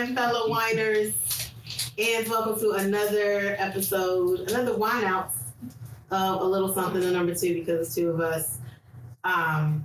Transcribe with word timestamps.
and 0.00 0.16
fellow 0.16 0.48
winers, 0.48 1.12
and 1.98 2.26
welcome 2.26 2.58
to 2.58 2.70
another 2.70 3.54
episode, 3.58 4.40
another 4.48 4.74
wine 4.74 5.04
out 5.04 5.32
of 6.10 6.40
a 6.40 6.44
little 6.44 6.72
something 6.72 7.02
to 7.02 7.10
number 7.10 7.34
two 7.34 7.52
because 7.52 7.86
it's 7.86 7.94
two 7.94 8.08
of 8.08 8.18
us. 8.18 8.56
Um, 9.24 9.84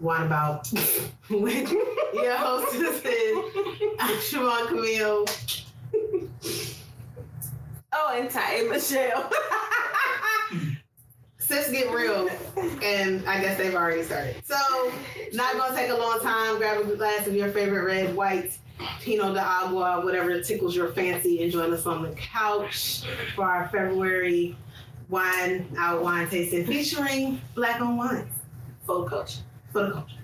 wine 0.00 0.26
about 0.26 0.68
with 1.30 1.70
your 1.70 2.36
hostess 2.36 3.00
is 3.04 3.38
I'm 4.00 4.16
Siobhan 4.16 4.66
Camille. 4.66 5.24
Oh, 7.92 8.12
and 8.12 8.28
Ty 8.28 8.54
and 8.54 8.70
Michelle. 8.70 9.30
Sis 11.38 11.70
get 11.70 11.94
real, 11.94 12.28
and 12.82 13.24
I 13.28 13.40
guess 13.40 13.56
they've 13.56 13.74
already 13.74 14.02
started. 14.02 14.44
So, 14.44 14.56
not 15.32 15.56
gonna 15.56 15.76
take 15.76 15.90
a 15.90 15.94
long 15.94 16.18
time. 16.20 16.56
Grab 16.56 16.80
a 16.80 16.96
glass 16.96 17.28
of 17.28 17.36
your 17.36 17.50
favorite 17.50 17.84
red, 17.84 18.16
white, 18.16 18.58
Pinot 19.00 19.34
de 19.34 19.40
Agua, 19.40 20.00
whatever 20.04 20.40
tickles 20.42 20.74
your 20.74 20.88
fancy, 20.92 21.42
and 21.42 21.52
join 21.52 21.72
us 21.72 21.86
on 21.86 22.02
the 22.02 22.10
couch 22.10 23.02
for 23.34 23.44
our 23.44 23.68
February 23.68 24.56
wine 25.08 25.66
out 25.78 26.02
wine 26.02 26.28
tasting 26.28 26.66
featuring 26.66 27.40
black 27.54 27.80
on 27.80 27.96
wines 27.96 28.32
Full 28.86 29.04
culture. 29.04 29.42
for 29.70 29.86
the 29.86 29.92
culture. 29.92 30.16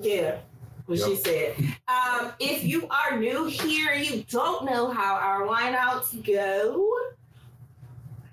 Yeah. 0.00 0.38
What 0.86 0.98
she 0.98 1.16
said. 1.16 1.54
Um, 1.86 2.32
if 2.40 2.64
you 2.64 2.88
are 2.88 3.16
new 3.18 3.46
here, 3.46 3.94
you 3.94 4.24
don't 4.28 4.64
know 4.64 4.90
how 4.90 5.14
our 5.14 5.46
wine 5.46 5.74
outs 5.74 6.12
go. 6.14 6.92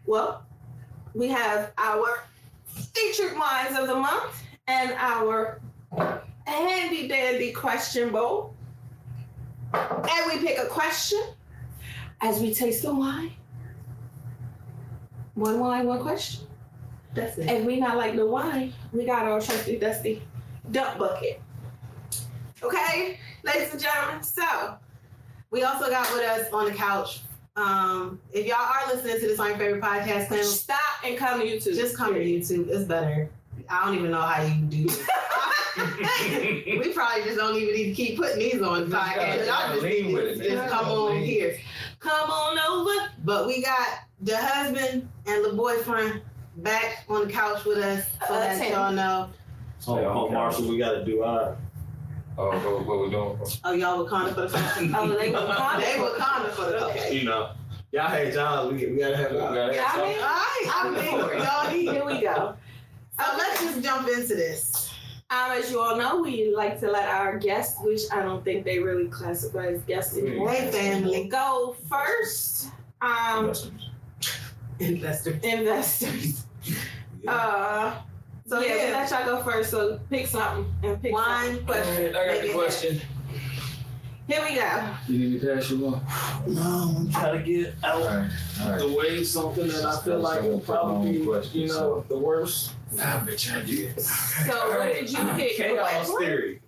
Well, 0.05 0.43
we 1.13 1.27
have 1.27 1.71
our 1.77 2.23
featured 2.65 3.37
wines 3.37 3.77
of 3.77 3.87
the 3.87 3.95
month 3.95 4.43
and 4.67 4.91
our 4.97 5.61
handy 6.49 7.07
dandy 7.07 7.51
question 7.51 8.11
bowl. 8.11 8.55
And 9.73 10.31
we 10.31 10.39
pick 10.45 10.57
a 10.57 10.65
question 10.65 11.21
as 12.21 12.39
we 12.39 12.53
taste 12.53 12.83
the 12.83 12.93
wine. 12.93 13.31
One 15.35 15.59
wine, 15.59 15.85
one 15.85 16.01
question. 16.01 16.47
That's 17.13 17.37
it. 17.37 17.49
If 17.49 17.65
we 17.65 17.79
not 17.79 17.97
like 17.97 18.15
the 18.15 18.25
wine, 18.25 18.73
we 18.91 19.05
got 19.05 19.25
our 19.25 19.39
trusty 19.41 19.77
dusty 19.77 20.21
dump 20.71 20.97
bucket. 20.99 21.41
Okay, 22.61 23.17
ladies 23.43 23.71
and 23.71 23.81
gentlemen. 23.81 24.21
So 24.23 24.77
We 25.51 25.63
also 25.63 25.89
got 25.89 26.11
with 26.13 26.23
us 26.23 26.51
on 26.53 26.65
the 26.65 26.71
couch. 26.73 27.21
Um, 27.55 28.19
if 28.31 28.45
y'all 28.45 28.57
are 28.57 28.93
listening 28.93 29.19
to 29.19 29.27
this 29.27 29.39
on 29.39 29.49
your 29.49 29.57
favorite 29.57 29.81
podcast 29.81 30.29
channel, 30.29 30.43
stop 30.43 30.79
and 31.03 31.17
come 31.17 31.39
to 31.39 31.45
YouTube. 31.45 31.75
just 31.75 31.95
come 31.97 32.13
to 32.13 32.19
YouTube. 32.19 32.67
It's 32.69 32.85
better. 32.85 33.29
I 33.69 33.85
don't 33.85 33.95
even 33.97 34.11
know 34.11 34.21
how 34.21 34.41
you 34.41 34.55
do 34.65 34.83
this. 34.87 35.07
we 35.77 36.91
probably 36.93 37.23
just 37.23 37.37
don't 37.37 37.55
even 37.55 37.73
need 37.75 37.85
to 37.89 37.93
keep 37.93 38.17
putting 38.17 38.39
these 38.39 38.61
on 38.61 38.89
the 38.89 38.95
podcast. 38.95 39.37
Y'all 39.37 39.45
gotta 39.45 39.73
just 39.73 39.83
lean 39.83 40.07
need 40.07 40.13
with 40.13 40.37
to 40.39 40.45
it. 40.45 40.49
just 40.51 40.69
come 40.69 40.85
on 40.87 41.11
Lean. 41.15 41.23
here. 41.23 41.57
come 41.99 42.29
on 42.29 42.59
over. 42.59 43.11
But 43.23 43.47
we 43.47 43.61
got 43.61 43.87
the 44.21 44.37
husband 44.37 45.07
and 45.27 45.45
the 45.45 45.53
boyfriend 45.53 46.21
back 46.57 47.05
on 47.09 47.27
the 47.27 47.33
couch 47.33 47.63
with 47.65 47.77
us 47.77 48.05
so 48.27 48.33
Uh, 48.33 48.39
that 48.39 48.59
Tim. 48.61 48.71
y'all 48.73 48.91
know. 48.91 49.29
Oh, 49.87 49.97
oh, 49.99 50.29
Marshall, 50.29 50.67
we 50.67 50.77
got 50.77 50.91
to 50.91 51.05
do 51.05 51.23
our. 51.23 51.55
Oh, 52.37 52.49
what, 52.51 52.85
what 52.85 52.99
we 53.01 53.09
doing? 53.09 53.37
Oh, 53.63 53.71
y'all 53.73 54.05
Wakanda 54.05 54.33
for 54.33 54.41
the 54.41 54.47
culture. 54.57 54.93
Oh, 54.95 55.07
they 55.09 55.31
Wakanda. 55.31 55.79
they 55.79 55.93
Wakanda 55.99 56.49
for 56.51 56.65
the 56.71 56.77
culture. 56.79 57.13
You 57.13 57.23
know, 57.25 57.51
y'all 57.91 58.07
hate 58.07 58.33
y'all. 58.33 58.69
We, 58.71 58.85
we 58.87 58.97
gotta 58.97 59.15
have 59.17 59.31
We 59.31 59.37
gotta 59.37 59.73
Yeah, 59.73 59.83
have 59.83 60.01
I 60.01 60.07
mean, 60.07 60.17
All 60.19 60.25
right, 60.25 60.65
I 60.73 61.71
mean, 61.71 61.83
y'all 61.85 61.93
Here 61.93 62.05
we 62.05 62.21
go. 62.21 62.55
So 63.19 63.37
let's 63.37 63.61
just 63.61 63.83
jump 63.83 64.07
into 64.07 64.35
this. 64.35 64.93
Um, 65.31 65.51
as 65.51 65.69
you 65.71 65.79
all 65.79 65.95
know, 65.97 66.21
we 66.21 66.53
like 66.55 66.79
to 66.79 66.89
let 66.89 67.07
our 67.07 67.37
guests, 67.37 67.79
which 67.83 68.01
I 68.11 68.21
don't 68.23 68.43
think 68.43 68.65
they 68.65 68.79
really 68.79 69.07
classify 69.09 69.67
as 69.67 69.81
guests 69.83 70.17
anymore, 70.17 70.49
Hey, 70.49 70.71
family. 70.71 71.27
go 71.27 71.75
first. 71.89 72.69
Um, 73.01 73.53
Investor. 74.79 75.39
investors. 75.43 76.45
Yeah. 77.21 77.33
Uh, 77.35 77.93
So 78.47 78.61
yeah, 78.61 78.75
yeah, 78.91 78.97
let 78.97 79.11
y'all 79.11 79.25
go 79.25 79.43
first. 79.43 79.71
So 79.71 79.99
pick 80.09 80.25
something 80.25 80.73
and 80.83 81.01
pick 81.01 81.11
wine 81.13 81.47
something. 81.47 81.65
question. 81.65 82.15
I 82.15 82.25
got 82.33 82.41
the 82.41 82.53
question. 82.53 83.01
Here 84.27 84.41
we 84.47 84.55
go. 84.55 84.89
You 85.07 85.19
need 85.19 85.33
me 85.33 85.39
to 85.39 85.55
pass 85.55 85.69
you 85.69 85.79
one? 85.79 86.01
No, 86.47 86.95
I'm 86.97 87.11
trying 87.11 87.37
to 87.39 87.43
get 87.43 87.73
out 87.83 88.01
Alright, 88.01 88.31
alright. 88.61 88.79
the 88.79 88.93
way 88.93 89.23
something 89.23 89.67
that 89.67 89.83
I 89.83 89.99
feel 90.01 90.19
like 90.19 90.41
will 90.43 90.59
probably 90.61 91.11
be, 91.11 91.19
you 91.59 91.67
know, 91.67 92.05
the 92.07 92.17
worst. 92.17 92.71
Nah, 92.93 93.19
bitch, 93.21 93.53
I 93.55 93.63
did. 93.65 93.99
So 94.01 94.69
what 94.77 94.93
did 94.93 95.11
you 95.11 95.17
pick? 95.35 95.57
Chaos 95.57 96.09
What? 96.09 96.21
theory. 96.21 96.61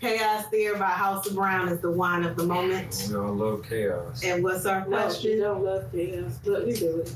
Chaos 0.00 0.46
Theory 0.48 0.78
by 0.78 0.86
House 0.86 1.26
of 1.26 1.34
Brown 1.34 1.68
is 1.68 1.80
the 1.80 1.90
wine 1.90 2.24
of 2.24 2.36
the 2.36 2.44
moment. 2.44 3.06
We 3.08 3.16
all 3.16 3.34
love 3.34 3.64
chaos. 3.68 4.22
And 4.22 4.42
what's 4.42 4.66
our 4.66 4.80
No, 4.80 4.84
she 4.84 4.90
question? 5.02 5.40
don't 5.40 5.64
love 5.64 5.90
chaos. 5.92 6.38
Look, 6.44 6.66
you 6.66 6.74
do 6.76 6.96
it. 7.00 7.14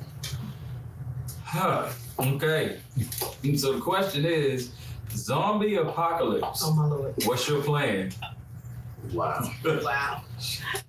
Huh. 1.44 1.88
Okay. 2.18 2.78
So 3.56 3.74
the 3.74 3.80
question 3.80 4.24
is, 4.24 4.72
zombie 5.12 5.76
apocalypse. 5.76 6.62
Oh 6.64 6.74
my 6.74 6.86
lord. 6.86 7.14
What's 7.24 7.48
your 7.48 7.62
plan? 7.62 8.10
Wow. 9.12 9.50
Wow. 9.64 10.22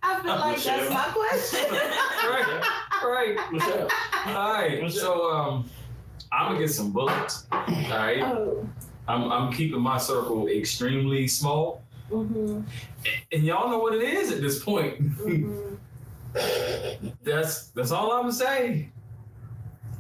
I 0.03 0.22
feel 0.22 0.36
like 0.36 0.62
that's 0.63 0.90
my 0.90 1.03
question. 1.13 1.72
right. 1.72 2.63
Right. 3.03 3.51
Michelle. 3.53 3.88
All 4.28 4.53
right. 4.53 4.91
So 4.91 5.31
um, 5.31 5.69
I'm 6.31 6.53
gonna 6.53 6.59
get 6.59 6.72
some 6.72 6.91
bullets. 6.91 7.47
All 7.51 7.59
right. 7.90 8.22
oh. 8.22 8.67
I'm 9.07 9.31
I'm 9.31 9.51
keeping 9.53 9.81
my 9.81 9.97
circle 9.97 10.47
extremely 10.47 11.28
small, 11.28 11.84
Mm-hmm. 12.12 12.62
and 13.31 13.44
y'all 13.44 13.69
know 13.69 13.78
what 13.79 13.94
it 13.94 14.01
is 14.01 14.31
at 14.31 14.41
this 14.41 14.63
point. 14.63 15.00
Mm-hmm. 15.18 15.75
That's 17.23 17.68
that's 17.69 17.91
all 17.91 18.12
I'm 18.13 18.22
gonna 18.23 18.34
say. 18.34 18.89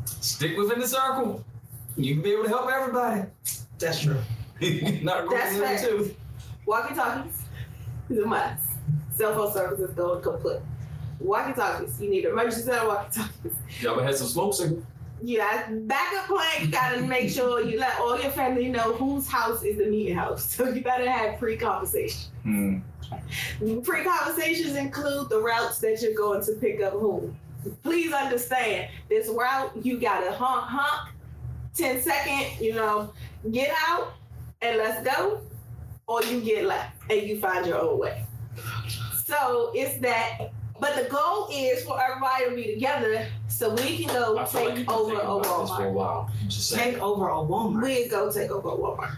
Stick 0.05 0.57
within 0.57 0.79
the 0.79 0.87
circle. 0.87 1.43
You 1.97 2.13
can 2.15 2.23
be 2.23 2.31
able 2.31 2.43
to 2.43 2.49
help 2.49 2.69
everybody. 2.71 3.23
That's 3.79 4.01
true. 4.01 4.17
Not 5.01 5.29
That's 5.29 5.57
going 5.57 5.77
fair. 5.77 5.79
too. 5.79 6.15
Walkie 6.65 6.93
talkies 6.95 7.41
is 8.09 8.19
a 8.19 8.25
must. 8.25 8.63
Cell 9.15 9.33
phone 9.33 9.51
services 9.53 9.91
go 9.95 10.17
kaput. 10.19 10.61
Walkie 11.19 11.53
talkies. 11.53 11.99
You 12.01 12.09
need 12.09 12.25
emergency 12.25 12.61
set 12.63 12.85
walkie 12.85 13.11
talkies. 13.19 13.53
Y'all 13.81 13.93
ever 13.93 14.03
had 14.03 14.15
some 14.15 14.27
smoke 14.27 14.53
signal? 14.53 14.83
Yeah, 15.21 15.69
backup 15.69 16.27
plan. 16.27 16.61
You 16.61 16.67
gotta 16.67 17.01
make 17.01 17.29
sure 17.29 17.61
you 17.61 17.79
let 17.79 17.99
all 17.99 18.19
your 18.19 18.31
family 18.31 18.69
know 18.69 18.93
whose 18.93 19.27
house 19.27 19.63
is 19.63 19.77
the 19.77 19.85
meeting 19.85 20.15
house. 20.15 20.55
So 20.55 20.69
you 20.69 20.81
gotta 20.81 21.09
have 21.09 21.39
pre-conversation. 21.39 22.31
Hmm. 22.43 22.77
Pre-conversations 23.81 24.75
include 24.75 25.29
the 25.29 25.39
routes 25.39 25.79
that 25.79 26.01
you're 26.01 26.13
going 26.13 26.43
to 26.43 26.53
pick 26.53 26.81
up 26.81 26.93
whom. 26.93 27.37
Please 27.83 28.13
understand 28.13 28.89
this 29.09 29.27
route. 29.29 29.71
You 29.81 29.99
gotta 29.99 30.31
honk 30.31 30.63
honk, 30.65 31.09
10 31.75 32.01
second. 32.01 32.61
You 32.63 32.75
know, 32.75 33.13
get 33.51 33.73
out 33.87 34.13
and 34.61 34.77
let's 34.77 35.05
go, 35.05 35.41
or 36.07 36.23
you 36.23 36.41
get 36.41 36.65
left 36.65 36.95
and 37.09 37.27
you 37.27 37.39
find 37.39 37.65
your 37.65 37.81
own 37.81 37.99
way. 37.99 38.23
So 39.25 39.71
it's 39.75 39.99
that. 40.01 40.51
But 40.79 40.95
the 40.95 41.09
goal 41.09 41.49
is 41.51 41.83
for 41.83 41.99
everybody 42.01 42.45
to 42.49 42.55
be 42.55 42.73
together 42.75 43.25
so 43.47 43.73
we 43.73 43.97
can 44.05 44.07
go 44.13 44.37
I 44.37 44.45
feel 44.45 44.65
like 44.65 44.75
take 44.75 44.91
over 44.91 45.13
a 45.15 45.17
about 45.35 45.61
this 45.61 45.69
for 45.71 45.85
a 45.87 45.89
Walmart. 45.89 45.93
while. 45.93 46.31
Just. 46.47 46.73
Take 46.73 46.99
over 47.01 47.27
a 47.29 47.33
Walmart. 47.33 47.83
We 47.83 48.07
go 48.07 48.31
take 48.31 48.49
over 48.51 48.69
a 48.69 48.71
Walmart. 48.71 49.17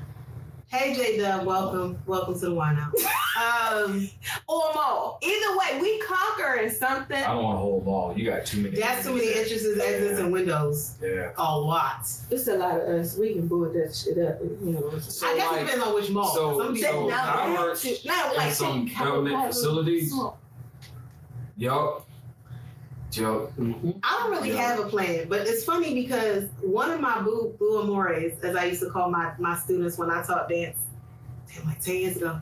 Hey 0.70 0.94
J 0.96 1.18
Dub, 1.18 1.46
welcome. 1.46 2.00
Welcome 2.06 2.34
to 2.36 2.40
the 2.46 2.54
wine 2.54 2.78
out. 2.80 2.94
Um 3.84 4.10
Or 4.48 4.72
mall. 4.74 5.20
Either 5.22 5.58
way, 5.58 5.82
we 5.82 6.00
conquering 6.02 6.70
something. 6.70 7.22
I 7.22 7.34
don't 7.34 7.44
want 7.44 7.56
a 7.58 7.60
whole 7.60 7.82
ball. 7.82 8.14
You 8.18 8.26
got 8.32 8.46
too 8.46 8.62
many. 8.62 8.78
that's 8.78 9.06
too 9.06 9.14
many 9.14 9.34
entrances, 9.34 9.78
exits, 9.80 10.20
and 10.22 10.32
windows. 10.32 10.96
Yeah. 11.02 11.32
A 11.38 11.60
lot. 11.60 12.08
It's 12.30 12.48
a 12.48 12.56
lot 12.56 12.80
of 12.80 12.88
us. 12.88 13.18
We 13.18 13.34
can 13.34 13.48
board 13.50 13.74
that 13.74 13.94
shit 13.94 14.18
up. 14.26 14.40
You 14.42 14.72
know. 14.72 14.98
So 15.00 15.28
I 15.28 15.36
guess 15.36 15.52
like, 15.52 15.62
it 15.62 15.66
depends 15.66 15.86
on 15.86 15.94
which 15.94 16.10
mall. 16.10 16.34
so- 16.34 16.58
Some 16.58 16.76
so- 16.78 16.88
people, 16.88 17.12
I 17.14 17.54
no, 17.54 17.62
work 17.62 17.78
no, 17.84 18.32
in 18.32 18.38
like 18.38 18.54
some 18.54 18.88
take- 18.88 18.98
government 18.98 19.36
have 19.36 19.50
a 19.50 19.54
facilities. 19.54 20.12
small- 20.14 20.38
Yup. 21.62 22.08
Yup. 23.14 23.56
Mm-hmm. 23.58 23.92
I 24.02 24.20
don't 24.20 24.32
really 24.32 24.50
Yeah. 24.50 24.68
have 24.76 24.80
a 24.80 24.86
plan, 24.90 25.28
but 25.30 25.42
it's 25.42 25.64
funny 25.64 25.94
because 25.94 26.46
one 26.62 26.90
of 26.90 27.00
my 27.00 27.22
boo 27.22 27.54
boo 27.60 27.82
amores, 27.82 28.34
as 28.42 28.56
I 28.56 28.64
used 28.66 28.82
to 28.82 28.90
call 28.90 29.12
my 29.12 29.34
my 29.38 29.56
students 29.58 29.96
when 30.00 30.10
I 30.10 30.24
taught 30.24 30.50
dance, 30.50 30.80
damn, 31.54 31.68
like 31.68 31.80
ten 31.80 31.98
years 31.98 32.18
ago, 32.18 32.42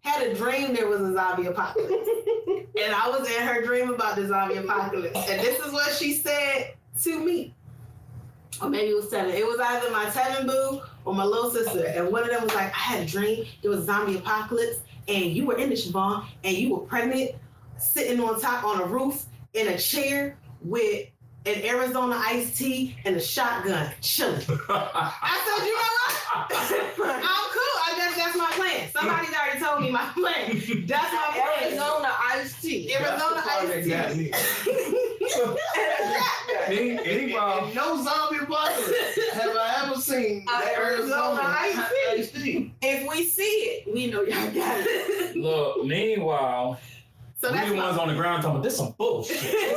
had 0.00 0.26
a 0.26 0.34
dream 0.34 0.74
there 0.74 0.86
was 0.86 1.00
a 1.00 1.14
zombie 1.14 1.46
apocalypse, 1.46 1.94
and 2.46 2.92
I 2.94 3.08
was 3.08 3.26
in 3.30 3.42
her 3.46 3.62
dream 3.62 3.88
about 3.88 4.16
the 4.16 4.26
zombie 4.26 4.56
apocalypse, 4.56 5.16
and 5.30 5.40
this 5.40 5.58
is 5.64 5.72
what 5.72 5.90
she 5.94 6.12
said 6.12 6.74
to 7.04 7.24
me, 7.24 7.54
or 8.60 8.68
maybe 8.68 8.90
it 8.90 8.96
was 8.96 9.06
Tevin. 9.06 9.32
It 9.32 9.46
was 9.46 9.58
either 9.60 9.90
my 9.92 10.06
Tevin 10.06 10.46
boo 10.46 10.82
or 11.06 11.14
my 11.14 11.24
little 11.24 11.50
sister, 11.50 11.86
and 11.86 12.12
one 12.12 12.24
of 12.24 12.28
them 12.28 12.42
was 12.42 12.54
like, 12.54 12.66
I 12.74 12.78
had 12.78 13.02
a 13.04 13.06
dream 13.06 13.46
there 13.62 13.70
was 13.70 13.80
a 13.80 13.84
zombie 13.84 14.18
apocalypse, 14.18 14.80
and 15.08 15.24
you 15.32 15.46
were 15.46 15.56
in 15.56 15.70
the 15.70 15.74
Siobhan, 15.76 16.26
and 16.44 16.54
you 16.54 16.74
were 16.74 16.80
pregnant, 16.80 17.30
sitting 17.82 18.20
on 18.20 18.40
top 18.40 18.64
on 18.64 18.80
a 18.80 18.86
roof 18.86 19.26
in 19.54 19.68
a 19.68 19.78
chair 19.78 20.38
with 20.62 21.08
an 21.44 21.64
Arizona 21.64 22.16
iced 22.24 22.56
tea 22.56 22.96
and 23.04 23.16
a 23.16 23.20
shotgun 23.20 23.90
chilling. 24.00 24.40
I 24.68 25.40
said, 25.44 25.66
you 25.66 25.74
know 25.74 25.92
what? 25.98 26.12
I'm 27.24 27.50
cool. 27.50 27.76
I 27.84 27.94
guess 27.96 28.16
that's 28.16 28.36
my 28.36 28.50
plan. 28.52 28.88
Somebody's 28.92 29.34
already 29.34 29.60
told 29.60 29.80
me 29.80 29.90
my 29.90 30.08
plan. 30.14 30.86
That's 30.86 31.12
my 31.12 31.30
plan. 31.34 31.62
Arizona 31.64 32.14
iced 32.30 32.62
tea. 32.62 32.94
Arizona 32.94 33.42
iced 33.44 34.14
tea. 34.14 34.32
Any, 36.66 36.90
any? 36.90 37.36
And 37.36 37.74
no 37.74 38.02
zombie 38.02 38.38
apocalypse 38.38 39.18
have 39.32 39.56
I 39.56 39.82
ever 39.84 40.00
seen 40.00 40.44
that 40.46 40.74
Arizona 40.78 41.12
Arizona 41.12 41.56
iced 41.58 41.92
iced 42.10 42.34
tea. 42.36 42.72
If 42.82 43.08
we 43.08 43.24
see 43.24 43.42
it, 43.42 43.92
we 43.92 44.06
know 44.06 44.22
y'all 44.22 44.50
got 44.52 44.80
it. 44.80 45.36
Look, 45.36 45.84
meanwhile, 45.84 46.78
So 47.42 47.50
we 47.50 47.56
that's 47.56 47.70
the 47.70 47.76
ones 47.76 47.98
on 47.98 48.06
the 48.06 48.14
ground 48.14 48.44
talking 48.44 48.62
this 48.62 48.76
some 48.76 48.94
bullshit. 48.96 49.36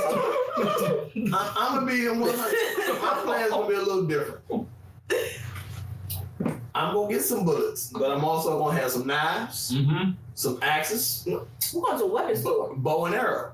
I'm, 0.55 1.33
I'm 1.33 1.73
gonna 1.79 1.87
be 1.87 2.05
in 2.05 2.19
100. 2.19 3.01
My 3.01 3.21
plan's 3.23 3.49
gonna 3.49 3.67
be 3.67 3.73
a 3.73 3.79
little 3.79 4.05
different. 4.05 4.67
I'm 6.75 6.93
gonna 6.93 7.11
get 7.11 7.23
some 7.23 7.43
bullets, 7.43 7.89
but 7.89 8.11
I'm 8.11 8.23
also 8.23 8.59
gonna 8.59 8.79
have 8.79 8.91
some 8.91 9.07
knives, 9.07 9.71
mm-hmm. 9.71 10.11
some 10.35 10.59
axes, 10.61 11.23
We're 11.25 11.81
going 11.81 11.97
to 11.97 12.03
a 12.03 12.07
weapon 12.07 12.35
store. 12.35 12.75
bow 12.75 13.05
and 13.05 13.15
arrow. 13.15 13.53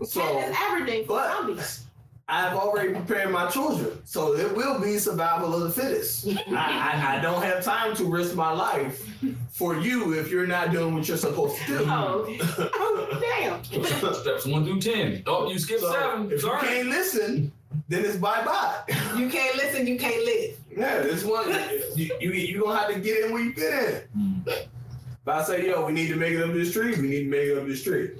And 0.00 0.06
So 0.06 0.20
it's 0.40 0.60
Aberdeen 0.60 1.06
for 1.06 1.16
but- 1.16 1.32
zombies. 1.32 1.83
I've 2.26 2.56
already 2.56 2.94
prepared 2.94 3.30
my 3.30 3.50
children, 3.50 3.98
so 4.06 4.34
it 4.34 4.56
will 4.56 4.80
be 4.80 4.98
survival 4.98 5.54
of 5.54 5.62
the 5.62 5.70
fittest. 5.70 6.26
I, 6.48 6.52
I, 6.54 7.18
I 7.18 7.20
don't 7.20 7.42
have 7.42 7.62
time 7.62 7.94
to 7.96 8.04
risk 8.06 8.34
my 8.34 8.50
life 8.50 9.06
for 9.50 9.76
you 9.76 10.14
if 10.18 10.30
you're 10.30 10.46
not 10.46 10.72
doing 10.72 10.94
what 10.94 11.06
you're 11.06 11.18
supposed 11.18 11.56
to 11.58 11.66
do. 11.66 11.84
Oh, 11.86 12.24
oh 12.58 13.18
damn. 13.20 13.62
Steps 13.64 14.46
one 14.46 14.64
through 14.64 14.80
ten. 14.80 15.22
Oh, 15.26 15.50
you 15.50 15.58
skipped 15.58 15.82
So, 15.82 15.92
seven. 15.92 16.32
if 16.32 16.42
you 16.42 16.50
can't 16.62 16.88
listen, 16.88 17.52
then 17.90 18.04
it's 18.06 18.16
bye 18.16 18.42
bye. 18.42 18.80
you 19.18 19.28
can't 19.28 19.56
listen, 19.56 19.86
you 19.86 19.98
can't 19.98 20.24
live. 20.24 20.56
Yeah, 20.74 21.00
this 21.02 21.24
one 21.24 21.48
you 21.94 22.10
you 22.20 22.30
you 22.32 22.62
gonna 22.62 22.78
have 22.78 22.92
to 22.94 23.00
get 23.00 23.26
in 23.26 23.32
where 23.34 23.42
you 23.42 23.52
fit 23.52 24.04
in. 24.14 24.44
Mm. 24.44 24.48
If 24.48 25.28
I 25.28 25.42
say, 25.44 25.66
yo, 25.66 25.84
we 25.86 25.92
need 25.92 26.08
to 26.08 26.16
make 26.16 26.32
it 26.32 26.42
up 26.42 26.52
this 26.54 26.72
tree, 26.72 26.94
we 26.96 27.08
need 27.08 27.24
to 27.24 27.30
make 27.30 27.48
it 27.48 27.58
up 27.58 27.66
this 27.66 27.82
tree. 27.82 28.10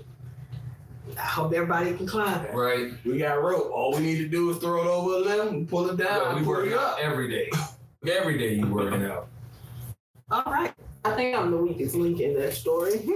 I 1.19 1.21
hope 1.23 1.53
everybody 1.53 1.95
can 1.95 2.07
climb. 2.07 2.45
It. 2.45 2.55
Right. 2.55 2.93
We 3.05 3.19
got 3.19 3.43
rope. 3.43 3.71
All 3.73 3.93
we 3.95 4.01
need 4.01 4.19
to 4.19 4.29
do 4.29 4.51
is 4.51 4.57
throw 4.59 4.81
it 4.83 4.87
over 4.87 5.11
a 5.15 5.19
limb 5.19 5.49
and 5.55 5.69
pull 5.69 5.89
it 5.91 5.97
down. 5.97 6.09
Yeah, 6.23 6.33
we 6.33 6.39
and 6.39 6.47
work 6.47 6.67
it 6.67 6.73
out 6.73 6.95
up. 6.95 6.99
every 7.01 7.29
day. 7.29 7.51
Every 8.11 8.37
day 8.39 8.55
you 8.55 8.67
working 8.67 9.05
out. 9.05 9.29
All 10.31 10.43
right. 10.47 10.73
I 11.05 11.15
think 11.15 11.37
I'm 11.37 11.51
the 11.51 11.57
weakest 11.59 11.95
link 11.95 12.21
in 12.21 12.35
that 12.39 12.55
story. 12.55 13.01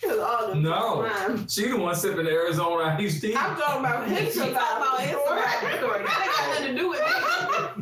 Because 0.00 0.18
all 0.18 0.48
the 0.48 0.54
No. 0.54 1.06
time. 1.06 1.46
She 1.46 1.68
the 1.68 1.76
one 1.76 1.94
sipping 1.94 2.26
Arizona 2.26 2.84
iced 2.98 3.20
tea. 3.20 3.36
I'm 3.36 3.54
talking 3.54 3.80
about 3.80 4.08
his 4.08 4.32
She 4.32 4.38
talking 4.40 4.52
about 4.54 4.98
his 5.00 5.10
survival 5.10 5.76
story. 5.76 6.04
That 6.04 6.22
ain't 6.24 6.36
got 6.36 6.48
nothing 6.48 6.74
to 6.74 6.80
do 6.82 6.88
with 6.88 7.00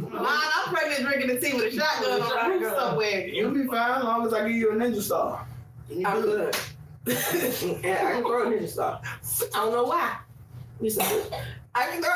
me. 0.02 0.10
Mine, 0.18 0.26
I'm 0.26 0.74
pregnant 0.74 1.02
drinking 1.04 1.28
the 1.28 1.40
tea 1.40 1.54
with 1.54 1.72
a 1.72 1.76
shotgun 1.76 2.20
on 2.22 2.58
the 2.58 2.58
roof 2.66 2.74
somewhere. 2.76 3.28
You'll 3.28 3.52
be 3.52 3.66
fine 3.68 3.98
as 3.98 4.02
long 4.02 4.26
as 4.26 4.34
I 4.34 4.48
give 4.48 4.56
you 4.56 4.72
a 4.72 4.74
ninja 4.74 5.00
star. 5.00 5.46
You 5.88 6.08
I'm 6.08 6.20
good. 6.22 6.52
good. 6.52 6.60
And 7.08 7.86
I 7.86 8.12
can 8.12 8.22
throw 8.22 8.42
a 8.42 8.46
ninja 8.46 8.68
star. 8.68 9.00
I 9.54 9.58
don't 9.58 9.72
know 9.72 9.84
why. 9.84 10.18
You 10.80 10.90
said 10.90 11.24
I 11.74 11.86
can 11.86 12.02
throw. 12.02 12.12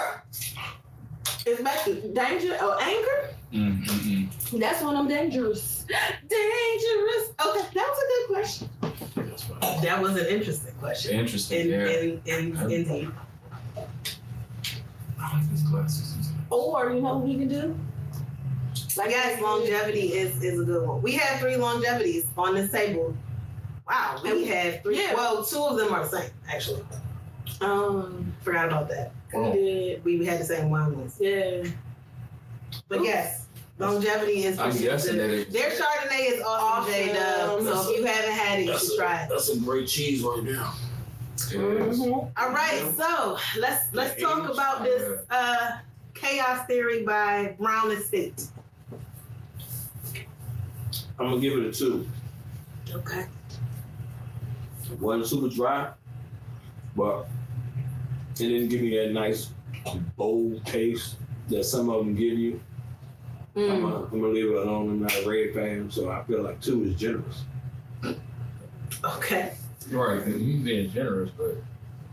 It's 1.44 1.62
back 1.62 1.84
to 1.84 1.94
danger 2.12 2.56
or 2.62 2.80
anger. 2.82 3.30
Mm-hmm. 3.52 4.58
That's 4.58 4.82
when 4.82 4.96
I'm 4.96 5.08
dangerous. 5.08 5.84
Dangerous. 6.28 7.32
Okay, 7.44 7.68
that 7.74 7.88
was 7.88 7.98
a 7.98 8.06
good 8.08 8.26
question. 8.28 8.68
That 9.82 10.00
was 10.00 10.16
an 10.16 10.26
interesting 10.26 10.74
question. 10.78 11.18
Interesting. 11.18 11.60
In, 11.60 12.20
yeah. 12.24 12.36
in, 12.36 12.56
in, 12.56 12.70
indeed. 12.70 13.10
I 15.20 15.36
like 15.36 15.50
these 15.50 15.62
glasses. 15.62 16.30
Or 16.50 16.92
you 16.92 17.00
know 17.00 17.16
what 17.16 17.26
we 17.26 17.36
can 17.36 17.48
do? 17.48 17.76
I 19.00 19.08
guess 19.08 19.40
longevity 19.40 20.12
is, 20.12 20.42
is 20.42 20.60
a 20.60 20.64
good 20.64 20.86
one. 20.86 21.00
We 21.02 21.12
have 21.12 21.40
three 21.40 21.56
longevities 21.56 22.26
on 22.36 22.54
this 22.54 22.70
table. 22.70 23.16
Wow, 23.88 24.20
we 24.22 24.44
have 24.46 24.82
three. 24.82 24.98
Yeah. 24.98 25.14
Well, 25.14 25.44
two 25.44 25.58
of 25.62 25.76
them 25.76 25.92
are 25.92 26.04
the 26.06 26.18
same, 26.18 26.30
actually. 26.48 26.82
Um, 27.60 28.32
Forgot 28.42 28.66
about 28.68 28.88
that. 28.88 29.12
we 29.34 29.52
did. 29.52 30.04
We, 30.04 30.18
we 30.18 30.24
had 30.26 30.40
the 30.40 30.44
same 30.44 30.70
wine 30.70 30.96
ones. 30.96 31.16
Yeah. 31.20 31.64
But 32.88 33.02
yes, 33.04 33.46
longevity 33.78 34.44
is. 34.44 34.58
I'm 34.58 34.76
guessing 34.76 35.16
that 35.18 35.30
it- 35.30 35.52
Their 35.52 35.70
Chardonnay 35.70 36.32
is 36.32 36.42
awesome, 36.42 36.92
J 36.92 37.12
Dub. 37.12 37.62
So 37.62 37.90
if 37.92 37.98
you 37.98 38.04
haven't 38.06 38.32
had 38.32 38.60
it, 38.60 38.66
you 38.66 38.78
should 38.78 38.96
try 38.98 39.24
it. 39.24 39.28
That's 39.28 39.50
a 39.50 39.58
great 39.58 39.88
cheese 39.88 40.22
right 40.22 40.42
now. 40.42 40.74
It 41.50 41.54
is. 41.54 41.98
Mhm. 42.00 42.30
All 42.36 42.50
right, 42.50 42.92
so 42.96 43.36
let's 43.58 43.92
let's 43.92 44.20
talk 44.20 44.48
about 44.48 44.84
this 44.84 45.20
uh, 45.30 45.78
chaos 46.14 46.66
theory 46.66 47.02
by 47.04 47.56
Brown 47.58 47.90
and 47.90 48.00
Estate. 48.00 48.46
I'm 51.18 51.28
gonna 51.30 51.40
give 51.40 51.58
it 51.58 51.66
a 51.66 51.72
two. 51.72 52.08
Okay. 52.90 53.26
It 54.92 55.00
wasn't 55.00 55.26
super 55.26 55.48
dry, 55.54 55.90
but 56.96 57.26
it 58.34 58.38
didn't 58.38 58.68
give 58.68 58.82
me 58.82 58.96
that 58.98 59.12
nice 59.12 59.50
bold 60.16 60.64
taste 60.66 61.16
that 61.48 61.64
some 61.64 61.88
of 61.90 62.04
them 62.04 62.14
give 62.14 62.38
you. 62.38 62.60
I'm, 63.54 63.62
Mm. 63.62 63.80
gonna, 63.82 63.96
I'm 64.04 64.10
gonna 64.20 64.28
leave 64.28 64.46
it 64.46 64.54
alone. 64.56 64.88
I'm 64.88 65.00
not 65.02 65.14
a 65.14 65.28
red 65.28 65.52
fan, 65.54 65.90
so 65.90 66.10
I 66.10 66.22
feel 66.24 66.42
like 66.42 66.60
two 66.62 66.84
is 66.84 66.94
generous. 66.94 67.42
Okay. 69.04 69.52
Right, 69.90 70.26
you 70.26 70.58
being 70.60 70.90
generous, 70.90 71.30
but 71.36 71.56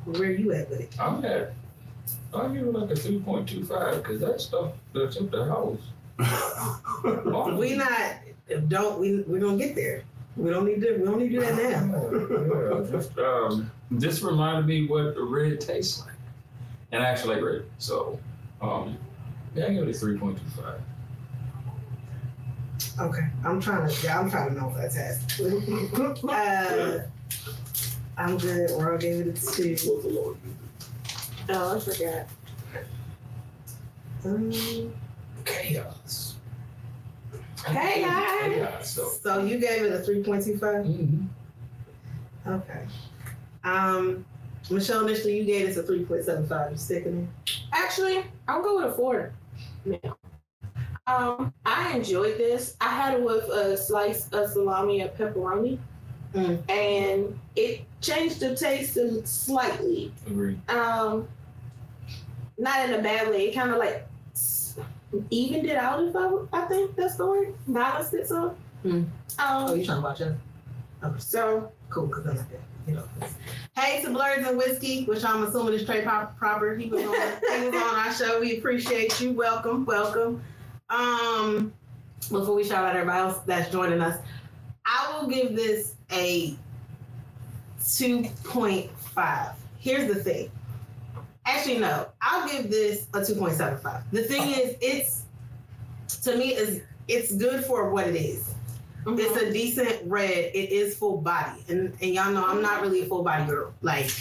Where 0.06 0.30
are 0.30 0.32
you 0.34 0.52
at 0.54 0.70
with 0.70 0.82
it? 0.82 1.00
I'm 1.00 1.24
at. 1.24 1.54
I'll 2.34 2.50
give 2.50 2.64
it 2.66 2.74
like 2.74 2.90
a 2.92 2.96
three 2.96 3.20
point 3.20 3.48
two 3.48 3.64
five 3.64 3.98
because 4.04 4.20
that 4.22 4.42
stuff 4.42 4.72
that's 4.94 5.18
up 5.18 5.30
the 5.32 5.46
house. 5.46 5.80
We 7.58 7.76
not 7.76 8.18
don't 8.68 9.00
we 9.00 9.22
we're 9.22 9.40
gonna 9.40 9.58
get 9.58 9.76
there. 9.76 10.04
We 10.38 10.50
don't 10.52 10.66
need 10.66 10.82
to 10.82 10.98
we 10.98 11.04
don't 11.06 11.20
need 11.20 11.30
to 11.30 11.40
do 11.40 11.42
that 11.42 11.56
now. 11.56 12.80
Yeah, 12.82 12.92
just, 12.92 13.18
um, 13.18 13.72
this 13.92 14.22
reminded 14.22 14.66
me 14.66 14.88
what 14.88 15.16
the 15.16 15.24
red 15.24 15.60
tastes 15.60 16.02
like, 16.06 16.16
and 16.92 17.04
I 17.04 17.08
actually 17.08 17.36
like 17.36 17.44
red. 17.44 17.66
So, 17.78 18.20
um, 18.62 18.98
yeah, 19.56 19.66
I 19.68 19.74
give 19.74 19.88
it 19.88 19.96
a 19.96 20.00
three 20.00 20.18
point 20.18 20.38
two 20.38 20.62
five. 20.62 20.82
Okay. 23.00 23.28
I'm 23.46 23.60
trying 23.62 23.88
to 23.88 24.04
yeah, 24.04 24.20
I'm 24.20 24.30
trying 24.30 24.50
to 24.50 24.56
know 24.60 24.70
if 24.70 24.76
that's 24.76 24.96
has. 24.96 25.40
uh 26.24 27.06
I'm 28.18 28.38
good. 28.38 28.72
Or 28.72 28.96
I 28.96 28.98
gave 28.98 29.28
it 29.28 29.38
a 29.38 29.52
two. 29.54 29.76
Oh, 31.50 31.76
I 31.76 31.80
forgot. 31.80 32.28
Um, 34.26 34.94
Chaos. 35.46 36.29
Hey, 37.66 38.02
guys. 38.06 38.54
Chaos. 38.54 38.90
So. 38.92 39.08
so 39.10 39.44
you 39.44 39.60
gave 39.60 39.84
it 39.84 39.92
a 39.94 40.00
three 40.00 40.24
point 40.24 40.44
two 40.46 40.58
five? 40.58 40.86
mhm. 40.86 41.28
Okay. 42.48 42.86
Um 43.64 44.26
Michelle 44.70 45.06
initially 45.08 45.38
you 45.38 45.46
gave 45.46 45.68
us 45.70 45.78
a 45.78 45.84
three 45.84 46.06
point 46.06 46.24
seven 46.26 46.48
five. 46.48 46.72
You 46.72 46.78
sticking 46.78 47.28
it? 47.46 47.60
Actually, 47.74 48.24
I'll 48.48 48.62
go 48.62 48.78
with 48.78 48.86
a 48.94 48.96
four 48.96 49.32
now. 49.86 50.18
Um, 51.08 51.52
I 51.66 51.96
enjoyed 51.96 52.38
this. 52.38 52.76
I 52.80 52.90
had 52.90 53.16
it 53.16 53.24
with 53.24 53.46
a 53.46 53.76
slice 53.76 54.30
of 54.30 54.50
salami 54.52 55.02
and 55.02 55.10
pepperoni, 55.12 55.80
Mm. 56.36 56.70
and 56.70 57.40
it 57.56 57.82
changed 58.02 58.40
the 58.40 58.56
taste 58.56 58.96
slightly. 59.26 60.14
Agree. 60.28 60.60
Um, 60.70 61.28
not 62.60 62.88
in 62.88 62.94
a 62.94 63.02
bad 63.02 63.30
way. 63.30 63.48
It 63.50 63.56
kind 63.56 63.72
of 63.72 63.78
like 63.80 63.96
s- 63.96 64.09
evened 65.30 65.66
it 65.68 65.76
out. 65.78 66.04
If 66.04 66.16
I, 66.16 66.30
I 66.54 66.66
think 66.68 66.96
that's 66.96 67.16
the 67.16 67.26
word. 67.26 67.54
Balanced 67.68 68.14
it 68.14 68.28
some. 68.28 68.56
Mm. 68.86 68.92
Um, 68.94 69.10
Oh, 69.40 69.74
you 69.74 69.86
talking 69.86 70.00
about 70.04 70.20
you? 70.20 70.36
so 71.18 71.72
Cool, 71.90 72.08
because 72.08 72.28
I 72.28 72.30
like 72.32 72.50
that. 72.52 72.60
You 72.88 72.96
know. 72.96 73.04
Hey 73.76 74.02
to 74.04 74.10
Blurs 74.12 74.46
and 74.46 74.58
Whiskey, 74.58 75.06
which 75.06 75.24
I'm 75.24 75.44
assuming 75.44 75.74
is 75.76 75.86
Trey 75.86 76.04
Pop- 76.04 76.38
proper. 76.38 76.76
He 76.76 76.90
was 76.90 77.04
on 77.04 77.14
he 77.14 77.66
was 77.70 77.76
on 77.76 77.96
our 77.96 78.14
show. 78.14 78.40
We 78.40 78.58
appreciate 78.58 79.20
you. 79.22 79.32
Welcome, 79.32 79.86
welcome. 79.86 80.42
Um, 80.90 81.74
before 82.32 82.56
we 82.56 82.64
shout 82.64 82.86
out 82.86 82.96
everybody 82.96 83.20
else 83.20 83.40
that's 83.46 83.72
joining 83.72 84.02
us, 84.02 84.20
I 84.86 85.18
will 85.20 85.28
give 85.30 85.56
this 85.56 85.94
a 86.12 86.56
2.5. 87.82 89.54
Here's 89.80 90.14
the 90.14 90.22
thing. 90.24 90.52
Actually, 91.50 91.80
no, 91.80 92.08
I'll 92.22 92.48
give 92.48 92.70
this 92.70 93.08
a 93.14 93.20
2.75. 93.20 94.04
The 94.12 94.24
thing 94.24 94.52
is, 94.52 94.76
it's 94.82 95.24
to 96.24 96.38
me 96.38 96.54
is 96.54 96.82
it's 97.08 97.34
good 97.34 97.66
for 97.66 97.90
what 97.90 98.08
it 98.08 98.16
is. 98.16 98.54
It's 99.08 99.42
a 99.42 99.52
decent 99.52 100.02
red. 100.06 100.52
It 100.54 100.72
is 100.72 100.96
full 100.96 101.18
body, 101.18 101.64
and 101.68 101.96
and 102.02 102.14
y'all 102.14 102.32
know 102.32 102.46
I'm 102.46 102.62
not 102.62 102.82
really 102.82 103.02
a 103.02 103.06
full 103.06 103.24
body 103.24 103.46
girl. 103.46 103.74
Like 103.82 104.12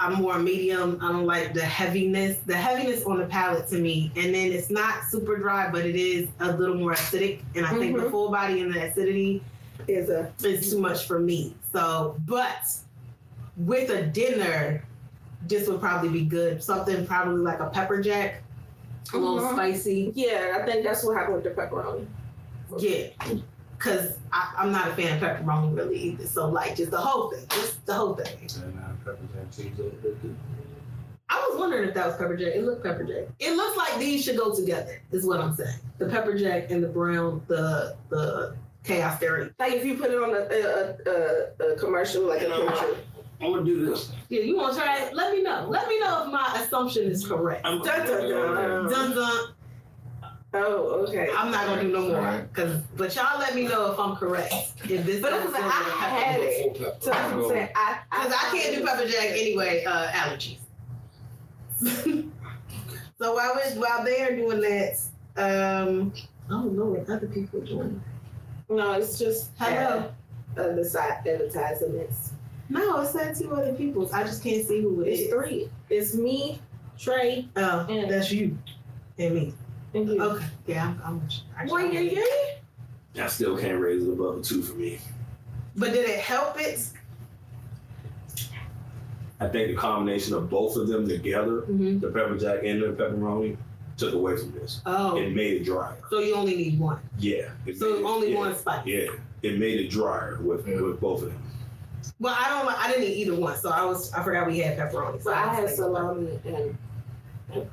I'm 0.00 0.14
more 0.14 0.38
medium. 0.38 0.98
I 1.02 1.12
don't 1.12 1.26
like 1.26 1.52
the 1.52 1.64
heaviness. 1.64 2.38
The 2.46 2.56
heaviness 2.56 3.04
on 3.04 3.18
the 3.18 3.26
palate 3.26 3.68
to 3.68 3.78
me, 3.78 4.10
and 4.16 4.34
then 4.34 4.52
it's 4.52 4.70
not 4.70 5.04
super 5.10 5.36
dry, 5.36 5.70
but 5.70 5.84
it 5.84 5.96
is 5.96 6.28
a 6.40 6.52
little 6.56 6.76
more 6.76 6.92
acidic. 6.94 7.40
And 7.54 7.66
I 7.66 7.70
think 7.78 7.96
the 7.96 8.04
Mhm. 8.04 8.10
full 8.10 8.30
body 8.30 8.62
and 8.62 8.72
the 8.72 8.90
acidity 8.90 9.42
is 9.88 10.08
a 10.08 10.32
is 10.42 10.70
too 10.70 10.80
much 10.80 11.06
for 11.06 11.18
me. 11.18 11.54
So, 11.72 12.16
but 12.26 12.66
with 13.58 13.90
a 13.90 14.06
dinner, 14.06 14.82
this 15.48 15.68
would 15.68 15.80
probably 15.80 16.08
be 16.10 16.24
good. 16.24 16.62
Something 16.62 17.06
probably 17.06 17.40
like 17.42 17.60
a 17.60 17.66
pepper 17.70 18.00
jack, 18.00 18.42
a 19.12 19.16
little 19.18 19.40
Mhm. 19.40 19.52
spicy. 19.52 20.12
yeah, 20.14 20.58
I 20.60 20.64
think 20.66 20.84
that's 20.84 21.04
what 21.04 21.16
happened 21.16 21.34
with 21.42 21.44
the 21.44 21.50
pepperoni. 21.50 22.06
Yeah. 22.78 23.08
Cause 23.78 24.16
I, 24.32 24.54
I'm 24.56 24.72
not 24.72 24.88
a 24.88 24.94
fan 24.94 25.16
of 25.16 25.22
pepperoni 25.22 25.76
really 25.76 25.98
either. 25.98 26.26
So 26.26 26.48
like 26.48 26.76
just 26.76 26.90
the 26.90 26.98
whole 26.98 27.30
thing, 27.30 27.44
just 27.50 27.84
the 27.86 27.94
whole 27.94 28.14
thing. 28.14 28.38
And 28.64 28.78
uh, 28.78 28.88
pepper 29.04 29.18
jack 29.34 29.50
cheese 29.54 29.78
over 29.78 29.90
there, 30.02 30.12
too. 30.22 30.34
I 31.28 31.46
was 31.50 31.58
wondering 31.58 31.88
if 31.88 31.94
that 31.94 32.06
was 32.06 32.16
pepper 32.16 32.36
jack. 32.36 32.54
It 32.54 32.64
looked 32.64 32.82
pepper 32.84 33.02
jack. 33.04 33.24
It 33.40 33.56
looks 33.56 33.76
like 33.76 33.98
these 33.98 34.24
should 34.24 34.36
go 34.36 34.54
together. 34.54 35.02
Is 35.10 35.26
what 35.26 35.40
I'm 35.40 35.54
saying. 35.54 35.76
The 35.98 36.06
pepper 36.06 36.38
jack 36.38 36.70
and 36.70 36.82
the 36.82 36.88
brown, 36.88 37.42
the 37.48 37.96
the 38.08 38.54
chaos 38.84 39.18
dairy. 39.20 39.50
Like 39.58 39.72
if 39.72 39.84
you 39.84 39.96
put 39.96 40.10
it 40.10 40.22
on 40.22 40.30
a 40.30 40.44
a, 41.10 41.68
a, 41.68 41.72
a 41.72 41.76
commercial, 41.76 42.22
like 42.26 42.42
a 42.42 42.46
picture. 42.50 42.96
I'm 43.40 43.52
gonna 43.52 43.64
do 43.64 43.86
this. 43.86 44.12
Yeah, 44.28 44.40
you 44.42 44.56
want 44.56 44.74
to 44.74 44.80
try 44.80 44.98
it? 45.00 45.14
Let 45.14 45.32
me 45.32 45.42
know. 45.42 45.66
Let 45.68 45.88
me 45.88 45.98
know 46.00 46.24
if 46.24 46.32
my 46.32 46.60
assumption 46.62 47.04
is 47.04 47.26
correct. 47.26 47.62
I'm 47.64 47.82
Dun, 47.82 48.06
dun, 48.06 48.28
dun. 48.30 48.90
Dun 48.90 49.10
dun. 49.14 49.54
Oh, 50.56 51.04
okay. 51.08 51.28
I'm 51.36 51.50
not 51.50 51.66
gonna 51.66 51.82
do 51.82 51.88
no 51.92 52.08
more. 52.08 52.48
Cause, 52.52 52.80
but 52.96 53.14
y'all 53.16 53.40
let 53.40 53.56
me 53.56 53.66
know 53.66 53.90
if 53.90 53.98
I'm 53.98 54.14
correct. 54.14 54.52
If 54.88 55.04
this, 55.04 55.20
But 55.20 55.32
is 55.32 55.44
it's 55.46 55.52
like, 55.52 55.62
I 55.64 56.08
had 56.08 56.40
it. 56.40 56.76
So 57.02 57.10
that's 57.10 57.32
what 57.32 57.44
I'm 57.44 57.48
saying. 57.48 57.68
I, 57.74 57.98
Cause 58.10 58.32
I 58.32 58.56
can't 58.56 58.76
do 58.76 58.84
pepper 58.86 59.08
jack 59.08 59.30
anyway. 59.30 59.84
Uh, 59.84 60.06
allergies. 60.12 60.58
so 63.18 63.34
while 63.34 63.56
we 63.56 63.80
while 63.80 64.04
they're 64.04 64.36
doing 64.36 64.60
that, 64.60 65.00
um, 65.36 66.12
I 66.46 66.50
don't 66.50 66.76
know 66.76 66.84
what 66.84 67.10
other 67.10 67.26
people 67.26 67.60
are 67.60 67.66
doing. 67.66 68.00
No, 68.68 68.92
it's 68.92 69.18
just 69.18 69.50
Hello. 69.58 70.12
uh, 70.56 70.72
the 70.72 70.84
side 70.84 71.26
advertisements. 71.26 72.33
No, 72.68 73.00
it 73.00 73.08
said 73.08 73.36
two 73.36 73.52
other 73.52 73.74
people's. 73.74 74.12
I 74.12 74.22
just 74.24 74.42
can't 74.42 74.66
see 74.66 74.80
who 74.82 75.02
it 75.02 75.08
It's 75.08 75.20
is. 75.22 75.30
three. 75.30 75.68
It's 75.90 76.14
me, 76.14 76.60
Trey, 76.98 77.48
Oh, 77.56 77.86
Yeah. 77.88 78.06
that's 78.08 78.30
you 78.32 78.56
and 79.18 79.34
me. 79.34 79.54
and 79.94 80.08
you. 80.08 80.22
Okay, 80.22 80.44
yeah, 80.66 80.94
I'm. 81.04 81.20
I'm 81.20 81.22
actually, 81.58 81.72
Well, 81.72 81.92
yeah, 81.92 82.22
yeah. 83.14 83.24
I 83.24 83.28
still 83.28 83.56
can't 83.58 83.80
raise 83.80 84.02
it 84.06 84.10
above 84.12 84.38
a 84.38 84.42
two 84.42 84.62
for 84.62 84.74
me. 84.74 84.98
But 85.76 85.92
did 85.92 86.08
it 86.08 86.20
help 86.20 86.58
it? 86.60 86.88
I 89.40 89.48
think 89.48 89.68
the 89.68 89.74
combination 89.74 90.34
of 90.34 90.48
both 90.48 90.76
of 90.76 90.88
them 90.88 91.06
together, 91.08 91.62
Mm-hmm. 91.62 91.98
the 92.00 92.08
pepper 92.08 92.38
jack 92.38 92.60
and 92.64 92.82
the 92.82 92.86
pepperoni, 92.88 93.56
took 93.96 94.14
away 94.14 94.36
from 94.36 94.52
this. 94.52 94.80
Oh, 94.86 95.16
It 95.16 95.34
made 95.34 95.60
it 95.60 95.64
drier. 95.64 95.96
so 96.10 96.20
you 96.20 96.34
only 96.34 96.56
need 96.56 96.78
one. 96.80 96.98
Yeah. 97.18 97.50
it 97.66 97.76
So 97.78 97.92
made 97.92 97.98
it- 98.00 98.04
only 98.04 98.32
yeah, 98.32 98.38
one 98.38 98.56
spice. 98.56 98.86
Yeah. 98.86 99.06
It 99.42 99.58
made 99.58 99.78
it 99.80 99.90
drier 99.90 100.38
with 100.42 100.66
Yeah. 100.66 100.80
with 100.80 101.00
both 101.00 101.22
of 101.22 101.28
them. 101.28 101.42
Well, 102.20 102.36
I 102.38 102.48
don't. 102.48 102.68
I 102.78 102.88
didn't 102.90 103.04
eat 103.04 103.26
either 103.26 103.34
one, 103.34 103.56
so 103.56 103.70
I 103.70 103.84
was. 103.84 104.12
I 104.12 104.22
forgot 104.22 104.46
we 104.46 104.58
had 104.58 104.78
pepperoni. 104.78 105.18
So 105.18 105.30
So 105.30 105.34
I 105.34 105.54
had 105.54 105.70
salami 105.70 106.38
and, 106.44 106.78
and 107.52 107.68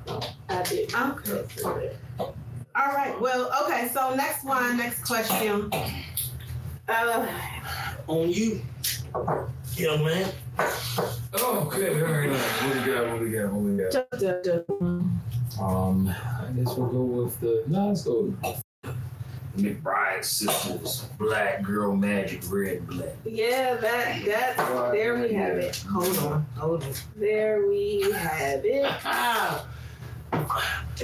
I 0.50 0.64
did. 0.64 0.94
Okay. 0.94 1.96
All 2.20 2.34
right. 2.76 3.20
Well, 3.20 3.52
okay. 3.64 3.90
So 3.94 4.16
next 4.16 4.44
one, 4.44 4.78
next 4.78 5.04
question. 5.06 5.70
Uh, 6.88 7.28
On 8.08 8.30
you, 8.30 8.62
young 9.76 10.04
man. 10.04 10.32
Oh, 11.34 11.64
okay, 11.68 12.02
all 12.02 12.12
right. 12.12 12.30
What 12.30 12.76
we 12.76 12.92
got? 12.92 13.12
What 13.12 13.22
we 13.22 13.30
got? 13.32 13.54
What 13.54 13.62
we 13.62 13.78
got? 13.78 13.96
Um, 15.60 16.08
I 16.10 16.52
guess 16.56 16.76
we'll 16.76 16.88
go 16.88 17.02
with 17.02 17.40
the. 17.40 17.64
No, 17.68 17.90
let's 17.90 18.04
go. 18.04 18.34
With 19.56 19.84
McBride 19.84 20.24
Sisters, 20.24 21.06
Black 21.18 21.64
Girl 21.64 21.96
Magic, 21.96 22.42
Red 22.50 22.88
Black. 22.88 23.10
yeah, 23.26 23.76
that 23.76 24.24
that 24.26 24.92
there 24.92 25.16
we 25.20 25.34
have 25.34 25.58
it. 25.58 25.84
Hold 25.92 26.18
on. 26.20 26.46
Hold 26.58 26.84
on. 26.84 26.94
There 27.16 27.66
we 27.68 28.12
have 28.12 28.62
it. 28.64 28.92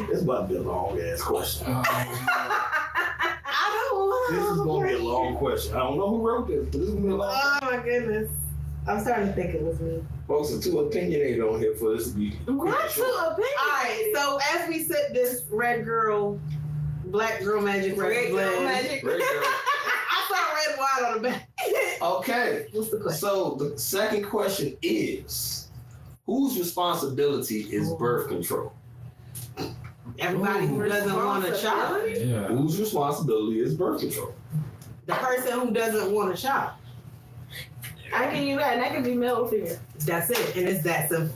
This 0.10 0.22
about 0.22 0.48
to 0.48 0.54
be 0.54 0.58
a 0.58 0.62
long 0.62 1.00
ass 1.01 1.22
question. 1.22 1.68
Oh, 1.70 1.82
I 1.86 3.89
don't 3.92 4.36
This 4.36 4.46
is 4.51 4.58
gonna 4.62 4.88
be 4.88 4.94
a 4.94 5.00
long 5.00 5.36
question. 5.36 5.75
I 5.75 5.80
don't 5.80 5.98
know 5.98 6.10
who 6.10 6.25
wrote 6.27 6.48
this, 6.48 6.63
but 6.66 6.72
this 6.72 6.82
is 6.82 6.89
gonna 6.92 7.01
be 7.06 7.10
a 7.12 7.16
long. 7.16 7.32
Oh 7.34 7.60
my 7.63 7.77
goodness. 7.84 8.30
I'm 8.88 9.01
starting 9.01 9.27
to 9.27 9.34
think 9.34 9.54
it 9.56 9.62
was 9.62 9.80
me. 9.82 10.01
Folks 10.27 10.54
are 10.54 10.62
too 10.62 10.80
opinionated 10.80 11.42
on 11.42 11.60
here 11.60 11.75
for 11.75 11.98
this 11.98 12.12
to 12.12 12.18
be. 12.18 12.38
Not 12.48 12.89
too 12.92 13.01
opinion. 13.01 13.54
All 13.60 13.68
right. 13.70 14.12
So 14.16 14.39
as 14.54 14.70
we 14.70 14.84
sip 14.84 15.13
this 15.13 15.44
red 15.50 15.84
girl, 15.84 16.39
black 17.11 17.41
girl 17.43 17.61
magic 17.61 17.97
red, 17.97 18.09
Red 18.09 18.31
blend, 18.31 18.49
Girl 18.55 18.63
Magic. 18.63 19.03
Red 19.03 19.19
girl. 19.19 19.21
I 19.43 20.25
saw 20.29 20.71
red 20.71 20.79
wine 20.79 21.11
on 21.15 21.21
the 21.21 21.29
back. 21.29 21.49
Okay, 22.01 22.67
What's 22.73 22.89
the 22.91 22.97
question? 22.97 23.19
so 23.19 23.55
the 23.55 23.77
second 23.79 24.23
question 24.25 24.77
is, 24.83 25.67
whose 26.27 26.57
responsibility 26.59 27.61
is 27.61 27.91
birth 27.93 28.27
control? 28.27 28.71
Everybody 30.19 30.67
who 30.67 30.87
doesn't 30.87 31.15
want 31.15 31.43
a 31.45 31.57
child. 31.59 32.03
Yeah. 32.07 32.47
Whose 32.47 32.79
responsibility 32.79 33.61
is 33.61 33.73
birth 33.73 33.99
control? 34.01 34.33
The 35.07 35.13
person 35.15 35.59
who 35.59 35.71
doesn't 35.71 36.13
want 36.13 36.33
a 36.33 36.37
child. 36.37 36.73
I 38.13 38.27
can 38.27 38.45
use 38.45 38.59
that, 38.59 38.73
and 38.75 38.81
that 38.83 38.91
can 38.93 39.03
be 39.03 39.15
male 39.15 39.35
or 39.37 39.49
female. 39.49 39.77
That's 40.05 40.29
it, 40.29 40.55
and 40.55 40.67
it's 40.69 40.83
that 40.83 41.09
simple. 41.09 41.35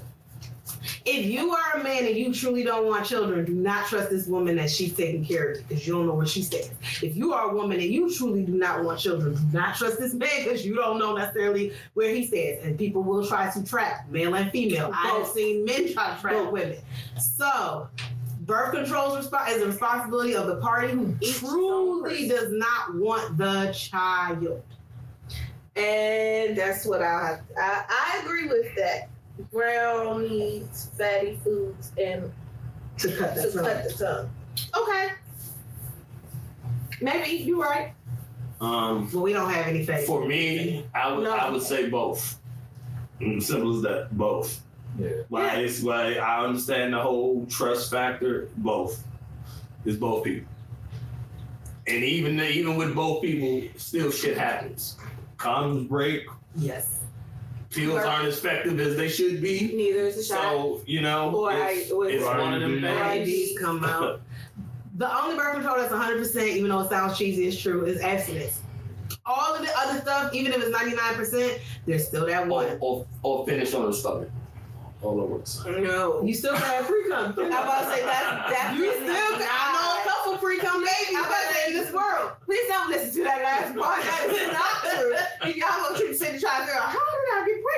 If 1.04 1.26
you 1.26 1.52
are 1.52 1.80
a 1.80 1.84
man 1.84 2.06
and 2.06 2.16
you 2.16 2.34
truly 2.34 2.64
don't 2.64 2.86
want 2.86 3.06
children, 3.06 3.44
do 3.44 3.54
not 3.54 3.88
trust 3.88 4.12
this 4.12 4.28
woman 4.28 4.56
that 4.58 4.70
she's 4.70 4.94
taking 4.94 5.26
care 5.26 5.52
of 5.52 5.58
you 5.58 5.64
because 5.68 5.88
you 5.88 5.94
don't 5.94 6.06
know 6.06 6.14
what 6.14 6.30
she 6.30 6.44
stands. 6.44 6.72
If 7.02 7.16
you 7.16 7.34
are 7.34 7.50
a 7.50 7.54
woman 7.54 7.80
and 7.80 7.92
you 7.92 8.14
truly 8.14 8.44
do 8.44 8.54
not 8.54 8.84
want 8.84 9.00
children, 9.00 9.34
do 9.34 9.58
not 9.58 9.76
trust 9.76 10.00
this 10.00 10.14
man 10.14 10.44
because 10.44 10.64
you 10.64 10.76
don't 10.76 11.00
know 11.00 11.16
necessarily 11.16 11.74
where 11.96 12.14
he 12.14 12.28
stands. 12.28 12.64
And 12.64 12.78
people 12.78 13.02
will 13.02 13.26
try 13.26 13.50
to 13.50 13.64
trap 13.64 14.10
male 14.10 14.36
and 14.36 14.52
female. 14.52 14.92
I 14.94 15.08
have 15.08 15.28
seen 15.28 15.66
men 15.66 15.92
try 15.92 16.14
to 16.14 16.22
trap 16.22 16.52
women. 16.52 16.78
So, 17.20 17.90
birth 18.42 18.74
control 18.74 19.16
is 19.16 19.30
the 19.30 19.66
responsibility 19.66 20.36
of 20.36 20.48
the 20.48 20.58
party 20.58 20.94
who 20.94 21.16
truly 21.20 22.28
does 22.28 22.52
not 22.52 22.96
want 22.96 23.38
the 23.38 23.72
child. 23.74 24.62
And 25.76 26.58
that's 26.58 26.86
what 26.86 27.02
I'll 27.02 27.26
have. 27.26 27.42
I, 27.58 27.86
I 27.90 28.22
agree 28.24 28.48
with 28.48 28.76
that. 28.76 29.10
Brown 29.52 30.24
meats, 30.24 30.90
fatty 30.98 31.40
foods, 31.44 31.92
and 31.98 32.32
To 33.00 33.12
cut 33.16 33.36
to 33.36 33.52
cut 33.54 33.84
the 33.86 33.94
tongue. 33.98 34.30
Okay. 34.84 35.10
Maybe 37.02 37.32
you're 37.44 37.60
right. 37.62 37.94
Um, 38.60 39.10
Well, 39.12 39.24
we 39.24 39.34
don't 39.34 39.50
have 39.50 39.68
any 39.68 39.84
faith. 39.86 40.06
for 40.06 40.26
me, 40.28 40.86
I 40.94 41.12
would 41.12 41.24
No. 41.24 41.32
I 41.36 41.50
would 41.50 41.64
say 41.64 41.90
both. 41.90 42.38
Mm, 43.20 43.42
Simple 43.42 43.76
as 43.76 43.82
that, 43.84 44.16
both. 44.18 44.62
Yeah. 45.00 45.10
Like 45.30 45.60
it's 45.60 45.82
like 45.84 46.18
I 46.18 46.44
understand 46.46 46.94
the 46.94 47.00
whole 47.00 47.46
trust 47.48 47.90
factor. 47.90 48.50
Both, 48.58 49.04
it's 49.86 49.98
both 49.98 50.24
people, 50.26 50.52
and 51.88 52.04
even 52.04 52.40
even 52.40 52.76
with 52.76 52.94
both 52.94 53.22
people, 53.24 53.68
still 53.78 54.12
shit 54.12 54.38
happens. 54.38 54.98
Condoms 55.38 55.88
break. 55.88 56.28
Yes. 56.56 57.00
Pills 57.72 58.04
aren't 58.04 58.28
as 58.28 58.38
effective 58.38 58.80
as 58.80 58.96
they 58.98 59.08
should 59.10 59.42
be. 59.42 59.72
Neither 59.74 60.00
is 60.08 60.18
the 60.18 60.24
shot. 60.24 60.42
So 60.42 60.82
you 60.86 61.02
know, 61.02 61.32
Or 61.34 61.52
it's, 61.54 61.90
I- 61.90 61.94
or 61.94 62.06
it's 62.08 62.16
it's 62.18 62.26
one 62.26 62.54
of 62.54 62.62
them 62.62 62.82
IUD. 62.82 63.26
things. 63.26 63.60
Come 63.60 63.84
out. 63.86 64.22
The 64.98 65.24
only 65.24 65.36
birth 65.38 65.54
control 65.54 65.78
that's 65.78 65.92
100%, 65.92 66.48
even 66.48 66.70
though 66.70 66.82
it 66.82 66.90
sounds 66.90 67.18
cheesy, 67.18 67.46
is 67.48 67.60
true, 67.60 67.86
is 67.86 68.02
abstinence. 68.02 68.60
All 69.26 69.56
of 69.56 69.62
the 69.66 69.72
other 69.78 70.00
stuff, 70.02 70.34
even 70.34 70.52
if 70.52 70.62
it's 70.62 70.76
99%, 70.78 71.60
there's 71.86 72.06
still 72.08 72.26
that 72.28 72.46
one. 72.48 72.78
or, 72.82 73.08
or 73.24 73.46
finish 73.46 73.74
on 73.74 73.86
the 73.86 73.94
stomach. 73.94 74.30
All 75.02 75.20
over 75.20 75.40
the 75.40 75.46
side. 75.46 75.82
No. 75.82 76.22
You 76.24 76.34
still 76.36 76.54
can 76.54 76.62
have 76.62 76.86
pre-cum. 76.86 77.34
I'm 77.40 77.48
about 77.48 77.86
to 77.86 77.96
say 77.96 78.06
that's 78.06 78.52
that. 78.54 78.76
You 78.78 78.92
still 78.94 79.06
can. 79.40 79.48
I 79.50 79.74
know 79.74 79.98
a 79.98 80.14
couple 80.14 80.38
pre-cum 80.38 80.82
babies 80.84 81.16
I'm 81.18 81.26
about 81.26 81.42
to 81.48 81.54
say 81.56 81.68
in 81.72 81.74
this 81.74 81.92
world. 81.92 82.32
Please 82.46 82.68
don't 82.68 82.90
listen 82.92 83.12
to 83.16 83.24
that 83.24 83.42
last 83.42 83.76
part. 83.76 84.04
That 84.04 84.30
is 84.30 84.54
not 84.54 84.76
true. 84.94 85.50
If 85.50 85.56
y'all 85.58 85.70
gonna 85.90 85.98
keep 85.98 86.14
sitting 86.16 86.40
trying 86.40 86.62
to 86.62 86.68
figure 86.68 86.80
out 86.82 86.90
how 86.94 87.00
did 87.00 87.02
I 87.02 87.11
get 87.11 87.11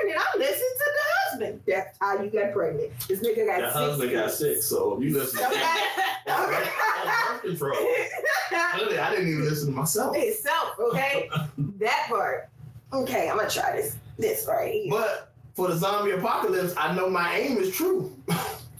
pregnant, 0.04 0.26
I'm 0.34 0.38
listening 0.40 0.74
to 0.78 0.84
the 0.84 1.00
husband. 1.30 1.60
That's 1.66 1.98
how 2.00 2.22
you 2.22 2.30
got 2.30 2.52
pregnant. 2.52 2.90
This 3.08 3.20
nigga 3.20 3.46
got 3.46 3.60
That 3.60 3.72
six. 3.72 3.74
husband 3.74 4.12
got 4.12 4.30
sick, 4.30 4.62
so 4.62 5.00
you 5.00 5.14
listen. 5.14 5.40
Okay. 6.26 6.32
On 6.32 6.48
birth- 6.48 6.70
birth 7.04 7.42
control. 7.42 7.78
Really, 8.76 8.98
I 8.98 9.10
didn't 9.10 9.28
even 9.28 9.44
listen 9.44 9.66
to 9.72 9.76
myself. 9.76 10.16
Itself, 10.16 10.78
okay? 10.80 11.28
that 11.78 12.06
part. 12.08 12.48
Okay, 12.94 13.28
I'm 13.28 13.36
gonna 13.36 13.50
try 13.50 13.76
this. 13.76 13.96
This 14.18 14.46
right 14.48 14.72
here. 14.72 14.90
But 14.90 15.32
for 15.54 15.68
the 15.68 15.76
zombie 15.76 16.12
apocalypse, 16.12 16.72
I 16.78 16.94
know 16.94 17.10
my 17.10 17.36
aim 17.36 17.58
is 17.58 17.74
true. 17.76 18.16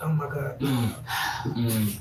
Oh 0.00 0.08
my 0.08 0.26
God. 0.28 0.58
Mm. 1.44 1.98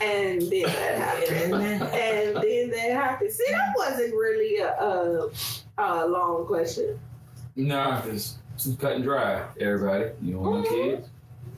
And 0.00 0.42
then 0.42 0.62
that 0.62 0.98
happened. 0.98 1.54
and 1.54 2.36
then 2.36 2.70
that 2.70 2.90
happened. 2.92 3.32
See, 3.32 3.44
that 3.50 3.72
wasn't 3.76 4.12
really 4.14 4.58
a, 4.58 4.70
a, 4.76 5.30
a 5.78 6.06
long 6.06 6.46
question. 6.46 6.98
Nah, 7.56 8.02
it's, 8.06 8.38
it's 8.54 8.74
cut 8.76 8.92
and 8.92 9.04
dry, 9.04 9.44
everybody. 9.60 10.10
You 10.22 10.34
don't 10.34 10.42
want 10.42 10.66
Mhm. 10.66 10.68
kids? 10.96 11.08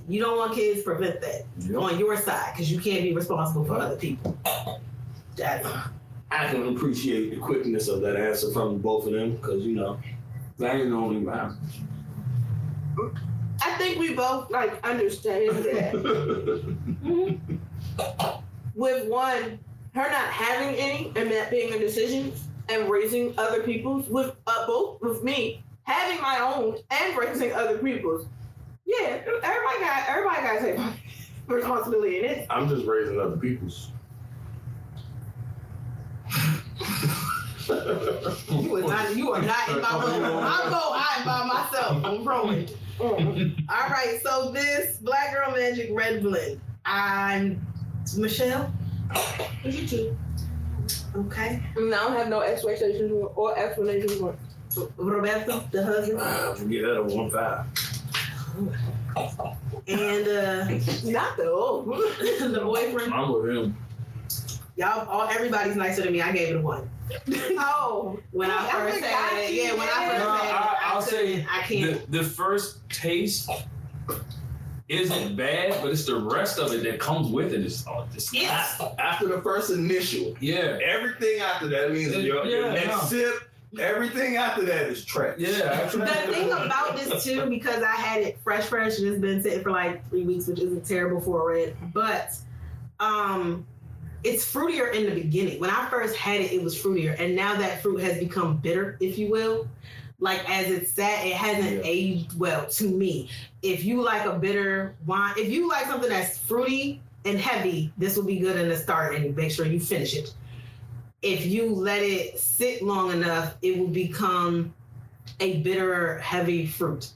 You 0.09 0.21
don't 0.23 0.37
want 0.37 0.55
kids, 0.55 0.83
prevent 0.83 1.21
that 1.23 1.45
Yep. 1.61 1.77
on 1.81 1.99
your 1.99 2.17
side 2.17 2.53
because 2.53 2.71
you 2.71 2.79
can't 2.81 3.03
be 3.03 3.15
responsible 3.15 3.65
for 3.65 3.75
other 3.75 3.97
people. 3.97 4.37
That's 5.37 5.67
I 6.31 6.49
can 6.49 6.69
appreciate 6.77 7.31
the 7.31 7.37
quickness 7.37 7.89
of 7.89 8.01
that 8.03 8.17
answer 8.17 8.51
from 8.51 8.79
both 8.79 9.07
of 9.07 9.13
them 9.13 9.37
because 9.37 9.63
you 9.65 9.75
know 9.77 9.99
that 10.59 10.75
ain't 10.77 10.91
the 10.91 10.97
only 10.97 11.25
round. 11.25 11.57
I 13.63 13.77
think 13.79 13.99
we 13.99 14.15
both 14.15 14.51
like 14.51 14.85
understand 14.87 15.57
that 15.65 15.95
with 18.75 19.09
one 19.09 19.59
her 19.95 20.03
not 20.11 20.29
having 20.29 20.75
any 20.77 21.13
and 21.17 21.31
that 21.31 21.51
being 21.51 21.73
a 21.73 21.79
decision 21.79 22.33
and 22.69 22.91
raising 22.91 23.33
other 23.39 23.63
people's 23.63 24.09
with 24.09 24.35
uh, 24.47 24.67
both 24.67 25.01
with 25.01 25.23
me 25.23 25.63
having 25.85 26.21
my 26.21 26.39
own 26.41 26.79
and 26.91 27.17
raising 27.17 27.53
other 27.53 27.79
people's. 27.79 28.27
Yeah, 28.87 29.21
everybody 29.43 29.81
got 29.81 30.09
everybody 30.09 30.43
got 30.43 30.61
to 30.61 30.77
take 30.77 30.81
responsibility 31.47 32.19
in 32.21 32.25
it. 32.27 32.47
I'm 32.51 32.69
just 32.69 32.87
raising 32.87 33.21
other 33.21 33.37
people's. 33.37 33.91
You 37.69 38.77
are 38.77 38.83
not, 38.83 39.17
you 39.17 39.33
are 39.33 39.43
not 39.43 39.69
in 39.71 39.81
my 39.81 39.93
boat. 39.93 40.21
My 40.21 40.69
boat, 40.69 40.93
I 40.93 41.15
am 41.19 41.25
by 41.25 41.47
myself. 41.47 42.05
I'm 42.05 42.25
rowing. 42.25 42.69
Mm. 42.99 43.65
All 43.71 43.89
right, 43.89 44.21
so 44.23 44.53
this 44.53 44.99
Black 44.99 45.33
Girl 45.33 45.51
Magic 45.53 45.89
Red 45.93 46.23
Blend. 46.23 46.61
I'm 46.85 47.67
Michelle. 48.17 48.73
You 49.65 49.87
too. 49.87 50.17
Okay. 51.17 51.63
And 51.77 51.95
I 51.95 51.99
don't 52.05 52.13
have 52.17 52.29
no 52.29 52.41
expectations 52.43 53.11
or- 53.11 53.33
or 53.35 53.59
explanations 53.59 54.15
for 54.17 54.31
it. 54.33 54.39
Roberto, 54.97 55.65
the 55.71 55.85
husband. 55.85 56.19
Ah, 56.23 56.55
forget 56.55 56.83
that 56.83 56.97
at 56.97 57.05
one 57.05 57.31
five. 57.31 57.67
And 59.87 60.29
uh 60.29 60.65
Not 61.11 61.37
the 61.37 61.51
old. 61.51 61.87
the 62.21 62.61
boyfriend. 62.63 63.13
I'm 63.13 63.33
with 63.33 63.57
him. 63.57 63.77
Y'all 64.77 65.09
all 65.09 65.29
everybody's 65.29 65.77
nicer 65.77 66.03
than 66.03 66.13
me. 66.13 66.21
I 66.23 66.33
gave 66.33 66.49
it 66.55 66.57
a 66.57 66.61
one. 66.61 66.89
Oh, 67.59 68.19
When 68.33 68.51
I 68.51 68.67
I 68.67 68.71
first 68.71 68.95
forgot 68.97 69.11
had 69.11 69.45
it, 69.45 69.53
you 69.53 69.63
yeah, 69.63 69.73
when 69.75 69.89
I 69.89 70.05
did. 70.05 70.11
first 70.13 70.25
No, 70.25 70.31
had 70.33 70.45
it, 70.45 70.55
I- 70.55 70.79
I'll 70.85 71.03
couldn't- 71.03 71.21
say 71.37 71.47
I 71.51 71.61
can't. 71.63 72.11
The, 72.11 72.19
the 72.19 72.25
first 72.25 72.89
taste 72.89 73.51
isn't 74.89 75.37
bad, 75.37 75.81
but 75.81 75.91
it's 75.93 76.05
the 76.07 76.17
rest 76.21 76.59
of 76.59 76.73
it 76.73 76.83
that 76.83 76.99
comes 76.99 77.29
with 77.31 77.53
it. 77.55 77.65
It's, 77.65 77.85
oh, 77.87 78.07
it's 78.15 78.33
It's- 78.35 78.79
not- 78.81 78.99
After 78.99 79.29
the 79.29 79.41
first 79.43 79.71
initial, 79.71 80.35
yeah. 80.41 80.79
everything 80.85 81.41
after 81.41 81.69
that 81.69 81.93
means 81.93 82.13
your, 82.15 82.45
your 82.45 82.67
Yeah, 82.67 82.73
next 82.75 82.89
no. 82.89 82.99
sip. 83.03 83.44
Everything 83.79 84.37
after 84.37 84.65
that 84.65 84.83
is 84.87 85.05
trash. 85.05 85.37
Yeah. 85.39 85.89
The 85.91 86.07
thing 86.33 86.51
about 86.53 86.97
this 86.97 87.25
too, 87.25 87.47
because 87.49 87.83
I 87.83 87.93
had 87.95 88.23
it 88.23 88.39
fresh, 88.45 88.65
fresh, 88.67 88.99
and 88.99 89.07
it's 89.09 89.21
been 89.21 89.43
sitting 89.43 89.63
for 89.63 89.71
like 89.71 90.09
three 90.11 90.25
weeks, 90.25 90.47
which 90.47 90.61
isn't 90.61 90.85
terrible 90.87 91.21
for 91.21 91.51
a 91.51 91.55
red, 91.55 91.77
but 91.93 92.37
um, 93.01 93.67
it's 94.23 94.45
fruitier 94.51 94.93
in 94.95 95.05
the 95.05 95.15
beginning. 95.21 95.61
When 95.61 95.71
I 95.71 95.89
first 95.91 96.17
had 96.17 96.41
it, 96.41 96.53
it 96.53 96.63
was 96.63 96.75
fruitier, 96.81 97.19
and 97.21 97.35
now 97.35 97.57
that 97.57 97.83
fruit 97.83 98.01
has 98.01 98.19
become 98.19 98.57
bitter, 98.59 98.97
if 99.01 99.19
you 99.19 99.31
will. 99.31 99.69
Like 100.21 100.49
as 100.49 100.71
it 100.71 100.89
sat, 100.89 101.27
it 101.27 101.33
hasn't 101.35 101.77
Yeah. 101.77 101.83
aged 101.85 102.39
well 102.39 102.67
to 102.67 102.85
me. 102.89 103.29
If 103.63 103.85
you 103.85 104.01
like 104.03 104.25
a 104.27 104.39
bitter 104.39 104.95
wine, 105.07 105.35
if 105.37 105.51
you 105.51 105.69
like 105.69 105.87
something 105.87 106.09
that's 106.09 106.39
fruity 106.39 107.03
and 107.25 107.39
heavy, 107.39 107.93
this 107.99 108.17
will 108.17 108.25
be 108.25 108.39
good 108.39 108.57
in 108.57 108.69
the 108.69 108.77
start, 108.77 109.17
and 109.17 109.37
make 109.37 109.51
sure 109.51 109.67
you 109.67 109.81
finish 109.81 110.15
it. 110.15 110.33
If 111.25 111.47
you 111.47 111.75
let 111.75 112.03
it 112.03 112.39
sit 112.39 112.83
long 112.83 113.11
enough, 113.11 113.57
it 113.63 113.79
will 113.79 113.89
become 113.89 114.75
a 115.41 115.57
bitter, 115.63 116.19
heavy 116.19 116.67
fruit. 116.67 117.09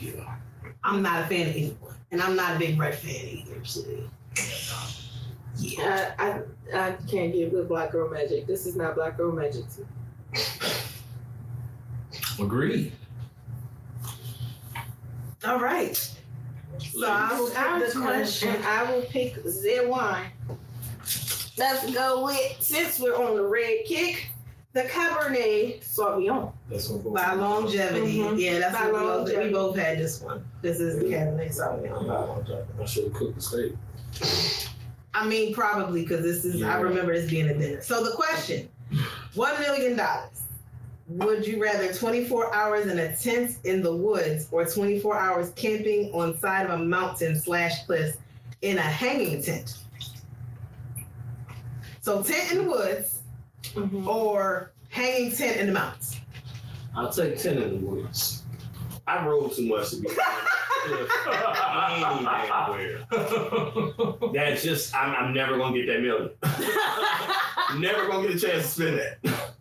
Yeah. 0.00 0.36
I'm 0.84 1.02
not 1.02 1.24
a 1.24 1.26
fan 1.26 1.48
of 1.48 1.56
either 1.56 1.74
one, 1.80 1.96
and 2.12 2.22
I'm 2.22 2.36
not 2.36 2.54
a 2.54 2.58
big 2.58 2.78
red 2.78 2.94
fan 2.94 3.26
either. 3.26 3.64
So, 3.64 3.82
yeah. 5.58 6.14
I, 6.18 6.28
I 6.28 6.42
I 6.72 6.92
can't 7.08 7.32
give 7.32 7.52
with 7.52 7.68
Black 7.68 7.90
Girl 7.90 8.08
Magic. 8.08 8.46
This 8.46 8.64
is 8.64 8.76
not 8.76 8.94
Black 8.94 9.16
Girl 9.16 9.32
Magic. 9.32 9.64
Agree. 12.38 12.92
All 15.44 15.58
right. 15.58 15.96
So 16.78 17.06
I 17.06 17.38
will 17.38 17.52
Our 17.56 17.80
pick 17.80 17.88
the 17.88 17.92
turn, 17.92 18.02
question. 18.02 18.56
I 18.64 18.90
will 18.90 19.02
pick 19.02 19.36
Z 19.48 19.86
wine. 19.86 20.30
Let's 21.60 21.92
go 21.92 22.24
with 22.24 22.56
since 22.60 22.98
we're 22.98 23.14
on 23.14 23.36
the 23.36 23.44
red 23.44 23.84
kick, 23.84 24.28
the 24.72 24.84
Cabernet 24.84 25.84
Sauvignon. 25.84 26.54
That's 26.70 26.88
what 26.88 27.14
By 27.14 27.34
longevity. 27.34 28.16
Mhm. 28.18 28.40
Yeah, 28.40 28.60
that's 28.60 28.74
By 28.78 28.90
what 28.90 29.26
we 29.26 29.32
both, 29.34 29.44
we 29.44 29.52
both 29.52 29.76
had 29.76 29.98
this 29.98 30.22
one. 30.22 30.42
This 30.62 30.80
is 30.80 30.98
the 30.98 31.04
Cabernet 31.04 31.54
Sauvignon. 31.54 32.80
I 32.80 32.84
should 32.86 33.04
have 33.04 33.12
cooked 33.12 33.34
the 33.34 33.42
steak. 33.42 33.74
I 35.12 35.26
mean, 35.26 35.52
probably 35.52 36.00
because 36.02 36.22
this 36.22 36.46
is, 36.46 36.62
I 36.62 36.80
remember 36.80 37.12
this 37.12 37.30
being 37.30 37.48
a 37.50 37.58
dinner. 37.58 37.82
So 37.82 38.02
the 38.02 38.12
question 38.12 38.70
$1 39.34 39.60
million. 39.60 40.00
Would 41.08 41.46
you 41.46 41.60
rather 41.62 41.92
24 41.92 42.54
hours 42.54 42.86
in 42.86 42.98
a 43.00 43.14
tent 43.14 43.56
in 43.64 43.82
the 43.82 43.94
woods 43.94 44.46
or 44.50 44.64
24 44.64 45.18
hours 45.18 45.50
camping 45.56 46.10
on 46.14 46.38
side 46.38 46.64
of 46.66 46.80
a 46.80 46.82
mountain 46.82 47.38
slash 47.38 47.84
cliff 47.84 48.16
in 48.62 48.78
a 48.78 48.80
hanging 48.80 49.42
tent? 49.42 49.76
So 52.00 52.22
tent 52.22 52.52
in 52.52 52.58
the 52.64 52.70
woods 52.70 53.16
Mm-hmm. 53.74 54.08
or 54.08 54.72
hanging 54.88 55.30
tent 55.32 55.58
in 55.60 55.66
the 55.66 55.72
mountains. 55.72 56.16
I'll 56.96 57.12
take 57.12 57.36
ten 57.38 57.58
in 57.58 57.80
the 57.80 57.86
woods. 57.86 58.42
I 59.06 59.24
rode 59.26 59.52
too 59.52 59.66
much 59.66 59.90
to 59.90 59.96
be 60.00 60.08
anywhere. 60.08 61.06
That's 64.32 64.62
just 64.62 64.94
I'm, 64.96 65.14
I'm 65.14 65.34
never 65.34 65.58
gonna 65.58 65.76
get 65.76 65.86
that 65.88 66.00
million. 66.00 66.30
never 67.80 68.06
gonna 68.08 68.28
get 68.28 68.36
a 68.36 68.40
chance 68.40 68.62
to 68.64 68.70
spend 68.70 68.98
that. 68.98 69.52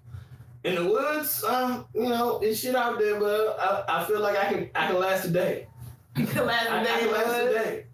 In 0.64 0.76
the 0.76 0.86
woods, 0.86 1.44
um, 1.44 1.86
you 1.94 2.08
know, 2.08 2.40
it's 2.42 2.60
shit 2.62 2.76
out 2.76 3.00
there, 3.00 3.20
but 3.20 3.58
I, 3.60 3.84
I 4.02 4.06
feel 4.06 4.22
like 4.22 4.38
I 4.38 4.46
can 4.54 4.70
I 4.76 4.88
can 4.88 5.00
last 5.00 5.26
a 5.26 5.30
day. 5.30 5.68
last 6.18 6.70
I, 6.70 6.82
I 6.82 7.00
can 7.00 7.12
last 7.12 7.28
a 7.42 7.54
day. 7.54 7.86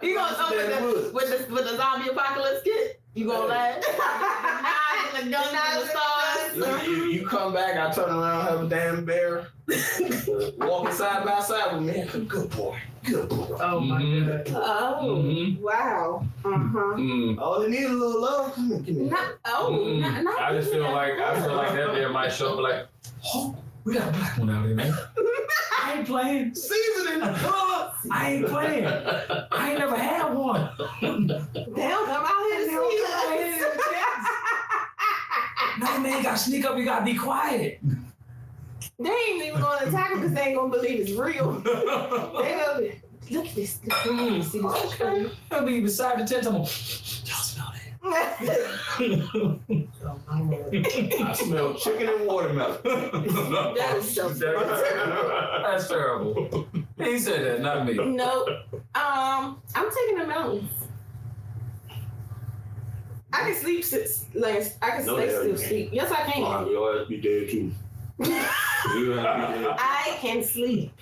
I 0.00 0.06
You 0.06 0.14
can 0.14 0.24
gonna 0.24 0.36
last 0.36 0.40
a 0.40 0.42
come 0.42 0.50
day 0.52 0.64
in 0.64 0.70
the 0.70 0.88
with 0.88 1.06
the, 1.06 1.12
with 1.12 1.48
the 1.48 1.54
with 1.54 1.64
the 1.70 1.76
zombie 1.76 2.10
apocalypse 2.10 2.62
kit? 2.64 3.00
You 3.14 3.26
gonna 3.26 3.46
laugh? 3.46 3.80
the 3.80 5.24
knives 5.24 5.24
and 5.24 5.26
the 5.28 5.30
guns 5.30 5.48
and 5.54 5.82
the 5.82 5.86
stars. 5.88 6.86
You, 6.86 6.92
you, 6.92 7.04
you 7.20 7.26
come 7.26 7.52
back, 7.52 7.76
I 7.76 7.92
turn 7.94 8.10
around, 8.10 8.46
have 8.46 8.62
a 8.62 8.68
damn 8.68 9.04
bear 9.04 9.46
walking 10.58 10.92
side 10.92 11.24
by 11.24 11.40
side 11.40 11.74
with 11.74 11.82
me. 11.82 12.24
Good 12.26 12.50
boy, 12.50 12.76
good 13.04 13.28
boy. 13.28 13.56
Oh 13.60 13.80
my 13.80 14.02
Mhm. 14.02 14.52
god. 14.52 14.62
Oh 15.00 15.22
Mhm. 15.24 15.60
wow. 15.60 16.26
Uh 16.44 16.48
huh. 16.58 16.94
Mm. 16.96 17.38
All 17.40 17.60
they 17.60 17.68
need 17.70 17.84
is 17.84 17.90
a 17.90 17.94
little 17.94 18.20
love. 18.20 18.54
Come 18.54 18.68
here, 18.68 18.78
give 18.80 18.96
me. 18.96 19.04
Not 19.04 19.26
oh 19.46 19.70
Mm. 19.86 20.00
not, 20.00 20.22
not 20.24 20.40
I 20.40 20.52
just 20.58 20.72
feel 20.72 20.82
like 20.90 21.12
I 21.18 21.40
feel 21.40 21.54
like 21.54 21.72
that 21.74 21.92
bear 21.92 22.08
might 22.08 22.32
show 22.32 22.54
up 22.54 22.60
like, 22.60 22.86
oh, 23.34 23.56
we 23.84 23.94
got 23.94 24.08
a 24.08 24.12
black 24.12 24.38
one 24.38 24.50
out 24.50 24.66
here, 24.66 24.74
man. 24.74 24.92
I 25.82 25.98
ain't 25.98 26.06
playing. 26.08 26.54
Seasoning. 26.54 27.22
I 28.10 28.30
ain't 28.32 28.46
playing. 28.48 28.86
I 28.86 29.70
ain't 29.70 29.78
never 29.78 29.96
had 29.96 30.32
one. 30.34 30.68
They 31.00 31.88
don't 31.88 32.06
come 32.06 32.24
out 32.24 32.42
here 32.50 32.60
to 32.60 32.66
They 32.66 32.72
don't 32.72 32.90
see 32.90 33.02
come 33.02 33.12
out 33.14 33.38
here 33.38 33.66
us. 33.66 33.74
No 35.80 35.98
man, 35.98 36.18
you 36.18 36.22
gotta 36.22 36.38
sneak 36.38 36.64
up. 36.64 36.76
You 36.78 36.84
gotta 36.84 37.04
be 37.04 37.14
quiet. 37.14 37.80
They 38.98 39.10
ain't 39.10 39.42
even 39.44 39.60
gonna 39.60 39.86
attack 39.86 40.10
him 40.12 40.20
because 40.20 40.34
they 40.34 40.42
ain't 40.42 40.56
gonna 40.56 40.70
believe 40.70 41.00
it's 41.00 41.12
real. 41.12 41.60
They 41.64 42.52
gonna 42.54 42.80
be, 42.80 43.34
look 43.34 43.46
at 43.46 43.54
this. 43.54 43.80
Mm. 43.84 44.44
See 44.44 44.58
this 44.60 45.00
okay. 45.00 45.30
I'll 45.50 45.64
be 45.64 45.80
beside 45.80 46.20
the 46.20 46.24
tent. 46.26 46.46
I'm 46.46 46.54
like, 46.54 46.60
y'all 47.26 47.38
smell 47.38 47.72
that? 47.72 47.84
My 48.02 48.36
lord. 50.40 50.86
I 50.86 51.32
smell 51.32 51.74
chicken 51.74 52.08
and 52.08 52.26
watermelon. 52.26 52.78
That 52.84 53.96
is 53.96 54.14
so 54.14 54.28
That's 54.28 55.88
terrible. 55.88 56.68
He 56.98 57.18
said 57.18 57.44
that, 57.46 57.60
not 57.62 57.86
me. 57.86 57.94
Nope. 57.94 58.48
Um, 58.94 59.60
I'm 59.74 59.90
taking 59.90 60.18
the 60.18 60.26
mountains. 60.26 60.70
I 63.34 63.40
can 63.50 63.54
sleep 63.56 63.84
six 63.84 64.26
lanes. 64.34 64.76
I 64.80 64.90
can 64.90 65.06
No, 65.06 65.16
stay 65.16 65.28
still 65.28 65.46
can't. 65.46 65.58
sleep. 65.58 65.88
Yes, 65.92 66.10
I 66.12 66.22
can. 66.30 66.42
Oh, 66.44 66.70
your 66.70 67.00
ass 67.00 67.08
be 67.08 67.16
dead 67.20 67.50
too. 67.50 67.72
You 68.18 69.18
ass 69.18 69.56
be 69.58 69.64
dead. 69.64 69.76
I 69.78 70.16
can 70.20 70.42
sleep 70.44 70.92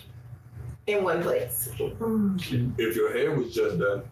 in 0.86 1.04
one 1.04 1.22
place. 1.22 1.68
If 1.78 2.96
your 2.96 3.12
hair 3.12 3.32
was 3.32 3.54
just 3.54 3.78
done. 3.78 4.02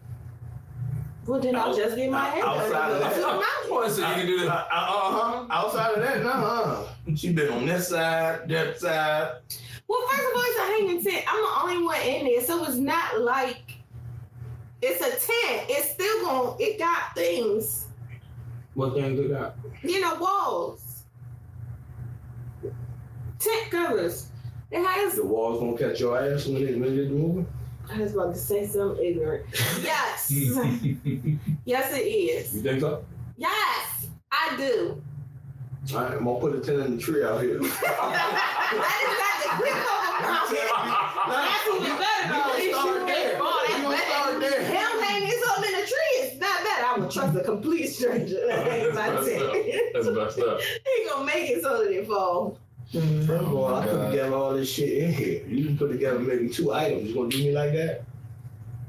Well, 1.25 1.39
then 1.39 1.55
I'll 1.55 1.75
just 1.75 1.95
get 1.95 2.09
my 2.11 2.25
hair 2.29 2.43
done. 2.43 2.57
Outside 2.59 2.91
of 2.91 3.01
and 3.01 3.03
go 3.03 3.09
that. 3.09 3.13
to 3.15 3.19
the 3.21 3.25
mountains. 3.27 3.69
Boy, 3.69 3.87
so 3.89 4.07
you 4.09 4.13
can 4.15 4.25
do 4.25 4.47
Uh 4.49 4.65
huh. 4.69 5.45
Outside 5.49 5.93
of 5.93 6.01
that, 6.01 6.23
no. 6.23 6.29
uh 6.29 6.87
She 7.15 7.31
been 7.33 7.51
on 7.53 7.65
this 7.65 7.87
side, 7.89 8.49
that 8.49 8.79
side. 8.79 9.35
Well, 9.87 10.01
first 10.09 10.23
of 10.29 10.35
all, 10.35 10.43
it's 10.45 10.57
a 10.57 10.61
hanging 10.61 11.03
tent. 11.03 11.25
I'm 11.27 11.41
the 11.41 11.75
only 11.75 11.85
one 11.85 12.01
in 12.01 12.25
there, 12.25 12.41
so 12.41 12.63
it's 12.65 12.75
not 12.77 13.21
like 13.21 13.75
it's 14.81 14.99
a 15.01 15.09
tent. 15.11 15.65
It's 15.69 15.91
still 15.91 16.21
going. 16.25 16.55
It 16.59 16.77
got 16.79 17.13
things. 17.15 17.87
What 18.73 18.93
things 18.93 19.19
they 19.19 19.27
got? 19.27 19.55
You 19.83 19.99
know, 20.01 20.15
walls, 20.15 21.03
tent 23.39 23.69
covers. 23.71 24.27
It 24.71 24.83
has. 24.85 25.15
The 25.15 25.25
walls 25.25 25.59
gonna 25.59 25.77
catch 25.77 25.99
your 25.99 26.17
ass 26.17 26.45
when 26.47 26.61
it 26.65 26.77
when 26.79 26.97
it's 26.97 27.11
moving. 27.11 27.45
I 27.91 27.97
was 27.99 28.13
about 28.13 28.33
to 28.33 28.39
say 28.39 28.65
something 28.65 29.03
ignorant. 29.05 29.45
Yes, 29.83 30.31
yes, 31.65 31.93
it 31.93 31.99
is. 31.99 32.55
You 32.55 32.61
think 32.61 32.79
so? 32.79 33.03
Yes, 33.37 34.07
I 34.31 34.55
do. 34.55 35.01
All 35.93 36.01
right, 36.03 36.13
I'm 36.13 36.23
gonna 36.23 36.39
put 36.39 36.55
a 36.55 36.59
ten 36.61 36.79
in 36.79 36.95
the 36.95 37.01
tree 37.01 37.23
out 37.25 37.41
here. 37.41 37.59
that 37.59 37.67
is 37.67 39.17
not 39.19 39.35
the 39.43 39.49
quick 39.57 39.73
That's 41.27 41.67
even 41.67 41.97
better. 41.97 42.27
We 42.27 42.29
though. 42.29 42.31
gonna 42.31 42.51
At 42.51 42.55
least 42.55 42.79
start 42.79 42.99
you 43.01 43.05
there. 43.07 43.31
ain't 43.31 43.39
bought 43.39 43.61
We 43.67 43.73
that 43.73 43.81
gonna 43.81 43.95
better. 43.97 44.07
start 44.07 44.39
there. 44.39 44.61
Him 44.63 44.91
hanging 45.03 45.31
something 45.31 45.49
in 45.49 45.50
the 45.81 45.87
tree 45.87 46.27
is 46.27 46.39
not 46.39 46.63
bad. 46.63 46.83
I 46.83 46.99
would 46.99 47.11
trust 47.11 47.37
a 47.37 47.43
complete 47.43 47.87
stranger. 47.87 48.39
That 48.47 48.67
ain't 48.67 48.93
my 48.93 49.07
tent. 49.07 49.93
That's 49.93 50.07
messed 50.07 50.39
up. 50.39 50.59
he 50.85 51.09
gonna 51.09 51.25
make 51.25 51.49
it 51.49 51.61
so 51.61 51.83
that 51.83 51.91
it 51.91 52.07
fall. 52.07 52.57
Mm. 52.93 53.25
First 53.25 53.43
of 53.45 53.53
all, 53.53 53.75
I 53.75 53.85
put 53.87 54.09
together 54.09 54.35
all 54.35 54.53
this 54.53 54.69
shit 54.69 55.03
in 55.03 55.13
here. 55.13 55.45
You 55.47 55.65
can 55.65 55.77
put 55.77 55.91
together 55.91 56.19
maybe 56.19 56.49
two 56.49 56.73
items. 56.73 57.09
You 57.09 57.15
gonna 57.15 57.29
do 57.29 57.37
me 57.37 57.51
like 57.51 57.71
that? 57.73 58.03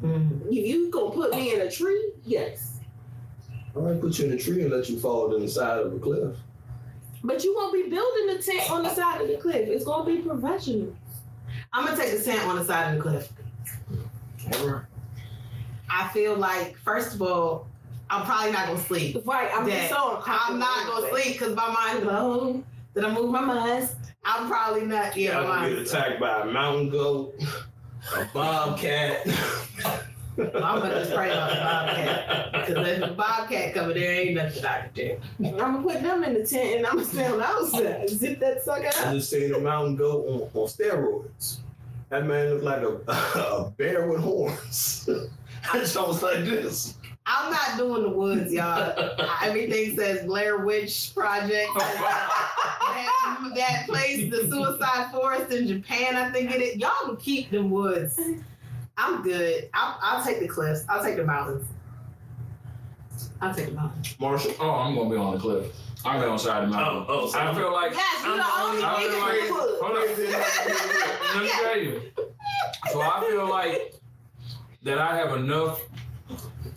Mm. 0.02 0.52
You, 0.52 0.62
you 0.62 0.90
gonna 0.90 1.14
put 1.14 1.31
me 1.33 1.55
in 1.55 1.61
a 1.61 1.70
tree? 1.70 2.12
Yes. 2.24 2.81
All 3.74 3.83
right, 3.83 4.00
put 4.00 4.18
you 4.18 4.26
in 4.26 4.33
a 4.33 4.38
tree 4.38 4.62
and 4.62 4.70
let 4.70 4.88
you 4.90 4.98
fall 4.98 5.31
to 5.31 5.38
the 5.38 5.48
side 5.48 5.78
of 5.78 5.94
a 5.94 5.98
cliff. 5.98 6.37
But 7.24 7.44
you 7.44 7.55
won't 7.55 7.72
be 7.72 7.88
building 7.88 8.26
the 8.26 8.42
tent 8.42 8.70
on 8.70 8.83
the 8.83 8.94
side 8.94 9.20
of 9.20 9.28
the 9.28 9.37
cliff. 9.37 9.68
It's 9.68 9.85
gonna 9.85 10.05
be 10.05 10.18
professional. 10.18 10.94
I'm 11.72 11.87
gonna 11.87 11.96
take 11.96 12.18
the 12.18 12.24
tent 12.24 12.42
on 12.48 12.57
the 12.57 12.64
side 12.64 12.96
of 12.96 13.02
the 13.02 13.11
cliff. 13.11 13.33
All 14.61 14.68
right. 14.68 14.83
I 15.92 16.09
feel 16.09 16.37
like, 16.37 16.76
first 16.78 17.14
of 17.14 17.22
all, 17.22 17.66
I'm 18.09 18.24
probably 18.24 18.52
not 18.52 18.66
gonna 18.66 18.78
sleep. 18.81 19.16
Right, 19.24 19.50
I'm 19.55 19.66
just 19.68 19.90
so 19.90 20.16
uncomfortable. 20.16 20.55
I'm 20.55 20.59
not 20.59 20.87
gonna 20.87 21.07
anyway. 21.07 21.22
sleep 21.22 21.38
because 21.38 21.55
my 21.55 21.70
mind 21.70 22.02
blown. 22.02 22.64
Did 22.94 23.05
I 23.05 23.12
move 23.12 23.31
my 23.31 23.40
mind? 23.40 23.88
I'm 24.24 24.48
probably 24.48 24.83
not. 24.87 25.16
Yeah, 25.16 25.40
Y'all 25.40 25.48
my 25.48 25.55
gonna 25.57 25.68
get 25.68 25.76
mind. 25.76 25.87
attacked 25.88 26.20
by 26.20 26.40
a 26.42 26.44
mountain 26.46 26.90
goat, 26.90 27.35
a 28.16 28.24
bobcat. 28.33 29.26
I'm 30.38 30.50
gonna 30.81 30.94
just 30.94 31.12
pray 31.12 31.31
about 31.31 31.50
the 31.50 31.57
bobcat 31.61 32.52
because 32.52 32.88
if 32.88 33.00
the 33.00 33.14
bobcat 33.14 33.74
coming, 33.74 33.94
there 33.94 34.12
ain't 34.14 34.35
nothing 34.35 34.64
I 34.64 34.81
can 34.81 34.90
do. 34.94 35.20
I'm 35.48 35.57
gonna 35.57 35.83
put 35.83 36.02
them 36.02 36.24
in 36.24 36.35
the 36.35 36.46
tent 36.46 36.76
and 36.76 36.87
I'm 36.87 36.94
gonna 36.96 37.07
stand 37.07 37.42
outside. 37.42 38.09
Zip 38.09 38.40
that 38.40 38.62
sucker 38.62 38.87
up. 38.88 38.94
I 39.00 39.05
out. 39.09 39.14
just 39.14 39.31
seen 39.31 39.55
a 39.55 39.59
mountain 39.59 39.96
goat 39.96 40.26
on, 40.26 40.40
on 40.42 40.68
steroids. 40.68 41.59
That 42.12 42.27
man 42.27 42.51
looked 42.51 42.62
like 42.62 42.83
a, 42.83 43.11
a 43.40 43.70
bear 43.79 44.07
with 44.07 44.20
horns. 44.20 45.09
I 45.72 45.79
just 45.79 45.96
was 45.96 46.22
like 46.22 46.44
this. 46.44 46.98
I'm 47.25 47.51
not 47.51 47.79
doing 47.79 48.03
the 48.03 48.11
woods, 48.11 48.53
y'all. 48.53 48.92
Everything 49.42 49.96
says 49.96 50.27
Blair 50.27 50.59
Witch 50.59 51.12
Project. 51.14 51.70
that, 51.75 53.53
that 53.55 53.87
place, 53.88 54.31
the 54.31 54.46
Suicide 54.51 55.11
Forest 55.11 55.53
in 55.53 55.66
Japan, 55.66 56.16
I 56.16 56.31
think 56.31 56.51
it 56.51 56.61
is. 56.61 56.77
Y'all 56.77 56.90
can 57.07 57.16
keep 57.16 57.51
the 57.51 57.64
woods. 57.64 58.20
I'm 58.98 59.22
good. 59.22 59.70
I'll, 59.72 59.98
I'll 60.03 60.22
take 60.22 60.40
the 60.40 60.48
cliffs. 60.48 60.85
I'll 60.90 61.03
take 61.03 61.16
the 61.16 61.25
mountains. 61.25 61.66
I'll 63.40 63.55
take 63.55 63.68
the 63.68 63.72
mountains. 63.72 64.14
Marshall. 64.20 64.55
Oh, 64.61 64.70
I'm 64.70 64.94
gonna 64.94 65.09
be 65.09 65.16
on 65.16 65.33
the 65.33 65.40
cliff. 65.40 65.75
I'm 66.05 66.15
gonna 66.15 66.25
be 66.25 66.31
on 66.31 66.37
the 66.37 66.43
side 66.43 66.65
of 66.65 66.71
the 66.71 66.77
mountain. 66.77 67.05
Oh, 67.09 67.23
oh, 67.23 67.29
so 67.29 67.38
I 67.38 67.55
feel 67.55 67.73
like 67.73 67.93
Yes, 67.93 68.25
you're 68.25 68.37
the 68.37 68.45
only 68.61 68.83
I 68.83 69.01
feel 69.01 69.21
like- 69.21 69.35
nigga 69.35 69.47
in. 69.47 69.53
Hold 69.81 69.97
up. 69.97 71.35
Let 71.35 71.43
me 71.43 71.49
tell 71.51 71.79
you. 71.79 72.03
So 72.91 73.01
I 73.01 73.21
feel 73.29 73.49
like 73.49 73.95
that 74.83 74.99
I 74.99 75.17
have 75.17 75.33
enough 75.37 75.81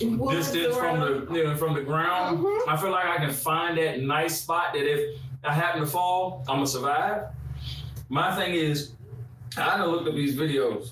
Woods 0.01 0.51
distance 0.51 0.75
from 0.77 0.99
the 0.99 1.33
you 1.33 1.43
know, 1.45 1.55
from 1.55 1.73
the 1.73 1.81
ground. 1.81 2.39
Mhm. 2.39 2.67
I 2.67 2.75
feel 2.77 2.91
like 2.91 3.05
I 3.05 3.17
can 3.17 3.31
find 3.31 3.77
that 3.77 4.01
nice 4.01 4.41
spot 4.41 4.73
that 4.73 4.83
if 4.85 5.17
I 5.43 5.53
happen 5.53 5.81
to 5.81 5.87
fall, 5.87 6.43
I'm 6.47 6.57
gonna 6.57 6.67
survive. 6.67 7.23
My 8.09 8.35
thing 8.35 8.53
is, 8.53 8.91
I 9.57 9.77
done 9.77 9.87
looked 9.89 10.07
up 10.07 10.13
these 10.15 10.35
videos. 10.35 10.89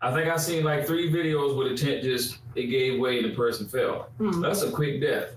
I 0.00 0.12
think 0.12 0.28
I 0.30 0.36
seen 0.36 0.62
like 0.62 0.86
three 0.86 1.10
videos 1.10 1.56
where 1.56 1.68
the 1.68 1.76
tent 1.76 2.02
just 2.04 2.38
it 2.54 2.66
gave 2.66 3.00
way 3.00 3.18
and 3.20 3.30
the 3.32 3.34
person 3.34 3.66
fell. 3.66 4.08
Hmm. 4.18 4.40
That's 4.40 4.62
a 4.62 4.70
quick 4.70 5.00
death. 5.00 5.30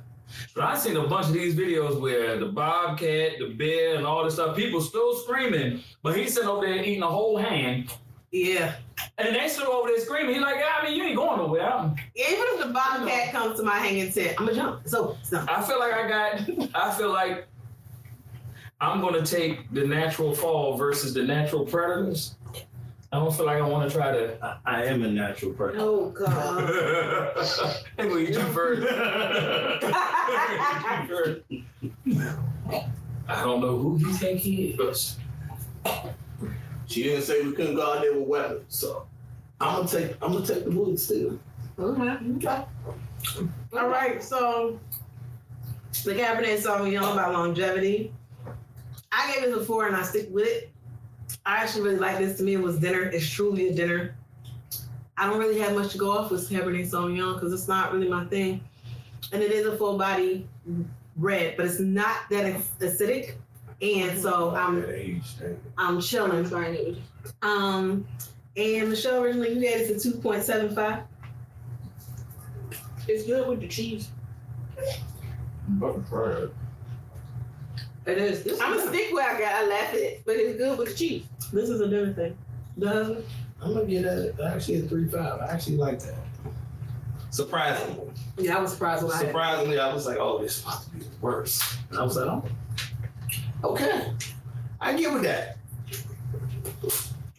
But 0.56 0.64
I 0.66 0.78
seen 0.78 0.98
a 0.98 1.08
bunch 1.08 1.28
of 1.28 1.34
these 1.34 1.56
videos 1.56 2.00
where 2.00 2.38
the 2.38 2.48
bobcat, 2.48 3.34
the 3.40 3.54
bear, 3.54 3.96
and 3.96 4.06
all 4.06 4.24
this 4.24 4.34
stuff, 4.36 4.56
people 4.56 4.82
still 4.82 5.16
screaming, 5.16 5.82
but 6.04 6.16
he's 6.18 6.34
sitting 6.34 6.50
over 6.50 6.66
there 6.66 6.76
eating 6.84 7.04
a 7.04 7.08
whole 7.08 7.38
hand, 7.38 7.94
Yeah. 8.32 8.76
and 9.18 9.36
they 9.36 9.48
still 9.48 9.72
over 9.72 9.88
there 9.90 10.00
screaming. 10.00 10.34
He's 10.36 10.44
like, 10.44 10.58
I 10.58 10.86
mean, 10.86 10.98
you 10.98 11.04
ain't 11.06 11.16
going 11.16 11.38
nowhere. 11.40 11.62
I'm- 11.64 11.96
Even 12.16 12.44
if 12.54 12.60
the 12.68 12.74
bobcat 12.74 13.32
comes 13.32 13.58
to 13.60 13.64
my 13.66 13.78
hanging 13.78 14.12
tent, 14.12 14.36
I'm 14.38 14.46
gonna 14.46 14.56
jump. 14.58 14.88
So, 14.88 15.18
so. 15.24 15.44
I 15.48 15.62
feel 15.62 15.80
like 15.80 15.94
I 15.94 16.08
got. 16.08 16.42
I 16.76 16.92
feel 16.92 17.12
like 17.12 17.48
I'm 18.80 19.02
gonna 19.02 19.26
take 19.26 19.72
the 19.74 19.86
natural 19.88 20.34
fall 20.36 20.78
versus 20.78 21.14
the 21.14 21.24
natural 21.24 21.66
predators. 21.66 22.36
I 23.12 23.20
don't 23.20 23.34
feel 23.34 23.46
like 23.46 23.62
I 23.62 23.68
want 23.68 23.90
to 23.90 23.98
try 23.98 24.12
to. 24.12 24.38
I, 24.44 24.58
I 24.66 24.84
am 24.86 25.04
a 25.04 25.08
natural 25.08 25.54
person. 25.54 25.80
Oh 25.82 26.10
God. 26.10 26.70
hey, 27.98 28.08
will 28.08 28.20
you 28.20 28.34
jump 28.34 28.54
first? 28.54 28.86
I 33.30 33.44
don't 33.44 33.62
know 33.62 33.78
who 33.78 33.98
you 33.98 34.12
think 34.14 34.42
he 34.42 34.72
is. 34.72 35.18
She 36.88 37.04
didn't 37.04 37.24
say 37.24 37.44
we 37.44 37.54
couldn't 37.54 37.76
go 37.76 37.94
out 37.94 38.02
there 38.02 38.14
with 38.14 38.28
weapons, 38.28 38.64
so 38.68 39.08
I'm 39.62 39.78
gonna 39.78 39.88
take 39.88 40.18
I'm 40.22 40.34
gonna 40.34 40.46
take 40.46 40.66
the 40.66 40.72
wood 40.72 41.00
still. 41.00 41.40
Okay. 41.80 42.18
okay. 42.38 42.66
All 43.74 43.88
right, 43.88 44.22
so 44.24 44.80
the 46.04 46.14
Cabernet 46.14 46.58
Sauvignon 46.58 47.14
about 47.14 47.34
longevity. 47.34 48.12
I 49.12 49.34
gave 49.34 49.44
it 49.44 49.58
a 49.58 49.62
four 49.62 49.88
and 49.88 49.96
I 49.96 50.04
stick 50.04 50.28
with 50.32 50.48
it. 50.48 50.72
I 51.46 51.58
actually 51.58 51.82
really 51.84 52.00
like 52.00 52.18
this. 52.18 52.38
To 52.38 52.44
me, 52.44 52.54
it 52.54 52.62
was 52.62 52.78
dinner. 52.80 53.04
It's 53.04 53.28
truly 53.30 53.70
a 53.70 53.74
dinner. 53.74 54.16
I 55.18 55.28
don't 55.28 55.40
really 55.40 55.60
have 55.60 55.76
much 55.76 55.92
to 55.94 55.98
go 55.98 56.12
off 56.12 56.30
with 56.32 56.50
Cabernet 56.50 56.90
Sauvignon 56.90 57.36
because 57.36 57.52
it's 57.54 57.68
not 57.68 57.92
really 57.94 58.08
my 58.08 58.26
thing. 58.26 58.64
And 59.34 59.42
it 59.42 59.52
is 59.52 59.66
a 59.66 59.76
full 59.78 59.98
body 59.98 60.48
red, 61.18 61.58
but 61.58 61.66
it's 61.66 61.80
not 61.80 62.30
that 62.30 62.62
acidic. 62.80 63.36
And 63.82 64.20
so 64.20 64.56
I'm 64.56 64.82
That 64.82 64.90
age 64.96 65.26
thing. 65.36 65.60
I'm 65.78 65.96
I'm 65.96 66.02
chilling. 66.02 66.48
trying 66.50 66.74
it. 66.76 66.98
Um, 67.42 68.08
and 68.56 68.90
Michelle 68.90 69.24
originally 69.24 69.54
you 69.54 69.70
had 69.70 69.82
it 69.82 69.88
to 69.94 70.00
two 70.00 70.18
point 70.18 70.44
seven 70.44 70.74
five. 70.74 71.04
It's 73.08 73.26
good 73.26 73.48
with 73.48 73.62
the 73.62 73.68
cheese. 73.68 74.10
It 78.08 78.18
is. 78.18 78.44
This, 78.44 78.60
I'm 78.62 78.78
gonna 78.78 78.90
stick 78.90 79.14
where 79.14 79.30
I 79.30 79.40
got. 79.40 79.52
I 79.54 79.68
laugh 79.68 79.94
at 79.94 80.00
it, 80.00 80.24
but 80.26 80.38
it's 80.38 80.58
good 80.58 80.78
with 80.78 80.88
the 80.90 80.94
cheese. 80.96 81.24
this 81.52 81.70
is 81.70 81.82
a 81.82 81.88
dinner 81.90 82.14
thing. 82.14 82.38
The 82.78 82.88
husband. 82.90 83.26
I'm 83.62 83.74
gonna 83.74 83.86
get 83.86 84.06
a 84.06 84.34
actually 84.54 84.80
a 84.80 84.82
three 84.84 85.08
five. 85.10 85.42
I 85.42 85.48
actually 85.48 85.78
like 85.78 86.00
that. 86.00 86.16
Surprisingly, 87.32 88.10
Yeah, 88.38 88.58
I 88.58 88.62
was 88.62 88.72
surprised 88.72 89.04
when 89.04 89.12
I 89.12 89.18
had 89.18 89.26
surprisingly, 89.28 89.78
I 89.80 89.94
was 89.94 90.06
like, 90.08 90.18
"Oh, 90.20 90.42
this 90.42 90.58
is 90.60 90.64
about 90.64 90.84
to 90.84 90.90
be 90.92 91.06
worse." 91.22 91.78
And 91.90 92.00
I 92.00 92.04
was 92.04 92.16
like, 92.16 92.28
"Oh, 92.28 92.46
okay, 93.72 94.14
I 94.80 94.94
get 94.96 95.12
with 95.14 95.24
that." 95.24 95.58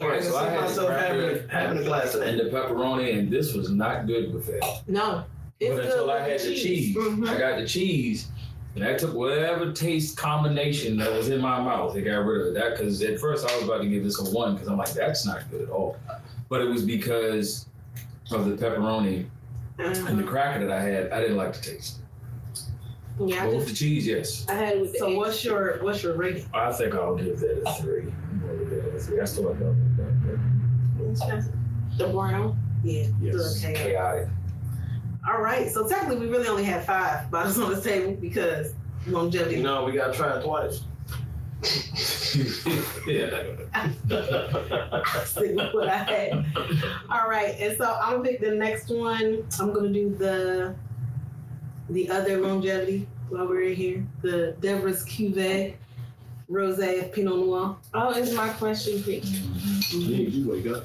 All 0.01 0.09
right, 0.09 0.23
so 0.23 0.37
I 0.37 0.51
had 0.51 0.61
myself 0.61 0.91
having 0.91 1.21
a, 1.23 1.49
having 1.53 1.79
a 1.79 1.83
glass 1.85 2.15
of 2.15 2.23
and 2.23 2.39
the 2.39 2.45
pepperoni, 2.45 3.19
and 3.19 3.31
this 3.31 3.55
was 3.55 3.71
not 3.71 4.07
good 4.07 4.33
with 4.33 4.47
that. 4.47 4.83
No. 4.87 5.25
It's 5.59 5.71
but 5.75 5.83
good 5.83 5.85
until 5.91 6.11
I 6.11 6.15
with 6.29 6.31
had 6.31 6.41
the 6.43 6.55
cheese, 6.55 6.95
Mhm. 6.97 7.29
I 7.29 7.39
got 7.39 7.59
the 7.59 7.67
cheese, 7.67 8.29
and 8.75 8.85
I 8.85 8.95
took 8.95 9.15
whatever 9.15 9.73
taste 9.73 10.17
combination 10.17 10.97
that 10.99 11.13
was 11.13 11.29
in 11.29 11.41
my 11.41 11.61
mouth. 11.61 11.97
I 11.97 12.01
got 12.01 12.25
rid 12.25 12.41
of 12.43 12.47
it. 12.49 12.55
That 12.55 12.77
because 12.77 13.03
at 13.03 13.19
first 13.19 13.49
I 13.49 13.55
was 13.57 13.65
about 13.65 13.83
to 13.83 13.89
give 13.89 14.05
this 14.05 14.21
a 14.21 14.35
one 14.35 14.55
because 14.55 14.69
I'm 14.69 14.77
like, 14.77 14.93
that's 14.93 15.27
not 15.27 15.51
good 15.51 15.63
at 15.63 15.71
all. 15.71 15.97
But 16.49 16.61
it 16.61 16.69
was 16.69 16.85
because 16.85 17.67
of 18.31 18.47
the 18.47 18.55
pepperoni 18.57 19.27
and 19.79 19.95
the 19.95 20.13
uh-huh. 20.13 20.23
cracker 20.23 20.67
that 20.67 20.71
I 20.71 20.81
had. 20.81 21.11
I 21.13 21.21
didn't 21.21 21.37
like 21.37 21.55
the 21.55 21.61
taste. 21.61 21.99
Yeah, 23.21 23.43
I, 23.43 23.47
But 23.47 23.57
with 23.57 23.69
the 23.69 23.75
cheese, 23.75 24.07
yes. 24.07 24.47
I 24.49 24.55
had 24.55 24.77
it 24.77 24.81
with 24.81 24.93
the 24.93 24.99
So 24.99 25.11
egg. 25.11 25.17
what's 25.17 25.45
your 25.45 25.79
what's 25.83 26.03
your 26.03 26.15
rating? 26.15 26.47
I 26.55 26.73
think 26.73 26.95
I'll 26.95 27.17
give 27.17 27.41
that 27.41 27.63
a 27.67 27.73
three. 27.83 28.03
I'm 28.03 28.41
gonna 28.41 28.59
give 28.59 28.71
that 28.71 28.95
a 28.95 29.01
three. 29.01 29.21
I 29.21 29.25
still 29.25 29.45
like 29.45 29.59
that. 29.59 31.45
the 31.97 32.09
brown? 32.09 32.59
Yeah. 32.85 33.07
Yes. 33.21 33.65
Okay. 33.65 33.75
Chaotic. 33.75 34.29
All 35.29 35.43
right. 35.43 35.71
So 35.71 35.87
technically, 35.87 36.27
we 36.27 36.33
really 36.33 36.49
only 36.49 36.64
had 36.64 36.87
five 36.87 37.31
bottles 37.31 37.59
on 37.59 37.75
the 37.75 37.81
table 37.81 38.12
because 38.14 38.73
longevity. 39.07 39.61
No, 39.62 39.85
we 39.85 39.93
gotta 39.93 40.14
try 40.14 40.38
it 40.38 40.43
twice. 40.43 40.83
yeah. 43.07 43.88
Stick 45.25 45.57
with 45.57 45.75
what 45.75 45.88
I 45.88 45.97
had. 45.97 46.47
All 47.11 47.29
right, 47.29 47.57
and 47.59 47.77
so 47.77 47.99
I'm 48.01 48.19
gonna 48.19 48.29
pick 48.29 48.41
the 48.41 48.53
next 48.53 48.88
one. 48.88 49.45
I'm 49.61 49.73
gonna 49.73 49.93
do 49.93 50.14
the 50.14 50.75
the 51.91 52.09
other 52.09 52.41
longevity 52.41 53.07
while 53.29 53.47
we're 53.47 53.62
in 53.62 53.77
here. 53.77 54.07
The 54.23 54.57
Deborah's 54.61 55.05
Cuvée 55.05 55.75
Rosé 56.51 57.13
Pinot 57.13 57.37
Noir. 57.37 57.77
Oh, 57.93 58.11
it's 58.11 58.33
my 58.33 58.49
question, 58.49 59.03
quick. 59.03 59.23
you 59.93 60.49
wake 60.49 60.67
up. 60.67 60.85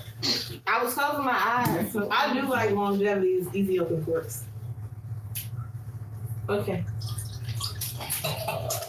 I 0.67 0.83
was 0.83 0.93
closing 0.93 1.23
my 1.23 1.31
eyes. 1.31 1.91
So 1.93 2.09
I 2.11 2.33
do 2.33 2.47
like 2.47 2.71
longevity 2.71 3.35
is 3.35 3.47
Ethiopian 3.55 4.03
corks. 4.03 4.45
Okay. 6.49 6.83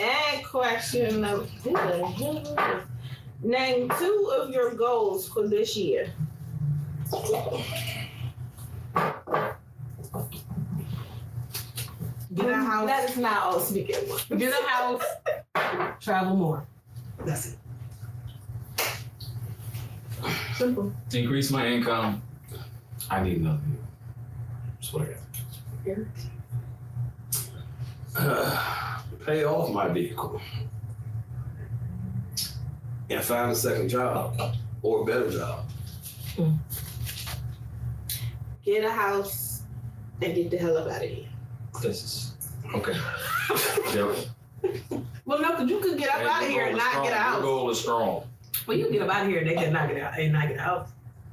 And 0.01 0.45
question 0.45 1.21
number 1.21 1.45
who 1.63 1.73
the 1.73 2.07
hell 2.07 2.37
is 2.39 2.49
this? 2.49 2.85
Name 3.43 3.91
two 3.99 4.33
of 4.37 4.51
your 4.51 4.75
goals 4.75 5.29
for 5.29 5.47
this 5.47 5.77
year. 5.77 6.13
Get 12.35 12.49
a 12.51 12.57
house. 12.57 12.87
That 12.87 13.11
is 13.11 13.17
not 13.17 13.43
all 13.45 13.61
speaking 13.61 13.95
at. 13.95 14.39
Get 14.39 14.53
a 14.53 14.67
house. 14.67 15.03
Travel 16.05 16.37
more. 16.37 16.67
That's 17.25 17.55
it. 17.55 17.59
Simple. 20.55 20.93
Increase 21.15 21.51
my 21.51 21.67
income. 21.67 22.23
I 23.11 23.23
need 23.23 23.39
another 23.39 23.59
view. 23.65 23.79
That's 24.75 24.93
what 24.93 25.09
I 25.09 25.17
got. 25.87 26.05
pay 29.27 29.45
off 29.45 29.71
my 29.73 29.89
vehicle 29.89 30.41
and 33.09 33.23
find 33.23 33.53
a 33.53 33.55
second 33.55 33.89
job 33.89 34.55
or 34.83 35.03
a 35.03 35.05
better 35.07 35.31
job. 35.31 35.65
Hmm. 36.37 36.57
Get 38.63 38.85
a 38.85 38.91
house 38.91 39.63
and 40.21 40.35
get 40.35 40.51
the 40.51 40.59
hell 40.59 40.77
up 40.77 40.91
out 40.91 41.03
of 41.03 41.09
here. 41.09 41.25
This 41.81 42.03
is 42.05 42.35
Okay. 42.75 42.97
yep. 43.95 44.17
Well, 45.27 45.41
no, 45.41 45.51
because 45.53 45.71
you 45.71 45.81
could 45.81 45.99
get 45.99 46.11
up 46.11 46.17
Hey, 46.21 46.27
out 46.27 46.43
of 46.43 46.49
here 46.49 46.67
and 46.67 46.77
not 46.77 47.03
get 47.03 47.13
a 47.13 47.17
strong. 47.17 47.33
Your 47.33 47.43
goal 47.43 47.71
is 47.71 47.81
strong. 47.81 48.25
Well, 48.67 48.77
you 48.77 48.85
can 48.85 48.93
get 48.93 49.03
up 49.03 49.15
out 49.15 49.23
of 49.23 49.29
here 49.29 49.39
and 49.41 49.49
they 49.49 49.55
can 49.55 49.73
knock 49.73 49.91
it 49.91 50.01
out 50.03 50.19
and 50.19 50.33
not 50.33 50.49
get 50.49 50.59
out. 50.59 50.89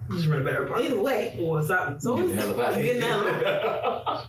You 0.10 0.16
just 0.18 0.28
run 0.30 0.42
a 0.42 0.44
better 0.44 0.64
apartment. 0.64 0.92
Either 0.92 1.02
way. 1.02 1.38
Or 1.42 1.62
something. 1.64 2.00
So 2.00 2.16
Get 2.18 2.28
the 2.30 2.36
hell 2.36 2.52
up 2.52 2.68
out 2.68 2.74
of 2.74 2.82
here. 2.82 3.04
out 3.04 4.28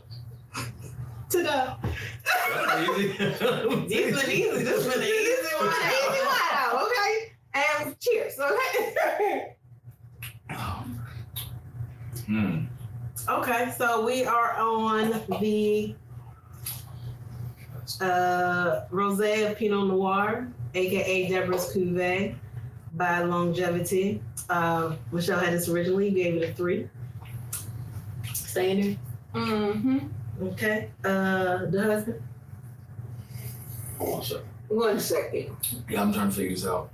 to 1.30 1.38
the 1.42 1.76
This 3.88 4.22
been 4.22 4.30
easy. 4.30 4.62
This 4.64 4.86
an 4.86 5.02
easy 5.02 5.54
one. 5.58 5.68
Easy 5.68 6.22
one, 6.26 6.84
okay? 6.84 7.32
And 7.54 8.00
cheers, 8.00 8.38
okay? 8.38 9.56
Hmm. 12.26 12.58
Okay, 13.28 13.72
so 13.78 14.04
we 14.04 14.24
are 14.24 14.54
on 14.56 15.10
the 15.28 15.94
uh, 18.00 18.86
Rosé 18.90 19.50
of 19.50 19.58
Pinot 19.58 19.88
Noir, 19.88 20.48
aka 20.74 21.28
Deborah's 21.28 21.74
Cuvée 21.74 22.34
by 22.94 23.22
Longevity. 23.22 24.22
Uh, 24.48 24.94
Michelle 25.12 25.38
had 25.38 25.52
this 25.52 25.68
originally, 25.68 26.10
gave 26.10 26.36
it 26.36 26.50
a 26.50 26.54
three. 26.54 26.88
Staying 28.34 28.98
mm-hmm. 29.34 29.98
Okay. 30.42 30.90
Uh, 31.04 31.66
the 31.66 31.82
husband? 31.82 32.22
Hold 33.98 34.14
on 34.14 34.20
a 34.20 34.24
second. 34.24 34.46
One 34.68 35.00
second. 35.00 35.56
Yeah, 35.88 36.02
I'm 36.02 36.12
trying 36.12 36.30
to 36.30 36.34
figure 36.34 36.50
this 36.50 36.66
out. 36.66 36.90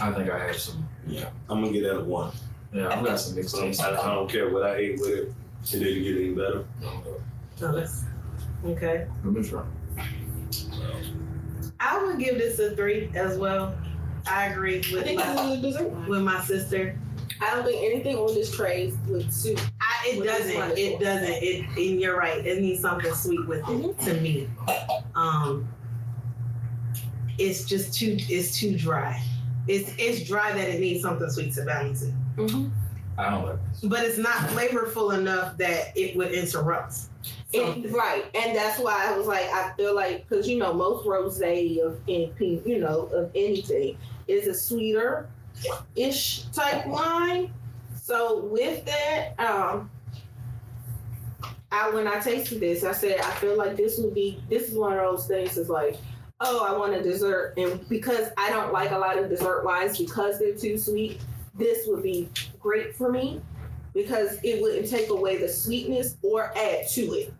I 0.00 0.12
think 0.12 0.30
I 0.30 0.46
have 0.46 0.56
some. 0.56 0.88
Yeah, 1.06 1.28
I'm 1.48 1.62
gonna 1.62 1.72
get 1.72 1.82
that 1.84 1.98
a 1.98 2.04
one. 2.04 2.32
Yeah, 2.72 2.88
I've 2.88 3.04
got 3.04 3.18
some 3.18 3.34
mixed 3.34 3.50
So 3.50 3.62
I, 3.62 3.66
taste. 3.66 3.82
I 3.82 4.14
don't 4.14 4.30
care 4.30 4.50
what 4.50 4.62
I 4.62 4.76
ate 4.76 5.00
with 5.00 5.10
it. 5.10 5.34
It 5.74 5.78
didn't 5.80 6.02
get 6.02 6.16
any 6.16 6.34
better. 6.34 6.64
No, 7.60 7.72
that's 7.72 8.04
okay. 8.64 9.06
Let 9.24 9.34
me 9.34 9.48
try. 9.48 9.64
I 11.80 12.02
would 12.04 12.18
give 12.18 12.38
this 12.38 12.58
a 12.58 12.74
three 12.74 13.10
as 13.14 13.38
well. 13.38 13.74
I 14.26 14.46
agree 14.46 14.74
I 14.76 14.94
with 14.94 15.04
think 15.04 15.20
this 15.20 15.36
my, 15.36 15.44
is 15.52 15.58
a 15.58 15.62
dessert. 15.62 16.08
with 16.08 16.22
my 16.22 16.40
sister. 16.42 16.98
I 17.40 17.54
don't 17.54 17.64
think 17.64 17.82
anything 17.84 18.16
on 18.16 18.34
this 18.34 18.54
tray 18.54 18.92
would 19.06 19.32
suit. 19.32 19.60
I, 19.80 20.08
it 20.08 20.18
What 20.18 20.26
doesn't. 20.26 20.78
It 20.78 20.98
for. 20.98 21.04
doesn't. 21.04 21.34
It 21.42 21.64
and 21.76 22.00
you're 22.00 22.18
right. 22.18 22.44
It 22.44 22.60
needs 22.60 22.80
something 22.82 23.14
sweet 23.14 23.46
with 23.46 23.62
it 23.68 23.98
to 24.00 24.20
me. 24.20 24.48
Um, 25.14 25.68
it's 27.38 27.64
just 27.64 27.94
too. 27.94 28.16
It's 28.28 28.58
too 28.58 28.76
dry. 28.76 29.22
It's 29.68 29.92
it's 29.98 30.26
dry 30.26 30.52
that 30.52 30.68
it 30.68 30.80
needs 30.80 31.02
something 31.02 31.30
sweet 31.30 31.52
to 31.54 31.64
balance 31.64 32.02
it. 32.02 32.14
Mm-hmm. 32.36 32.68
I 33.18 33.30
don't 33.30 33.46
like 33.46 33.58
this. 33.70 33.80
But 33.82 34.00
it's 34.04 34.18
not 34.18 34.36
flavorful 34.50 35.16
enough 35.16 35.56
that 35.58 35.96
it 35.96 36.16
would 36.16 36.32
interrupt. 36.32 36.94
It, 37.52 37.90
right, 37.92 38.24
and 38.34 38.54
that's 38.54 38.78
why 38.78 39.06
I 39.08 39.16
was 39.16 39.26
like, 39.26 39.46
I 39.46 39.72
feel 39.76 39.94
like 39.94 40.28
because 40.28 40.48
you 40.48 40.58
know 40.58 40.72
most 40.72 41.06
rosé 41.06 41.78
of 41.78 42.04
pink, 42.04 42.38
you 42.38 42.78
know, 42.78 43.06
of 43.06 43.30
anything 43.34 43.96
is 44.26 44.46
a 44.46 44.54
sweeter 44.54 45.28
ish 45.96 46.42
type 46.52 46.86
wine. 46.86 47.52
So 47.94 48.44
with 48.44 48.84
that, 48.84 49.34
um, 49.38 49.90
I 51.72 51.90
when 51.90 52.06
I 52.06 52.20
tasted 52.20 52.60
this, 52.60 52.84
I 52.84 52.92
said 52.92 53.20
I 53.20 53.30
feel 53.36 53.56
like 53.56 53.76
this 53.76 53.98
would 53.98 54.14
be 54.14 54.42
this 54.50 54.68
is 54.68 54.74
one 54.74 54.92
of 54.92 54.98
those 54.98 55.26
things. 55.26 55.56
Is 55.56 55.70
like, 55.70 55.96
oh, 56.40 56.66
I 56.66 56.76
want 56.76 56.94
a 56.94 57.02
dessert, 57.02 57.54
and 57.56 57.86
because 57.88 58.28
I 58.36 58.50
don't 58.50 58.72
like 58.72 58.90
a 58.90 58.98
lot 58.98 59.18
of 59.18 59.30
dessert 59.30 59.64
wines 59.64 59.96
because 59.96 60.38
they're 60.38 60.54
too 60.54 60.76
sweet, 60.76 61.20
this 61.54 61.86
would 61.86 62.02
be 62.02 62.28
great 62.60 62.94
for 62.94 63.10
me 63.10 63.40
because 63.94 64.38
it 64.42 64.60
wouldn't 64.62 64.88
take 64.88 65.10
away 65.10 65.36
the 65.38 65.48
sweetness 65.48 66.16
or 66.22 66.52
add 66.56 66.88
to 66.90 67.12
it. 67.14 67.32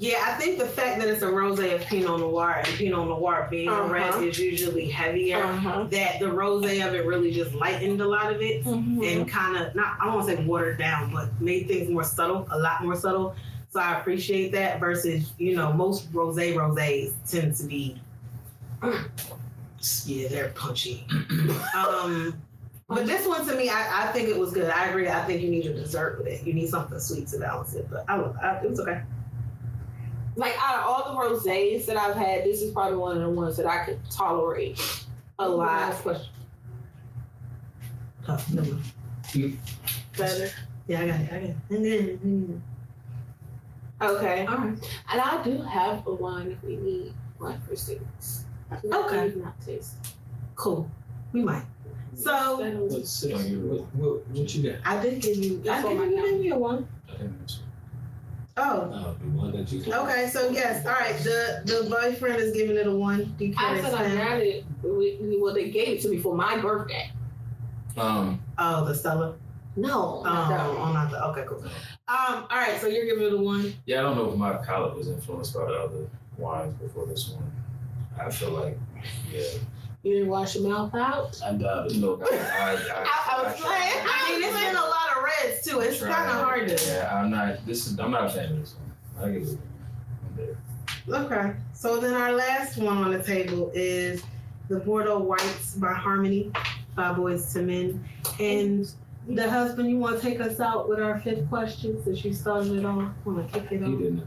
Yeah, 0.00 0.18
I 0.28 0.34
think 0.34 0.58
the 0.60 0.66
fact 0.66 1.00
that 1.00 1.08
it's 1.08 1.22
a 1.22 1.26
rosé 1.26 1.74
of 1.74 1.80
Pinot 1.80 2.20
Noir 2.20 2.58
and 2.58 2.66
Pinot 2.68 3.08
Noir 3.08 3.48
being 3.50 3.68
Uh-huh. 3.68 3.88
red 3.92 4.22
is 4.22 4.38
usually 4.38 4.88
heavier. 4.88 5.42
Uh-huh. 5.42 5.88
That 5.90 6.20
the 6.20 6.26
rosé 6.26 6.86
of 6.86 6.94
it 6.94 7.04
really 7.04 7.32
just 7.32 7.52
lightened 7.52 8.00
a 8.00 8.06
lot 8.06 8.32
of 8.32 8.40
it. 8.40 8.64
and 8.64 9.28
kind 9.28 9.56
of 9.56 9.74
not 9.74 9.96
I 10.00 10.04
don't 10.04 10.14
want 10.14 10.28
to 10.28 10.36
say 10.36 10.44
watered 10.44 10.78
down, 10.78 11.12
but 11.12 11.28
made 11.40 11.66
things 11.66 11.90
more 11.90 12.04
subtle, 12.04 12.46
a 12.52 12.58
lot 12.58 12.84
more 12.84 12.94
subtle. 12.94 13.34
So 13.70 13.80
I 13.80 13.98
appreciate 13.98 14.52
that 14.52 14.78
versus 14.78 15.32
you 15.36 15.56
know 15.56 15.72
most 15.72 16.12
rosé 16.12 16.54
rosés 16.54 17.12
tend 17.28 17.56
to 17.56 17.64
be 17.64 18.00
yeah 20.06 20.28
they're 20.28 20.50
punchy. 20.50 21.06
um, 21.76 22.40
but 22.88 23.06
this 23.06 23.26
one 23.26 23.46
to 23.46 23.54
me 23.54 23.68
I, 23.68 24.04
I 24.04 24.12
think 24.12 24.28
it 24.28 24.38
was 24.38 24.52
good. 24.52 24.70
I 24.70 24.86
agree. 24.88 25.08
I 25.08 25.24
think 25.24 25.42
you 25.42 25.50
need 25.50 25.66
a 25.66 25.74
dessert 25.74 26.18
with 26.18 26.26
it. 26.28 26.46
You 26.46 26.54
need 26.54 26.68
something 26.68 26.98
sweet 26.98 27.28
to 27.28 27.38
balance 27.38 27.74
it. 27.74 27.88
But 27.90 28.04
I, 28.08 28.16
I 28.16 28.60
it 28.62 28.70
was 28.70 28.80
okay. 28.80 29.02
like 30.36 30.54
out 30.58 30.80
of 30.80 30.86
all 30.86 31.12
the 31.12 31.20
rosés 31.20 31.86
that 31.86 31.96
I've 31.96 32.16
had, 32.16 32.44
this 32.44 32.62
is 32.62 32.72
probably 32.72 32.96
one 32.96 33.16
of 33.16 33.22
the 33.22 33.28
ones 33.28 33.56
that 33.58 33.66
I 33.66 33.84
could 33.84 34.00
tolerate 34.10 34.80
a 35.38 35.48
lot. 35.48 35.66
Last 35.66 36.02
question. 36.02 36.32
Oh, 38.28 38.44
never 38.52 38.72
mind. 38.72 39.58
Better. 40.16 40.50
Yeah, 40.86 41.00
I 41.00 41.06
got 41.06 41.20
it. 41.20 41.32
I 41.32 41.38
got 41.40 41.50
it. 41.50 41.56
Mm-hmm. 41.70 42.56
Okay. 44.00 44.46
All 44.46 44.56
right. 44.56 44.90
And 45.12 45.20
I 45.20 45.42
do 45.42 45.60
have 45.62 46.06
a 46.06 46.14
wine 46.14 46.52
if 46.52 46.62
we 46.62 46.76
need 46.76 47.14
one 47.38 47.60
for 47.62 47.74
students. 47.76 48.44
Okay. 48.84 49.32
Not 49.36 49.60
taste. 49.60 49.96
Cool. 50.54 50.90
We 51.32 51.42
might. 51.42 51.64
So 52.18 52.58
Let's 52.90 53.10
sit 53.10 53.32
on 53.32 53.46
you. 53.48 53.60
What, 53.60 53.94
what, 53.94 54.26
what 54.28 54.54
you 54.54 54.70
got? 54.72 54.80
I 54.84 55.00
did 55.02 55.22
give 55.22 55.36
you. 55.36 55.60
I 55.60 55.62
That's 55.62 55.88
did 55.88 55.96
all 55.98 56.02
I 56.04 56.08
give 56.32 56.44
you 56.44 56.56
one. 56.56 56.88
I 57.08 57.12
didn't 57.12 57.58
Oh. 58.60 58.86
know. 58.90 59.16
the 59.20 59.38
one 59.38 59.52
that 59.52 59.70
you 59.70 59.80
Okay, 59.92 60.28
so 60.28 60.50
yes, 60.50 60.84
all 60.84 60.92
right. 60.94 61.16
The 61.18 61.62
the 61.64 61.88
boyfriend 61.88 62.40
is 62.40 62.52
giving 62.52 62.76
it 62.76 62.88
a 62.88 62.90
one. 62.90 63.32
Do 63.38 63.44
you 63.46 63.54
care 63.54 63.68
I 63.68 63.76
to 63.76 63.82
said 63.84 63.94
I 63.94 64.02
extend? 64.06 64.18
got 64.28 64.40
it. 64.40 64.64
we- 64.82 65.16
we- 65.20 65.38
Well, 65.40 65.54
they 65.54 65.70
gave 65.70 65.88
it 65.98 66.00
to 66.02 66.08
me 66.08 66.18
for 66.18 66.34
my 66.34 66.58
birthday. 66.58 67.12
Um, 67.96 68.42
Oh, 68.58 68.84
the 68.84 68.94
Stella. 68.96 69.36
No, 69.76 70.18
Oh, 70.18 70.22
not 70.24 70.48
that 70.48 70.68
one. 70.70 70.76
oh, 70.76 70.92
not 70.92 71.10
the. 71.12 71.24
Okay, 71.26 71.44
cool. 71.46 71.62
Um, 72.08 72.46
all 72.50 72.56
right. 72.58 72.80
So 72.80 72.88
you're 72.88 73.04
giving 73.04 73.22
it 73.28 73.32
a 73.32 73.36
one. 73.36 73.72
yeah, 73.86 74.00
I 74.00 74.02
don't 74.02 74.16
know 74.16 74.28
if 74.32 74.36
my 74.36 74.54
palate 74.54 74.96
was 74.96 75.06
influenced 75.06 75.54
by 75.54 75.64
the 75.66 75.74
other 75.74 76.08
wines 76.36 76.74
before 76.82 77.06
this 77.06 77.28
one. 77.28 77.52
I 78.20 78.28
feel 78.28 78.50
like, 78.50 78.76
yeah. 79.32 79.42
You 80.02 80.14
didn't 80.14 80.28
wash 80.28 80.54
your 80.54 80.68
mouth 80.68 80.94
out. 80.94 81.40
I 81.44 81.52
doubt 81.54 81.86
it. 81.90 81.96
Look, 81.96 82.22
I, 82.22 82.36
I, 82.36 82.72
I, 82.72 82.76
I 83.38 83.42
was 83.42 83.58
tried. 83.60 83.68
playing. 83.68 84.06
I 84.06 84.30
mean, 84.32 84.44
it's 84.48 84.56
been 84.56 84.76
a 84.76 84.80
lot 84.80 85.16
of 85.16 85.24
reds 85.24 85.64
too. 85.64 85.80
It's 85.80 86.00
kind 86.00 86.30
of 86.30 86.36
hard 86.44 86.68
to. 86.68 86.86
Yeah, 86.86 87.10
I'm 87.20 87.30
not. 87.30 87.66
This 87.66 87.86
is. 87.86 87.98
I'm 87.98 88.10
not 88.12 88.26
a 88.26 88.30
fan 88.30 88.52
of 88.52 88.60
this 88.60 88.74
one. 89.16 89.28
I 89.28 89.32
give 89.32 89.48
it. 89.48 90.56
I'm. 91.08 91.14
Okay. 91.26 91.52
So 91.72 91.98
then 91.98 92.14
our 92.14 92.32
last 92.32 92.76
one 92.78 92.98
on 92.98 93.12
the 93.12 93.22
table 93.22 93.70
is 93.74 94.22
the 94.68 94.78
Bordeaux 94.78 95.18
Whites 95.18 95.74
by 95.74 95.92
Harmony, 95.94 96.52
by 96.94 97.12
Boyz 97.14 97.54
II 97.56 97.64
Men, 97.64 98.04
and. 98.40 98.90
The 99.30 99.50
husband, 99.50 99.90
you 99.90 99.98
want 99.98 100.16
to 100.18 100.22
take 100.26 100.40
us 100.40 100.58
out 100.58 100.88
with 100.88 101.00
our 101.00 101.20
fifth 101.20 101.46
question 101.50 102.02
since 102.02 102.24
you 102.24 102.32
started 102.32 102.72
it 102.72 102.84
off? 102.86 103.12
Want 103.26 103.46
to 103.52 103.60
kick 103.60 103.70
it 103.72 103.82
He 103.82 103.92
off? 103.92 103.98
didn't. 103.98 104.22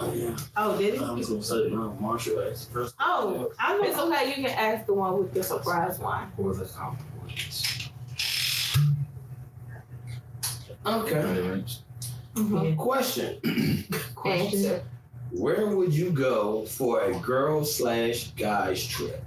Oh, 0.00 0.12
yeah. 0.14 0.36
Oh, 0.56 0.78
did 0.78 0.94
he? 0.94 1.00
I 1.04 1.10
was 1.12 1.28
gonna 1.28 1.42
say, 1.42 1.68
no, 1.70 1.96
Marshall 2.00 2.40
asked 2.42 2.72
first. 2.72 2.94
Oh, 3.00 3.52
I 3.58 3.80
It's 3.82 3.96
know. 3.96 4.12
okay. 4.12 4.28
You 4.28 4.34
can 4.34 4.46
ask 4.46 4.86
the 4.86 4.94
one 4.94 5.18
with 5.18 5.34
the 5.34 5.42
surprise 5.42 5.98
wine. 5.98 6.30
Or 6.38 6.54
the 6.54 6.64
compliments. 6.66 7.90
Okay. 10.86 11.14
Yeah. 11.14 11.60
Mm-hmm. 12.34 12.56
Uh, 12.56 12.82
question. 12.82 13.40
Answer. 14.24 14.82
Where 15.32 15.66
would 15.66 15.92
you 15.92 16.10
go 16.10 16.64
for 16.66 17.02
a 17.02 17.18
girl 17.18 17.64
slash 17.64 18.28
guys 18.36 18.86
trip? 18.86 19.22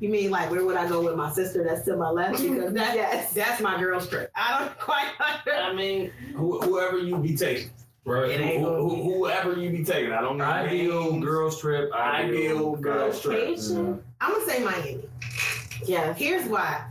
You 0.00 0.08
mean 0.08 0.30
like 0.30 0.50
where 0.50 0.64
would 0.64 0.76
I 0.76 0.88
go 0.88 1.02
with 1.04 1.14
my 1.14 1.30
sister 1.30 1.62
that's 1.62 1.84
to 1.84 1.96
my 1.96 2.08
left? 2.10 2.40
Because 2.42 2.72
that, 2.72 2.94
Yes. 2.96 3.32
that's 3.32 3.60
my 3.60 3.78
girl's 3.78 4.08
trip. 4.08 4.30
I 4.34 4.58
don't 4.58 4.78
quite 4.80 5.08
understand. 5.20 5.64
I 5.66 5.74
mean, 5.74 6.10
who, 6.34 6.60
whoever 6.60 6.98
you 6.98 7.16
be 7.18 7.36
taking. 7.36 7.70
Right. 8.06 8.30
It 8.30 8.40
ain't 8.40 8.62
Who, 8.62 8.88
who, 8.88 9.02
whoever 9.02 9.52
you 9.60 9.70
be 9.70 9.84
taking. 9.84 10.10
I 10.12 10.22
don't 10.22 10.38
know. 10.38 10.44
Ideal 10.44 11.12
names. 11.12 11.24
girls 11.24 11.60
trip. 11.60 11.92
Ideal 11.92 12.76
girls 12.76 13.20
trip. 13.20 13.40
Location? 13.48 13.76
Mm-hmm. 13.76 14.00
I'm 14.22 14.32
gonna 14.32 14.46
say 14.46 14.64
Miami. 14.64 15.00
Yeah. 15.84 16.14
Here's 16.14 16.48
why. 16.48 16.86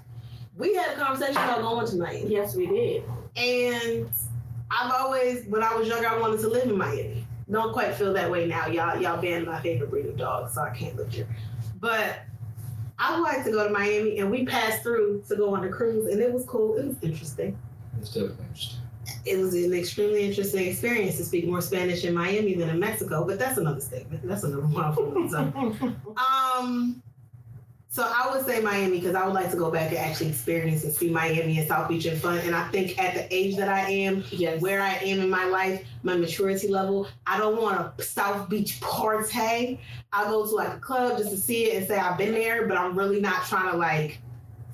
We 0.55 0.75
had 0.75 0.91
a 0.95 0.99
conversation 1.01 1.37
about 1.41 1.61
going 1.61 1.87
to 1.87 1.95
Miami, 1.95 2.27
Yes, 2.29 2.53
we 2.55 2.67
did. 2.67 3.03
and 3.37 4.07
I've 4.69 4.91
always, 4.91 5.45
when 5.45 5.63
I 5.63 5.73
was 5.73 5.87
younger, 5.87 6.07
I 6.07 6.19
wanted 6.19 6.41
to 6.41 6.47
live 6.49 6.65
in 6.69 6.77
Miami. 6.77 7.25
Don't 7.49 7.71
quite 7.73 7.95
feel 7.95 8.13
that 8.13 8.29
way 8.29 8.45
now. 8.45 8.67
Y'all, 8.67 9.01
y'all 9.01 9.19
banned 9.21 9.45
my 9.47 9.59
favorite 9.61 9.89
breed 9.89 10.05
of 10.05 10.17
dogs, 10.17 10.53
so 10.53 10.61
I 10.61 10.69
can't 10.71 10.95
live 10.97 11.11
here. 11.11 11.27
But 11.79 12.19
I 12.99 13.15
would 13.15 13.23
like 13.23 13.43
to 13.45 13.51
go 13.51 13.65
to 13.65 13.73
Miami, 13.73 14.19
and 14.19 14.29
we 14.29 14.45
passed 14.45 14.83
through 14.83 15.23
to 15.29 15.35
go 15.35 15.55
on 15.55 15.63
a 15.63 15.69
cruise, 15.69 16.11
and 16.11 16.21
it 16.21 16.31
was 16.33 16.45
cool. 16.45 16.75
It 16.77 16.85
was 16.85 16.95
interesting. 17.01 17.57
It's 17.99 18.09
definitely 18.13 18.45
interesting. 18.45 18.79
it 19.25 19.37
was 19.37 19.53
an 19.55 19.73
extremely 19.73 20.23
interesting 20.27 20.67
experience 20.67 21.17
to 21.17 21.25
speak 21.25 21.47
more 21.47 21.61
Spanish 21.61 22.03
in 22.03 22.13
Miami 22.13 22.53
than 22.55 22.69
in 22.69 22.79
Mexico, 22.79 23.25
but 23.25 23.39
that's 23.39 23.57
another 23.57 23.81
statement. 23.81 24.27
That's 24.27 24.43
another 24.43 24.67
one. 24.67 25.29
So, 25.29 25.39
um, 26.17 27.01
so 27.91 28.03
I 28.03 28.29
would 28.31 28.45
say 28.45 28.61
Miami 28.61 28.99
because 28.99 29.15
I 29.15 29.25
would 29.25 29.33
like 29.33 29.49
to 29.49 29.57
go 29.57 29.71
back 29.71 29.89
and 29.89 29.97
actually 29.97 30.29
experience 30.29 30.83
and 30.83 30.93
see 30.93 31.09
Miami 31.09 31.57
and 31.57 31.67
South 31.67 31.89
Beach 31.89 32.05
and 32.05 32.21
fun. 32.21 32.37
And 32.39 32.55
I 32.55 32.67
think 32.67 32.99
at 32.99 33.15
the 33.15 33.35
age 33.35 33.55
that 33.55 33.67
I 33.67 33.89
am, 33.89 34.23
yes. 34.29 34.61
where 34.61 34.79
I 34.79 34.93
am 34.97 35.19
in 35.19 35.29
my 35.29 35.45
life, 35.45 35.83
my 36.03 36.15
maturity 36.15 36.67
level, 36.67 37.07
I 37.25 37.39
don't 37.39 37.59
want 37.59 37.91
a 37.97 38.03
South 38.03 38.47
Beach 38.47 38.79
party. 38.79 39.79
I'll 40.13 40.29
go 40.29 40.45
to 40.45 40.55
like 40.55 40.77
a 40.77 40.79
club 40.79 41.17
just 41.17 41.31
to 41.31 41.37
see 41.37 41.71
it 41.71 41.77
and 41.77 41.87
say 41.87 41.97
I've 41.97 42.15
been 42.15 42.33
there, 42.33 42.67
but 42.67 42.77
I'm 42.77 42.95
really 42.95 43.19
not 43.19 43.47
trying 43.47 43.71
to 43.71 43.77
like 43.77 44.19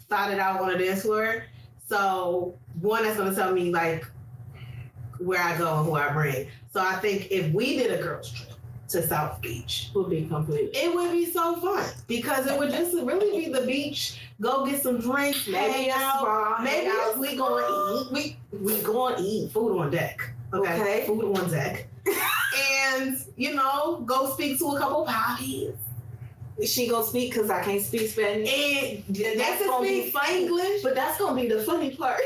thought 0.10 0.32
it 0.32 0.40
out 0.40 0.60
on 0.60 0.72
a 0.72 0.78
dance 0.78 1.04
floor. 1.04 1.46
So 1.88 2.54
one 2.82 3.04
that's 3.04 3.16
gonna 3.16 3.34
tell 3.34 3.54
me 3.54 3.72
like 3.72 4.06
where 5.20 5.42
I 5.42 5.58
go 5.58 5.78
and 5.78 5.86
who 5.86 5.96
I 5.96 6.12
bring. 6.12 6.48
So 6.74 6.82
I 6.82 6.96
think 6.96 7.32
if 7.32 7.50
we 7.54 7.78
did 7.78 7.98
a 7.98 8.04
girls 8.04 8.30
trip 8.30 8.55
to 8.90 9.06
South 9.08 9.42
Beach, 9.42 9.90
would 9.96 10.10
be 10.10 10.26
complete. 10.26 10.70
it 10.74 10.94
would 10.94 11.12
be 11.12 11.26
so 11.26 11.56
fun 11.58 11.84
because 12.08 12.46
it 12.48 12.58
would 12.58 12.72
just 12.72 12.94
really 12.94 13.46
be 13.46 13.52
the 13.52 13.62
beach. 13.66 14.20
Go 14.42 14.66
get 14.66 14.82
some 14.84 15.00
drinks, 15.00 15.48
Maybe 15.48 15.90
out. 15.92 16.20
spa. 16.20 16.60
Maybe 16.64 16.88
out. 16.88 17.18
we 17.18 17.36
going 17.36 17.66
eat. 17.66 18.12
We 18.12 18.38
we 18.60 18.82
going 18.82 19.16
eat 19.24 19.52
food 19.52 19.78
on 19.80 19.90
deck. 19.92 20.20
Okay, 20.54 20.74
Okay. 20.82 21.04
food 21.08 21.36
on 21.38 21.50
deck, 21.50 21.88
and 22.94 23.18
you 23.36 23.56
know 23.56 24.02
go 24.06 24.32
speak 24.34 24.60
to 24.60 24.66
a 24.72 24.80
couple 24.80 25.06
parties. 25.06 25.74
She 26.66 26.88
gonna 26.88 27.06
speak 27.06 27.34
because 27.34 27.50
I 27.50 27.62
can't 27.64 27.82
speak 27.82 28.10
Spanish. 28.10 28.50
And 28.50 29.04
That's 29.10 29.36
that's 29.38 29.60
gonna 29.60 29.72
gonna 29.72 29.88
be 29.88 30.10
funny. 30.12 30.44
English. 30.46 30.84
But 30.84 30.96
that's 30.96 31.18
gonna 31.20 31.42
be 31.42 31.50
the 31.50 31.62
funny 31.64 31.94
part. 31.96 32.22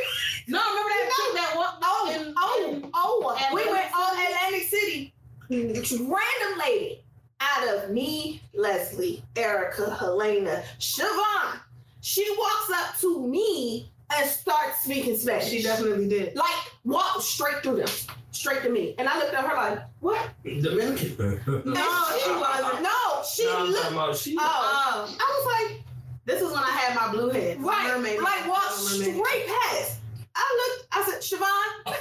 No, 0.47 0.59
remember 0.59 0.89
that 0.89 1.09
chick 1.15 1.35
that 1.35 1.53
walked 1.55 1.83
Oh, 1.83 2.13
in- 2.15 2.33
oh, 2.37 2.69
in- 2.71 2.89
oh! 2.93 3.49
We 3.55 3.65
went 3.71 3.87
oh, 3.93 4.11
on 4.11 4.25
Atlantic 4.27 4.69
City. 4.69 5.13
Random 5.49 6.59
lady 6.59 7.03
out 7.41 7.67
of 7.75 7.89
me, 7.91 8.41
Leslie, 8.53 9.23
Erica, 9.35 9.95
Helena, 9.95 10.61
Siobhan. 10.79 11.59
She 12.01 12.25
walks 12.37 12.71
up 12.75 12.99
to 12.99 13.25
me 13.27 13.91
and 14.15 14.29
starts 14.29 14.83
speaking 14.83 15.15
Spanish. 15.17 15.49
She 15.49 15.61
definitely 15.63 16.07
did. 16.07 16.35
like 16.35 16.53
walk 16.83 17.21
straight 17.21 17.63
through 17.63 17.77
them, 17.77 17.87
straight 18.31 18.61
to 18.63 18.69
me. 18.69 18.95
And 18.97 19.07
I 19.09 19.17
looked 19.17 19.33
at 19.33 19.43
her 19.45 19.55
like, 19.55 19.79
what? 20.01 20.29
Dominican. 20.43 21.17
No, 21.65 22.17
she 22.23 22.31
wasn't. 22.31 22.83
No, 22.83 23.23
she 23.29 23.45
No, 23.45 23.57
I'm 23.57 23.71
looked. 23.71 23.91
about 23.91 24.15
she. 24.17 24.37
Oh, 24.39 25.03
Um, 25.09 25.15
I 25.19 25.43
was 25.45 25.69
like, 25.71 25.81
this 26.25 26.41
is 26.41 26.51
when 26.51 26.63
I 26.63 26.69
had 26.71 26.95
my 26.95 27.11
blue 27.11 27.29
head. 27.29 27.59
right, 27.61 27.87
Mermaid. 27.95 28.19
like 28.21 28.47
walk 28.47 28.71
straight 28.71 29.47
past. 29.47 29.97
I 30.35 30.77
looked. 30.77 30.87
I 30.95 31.03
said, 31.19 31.39
Siobhan, 31.39 31.95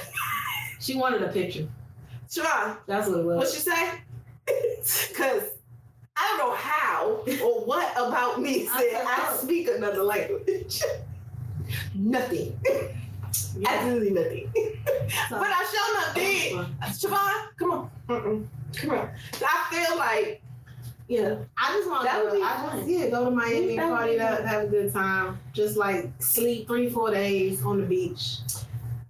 She 0.79 0.95
wanted 0.95 1.23
a 1.23 1.29
picture. 1.29 1.67
Siobhan, 2.29 2.77
That's 2.85 3.07
what 3.07 3.19
it 3.19 3.25
was. 3.25 3.37
What 3.37 3.53
you 3.53 3.59
say? 3.59 3.91
Because 5.09 5.43
I 6.15 6.35
don't 6.37 6.49
know 6.49 6.55
how 6.55 7.23
or 7.43 7.65
what 7.65 7.91
about 7.93 8.41
me 8.41 8.65
said 8.65 8.91
don't 8.91 9.07
I 9.07 9.35
speak 9.37 9.67
another 9.67 10.03
language. 10.03 10.81
nothing. 11.95 12.59
Absolutely 13.65 14.11
nothing. 14.11 14.51
but 15.29 15.39
I 15.41 15.65
sure 15.71 15.95
not 15.95 16.15
did. 16.15 16.53
Siobhan, 16.93 17.57
come 17.57 17.71
on. 17.71 17.91
Mm-mm. 18.07 18.47
Come 18.77 18.91
on. 18.91 19.09
I 19.45 19.67
feel 19.71 19.97
like, 19.97 20.41
yeah, 21.07 21.35
I 21.57 21.73
just 21.73 21.89
want 21.89 22.07
to 22.09 22.23
would 22.23 22.33
be 22.33 22.41
I 22.41 22.75
just, 22.75 22.87
yeah, 22.87 23.09
go 23.09 23.25
to 23.25 23.31
Miami, 23.31 23.75
That 23.75 23.89
party, 23.89 24.11
be 24.13 24.17
that, 24.17 24.45
have 24.47 24.63
a 24.63 24.67
good 24.67 24.91
time. 24.91 25.39
Just 25.53 25.77
like 25.77 26.09
sleep 26.19 26.67
three, 26.67 26.89
four 26.89 27.11
days 27.11 27.63
on 27.63 27.81
the 27.81 27.85
beach. 27.85 28.37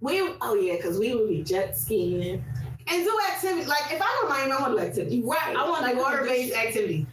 we, 0.02 0.22
oh 0.42 0.56
yeah, 0.56 0.76
because 0.76 0.98
we 1.00 1.14
would 1.14 1.30
be 1.30 1.44
jet 1.44 1.78
skiing. 1.78 2.44
And 2.92 3.04
do 3.04 3.20
activity. 3.32 3.66
Like 3.66 3.92
if 3.92 4.02
I 4.02 4.20
go 4.22 4.28
to 4.28 4.34
Miami, 4.34 4.52
I 4.52 4.62
want 4.62 4.76
to 4.76 4.82
do 4.82 4.88
activity. 4.88 5.22
Right. 5.24 5.56
I 5.56 5.70
want 5.70 5.84
Like 5.84 5.96
water 5.96 6.24
based 6.24 6.56
activity. 6.56 7.06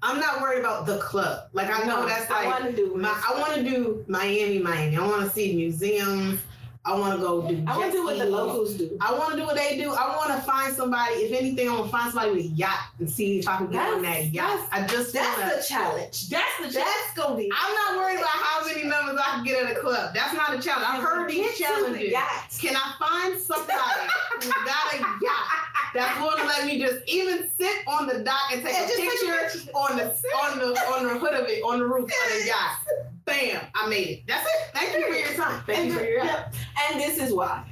I'm 0.00 0.20
not 0.20 0.40
worried 0.40 0.60
about 0.60 0.86
the 0.86 0.98
club. 0.98 1.48
Like 1.52 1.68
I 1.70 1.84
know 1.84 2.06
that's 2.06 2.30
like 2.30 2.46
I 2.46 2.48
want 2.48 2.64
to 2.64 2.72
do. 2.72 2.94
my, 2.96 3.08
I 3.08 3.38
want 3.40 3.54
to 3.54 3.64
do 3.64 4.04
Miami, 4.06 4.60
Miami. 4.60 4.96
I 4.96 5.06
want 5.06 5.24
to 5.24 5.30
see 5.30 5.56
museums. 5.56 6.40
I 6.88 6.98
want 6.98 7.14
to 7.14 7.20
go 7.20 7.46
do. 7.46 7.62
I 7.66 7.76
want 7.76 7.92
to 7.92 7.98
do 7.98 8.04
what 8.04 8.18
the 8.18 8.24
locals 8.24 8.72
do. 8.74 8.96
I 9.02 9.12
want 9.12 9.32
to 9.32 9.36
do 9.36 9.44
what 9.44 9.56
they 9.56 9.76
do. 9.76 9.92
I 9.92 10.16
want 10.16 10.30
to 10.30 10.40
find 10.40 10.74
somebody. 10.74 11.16
If 11.16 11.38
anything, 11.38 11.68
I 11.68 11.72
want 11.72 11.84
to 11.84 11.90
find 11.90 12.10
somebody 12.12 12.30
with 12.34 12.46
a 12.46 12.48
yacht 12.48 12.78
and 12.98 13.10
see 13.10 13.40
if 13.40 13.46
I 13.46 13.58
can 13.58 13.70
get 13.70 13.92
on 13.92 14.00
that 14.02 14.32
yacht. 14.32 14.66
I 14.72 14.86
just 14.86 15.12
That's 15.12 15.36
to. 15.36 15.56
the 15.56 15.62
challenge. 15.74 16.30
That's 16.30 16.56
the 16.56 16.72
challenge. 16.72 16.74
That's 16.74 17.14
gonna 17.14 17.36
be. 17.36 17.52
I'm 17.54 17.74
not 17.74 17.96
worried 18.02 18.16
about 18.18 18.28
how 18.30 18.64
many 18.66 18.84
numbers 18.84 19.20
I 19.22 19.34
can 19.36 19.44
get 19.44 19.66
at 19.66 19.76
a 19.76 19.80
club. 19.80 20.14
That's 20.14 20.32
not 20.32 20.54
a 20.54 20.62
challenge. 20.62 20.86
I've 20.88 21.02
heard 21.02 21.28
these 21.28 21.58
challenges. 21.58 22.10
Yacht. 22.10 22.56
Can 22.58 22.74
I 22.74 22.94
find 22.98 23.38
somebody 23.38 24.08
who 24.40 24.48
got 24.64 24.94
a 24.94 24.98
yacht 24.98 25.67
that's 25.94 26.18
going 26.18 26.36
to 26.38 26.44
let 26.46 26.66
me 26.66 26.78
just 26.80 26.98
even 27.06 27.48
sit 27.58 27.76
on 27.86 28.06
the 28.06 28.20
dock 28.20 28.52
and 28.52 28.62
take 28.62 28.74
And 28.74 28.84
a 28.84 28.88
just 28.88 28.96
take 28.98 29.10
picture 29.10 29.58
picture. 29.58 29.70
on 29.76 29.96
the 29.96 30.04
on 30.04 30.58
the 30.58 30.80
on 30.94 31.04
the 31.04 31.18
hood 31.18 31.34
of 31.34 31.46
it 31.48 31.62
on 31.62 31.78
the 31.78 31.86
roof 31.86 32.04
of 32.04 32.10
the 32.40 32.46
yacht? 32.46 32.78
Bam! 33.24 33.60
I 33.74 33.88
made 33.88 34.08
it. 34.08 34.22
That's 34.26 34.46
it. 34.46 34.74
Thank 34.74 34.92
you 34.96 35.06
for 35.06 35.14
your 35.18 35.34
time. 35.44 35.62
Thank 35.66 35.86
you 35.86 35.98
for 35.98 36.04
your 36.04 36.24
help. 36.24 36.52
Yep. 36.52 36.54
And 36.90 37.00
this 37.00 37.18
is 37.18 37.32
why. 37.34 37.64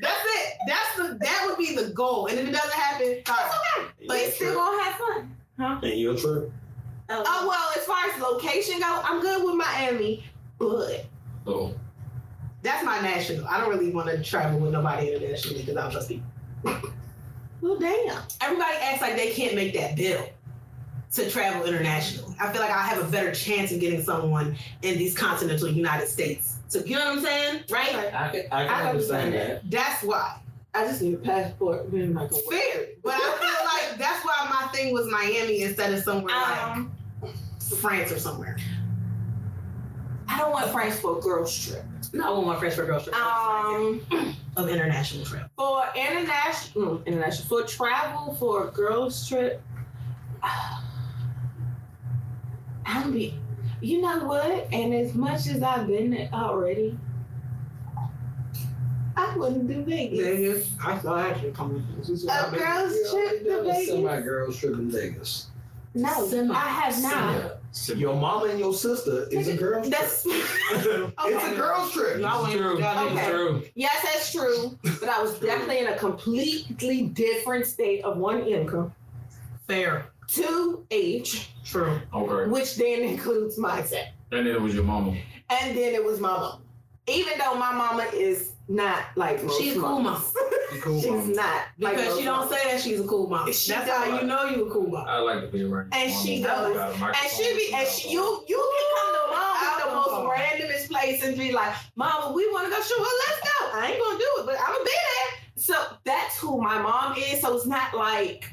That's 0.00 0.20
it. 0.24 0.54
That's 0.66 0.96
the 0.96 1.18
that 1.20 1.46
would 1.46 1.58
be 1.58 1.74
the 1.76 1.90
goal. 1.90 2.26
And 2.26 2.38
if 2.38 2.48
it 2.48 2.52
doesn't 2.52 2.72
happen, 2.72 3.22
fine. 3.24 3.36
But 4.00 4.08
But 4.08 4.16
we 4.16 4.30
still 4.30 4.54
gonna 4.54 4.82
have 4.82 4.94
fun. 4.94 5.36
Huh? 5.58 5.80
And 5.82 6.00
your 6.00 6.16
trip? 6.16 6.50
Oh 7.10 7.20
uh, 7.20 7.46
well, 7.46 7.70
as 7.76 7.84
far 7.84 8.06
as 8.06 8.20
location 8.20 8.80
go, 8.80 9.00
I'm 9.04 9.20
good 9.20 9.44
with 9.44 9.54
Miami, 9.54 10.24
but 10.58 11.04
So 11.44 11.74
That's 12.62 12.84
my 12.84 13.00
national. 13.00 13.46
I 13.46 13.60
don't 13.60 13.68
really 13.70 13.90
want 13.90 14.08
to 14.08 14.22
travel 14.22 14.58
with 14.58 14.72
nobody 14.72 15.12
internationally 15.12 15.60
because 15.60 15.76
I 15.76 15.82
don't 15.82 15.92
trust 15.92 16.08
people. 16.08 16.26
Well, 16.64 17.78
damn. 17.78 18.22
Everybody 18.40 18.76
acts 18.82 19.00
like 19.00 19.16
they 19.16 19.30
can't 19.32 19.54
make 19.54 19.74
that 19.74 19.96
bill 19.96 20.28
to 21.12 21.30
travel 21.30 21.64
internationally. 21.66 22.34
I 22.40 22.52
feel 22.52 22.60
like 22.60 22.70
I 22.70 22.82
have 22.82 23.06
a 23.06 23.10
better 23.10 23.32
chance 23.32 23.70
of 23.72 23.80
getting 23.80 24.02
someone 24.02 24.56
in 24.82 24.98
these 24.98 25.14
continental 25.16 25.68
United 25.68 26.08
States. 26.08 26.56
So 26.68 26.80
you 26.80 26.96
know 26.96 27.04
what 27.04 27.18
I'm 27.18 27.24
saying, 27.24 27.60
right? 27.70 27.88
I 27.88 28.00
can, 28.00 28.12
I 28.12 28.30
can 28.30 28.50
I 28.52 28.88
understand 28.88 28.88
understand 28.88 29.34
that. 29.34 29.70
That's 29.70 30.02
why. 30.02 30.40
I 30.74 30.84
just 30.88 31.02
need 31.02 31.14
a 31.14 31.18
passport. 31.18 31.88
We're 31.92 32.06
not 32.08 32.30
gonna 32.30 32.42
work. 32.46 32.54
Fair, 32.56 32.86
but 33.04 33.14
I 33.14 33.18
feel 33.18 33.90
like 33.92 33.98
that's 33.98 34.24
why 34.24 34.48
my 34.50 34.66
thing 34.72 34.92
was 34.92 35.06
Miami 35.08 35.62
instead 35.62 35.92
of 35.94 36.02
somewhere 36.02 36.34
Um, 36.34 36.90
like 37.22 37.32
France 37.80 38.10
or 38.10 38.18
somewhere. 38.18 38.56
I 40.28 40.38
don't 40.38 40.52
want 40.52 40.70
France 40.70 40.98
for 40.98 41.18
a 41.18 41.20
girls 41.20 41.56
trip. 41.56 41.84
No, 42.12 42.26
I 42.26 42.30
want 42.30 42.46
my 42.46 42.56
French 42.58 42.74
for 42.74 42.84
a 42.84 42.86
girls 42.86 43.04
trip. 43.04 43.16
Um, 43.16 44.00
of 44.56 44.68
international 44.68 45.24
trip. 45.24 45.50
for 45.56 45.84
international, 45.96 46.98
mm, 46.98 47.06
international 47.06 47.48
for 47.48 47.66
travel 47.66 48.34
for 48.34 48.68
a 48.68 48.70
girls 48.70 49.28
trip. 49.28 49.60
I'm 52.86 53.12
be, 53.12 53.38
you 53.80 54.00
know 54.00 54.24
what? 54.24 54.68
And 54.72 54.94
as 54.94 55.14
much 55.14 55.46
as 55.46 55.62
I've 55.62 55.86
been 55.86 56.10
there 56.10 56.28
already, 56.32 56.98
I 59.16 59.36
wouldn't 59.36 59.68
do 59.68 59.82
Vegas. 59.82 60.20
Vegas. 60.20 60.70
I 60.84 60.98
saw 60.98 61.18
actually 61.18 61.52
coming. 61.52 61.84
A 62.02 62.50
girls 62.50 62.94
trip 63.10 63.44
to 63.44 63.62
Vegas? 63.62 63.86
Semi 63.88 64.20
girls 64.20 64.58
trip 64.58 64.74
in 64.74 64.90
Vegas. 64.90 65.46
No, 65.94 66.26
Semi. 66.26 66.54
I 66.54 66.68
have 66.68 67.02
not. 67.02 67.34
Yeah. 67.34 67.50
Your 67.96 68.14
mama 68.14 68.46
and 68.46 68.58
your 68.58 68.72
sister 68.72 69.26
is 69.32 69.48
a 69.48 69.56
girls 69.56 69.88
trip. 69.88 69.98
That's 70.00 70.24
It's 70.26 71.44
a 71.52 71.54
girls 71.56 71.92
trip. 71.92 72.20
Y'all 72.20 72.46
ain't 72.46 72.56
true. 72.56 72.78
got 72.78 73.06
It's 73.06 73.16
Okay. 73.20 73.30
true. 73.30 73.64
yes, 73.74 73.96
that's 74.02 74.32
true. 74.32 74.78
But 75.00 75.08
I 75.08 75.20
was 75.20 75.38
definitely 75.40 75.78
in 75.80 75.88
a 75.88 75.96
completely 75.98 77.02
different 77.08 77.66
state 77.66 78.04
of 78.04 78.16
one 78.16 78.42
income, 78.46 78.92
Fair. 79.66 80.06
two 80.28 80.86
age, 80.92 81.50
True. 81.64 82.00
Okay. 82.14 82.48
which 82.50 82.76
then 82.76 83.02
includes 83.02 83.58
mindset. 83.58 84.08
And 84.30 84.46
then 84.46 84.54
it 84.54 84.60
was 84.60 84.74
your 84.74 84.84
mama. 84.84 85.16
And 85.50 85.76
then 85.76 85.94
it 85.94 86.04
was 86.04 86.20
my 86.20 86.28
mom. 86.28 86.62
Even 87.08 87.34
though 87.38 87.54
my 87.54 87.72
mama 87.72 88.04
is 88.14 88.52
not 88.68 89.04
like 89.16 89.42
most 89.44 89.60
She's 89.60 89.76
a 89.76 89.80
cool 89.80 90.00
mom. 90.00 90.22
Cool 90.80 91.00
She's 91.00 91.10
mama. 91.10 91.26
not. 91.34 91.62
like 91.78 91.96
Because 91.96 92.06
most 92.08 92.18
she 92.18 92.24
don't 92.24 92.36
mamas. 92.40 92.58
say 92.58 92.70
that 92.72 92.80
she's 92.80 93.00
a 93.00 93.04
cool 93.06 93.28
mom. 93.28 93.52
She 93.52 93.72
That's 93.72 93.90
how 93.90 94.04
don't. 94.06 94.20
you 94.22 94.26
know 94.26 94.44
you 94.46 94.66
a 94.66 94.70
cool 94.72 94.88
mom. 94.88 95.06
I 95.08 95.18
like 95.18 95.40
to 95.42 95.46
be 95.48 95.62
around. 95.64 95.92
And 95.92 96.12
she 96.12 96.40
mama. 96.42 96.54
goes- 96.68 96.76
Got 96.76 96.94
a 96.94 96.98
microphone. 96.98 97.14
And 97.22 97.30
she 97.32 97.54
be 97.68 97.74
and 97.74 97.88
she, 97.88 98.10
you 98.10 98.44
you 98.48 98.72
can 98.76 98.86
come 98.96 99.14
to 99.14 99.36
mom 99.36 99.52
with 99.52 99.84
the 99.84 99.90
Alcohol. 99.90 100.24
most 100.24 100.38
randomest 100.38 100.88
place 100.88 101.22
and 101.24 101.36
be 101.38 101.52
like, 101.52 101.74
Mama, 101.96 102.32
we 102.34 102.46
want 102.52 102.66
to 102.66 102.70
go. 102.70 102.80
shoot. 102.82 102.98
well, 102.98 103.08
let's 103.28 103.40
go. 103.40 103.70
I 103.78 103.90
ain't 103.92 104.02
gonna 104.02 104.18
do 104.18 104.30
it, 104.40 104.46
but 104.46 104.56
I'm 104.60 104.72
gonna 104.72 104.84
be 104.84 104.90
there. 104.90 105.40
So 105.56 105.74
that's 106.04 106.38
who 106.38 106.60
my 106.60 106.80
mom 106.80 107.16
is. 107.18 107.40
So 107.40 107.54
it's 107.56 107.66
not 107.66 107.94
like 107.94 108.50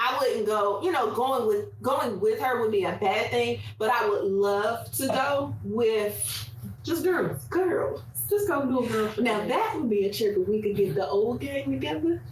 I 0.00 0.16
wouldn't 0.18 0.46
go. 0.46 0.82
You 0.82 0.90
know, 0.92 1.10
going 1.14 1.46
with 1.46 1.66
going 1.82 2.18
with 2.20 2.40
her 2.40 2.60
would 2.62 2.72
be 2.72 2.84
a 2.84 2.92
bad 3.00 3.30
thing, 3.30 3.60
but 3.78 3.90
I 3.90 4.08
would 4.08 4.24
love 4.24 4.90
to 4.92 5.06
go 5.08 5.54
with 5.62 6.48
Just 6.82 7.04
girls. 7.04 7.44
girls. 7.44 8.02
Just 8.32 8.48
go 8.48 8.64
do 8.64 8.78
a 8.82 8.88
girl. 8.88 9.12
Now 9.18 9.46
that 9.46 9.74
would 9.76 9.90
be 9.90 10.06
a 10.06 10.12
trip 10.12 10.38
if 10.38 10.48
we 10.48 10.62
could 10.62 10.74
get 10.74 10.94
the 10.94 11.06
old 11.06 11.38
gang 11.40 11.70
together. 11.70 12.22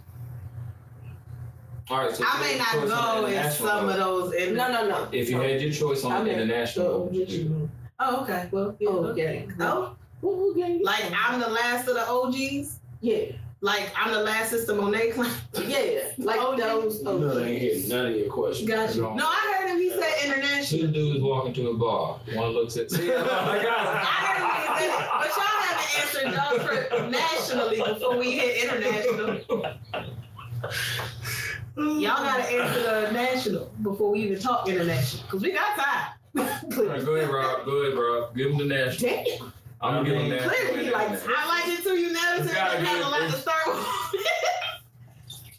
All 1.91 1.97
right. 1.99 2.15
So 2.15 2.23
I 2.25 2.39
may 2.39 2.57
not 2.57 2.73
your 2.73 2.81
choice 2.87 2.91
on 2.91 3.21
go 3.21 3.25
in 3.27 3.33
international, 3.33 3.67
some 3.69 3.89
of 3.89 3.95
those. 3.97 4.33
In, 4.33 4.55
No, 4.55 4.71
no, 4.71 4.87
no. 4.89 5.07
If 5.11 5.29
you 5.29 5.39
had 5.39 5.61
your 5.61 5.71
choice 5.71 6.03
on 6.03 6.11
I 6.13 6.23
mean, 6.23 6.33
international, 6.33 6.85
the 6.87 6.97
what 6.97 7.11
would 7.11 7.15
you 7.15 7.25
do? 7.25 7.33
original. 7.33 7.69
Oh, 7.99 8.21
okay. 8.23 8.49
Well, 8.51 8.75
yeah, 8.79 8.89
old 8.89 9.05
okay. 9.07 9.45
gang. 9.45 9.53
Oh, 9.59 9.95
What 10.21 10.31
old 10.33 10.55
gang? 10.55 10.81
like 10.83 11.03
I'm 11.15 11.39
the 11.39 11.49
last 11.49 11.87
of 11.87 11.93
the 11.93 12.07
OGs. 12.09 12.79
Yeah, 13.01 13.33
Like 13.63 13.91
I'm 13.95 14.11
the 14.11 14.21
last 14.21 14.49
sister 14.49 14.73
Monet 14.73 15.11
claim. 15.11 15.31
yeah, 15.67 15.99
like 16.17 16.39
OG. 16.39 16.57
those. 16.57 17.03
No, 17.03 17.15
OG. 17.15 17.35
they 17.35 17.51
ain't 17.51 17.61
hear 17.61 17.95
none 17.95 18.07
of 18.07 18.15
your 18.15 18.27
questions. 18.27 18.67
Got 18.67 18.95
you. 18.95 19.03
No, 19.03 19.27
I 19.27 19.57
heard 19.59 19.69
him. 19.69 19.77
He 19.77 19.91
said 19.91 20.01
international. 20.25 20.31
Two 20.31 20.87
international. 20.87 20.91
dudes 20.93 21.21
walking 21.23 21.53
to 21.53 21.69
a 21.69 21.73
bar. 21.75 22.19
One 22.33 22.49
looks 22.49 22.75
at. 22.77 22.89
See, 22.89 23.11
oh 23.13 23.19
my 23.19 23.61
god! 23.61 23.67
I 23.67 24.09
heard 24.25 24.41
him 24.41 24.49
say 24.77 24.87
that, 24.87 25.09
but 25.19 25.29
y'all 25.37 25.61
haven't 25.61 25.89
answered 26.01 26.31
y'all 26.33 26.57
for 26.65 27.09
nationally 27.11 27.93
before 27.93 28.17
we 28.17 28.31
hit 28.31 28.63
international. 28.63 29.75
Y'all 31.77 32.23
gotta 32.23 32.43
answer 32.51 32.81
the 32.81 33.11
national 33.11 33.71
before 33.83 34.11
we 34.11 34.21
even 34.21 34.39
talk 34.39 34.67
international, 34.67 35.23
cause 35.29 35.41
we 35.41 35.51
got 35.51 35.75
time. 35.77 36.07
All 36.37 36.85
right, 36.85 37.05
go 37.05 37.15
ahead, 37.15 37.29
Rob. 37.29 37.65
Go 37.65 37.83
ahead, 37.83 37.97
Rob. 37.97 38.35
Give 38.35 38.51
him 38.51 38.57
the 38.57 38.65
national. 38.65 39.11
Damn. 39.11 39.53
I'm 39.81 39.93
gonna 39.95 40.09
give 40.09 40.17
him 40.21 40.29
that. 40.29 40.41
Clearly, 40.41 40.89
Go 40.89 40.95
ahead, 40.95 41.11
like. 41.11 41.21
I 41.37 41.47
like 41.47 41.79
it 41.79 41.83
too. 41.83 41.89
You 41.97 42.13
never 42.13 42.43
said 42.47 42.55
gotta 42.55 42.77
that 42.77 42.85
had 42.85 42.97
give 42.97 43.05
a 43.05 43.09
lot 43.09 43.21
to 43.21 43.31
start 43.31 43.67
with. 43.67 43.87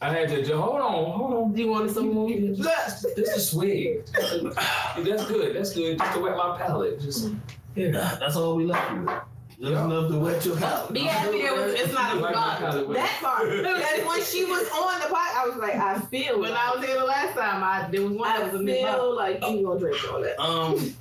I 0.01 0.09
had 0.13 0.29
to. 0.31 0.43
ju- 0.45 0.57
Hold 0.57 0.81
on, 0.81 1.11
hold 1.19 1.33
on. 1.35 1.53
Do 1.53 1.63
you 1.63 1.69
want 1.71 1.91
some 1.91 2.13
more? 2.13 2.29
This 2.29 3.05
is 3.17 3.51
swig. 3.51 4.05
That's 4.15 5.27
good. 5.27 5.55
That's 5.57 5.73
good. 5.75 5.99
Just 5.99 6.13
to 6.15 6.21
wet 6.21 6.37
my 6.37 6.57
palate. 6.59 7.01
Just 7.01 7.31
yeah. 7.77 8.17
That's 8.21 8.37
all 8.37 8.57
we 8.57 8.65
left 8.67 8.91
you 8.93 9.01
with. 9.03 9.11
Just 9.61 9.73
Yeah. 9.73 9.85
enough 9.85 10.11
to 10.11 10.19
wet 10.19 10.45
your 10.45 10.57
palate. 10.57 10.93
Be 10.93 11.01
happy 11.01 11.43
there 11.43 11.55
was. 11.55 11.75
It's 11.75 11.93
not 11.93 12.17
a 12.17 12.21
Wet 12.21 12.35
my 12.35 12.57
forgot. 12.57 12.95
That 12.95 13.19
part. 13.23 13.49
Because 13.51 14.07
when 14.09 14.23
she 14.25 14.45
was 14.45 14.69
on 14.71 15.01
the 15.01 15.07
pot, 15.07 15.35
I 15.37 15.47
was 15.47 15.57
like, 15.57 15.77
I 15.77 16.01
feel. 16.01 16.41
When 16.41 16.51
like, 16.51 16.59
I 16.59 16.75
was 16.77 16.85
here 16.85 16.99
the 16.99 17.05
last 17.05 17.35
time, 17.37 17.63
I 17.63 17.89
there 17.91 18.03
was 18.03 18.11
one 18.13 18.29
that 18.29 18.41
I 18.41 18.45
was 18.45 18.61
a 18.61 18.65
feel 18.65 19.15
like 19.17 19.41
you 19.49 19.63
gonna 19.65 19.79
drink 19.79 20.13
all 20.13 20.21
that. 20.21 20.41
Um, 20.41 20.95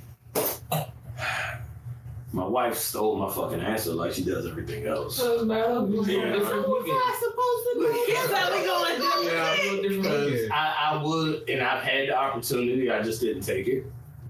my 2.32 2.44
wife 2.44 2.76
stole 2.76 3.16
my 3.16 3.30
fucking 3.30 3.60
answer 3.60 3.92
like 3.92 4.12
she 4.12 4.24
does 4.24 4.46
everything 4.46 4.86
else. 4.86 5.18
Doesn't 5.18 5.46
matter. 5.46 5.86
Yeah. 6.10 6.30
go 6.30 6.38
different 6.38 6.68
was. 6.68 6.84
I 6.88 7.20
supposed 7.20 7.64
to 7.66 7.74
do? 7.78 8.04
Here's 8.12 8.32
how 8.32 8.50
we 8.50 8.64
going 8.64 8.96
to 8.96 9.24
Yeah. 9.26 9.88
We 9.88 10.02
go 10.02 10.26
Because. 10.30 10.50
I, 10.50 10.76
I 10.92 11.02
would, 11.02 11.48
and 11.48 11.62
I've 11.62 11.82
had 11.82 12.08
the 12.08 12.16
opportunity, 12.16 12.90
I 12.90 13.02
just 13.02 13.20
didn't 13.20 13.42
take 13.42 13.68
it, 13.68 13.84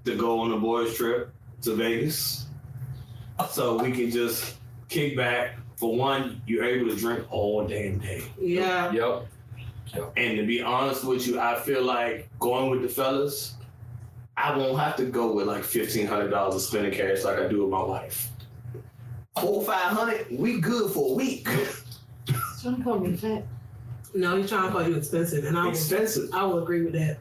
to 0.05 0.17
go 0.17 0.41
on 0.41 0.53
a 0.53 0.59
boys' 0.59 0.97
trip 0.97 1.31
to 1.63 1.75
Vegas. 1.75 2.47
So 3.51 3.81
we 3.83 3.93
can 3.93 4.11
just 4.11 4.57
kick 4.89 5.17
back. 5.17 5.59
For 5.77 5.97
one, 5.97 6.41
you're 6.47 6.65
able 6.65 6.91
to 6.91 6.97
drink 6.97 7.27
all 7.33 7.67
damn 7.67 7.99
day. 7.99 8.23
Yeah. 8.41 8.93
Yep. 8.93 9.27
Yep. 9.95 10.13
And 10.17 10.39
to 10.39 10.47
be 10.47 10.63
honest 10.63 11.05
with 11.05 11.27
you, 11.27 11.41
I 11.41 11.59
feel 11.61 11.83
like 11.83 12.29
going 12.39 12.71
with 12.71 12.83
the 12.83 12.89
fellas, 12.89 13.55
I 14.43 14.57
won't 14.57 14.79
have 14.79 14.97
to 14.97 15.05
go 15.05 15.33
with 15.33 15.47
like 15.47 15.63
fifteen 15.63 16.07
hundred 16.07 16.31
dollars 16.31 16.57
of 16.57 16.63
spending 16.63 16.93
cash 16.93 17.23
like 17.25 17.39
I 17.39 17.47
do 17.47 17.63
with 17.63 17.71
my 17.71 17.83
wife. 17.83 18.29
Four 19.41 19.63
five 19.65 19.97
hundred, 19.97 20.27
we 20.31 20.61
good 20.61 20.93
for 20.93 21.13
a 21.13 21.15
week. 21.15 21.49
Trying 22.61 22.77
to 22.77 22.83
call 22.83 22.99
me 22.99 23.17
fat. 23.17 23.45
No, 24.15 24.37
he's 24.37 24.49
trying 24.49 24.67
to 24.67 24.73
call 24.73 24.87
you 24.87 24.97
expensive, 24.97 25.45
and 25.45 25.57
I 25.57 25.65
will, 25.65 25.71
Expensive. 25.71 26.31
I 26.35 26.45
will 26.45 26.63
agree 26.63 26.83
with 26.83 26.93
that. 26.95 27.19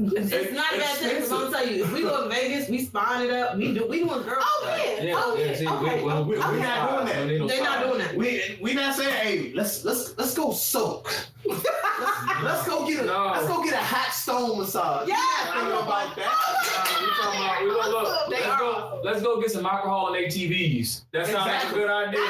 It's 0.00 0.52
not 0.52 0.74
a 0.74 0.78
bad 0.78 0.96
thing. 0.98 1.22
I'm 1.22 1.28
gonna 1.28 1.50
tell 1.50 1.68
you, 1.68 1.84
if 1.84 1.92
we 1.92 2.02
go 2.02 2.22
to 2.22 2.28
Vegas, 2.28 2.68
we 2.68 2.84
spawn 2.84 3.24
it 3.24 3.30
up. 3.30 3.56
We 3.56 3.74
do. 3.74 3.86
We 3.88 3.98
doing 3.98 4.22
girl. 4.22 4.36
Oh 4.38 4.64
yeah. 4.66 5.02
Yeah, 5.02 5.12
oh 5.16 5.36
yeah. 5.36 5.46
yeah. 5.46 5.56
See, 5.56 5.66
okay. 5.66 6.02
we, 6.02 6.12
we, 6.12 6.22
we, 6.22 6.30
we 6.30 6.36
not 6.38 6.50
doing 6.50 6.62
that. 6.62 7.14
Don't 7.14 7.28
need 7.28 7.38
no 7.38 7.48
They're 7.48 7.64
not 7.64 7.84
doing 7.84 7.98
that. 7.98 8.14
We 8.14 8.58
we 8.60 8.74
not 8.74 8.94
saying, 8.94 9.14
hey, 9.14 9.52
let's 9.54 9.84
let's 9.84 10.16
let's 10.16 10.34
go 10.34 10.52
soak. 10.52 11.12
let's, 11.44 11.64
let's 12.44 12.68
go 12.68 12.86
get 12.86 13.00
a 13.00 13.06
No. 13.06 13.32
let's 13.34 13.48
go 13.48 13.62
get 13.64 13.74
a 13.74 13.78
hot 13.78 14.12
stone 14.12 14.58
massage. 14.58 15.08
Yeah, 15.08 15.16
I 15.50 15.60
I 15.60 15.62
know 15.62 15.68
know 15.70 15.80
about 15.82 16.16
that. 16.16 16.98
We 17.00 17.06
talking 17.22 17.40
about, 17.40 17.62
we 17.62 17.70
look, 17.70 18.28
let's 18.30 18.46
go, 18.58 19.00
let's 19.04 19.22
go 19.22 19.40
get 19.40 19.50
some 19.50 19.66
alcohol 19.66 20.14
and 20.14 20.26
ATVs. 20.26 21.04
That 21.12 21.26
sounds 21.26 21.46
like 21.46 21.70
a 21.70 21.74
good 21.74 21.90
idea. 21.90 22.20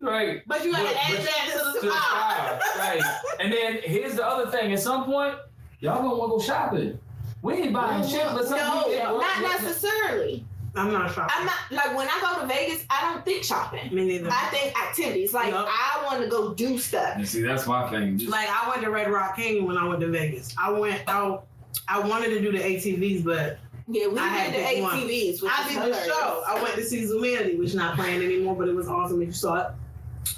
Right. 0.00 0.42
But 0.46 0.64
you 0.64 0.72
gotta 0.72 0.88
add 0.88 1.18
that 1.18 1.50
to 1.52 1.58
the 1.58 1.90
spot. 1.90 2.60
Right. 2.78 3.02
And 3.40 3.52
then 3.52 3.80
here's 3.82 4.14
the 4.14 4.24
other 4.26 4.50
thing. 4.50 4.72
At 4.72 4.80
some 4.80 5.04
point, 5.04 5.36
y'all 5.80 6.02
gonna 6.02 6.14
wanna 6.14 6.32
go 6.32 6.40
shopping. 6.40 6.98
We 7.42 7.54
ain't 7.54 7.72
buying 7.72 8.06
shit, 8.08 8.26
but 8.32 8.46
some 8.46 8.58
No, 8.58 9.18
not 9.18 9.40
necessarily. 9.42 10.44
I'm 10.76 10.92
not 10.92 11.12
shopping. 11.14 11.34
I'm 11.38 11.46
not 11.46 11.54
like 11.70 11.96
when 11.96 12.06
I 12.08 12.18
go 12.20 12.40
to 12.42 12.46
Vegas, 12.46 12.84
I 12.90 13.12
don't 13.12 13.24
think 13.24 13.44
shopping. 13.44 13.94
Me 13.94 14.04
neither. 14.06 14.28
I 14.30 14.48
think 14.50 14.78
activities. 14.78 15.32
Like 15.32 15.48
Yup. 15.52 15.66
I 15.68 16.02
want 16.04 16.22
to 16.22 16.28
go 16.28 16.52
do 16.54 16.78
stuff. 16.78 17.18
You 17.18 17.24
see, 17.26 17.42
that's 17.42 17.66
my 17.66 17.88
thing. 17.90 18.18
Just- 18.18 18.30
Like 18.30 18.48
I 18.48 18.68
went 18.68 18.82
to 18.82 18.90
Red 18.90 19.10
Rock 19.10 19.36
Canyon 19.36 19.66
when 19.66 19.76
I 19.78 19.86
went 19.88 20.00
to 20.00 20.08
Vegas. 20.08 20.54
I 20.58 20.70
went 20.70 21.02
out. 21.08 21.46
I 21.88 21.98
wanted 22.00 22.28
to 22.30 22.40
do 22.40 22.52
the 22.52 22.58
ATVs, 22.58 23.24
but 23.24 23.58
Yeah, 23.88 24.08
we 24.08 24.18
I 24.18 24.26
had 24.28 24.52
did 24.52 24.60
the 24.60 24.68
big 24.74 24.82
one. 24.82 24.96
ATVs. 24.98 25.42
Which 25.42 25.52
I 25.54 25.68
is 25.68 25.74
did 25.74 25.94
the 25.94 26.04
show. 26.04 26.42
I 26.46 26.60
went 26.62 26.74
to 26.76 26.84
see 26.84 27.02
Zumanity, 27.04 27.58
which 27.58 27.74
not 27.74 27.94
playing 27.96 28.22
anymore, 28.22 28.56
but 28.56 28.68
it 28.68 28.74
was 28.74 28.88
awesome 28.88 29.20
if 29.22 29.28
you 29.28 29.32
saw 29.32 29.54
it. 29.66 29.66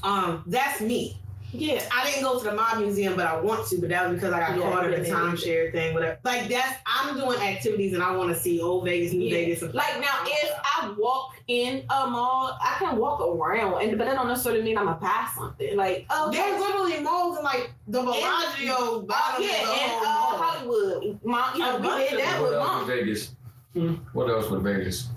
Um, 0.02 0.44
that's 0.46 0.80
me. 0.80 1.18
Yeah. 1.52 1.82
I 1.92 2.04
didn't 2.10 2.22
go 2.24 2.38
to 2.38 2.44
the 2.44 2.52
mob 2.54 2.78
museum, 2.78 3.16
but 3.16 3.26
I 3.26 3.40
want 3.40 3.66
to. 3.68 3.78
But 3.80 3.88
that 3.88 4.06
was 4.08 4.16
because 4.16 4.34
I 4.34 4.40
got 4.40 4.56
Yeah, 4.58 4.62
caught 4.70 4.84
at 4.84 4.90
the 5.02 5.08
yeah, 5.08 5.14
yeah. 5.14 5.14
timeshare 5.14 5.72
thing. 5.72 5.94
Whatever. 5.94 6.18
Like 6.22 6.48
that's 6.48 6.76
I'm 6.86 7.16
doing 7.16 7.40
activities, 7.40 7.94
and 7.94 8.02
I 8.02 8.14
want 8.14 8.28
to 8.34 8.38
see 8.38 8.60
old 8.60 8.84
Vegas, 8.84 9.12
New 9.14 9.26
Yeah. 9.28 9.36
Vegas. 9.46 9.62
Like 9.74 9.98
now, 10.00 10.14
if 10.24 10.52
I 10.62 10.94
walk 10.98 11.36
in 11.48 11.84
a 11.88 12.06
mall, 12.06 12.58
I 12.60 12.76
can 12.78 12.96
walk 12.98 13.20
around, 13.22 13.82
and 13.82 13.96
but 13.96 14.04
that 14.06 14.14
don't 14.14 14.28
necessarily 14.28 14.62
mean 14.62 14.76
I'm 14.76 14.84
gonna 14.86 14.98
buy 15.00 15.26
something. 15.34 15.74
Like, 15.76 16.04
oh, 16.10 16.30
There's 16.30 16.60
literally 16.60 17.00
malls 17.00 17.38
in 17.38 17.44
like 17.44 17.72
the 17.86 18.02
Bellagio, 18.02 18.74
Oh, 18.78 19.00
bottom 19.00 19.42
yeah, 19.42 19.62
of 19.62 19.66
the 19.66 19.72
and 19.72 19.90
whole 19.92 20.00
uh, 20.00 20.04
mall. 20.04 20.42
Hollywood, 20.42 21.20
mom, 21.24 21.52
you 21.54 21.60
know, 21.60 21.76
we 21.78 22.08
did 22.10 22.18
that 22.20 22.40
what 22.42 22.50
with 22.50 22.58
else 22.58 22.66
mom. 22.68 22.86
Vegas? 22.86 23.34
Hmm. 23.72 23.94
What 24.12 24.28
else 24.28 24.50
with 24.50 24.62
Vegas? 24.62 25.08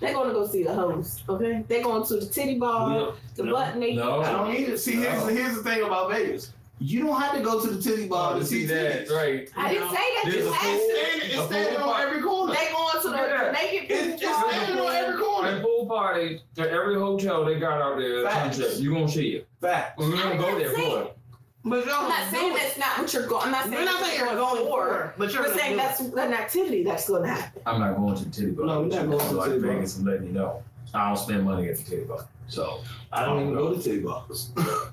They're 0.00 0.12
going 0.12 0.28
to 0.28 0.34
go 0.34 0.46
see 0.46 0.62
the 0.62 0.74
host. 0.74 1.22
Okay, 1.28 1.64
they're 1.68 1.82
going 1.82 2.04
to 2.06 2.16
the 2.16 2.26
titty 2.26 2.58
bar, 2.58 2.90
No, 2.90 3.14
the 3.34 3.44
no. 3.44 3.52
butt 3.54 3.76
naked. 3.76 3.96
No. 3.96 4.20
I 4.20 4.32
don't 4.32 4.52
need 4.52 4.68
it. 4.68 4.78
See, 4.78 4.96
here's, 4.96 5.14
No. 5.22 5.26
here's 5.28 5.54
the 5.56 5.62
thing 5.62 5.82
about 5.82 6.10
Vegas. 6.10 6.52
You 6.78 7.04
don't 7.06 7.18
have 7.18 7.34
to 7.34 7.40
go 7.42 7.58
to 7.58 7.68
the 7.70 7.80
titty 7.82 8.04
oh, 8.04 8.08
bar 8.08 8.34
Oh, 8.34 8.38
to 8.38 8.44
see 8.44 8.66
that. 8.66 9.08
right? 9.08 9.48
I 9.56 9.72
didn't 9.72 9.88
say 9.88 9.96
that. 9.96 10.22
There's 10.26 10.44
You 10.44 10.52
asked 10.52 10.62
pool. 10.62 10.72
me. 10.72 10.78
It's 10.78 11.46
standing, 11.46 11.72
it's 11.74 11.82
on 11.82 12.00
every 12.02 12.20
corner. 12.22 12.52
They 12.54 12.70
going 12.70 13.02
to 13.02 13.08
the, 13.08 13.16
Yeah. 13.16 13.44
the 13.46 13.52
naked 13.52 13.88
pool. 13.88 13.96
It's, 14.12 14.22
it's 14.22 14.38
standing 14.38 14.78
on 14.78 14.94
every 14.94 15.18
corner. 15.18 15.48
And 15.48 15.62
corner. 15.62 15.76
pool 15.78 15.86
party 15.86 16.42
at 16.58 16.68
every 16.68 16.96
hotel 16.96 17.44
they 17.46 17.58
got 17.58 17.80
out 17.80 17.96
there. 17.98 18.22
Facts. 18.28 18.58
Sunset. 18.58 18.78
You 18.80 18.92
gonna 18.92 19.08
see 19.08 19.28
it. 19.36 19.48
Fact. 19.62 19.98
We're 19.98 20.10
gonna 20.10 20.32
I'm 20.32 20.36
go 20.36 20.58
there 20.58 20.70
for 20.70 21.02
it. 21.04 21.16
But 21.68 21.84
y'all 21.84 21.94
I'm 22.04 22.08
not 22.08 22.30
saying 22.30 22.50
do 22.52 22.56
it. 22.56 22.60
that's 22.62 22.78
not 22.78 22.98
what 22.98 23.12
you're 23.12 23.26
going. 23.26 23.44
I'm 23.46 23.50
not 23.50 23.64
saying 23.64 23.74
We're 23.74 23.84
not 23.84 24.00
saying 24.04 24.18
you're 24.20 24.34
going 24.36 24.66
for, 24.66 25.14
but 25.18 25.32
you're 25.32 25.42
We're 25.42 25.58
saying 25.58 25.72
do 25.72 25.76
that's 25.78 26.00
an 26.00 26.16
activity 26.32 26.84
that's 26.84 27.08
going 27.08 27.22
to 27.24 27.28
happen. 27.28 27.60
I'm 27.66 27.80
not 27.80 27.96
going 27.96 28.16
to 28.16 28.24
the 28.24 28.30
titty 28.30 28.50
bar. 28.52 28.66
No, 28.66 28.80
we're 28.82 28.86
not 28.86 28.98
I'm 29.00 29.10
going 29.10 29.20
to 29.20 29.26
the 29.28 29.34
like 29.34 29.48
titty 29.50 29.60
bar. 29.62 29.72
Vegas 29.74 29.96
and 29.96 30.06
letting 30.06 30.26
you 30.28 30.32
know. 30.32 30.62
I 30.94 31.08
don't 31.08 31.16
spend 31.16 31.44
money 31.44 31.68
at 31.68 31.76
the 31.78 31.82
titty 31.82 32.04
bar. 32.04 32.24
So 32.46 32.82
I 33.12 33.24
don't 33.24 33.40
even 33.42 33.54
go 33.54 33.74
to 33.74 33.82
titty 33.82 33.98
bars. 34.00 34.52
it. 34.56 34.88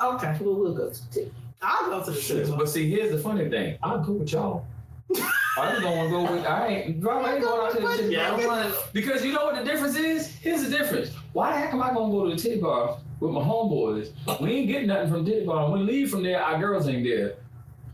Okay, 0.00 0.36
We'll, 0.40 0.54
we'll 0.54 0.74
go 0.74 0.90
to 0.90 1.12
the 1.14 1.30
I'll 1.60 1.90
go 1.90 2.04
to 2.04 2.10
the 2.12 2.20
Shit. 2.20 2.46
shit. 2.46 2.56
But 2.56 2.68
see, 2.68 2.88
here's 2.90 3.10
the 3.12 3.18
funny 3.18 3.48
thing. 3.48 3.78
I'll 3.82 3.98
go 4.00 4.12
with 4.12 4.32
y'all. 4.32 4.64
I 5.14 5.70
just 5.72 5.82
don't 5.82 5.96
want 5.96 6.08
to 6.10 6.16
go 6.28 6.32
with. 6.36 6.46
I 6.46 6.66
ain't. 6.68 7.00
Bro, 7.00 7.24
I 7.24 7.34
ain't 7.34 7.42
going 7.42 7.66
out 7.66 7.72
to 7.76 7.80
the 7.80 7.88
titty 8.02 8.14
Yeah, 8.14 8.30
bar. 8.30 8.38
I'm 8.40 8.46
gonna- 8.46 8.74
Because 8.92 9.24
you 9.24 9.32
know 9.32 9.44
what 9.46 9.56
the 9.56 9.64
difference 9.64 9.96
is? 9.96 10.28
Here's 10.36 10.62
the 10.62 10.70
difference. 10.70 11.10
Why 11.32 11.50
the 11.52 11.58
heck 11.58 11.72
am 11.72 11.82
I 11.82 11.88
gonna 11.92 12.10
go 12.12 12.28
to 12.28 12.34
the 12.34 12.40
titty 12.40 12.60
bar 12.60 12.98
with 13.22 13.30
my 13.32 13.40
homeboys? 13.40 14.10
We 14.40 14.52
ain't 14.52 14.68
getting 14.68 14.88
nothing 14.88 15.10
from 15.12 15.24
the 15.24 15.30
titty 15.30 15.46
bar. 15.46 15.70
When 15.70 15.80
we 15.86 15.86
leave 15.92 16.10
from 16.10 16.22
there, 16.24 16.42
our 16.42 16.58
girls 16.58 16.88
ain't 16.88 17.04
there. 17.04 17.34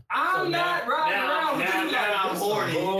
I'm 0.09 0.45
So 0.45 0.49
not 0.49 0.51
now- 0.51 0.89
riding 0.89 1.19
now- 1.19 1.29
around 1.29 1.57
with 1.59 1.69
now- 1.69 1.83
you 1.83 1.91
now 1.91 2.11
like 2.11 2.25
I'm 2.25 2.33
this, 2.33 2.41
horny. 2.41 2.73
bro. 2.73 2.93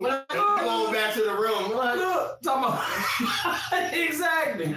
Going 0.00 0.92
back 0.92 1.14
to 1.14 1.20
the 1.22 1.34
room. 1.34 1.72
Like, 1.76 1.96
Look, 1.96 2.42
talking 2.42 2.64
about 2.64 3.92
exactly. 3.94 4.76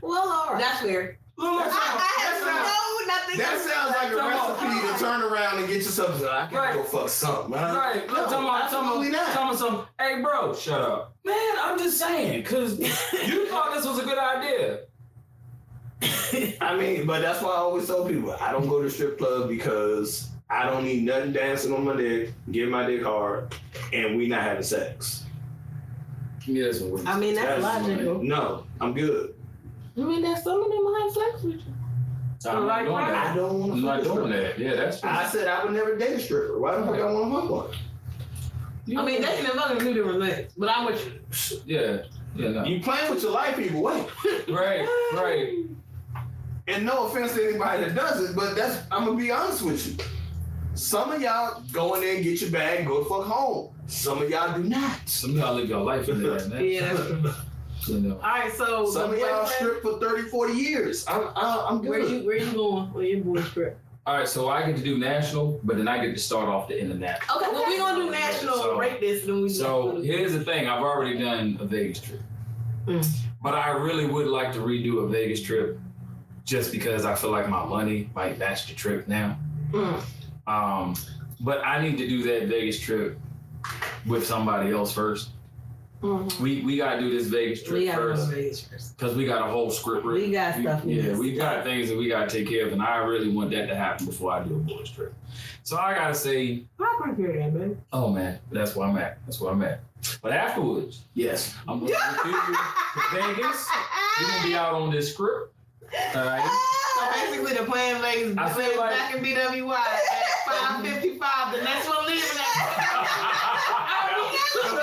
Well, 0.00 0.28
all 0.28 0.52
right. 0.54 0.60
That's 0.62 0.82
weird. 0.82 1.18
Look, 1.42 1.52
look, 1.52 1.66
I, 1.66 1.74
I 1.74 2.22
have 2.22 2.40
That 2.44 2.98
no 3.02 3.06
nothing. 3.14 3.38
That 3.38 3.58
sounds 3.60 3.96
like 3.96 4.12
a 4.12 4.16
Come 4.16 4.32
on. 4.32 4.70
recipe 4.70 4.92
to 4.92 4.98
turn 5.04 5.22
around 5.22 5.58
and 5.58 5.66
get 5.66 5.76
yourself. 5.76 6.18
So 6.20 6.30
I 6.30 6.46
can 6.46 6.56
Right. 6.56 6.74
go 6.74 6.82
fuck 6.84 7.08
something. 7.08 7.50
man. 7.50 7.74
Right, 7.74 8.06
No, 8.06 8.12
look, 8.14 8.28
talking 8.30 8.44
about, 8.44 8.62
absolutely 8.64 9.10
talking 9.10 9.14
about, 9.14 9.26
not. 9.26 9.34
talking 9.34 9.48
about 9.48 9.58
some, 9.58 9.86
hey 10.06 10.22
bro, 10.22 10.54
shut 10.54 10.80
up. 10.80 11.14
Man, 11.24 11.54
I'm 11.60 11.78
just 11.78 11.98
saying, 11.98 12.44
cause 12.44 12.78
you 13.26 13.46
thought 13.48 13.74
this 13.74 13.84
was 13.84 13.98
a 13.98 14.04
good 14.04 14.18
idea. 14.18 14.80
I 16.60 16.76
mean, 16.76 17.06
but 17.06 17.20
that's 17.22 17.42
why 17.42 17.50
I 17.50 17.56
always 17.56 17.86
tell 17.86 18.06
people 18.06 18.32
I 18.40 18.50
don't 18.52 18.68
go 18.68 18.82
to 18.82 18.90
strip 18.90 19.18
club 19.18 19.48
because 19.48 20.28
I 20.50 20.68
don't 20.68 20.84
need 20.84 21.04
nothing 21.04 21.32
dancing 21.32 21.72
on 21.72 21.84
my 21.84 21.96
dick, 21.96 22.32
get 22.50 22.68
my 22.68 22.86
dick 22.86 23.02
hard, 23.02 23.54
and 23.92 24.16
we 24.16 24.26
not 24.28 24.42
having 24.42 24.62
sex. 24.62 25.24
Yeah, 26.46 26.64
that's 26.64 26.80
what 26.80 27.06
I 27.06 27.18
mean, 27.20 27.34
that's 27.34 27.62
That's- 27.62 27.86
logical. 27.88 28.22
No, 28.22 28.64
I'm 28.80 28.94
good. 28.94 29.34
I 29.96 30.00
mean, 30.00 30.22
there's 30.22 30.42
some 30.42 30.62
of 30.62 30.68
them 30.70 30.78
who 30.78 31.02
have 31.02 31.12
sex 31.12 31.42
with 31.42 31.54
you. 31.56 31.72
I'm 32.50 32.66
not 32.66 32.82
doing 32.84 32.94
I 32.96 33.10
that. 33.12 33.36
don't 33.36 33.60
want 33.60 33.72
I'm 33.72 33.80
not 33.82 34.02
doing 34.02 34.30
that. 34.32 34.58
Yeah, 34.58 34.74
that's 34.74 35.02
I 35.04 35.26
said 35.28 35.46
I 35.46 35.64
would 35.64 35.72
never 35.74 35.96
date 35.96 36.14
a 36.16 36.20
stripper. 36.20 36.58
Why 36.58 36.76
the 36.76 36.84
fuck 36.86 36.96
I 36.96 37.04
want 37.12 37.32
to 37.32 37.40
fuck 37.40 37.50
one? 37.50 38.98
I 38.98 39.04
mean, 39.04 39.22
they 39.22 39.28
can 39.36 39.46
fucking 39.46 39.78
do 39.78 39.94
different 39.94 40.24
things, 40.24 40.52
but 40.56 40.68
I'm 40.68 40.86
with 40.86 41.06
you. 41.06 41.60
Yeah, 41.66 42.02
yeah, 42.34 42.48
no. 42.50 42.64
You 42.64 42.80
playing 42.80 43.10
with 43.14 43.22
your 43.22 43.30
life 43.32 43.58
either 43.58 43.78
way. 43.78 44.04
Right, 44.48 44.86
right. 45.14 45.64
And 46.66 46.84
no 46.86 47.06
offense 47.06 47.34
to 47.34 47.48
anybody 47.48 47.84
that 47.84 47.94
does 47.94 48.30
it, 48.30 48.34
but 48.36 48.56
that's 48.56 48.82
I'm 48.90 49.04
gonna 49.04 49.16
be 49.16 49.30
honest 49.30 49.62
with 49.62 49.86
you. 49.86 50.04
Some 50.74 51.12
of 51.12 51.20
y'all 51.20 51.62
go 51.70 51.94
in 51.94 52.00
there 52.00 52.14
and 52.16 52.24
get 52.24 52.40
your 52.40 52.50
bag 52.50 52.80
and 52.80 52.88
go 52.88 53.02
the 53.02 53.08
fuck 53.08 53.24
home. 53.24 53.68
Some 53.86 54.20
of 54.22 54.28
y'all 54.30 54.56
do 54.60 54.64
not. 54.68 55.06
Some 55.08 55.30
of 55.32 55.36
y'all 55.36 55.54
live 55.54 55.68
your 55.68 55.80
life 55.84 56.08
in 56.08 56.22
there, 56.22 56.48
man. 56.48 56.64
Yeah, 56.64 56.92
that's 56.94 57.06
true. 57.06 57.32
You 57.88 57.98
know. 58.00 58.14
All 58.14 58.20
right, 58.20 58.52
so 58.52 58.86
Some 58.90 59.10
the 59.10 59.16
of 59.16 59.20
y'all 59.20 59.42
boyfriend- 59.42 59.48
stripped 59.56 59.82
for 59.82 59.98
30, 59.98 60.22
40 60.28 60.52
years. 60.52 61.04
I'm, 61.08 61.28
I, 61.34 61.66
I'm 61.68 61.84
Where 61.84 62.00
good. 62.00 62.10
you 62.10 62.26
where 62.26 62.36
you 62.36 62.52
going? 62.52 62.92
Where 62.92 63.04
your 63.04 63.24
boy 63.24 63.40
strip? 63.42 63.78
All 64.06 64.16
right, 64.16 64.28
so 64.28 64.48
I 64.48 64.64
get 64.66 64.76
to 64.76 64.82
do 64.82 64.98
national, 64.98 65.60
but 65.64 65.76
then 65.76 65.86
I 65.88 66.04
get 66.04 66.12
to 66.14 66.20
start 66.20 66.48
off 66.48 66.68
the 66.68 66.80
international. 66.80 67.36
Okay, 67.38 67.48
well 67.52 67.64
we 67.66 67.76
gonna 67.78 68.04
do 68.04 68.10
national 68.10 68.54
So- 68.56 68.78
rate 68.78 69.00
this, 69.00 69.24
then 69.26 69.42
we 69.42 69.48
So 69.48 69.92
do 69.96 70.02
here's 70.02 70.32
the 70.32 70.44
thing: 70.44 70.68
I've 70.68 70.82
already 70.82 71.18
done 71.18 71.56
a 71.60 71.64
Vegas 71.64 72.00
trip, 72.00 72.20
Mm. 72.86 73.06
but 73.42 73.54
I 73.54 73.70
really 73.70 74.06
would 74.06 74.26
like 74.26 74.52
to 74.54 74.58
redo 74.60 75.04
a 75.04 75.08
Vegas 75.08 75.42
trip, 75.42 75.78
just 76.44 76.72
because 76.72 77.04
I 77.04 77.14
feel 77.14 77.30
like 77.30 77.48
my 77.48 77.64
money 77.64 78.10
might 78.14 78.38
match 78.38 78.66
the 78.68 78.74
trip 78.74 79.06
now. 79.08 79.38
Mm. 79.72 80.02
Um, 80.46 80.94
but 81.40 81.64
I 81.64 81.80
need 81.82 81.96
to 81.98 82.08
do 82.08 82.22
that 82.24 82.48
Vegas 82.48 82.78
trip 82.80 83.18
with 84.06 84.26
somebody 84.26 84.70
else 84.72 84.92
first. 84.92 85.30
Mhm. 86.02 86.40
We 86.40 86.62
we 86.62 86.76
gotta 86.76 87.00
do 87.00 87.10
this 87.16 87.28
Vegas 87.28 87.62
trip 87.62 87.86
gotta 87.86 88.02
go 88.02 88.16
to 88.16 88.16
first 88.52 88.96
because 88.98 89.14
we 89.14 89.24
got 89.24 89.48
a 89.48 89.50
whole 89.52 89.70
script. 89.70 90.04
written. 90.04 90.30
We 90.30 90.32
got 90.32 90.54
stuff. 90.60 90.84
we 90.84 91.00
Yeah, 91.00 91.16
we 91.16 91.32
got 91.36 91.62
things 91.64 91.88
that 91.90 91.96
we 91.96 92.08
gotta 92.08 92.28
take 92.28 92.48
care 92.48 92.66
of, 92.66 92.72
and 92.72 92.82
I 92.82 92.96
really 92.96 93.28
want 93.28 93.50
that 93.52 93.66
to 93.68 93.76
happen 93.76 94.06
before 94.06 94.32
I 94.32 94.42
do 94.42 94.54
a 94.56 94.58
boys 94.58 94.90
trip. 94.90 95.14
So 95.62 95.76
I 95.78 95.94
gotta 95.94 96.14
say, 96.14 96.64
My 96.76 96.92
criteria, 96.98 97.48
man. 97.52 97.80
oh 97.92 98.08
man, 98.10 98.40
that's 98.50 98.74
where 98.74 98.88
I'm 98.88 98.96
at. 98.98 99.18
That's 99.26 99.40
where 99.40 99.52
I'm 99.52 99.62
at. 99.62 99.80
But 100.20 100.32
afterwards, 100.32 101.02
Yes. 101.14 101.54
I'm 101.68 101.78
gonna 101.78 101.92
with 101.92 102.24
you 102.24 102.32
to 102.32 102.38
Vegas. 103.36 103.68
We're 104.20 104.26
gonna 104.28 104.42
be 104.48 104.54
out 104.56 104.74
on 104.74 104.90
this 104.90 105.12
script. 105.12 105.54
All 106.16 106.24
right. 106.24 106.42
So 106.96 107.00
basically, 107.12 107.54
the 107.54 107.64
plan 107.70 108.00
Vegas 108.02 108.36
I 108.38 108.52
feel 108.52 108.76
like- 108.76 108.90
back 108.90 109.14
in 109.14 109.22
BWI 109.22 109.72
at 109.76 110.02
five 110.48 110.84
fifty 110.84 111.16
five. 111.18 111.54
The 111.54 111.62
next 111.62 111.86
one 111.88 112.06
leaving 112.06 112.22
The 114.62 114.82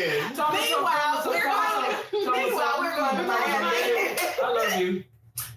Meanwhile, 0.00 1.22
we're 1.26 1.42
going. 1.42 1.96
Meanwhile, 2.12 2.74
we're 2.80 2.96
going 2.96 3.16
to 3.16 3.22
Miami. 3.22 4.16
I 4.42 4.52
love 4.54 4.80
you. 4.80 5.04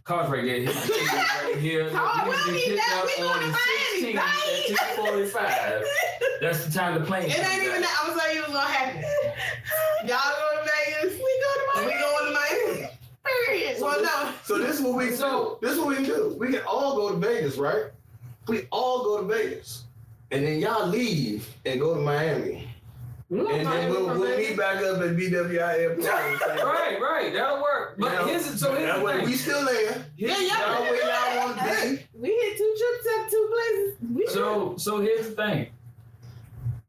Cards 0.03 0.29
right 0.29 0.43
there. 0.43 0.59
The 0.65 0.71
keys 0.71 1.13
right 1.13 1.55
here. 1.59 1.89
Carl, 1.91 2.29
we 2.47 2.51
need 2.51 2.59
hit 2.61 2.75
that. 2.77 3.05
We 3.17 3.23
going 3.23 3.39
to 3.39 3.57
16th 3.57 4.15
Miami, 4.15 4.75
at 4.75 4.95
245. 4.95 5.83
That's 6.41 6.65
the 6.65 6.71
time 6.73 6.99
the 6.99 7.05
plane 7.05 7.29
It 7.29 7.39
ain't 7.39 7.63
even 7.63 7.79
that. 7.81 7.97
I'm 8.01 8.09
gonna 8.09 8.19
tell 8.19 8.33
you 8.35 8.41
what's 8.41 8.53
gonna 8.53 8.67
happen. 8.67 9.01
Y'all 10.07 10.19
going 10.41 10.65
to 10.65 10.71
Vegas. 10.71 11.13
We 11.17 11.41
going 11.43 11.59
to 11.59 11.65
Miami. 11.73 11.87
We 11.87 11.99
going 12.01 12.25
to 12.25 12.33
Miami. 12.33 12.89
Period. 13.47 13.77
So 13.77 13.85
Well, 13.85 13.99
this- 14.01 14.09
no. 14.09 14.33
So 14.43 14.57
this 14.57 14.75
is 14.75 14.81
what 14.81 14.95
we 14.95 15.11
So- 15.11 15.57
do. 15.61 15.65
This 15.67 15.73
is 15.75 15.79
what 15.79 15.87
we 15.89 15.95
can 15.95 16.03
do. 16.03 16.35
We 16.37 16.51
can 16.51 16.61
all 16.67 16.95
go 16.97 17.11
to 17.11 17.15
Vegas, 17.15 17.57
right? 17.57 17.85
We 18.47 18.67
all 18.71 19.03
go 19.05 19.21
to 19.21 19.27
Vegas. 19.33 19.83
And 20.31 20.45
then 20.45 20.59
y'all 20.59 20.85
leave 20.87 21.47
and 21.65 21.79
go 21.79 21.93
to 21.93 22.01
Miami. 22.01 22.67
And 23.39 23.65
then 23.67 23.89
we'll, 23.89 24.05
we'll 24.19 24.37
meet 24.37 24.55
back 24.57 24.77
up 24.83 25.01
at 25.01 25.15
BWI 25.15 25.59
airport. 25.79 26.05
Right, 26.63 26.99
right. 27.01 27.33
That'll 27.33 27.61
work. 27.61 27.95
But 27.97 28.11
You 28.11 28.17
know, 28.19 28.25
here's 28.25 28.59
so 28.59 28.73
here's 28.75 28.85
That 28.85 28.99
the 28.99 29.05
way 29.05 29.17
thing. 29.17 29.25
we 29.25 29.33
still 29.33 29.65
there. 29.65 30.05
Yeah, 30.17 30.37
yeah. 30.39 30.73
Y'all 30.73 30.81
where 30.81 31.01
y'all 31.01 31.47
want 31.47 31.57
to 31.59 31.63
be. 31.97 32.03
We 32.13 32.29
hit 32.29 32.57
two 32.57 32.75
trips 32.77 33.07
at 33.19 33.29
two 33.31 33.49
places. 33.53 33.97
We. 34.15 34.27
So 34.27 34.75
so 34.77 34.99
here's 35.01 35.29
the 35.29 35.35
thing. 35.35 35.67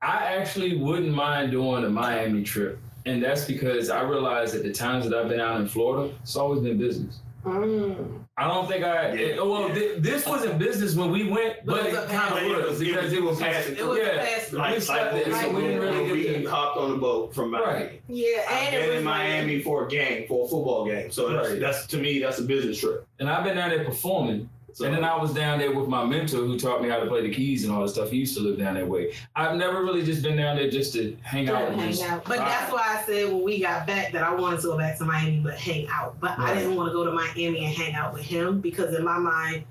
I 0.02 0.34
actually 0.36 0.76
wouldn't 0.76 1.14
mind 1.14 1.50
doing 1.52 1.84
a 1.84 1.88
Miami 1.88 2.42
trip. 2.42 2.78
And 3.06 3.22
that's 3.22 3.44
because 3.44 3.88
I 3.90 4.02
realized 4.02 4.54
that 4.54 4.62
the 4.62 4.72
times 4.72 5.08
that 5.08 5.18
I've 5.18 5.28
been 5.28 5.40
out 5.40 5.60
in 5.60 5.68
Florida, 5.68 6.12
it's 6.22 6.36
always 6.36 6.60
been 6.60 6.78
business. 6.78 7.20
Mm. 7.44 8.23
I 8.36 8.48
don't 8.48 8.66
think 8.66 8.82
I. 8.84 9.10
it- 9.10 9.36
well, 9.36 9.68
thi- 9.72 9.94
this 9.98 10.26
wasn't 10.26 10.58
business 10.58 10.96
when 10.96 11.12
we 11.12 11.28
went, 11.30 11.64
but, 11.64 11.76
But 11.76 11.86
it 11.86 11.86
it 11.86 11.92
was 11.94 12.04
a 12.04 12.06
kind 12.08 12.34
pass- 12.34 12.42
of 12.42 12.68
was 12.68 12.78
because 12.80 13.12
it 13.12 13.22
was 13.22 13.38
passing 13.40 13.76
It 13.76 13.86
was 13.86 13.98
yeah. 13.98 14.04
a 14.06 14.24
fast 14.40 14.52
Like- 14.52 14.64
one. 14.70 14.74
We 14.74 15.32
so 15.32 15.50
we 15.50 15.60
didn't 15.62 15.80
really 15.80 16.12
we 16.12 16.22
get 16.24 16.42
to- 16.42 16.50
hopped 16.50 16.76
on 16.76 16.90
the 16.90 16.96
boat 16.96 17.32
from 17.32 17.52
Miami. 17.52 17.66
Right. 17.66 18.02
Yeah, 18.08 18.26
I've 18.50 18.66
and 18.66 18.74
it 18.74 18.78
been 18.80 18.88
was 18.88 18.98
in 18.98 19.04
Miami 19.04 19.62
for 19.62 19.86
a 19.86 19.88
game, 19.88 20.26
for 20.26 20.46
a 20.46 20.48
football 20.48 20.84
game. 20.84 21.12
So 21.12 21.28
that's, 21.28 21.48
Right. 21.50 21.60
that's 21.60 21.86
to 21.86 21.96
me, 21.96 22.18
that's 22.18 22.40
a 22.40 22.42
business 22.42 22.80
trip. 22.80 23.06
And 23.20 23.30
I've 23.30 23.44
been 23.44 23.54
down 23.56 23.70
there 23.70 23.84
performing. 23.84 24.48
So 24.74 24.84
And 24.86 24.92
then 24.92 25.04
I 25.04 25.16
was 25.16 25.32
down 25.32 25.60
there 25.60 25.70
with 25.72 25.88
my 25.88 26.04
mentor 26.04 26.38
who 26.38 26.58
taught 26.58 26.82
me 26.82 26.88
how 26.88 26.98
to 26.98 27.06
play 27.06 27.22
the 27.22 27.32
keys 27.32 27.62
and 27.62 27.72
all 27.72 27.82
this 27.82 27.92
stuff. 27.94 28.10
He 28.10 28.16
used 28.18 28.36
to 28.36 28.42
live 28.42 28.58
down 28.58 28.74
that 28.74 28.88
way. 28.88 29.12
I've 29.36 29.56
never 29.56 29.84
really 29.84 30.02
just 30.04 30.20
been 30.24 30.36
down 30.36 30.56
there 30.56 30.68
just 30.68 30.92
to 30.94 31.16
hang 31.22 31.48
out. 31.48 31.68
and 31.68 31.80
hang 31.80 31.90
just- 31.90 32.02
out. 32.02 32.24
But 32.24 32.38
that's 32.38 32.72
why 32.72 32.82
I 32.98 33.04
said 33.06 33.32
when 33.32 33.44
we 33.44 33.60
got 33.60 33.86
back 33.86 34.10
that 34.12 34.24
I 34.24 34.34
wanted 34.34 34.56
to 34.62 34.66
go 34.66 34.76
back 34.76 34.98
to 34.98 35.04
Miami 35.04 35.38
but 35.38 35.54
hang 35.54 35.86
out. 35.92 36.18
But 36.18 36.40
I 36.40 36.54
didn't 36.54 36.74
want 36.74 36.88
to 36.88 36.92
go 36.92 37.04
to 37.04 37.12
Miami 37.12 37.64
and 37.64 37.72
hang 37.72 37.94
out 37.94 38.12
with 38.14 38.22
him 38.24 38.60
because 38.60 38.92
in 38.96 39.04
my 39.04 39.16
mind, 39.16 39.62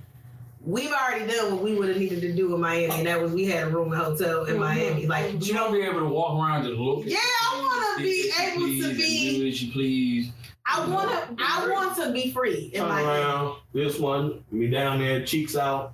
we've 0.65 0.93
already 0.93 1.29
done 1.29 1.51
what 1.53 1.61
we 1.61 1.75
would 1.75 1.89
have 1.89 1.97
needed 1.97 2.21
to 2.21 2.31
do 2.33 2.55
in 2.55 2.61
Miami, 2.61 2.93
and 2.93 3.05
that 3.05 3.21
was 3.21 3.33
we 3.33 3.43
had 3.45 3.67
a 3.67 3.69
room 3.71 3.91
and 3.91 4.01
hotel 4.01 4.45
in 4.45 4.55
Mhm. 4.55 4.59
Miami. 4.59 5.05
Like 5.05 5.33
But 5.37 5.45
you 5.45 5.53
don't 5.53 5.73
be 5.73 5.81
able 5.81 5.99
to 5.99 6.05
walk 6.05 6.39
around 6.39 6.65
and 6.65 6.77
look. 6.79 7.01
at 7.01 7.07
Yeah, 7.11 7.17
I 7.17 7.59
wanna 7.95 8.01
be 8.01 8.21
things 8.21 8.37
that 8.37 8.57
you 8.57 8.65
able 8.65 8.89
to 8.89 8.95
be- 8.95 9.37
Do 9.39 9.47
as 9.49 9.61
you 9.63 9.71
please. 9.73 10.29
I 10.65 10.87
want 10.87 11.09
to, 11.09 11.43
I 11.43 11.67
want 11.69 11.95
to 11.97 12.11
be 12.11 12.31
free 12.31 12.71
in 12.73 12.79
turn 12.81 12.89
Miami. 12.89 13.07
around. 13.07 13.55
This 13.73 13.99
one, 13.99 14.43
me 14.51 14.67
down 14.69 14.99
there, 14.99 15.25
cheeks 15.25 15.55
out. 15.55 15.93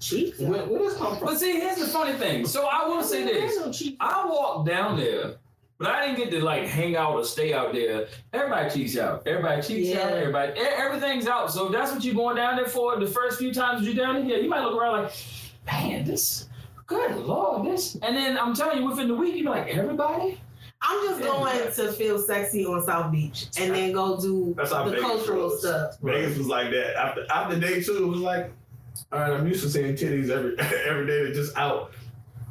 Cheeks. 0.00 0.38
Where, 0.38 0.64
where 0.66 0.78
this 0.82 0.96
come 0.96 1.16
from? 1.16 1.26
But 1.26 1.38
see, 1.38 1.52
here's 1.60 1.78
the 1.78 1.86
funny 1.86 2.12
thing. 2.12 2.46
So 2.46 2.66
I 2.70 2.86
will 2.86 3.02
say 3.02 3.24
this. 3.24 3.58
I 4.00 4.26
walked 4.26 4.68
down 4.68 4.96
there, 4.98 5.36
but 5.78 5.88
I 5.88 6.06
didn't 6.06 6.18
get 6.18 6.30
to 6.32 6.44
like 6.44 6.64
hang 6.64 6.94
out 6.96 7.14
or 7.14 7.24
stay 7.24 7.52
out 7.54 7.72
there. 7.72 8.06
Everybody 8.32 8.70
cheeks 8.70 8.96
out. 8.98 9.26
Everybody 9.26 9.62
cheeks 9.62 9.88
Yeah. 9.88 10.00
out. 10.06 10.12
Everybody, 10.12 10.60
e- 10.60 10.64
everything's 10.76 11.26
out. 11.26 11.50
So 11.52 11.66
if 11.66 11.72
that's 11.72 11.90
what 11.90 12.04
you're 12.04 12.14
going 12.14 12.36
down 12.36 12.56
there 12.56 12.66
for, 12.68 12.98
the 13.00 13.06
first 13.06 13.38
few 13.38 13.52
times 13.52 13.86
you're 13.86 13.94
down 13.94 14.14
there, 14.14 14.36
yeah, 14.36 14.42
you 14.42 14.48
might 14.48 14.62
look 14.62 14.76
around 14.80 15.04
like, 15.04 15.12
man, 15.66 16.04
this, 16.04 16.48
good 16.86 17.16
lord, 17.16 17.66
this. 17.66 17.94
And 18.02 18.14
then 18.14 18.36
I'm 18.38 18.54
telling 18.54 18.82
you, 18.82 18.88
within 18.88 19.08
the 19.08 19.14
week, 19.14 19.36
you're 19.36 19.50
like, 19.50 19.68
everybody. 19.68 20.38
I'm 20.86 21.08
just 21.08 21.22
going 21.22 21.72
to 21.72 21.92
feel 21.92 22.18
sexy 22.18 22.66
on 22.66 22.84
South 22.84 23.10
Beach 23.10 23.46
and 23.58 23.74
then 23.74 23.92
go 23.92 24.20
do 24.20 24.52
That's 24.56 24.70
how 24.70 24.84
the 24.84 24.90
Vegas 24.90 25.04
cultural 25.06 25.44
was. 25.48 25.60
stuff. 25.60 25.96
Vegas 26.02 26.36
was 26.36 26.46
like 26.46 26.70
that. 26.72 26.94
After 26.96 27.26
after 27.32 27.58
day 27.58 27.82
two, 27.82 28.04
it 28.04 28.06
was 28.06 28.20
like, 28.20 28.52
all 29.10 29.20
right, 29.20 29.30
I'm 29.32 29.46
used 29.48 29.62
to 29.62 29.70
seeing 29.70 29.94
titties 29.94 30.28
every 30.28 30.58
every 30.86 31.06
day. 31.06 31.24
They're 31.24 31.32
just 31.32 31.56
out. 31.56 31.92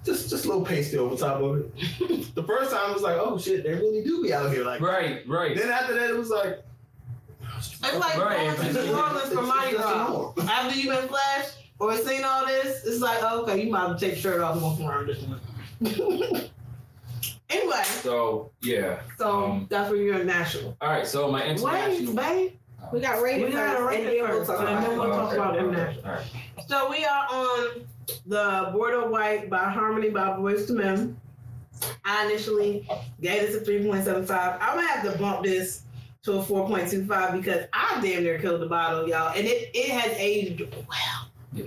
Just 0.03 0.29
just 0.31 0.45
a 0.45 0.47
little 0.47 0.65
pasty 0.65 0.97
over 0.97 1.15
top 1.15 1.41
of 1.41 1.59
it. 1.59 2.36
the 2.36 2.43
first 2.43 2.71
time 2.71 2.89
it 2.89 2.93
was 2.93 3.03
like, 3.03 3.17
oh 3.17 3.38
shit, 3.38 3.63
they 3.63 3.73
really 3.73 4.03
do 4.03 4.23
be 4.23 4.34
out 4.34 4.51
here 4.51 4.65
like. 4.65 4.81
Right, 4.81 5.21
right. 5.27 5.55
Then 5.55 5.69
after 5.69 5.93
that, 5.93 6.09
it 6.09 6.17
was 6.17 6.29
like. 6.29 6.63
It's 7.55 7.81
like 7.97 8.17
Right. 8.17 8.57
going 8.57 8.73
to 8.73 8.86
New 8.86 8.93
Orleans 8.93 9.31
for 9.31 9.41
Mardi 9.43 9.69
It's 9.69 9.77
Gras. 9.77 10.34
After 10.49 10.75
you've 10.77 10.93
been 10.99 11.07
flashed 11.07 11.57
or 11.79 11.95
seen 11.95 12.23
all 12.25 12.45
this, 12.45 12.84
it's 12.86 12.99
like, 12.99 13.19
oh, 13.21 13.43
okay, 13.43 13.63
you 13.63 13.71
might 13.71 13.88
have 13.88 13.97
to 13.99 14.05
take 14.05 14.21
your 14.21 14.34
shirt 14.34 14.41
off 14.41 14.53
and 14.55 14.63
walk 14.63 14.79
around 14.81 15.07
this 15.07 15.21
one. 15.21 16.49
Anyway, 17.54 17.84
So 17.84 18.51
yeah. 18.62 18.99
so 19.18 19.45
Um, 19.45 19.68
that's 19.70 19.89
where 19.89 19.99
you're 19.99 20.20
in 20.20 20.28
national. 20.28 20.76
All 20.82 20.89
right. 20.89 21.06
So 21.08 21.32
my 21.32 21.41
Wait, 21.41 21.51
international. 21.51 22.14
babe. 22.16 22.54
We 22.91 22.99
got 22.99 23.22
rated 23.22 23.45
We 23.47 23.51
gotta 23.54 23.78
first, 23.78 23.97
and 23.97 24.06
then 24.08 24.18
we'll 24.20 24.28
first, 24.28 24.49
talk 24.49 24.60
and 24.60 24.70
about 24.70 24.89
then 24.89 24.99
we'll 24.99 25.10
talk 25.10 25.34
about 25.34 25.58
international. 25.58 26.06
All 26.06 26.12
right. 26.12 26.26
So 26.68 26.89
we 26.89 27.06
are 27.06 27.28
on 27.32 27.86
the 28.26 28.70
Bordeaux 28.74 29.08
White 29.10 29.49
by 29.49 29.70
Harmony 29.70 30.10
by 30.10 30.30
Boyz 30.32 30.70
II 30.70 30.76
Men. 30.78 31.18
I 32.06 32.26
initially 32.26 32.88
gave 33.22 33.41
this 33.41 33.56
a 33.56 33.66
3.75. 33.66 34.58
I'm 34.62 34.76
gonna 34.76 34.88
have 34.88 35.12
to 35.12 35.18
bump 35.18 35.43
this 35.43 35.84
to 36.24 36.34
a 36.34 36.43
4.25 36.43 37.34
because 37.41 37.66
I 37.74 37.99
damn 38.01 38.24
near 38.24 38.39
killed 38.39 38.62
the 38.62 38.66
bottle, 38.68 39.08
y'all. 39.08 39.34
And 39.36 39.45
it, 39.47 39.72
it 39.74 39.89
has 39.91 40.14
aged 40.18 40.62
well. 40.62 41.30
Yeah. 41.54 41.66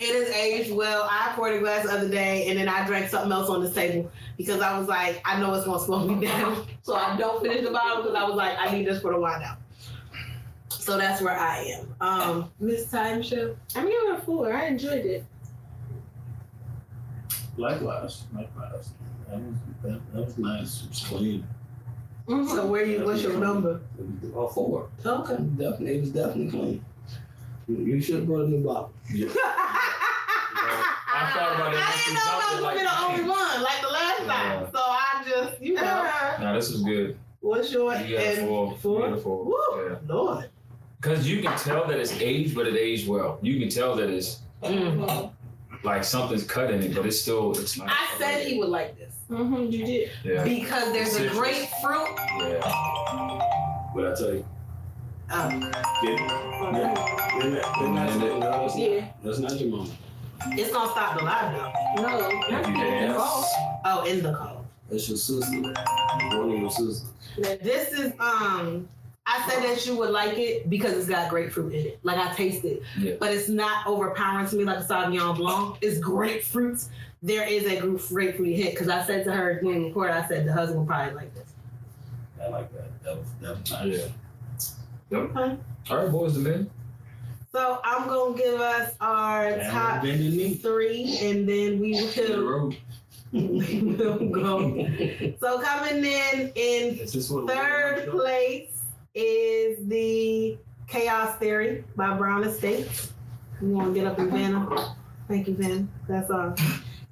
It 0.00 0.14
has 0.14 0.34
aged 0.34 0.72
well. 0.72 1.08
I 1.10 1.32
poured 1.34 1.54
a 1.54 1.58
glass 1.58 1.84
the 1.84 1.92
other 1.92 2.08
day 2.08 2.46
and 2.48 2.58
then 2.58 2.68
I 2.68 2.86
drank 2.86 3.08
something 3.08 3.32
else 3.32 3.48
on 3.48 3.62
the 3.62 3.70
table 3.70 4.10
because 4.36 4.60
I 4.60 4.78
was 4.78 4.88
like, 4.88 5.20
I 5.24 5.40
know 5.40 5.52
it's 5.54 5.66
gonna 5.66 5.80
slow 5.80 6.06
me 6.06 6.26
down. 6.26 6.66
So 6.82 6.94
I 6.94 7.16
don't 7.16 7.42
finish 7.42 7.64
the 7.64 7.72
bottle 7.72 8.02
because 8.02 8.16
I 8.16 8.24
was 8.24 8.36
like, 8.36 8.56
I 8.58 8.70
need 8.72 8.86
this 8.86 9.02
for 9.02 9.12
the 9.12 9.18
wine 9.18 9.42
out. 9.42 9.58
So 10.68 10.96
that's 10.96 11.20
where 11.20 11.36
I 11.36 11.58
am. 11.64 11.94
Um, 12.00 12.52
Miss 12.60 12.90
Time 12.90 13.22
Show. 13.22 13.56
I'm 13.74 13.84
giving 13.88 14.14
it 14.14 14.18
a 14.18 14.22
four. 14.22 14.52
I 14.52 14.66
enjoyed 14.66 15.04
it. 15.04 15.24
Likewise, 17.56 18.24
likewise. 18.34 18.92
That 19.28 19.40
was, 19.40 19.54
that, 19.82 20.12
that 20.14 20.24
was 20.24 20.38
nice. 20.38 20.82
It 20.84 20.88
was 20.90 21.04
clean. 21.04 21.46
So 22.28 22.66
where 22.66 22.84
you? 22.84 23.04
What's 23.04 23.22
your 23.22 23.38
number? 23.38 23.80
It 23.98 24.32
was, 24.32 24.50
uh, 24.50 24.54
four. 24.54 24.88
Okay. 25.04 25.36
Definitely, 25.56 25.96
it 25.96 26.00
was 26.02 26.10
definitely 26.10 26.50
clean. 26.50 26.84
You, 27.68 27.76
you 27.84 28.00
should 28.00 28.16
have 28.16 28.26
brought 28.26 28.46
a 28.46 28.48
new 28.48 28.64
bottle. 28.64 28.92
I 31.10 31.30
thought 31.34 31.54
about 31.56 31.74
it. 31.74 31.80
I 31.80 32.02
didn't 32.04 32.14
know 32.14 32.20
I 32.24 32.50
was 32.52 32.60
gonna 32.60 32.76
be 32.76 32.82
the 32.84 33.00
only 33.02 33.30
one 33.30 33.62
like 33.62 33.80
the 33.82 33.88
last 33.88 34.18
time. 34.18 34.62
Yeah. 34.62 34.70
So 34.70 34.78
I 34.78 35.24
just, 35.28 35.62
you 35.62 35.74
know, 35.74 36.10
Now 36.40 36.52
this 36.54 36.70
is 36.70 36.82
good. 36.82 37.18
what's 37.40 37.72
your 37.72 37.94
You 37.96 38.16
got 38.16 38.26
and 38.26 38.48
four. 38.48 38.76
four? 38.78 39.00
You 39.00 39.08
got 39.10 39.18
a 39.18 39.20
four. 39.20 39.44
Woo, 39.44 39.88
Yeah. 39.90 39.96
Lord. 40.06 40.48
Because 41.00 41.28
you 41.28 41.42
can 41.42 41.56
tell 41.58 41.86
that 41.86 41.98
it's 41.98 42.12
aged, 42.20 42.54
but 42.54 42.66
it 42.66 42.74
aged 42.76 43.08
well. 43.08 43.38
You 43.42 43.58
can 43.60 43.68
tell 43.68 43.94
that 43.96 44.08
it's 44.10 44.40
Mm. 44.62 45.30
like 45.84 46.02
something's 46.02 46.42
cut 46.44 46.70
in 46.72 46.82
it, 46.82 46.94
but 46.94 47.06
it's 47.06 47.20
still 47.20 47.52
it's 47.52 47.76
not. 47.78 47.88
I 47.88 48.08
said 48.18 48.44
he 48.46 48.58
would 48.58 48.68
like 48.70 48.98
this 48.98 49.14
Mm-hmm, 49.30 49.70
you 49.70 49.84
did. 49.86 50.10
Yeah. 50.24 50.42
because 50.42 50.90
there's 50.92 51.08
a 51.14 51.18
Citrus. 51.18 51.38
grapefruit. 51.38 52.08
Yeah. 52.40 53.90
What 53.92 54.06
I 54.06 54.14
tell 54.14 54.34
you? 54.34 54.44
Oh, 55.30 55.50
Did, 55.50 55.60
yeah. 55.60 57.32
Didn't 57.38 57.54
that, 57.54 57.74
didn't 57.78 57.94
that, 57.94 58.18
no, 58.18 58.40
that's, 58.40 58.78
Yeah. 58.78 59.06
that's 59.22 59.38
not 59.38 59.60
your 59.60 59.68
mom. 59.70 59.90
it's 60.52 60.72
gonna 60.72 60.90
stop 60.90 61.18
the 61.18 61.24
live 61.24 61.52
though. 61.52 62.02
No. 62.02 62.28
Yes. 62.48 63.54
Oh, 63.84 64.04
in 64.08 64.22
the 64.22 64.32
call. 64.32 64.64
That's 64.90 65.06
your 65.08 65.18
sister. 65.18 65.60
One 65.60 66.50
of 66.52 66.58
your 66.58 66.70
sisters. 66.70 67.04
This 67.36 67.92
is 67.92 68.12
um. 68.18 68.88
I 69.30 69.46
said 69.46 69.62
that 69.62 69.84
you 69.84 69.94
would 69.98 70.08
like 70.08 70.38
it 70.38 70.70
because 70.70 70.94
it's 70.94 71.06
got 71.06 71.28
grapefruit 71.28 71.74
in 71.74 71.86
it. 71.88 71.98
Like 72.02 72.16
I 72.16 72.32
taste 72.32 72.64
it, 72.64 72.80
Yeah. 72.98 73.16
but 73.20 73.30
it's 73.30 73.50
not 73.50 73.86
overpowering 73.86 74.46
to 74.48 74.56
me 74.56 74.64
like 74.64 74.78
a 74.78 74.82
Sauvignon 74.84 75.36
Blanc. 75.36 75.76
It's 75.82 75.98
grapefruit. 75.98 76.82
There 77.22 77.46
is 77.46 77.66
a 77.66 77.78
gra- 77.78 77.98
grapefruit 78.08 78.56
hit 78.56 78.70
because 78.70 78.88
I 78.88 79.04
said 79.04 79.24
to 79.24 79.32
her 79.32 79.58
when 79.60 79.80
we 79.82 79.84
recorded, 79.88 80.14
I 80.16 80.26
said 80.26 80.46
the 80.46 80.52
husband 80.54 80.78
would 80.80 80.88
probably 80.88 81.14
like 81.14 81.34
this. 81.34 81.44
I 82.42 82.48
like 82.48 82.72
that. 82.72 83.02
That 83.04 83.18
was, 83.18 83.26
that 83.42 83.60
was 83.60 83.70
nice. 83.70 83.98
Yeah. 83.98 84.06
Okay. 85.12 85.56
All 85.90 85.96
right, 85.96 86.10
boys 86.10 86.36
and 86.36 86.44
men. 86.44 86.70
So 87.52 87.80
I'm 87.82 88.08
gonna 88.08 88.36
give 88.36 88.60
us 88.60 88.94
our 89.00 89.58
top 89.70 90.02
three, 90.02 91.18
and 91.22 91.48
then 91.48 91.80
we 91.80 91.92
will, 92.16 92.42
road. 92.46 92.76
we 93.32 93.80
will 93.80 94.28
go. 94.28 94.86
So 95.40 95.60
coming 95.60 96.04
in 96.04 96.52
in 96.54 96.98
Is 96.98 97.12
this 97.12 97.30
what 97.30 97.48
third 97.48 98.10
place 98.10 98.82
is 99.14 99.78
the 99.88 100.58
Chaos 100.88 101.36
Theory 101.38 101.84
by 101.96 102.16
Brown 102.16 102.44
Estates. 102.44 103.12
You 103.60 103.68
want 103.68 103.94
to 103.94 104.00
get 104.00 104.06
up 104.06 104.18
and 104.18 104.30
ban 104.30 104.52
them? 104.52 104.78
Thank 105.26 105.48
you, 105.48 105.54
Ben. 105.54 105.88
That's 106.06 106.30
all. 106.30 106.54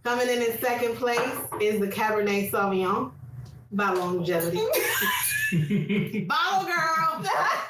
Coming 0.04 0.28
in 0.28 0.42
in 0.42 0.58
second 0.60 0.96
place 0.96 1.38
is 1.60 1.80
the 1.80 1.88
Cabernet 1.88 2.50
Sauvignon 2.50 3.10
by 3.72 3.90
Longevity. 3.90 4.58
Bottle 6.28 6.66
girl. 6.68 7.24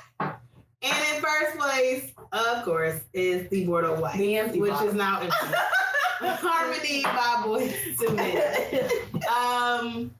and 1.28 1.46
in 1.46 1.52
first 1.52 1.58
place, 1.58 2.12
of 2.32 2.64
course, 2.64 3.00
is 3.12 3.48
the 3.50 3.64
Bordeaux 3.66 4.00
White, 4.00 4.16
The 4.18 4.36
empty 4.36 4.60
which 4.60 4.70
bottle. 4.72 4.88
is 4.88 4.94
now 4.94 5.20
empty. 5.20 5.36
Harmony 6.20 7.02
by 7.02 7.42
Boyz 7.44 8.02
II 8.02 8.14
Men. 8.14 8.90
Um, 9.36 10.14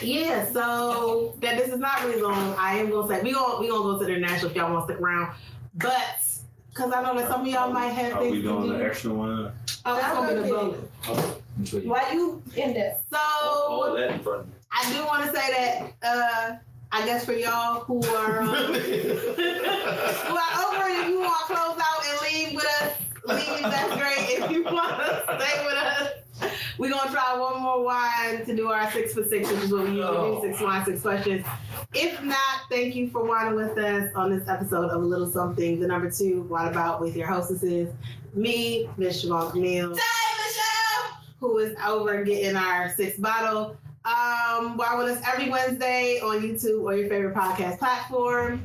yeah, 0.00 0.46
so 0.50 1.34
that 1.40 1.56
this 1.58 1.68
is 1.68 1.78
not 1.78 2.02
really 2.04 2.20
long. 2.22 2.54
I 2.58 2.76
am 2.78 2.90
gonna 2.90 3.08
say 3.08 3.22
we 3.22 3.32
gonna 3.32 3.60
we 3.60 3.68
gonna 3.68 3.82
go 3.82 3.98
to 3.98 4.04
the 4.04 4.12
international 4.14 4.50
if 4.50 4.56
y'all 4.56 4.72
want 4.72 4.86
to 4.86 4.92
stick 4.94 5.02
around, 5.02 5.34
but 5.74 6.02
because 6.68 6.92
I 6.92 7.02
know 7.02 7.16
that 7.18 7.28
some 7.28 7.40
of 7.42 7.46
y'all 7.46 7.72
might 7.72 7.88
have 7.88 8.14
Are 8.16 8.22
we 8.24 8.42
doing 8.42 8.68
to 8.72 8.78
the 8.78 8.84
extra 8.84 9.12
one? 9.12 9.52
Oh, 9.84 9.96
it's 9.96 10.06
gonna 10.06 10.34
be 10.34 10.48
the 10.48 10.54
bonus. 10.54 10.80
Let 11.08 11.58
me 11.58 11.66
show 11.66 11.76
you. 11.78 11.88
Why 11.90 12.12
you 12.12 12.42
in 12.56 12.74
that? 12.74 13.02
So 13.10 13.18
All 13.18 13.94
that 13.94 14.10
in 14.10 14.20
front 14.20 14.40
of 14.42 14.46
me. 14.48 14.52
I 14.70 14.92
do 14.92 15.04
want 15.06 15.24
to 15.24 15.34
say 15.34 15.52
that 15.52 15.92
uh, 16.02 16.56
I 16.96 17.04
guess 17.04 17.26
for 17.26 17.34
y'all 17.34 17.80
who 17.80 18.02
are 18.14 18.40
um, 18.40 18.48
who 18.54 18.54
are 18.54 18.74
over, 20.64 20.88
if 20.88 21.08
you 21.08 21.20
want 21.20 21.46
to 21.46 21.54
close 21.54 21.78
out 21.78 22.02
and 22.08 22.18
leave 22.22 22.54
with 22.54 22.64
us, 22.80 22.92
leave. 23.26 23.60
That's 23.60 23.96
great. 23.96 24.40
If 24.40 24.50
you 24.50 24.64
want 24.64 24.96
to 24.96 25.22
stay 25.24 25.66
with 25.66 25.74
us, 25.74 26.10
we're 26.78 26.90
gonna 26.90 27.10
try 27.10 27.36
one 27.38 27.60
more 27.60 27.84
wine 27.84 28.46
to 28.46 28.56
do 28.56 28.68
our 28.68 28.90
six 28.92 29.12
for 29.12 29.24
six, 29.28 29.52
which 29.52 29.64
is 29.64 29.72
what 29.72 29.84
we 29.84 29.90
usually 29.96 30.36
do: 30.36 30.40
six 30.40 30.58
wine, 30.62 30.86
six 30.86 31.02
questions. 31.02 31.44
If 31.92 32.22
not, 32.24 32.60
thank 32.70 32.94
you 32.94 33.10
for 33.10 33.26
whining 33.28 33.56
with 33.56 33.76
us 33.76 34.10
on 34.14 34.30
this 34.34 34.48
episode 34.48 34.88
of 34.88 35.02
a 35.02 35.06
little 35.06 35.30
something. 35.30 35.78
The 35.78 35.86
number 35.88 36.10
two, 36.10 36.44
what 36.44 36.66
about 36.66 37.02
with 37.02 37.14
your 37.14 37.26
hostesses, 37.26 37.92
me, 38.32 38.88
Miss 38.96 39.22
Siobhan 39.22 39.52
Camille, 39.52 39.90
Michelle. 39.90 41.18
who 41.40 41.58
is 41.58 41.76
over 41.86 42.24
getting 42.24 42.56
our 42.56 42.88
sixth 42.88 43.20
bottle. 43.20 43.76
Um, 44.06 44.76
why 44.76 44.94
with 44.96 45.08
us 45.08 45.20
every 45.26 45.50
Wednesday 45.50 46.20
on 46.20 46.40
YouTube 46.40 46.84
or 46.84 46.94
your 46.94 47.08
favorite 47.08 47.34
podcast 47.34 47.80
platform. 47.80 48.64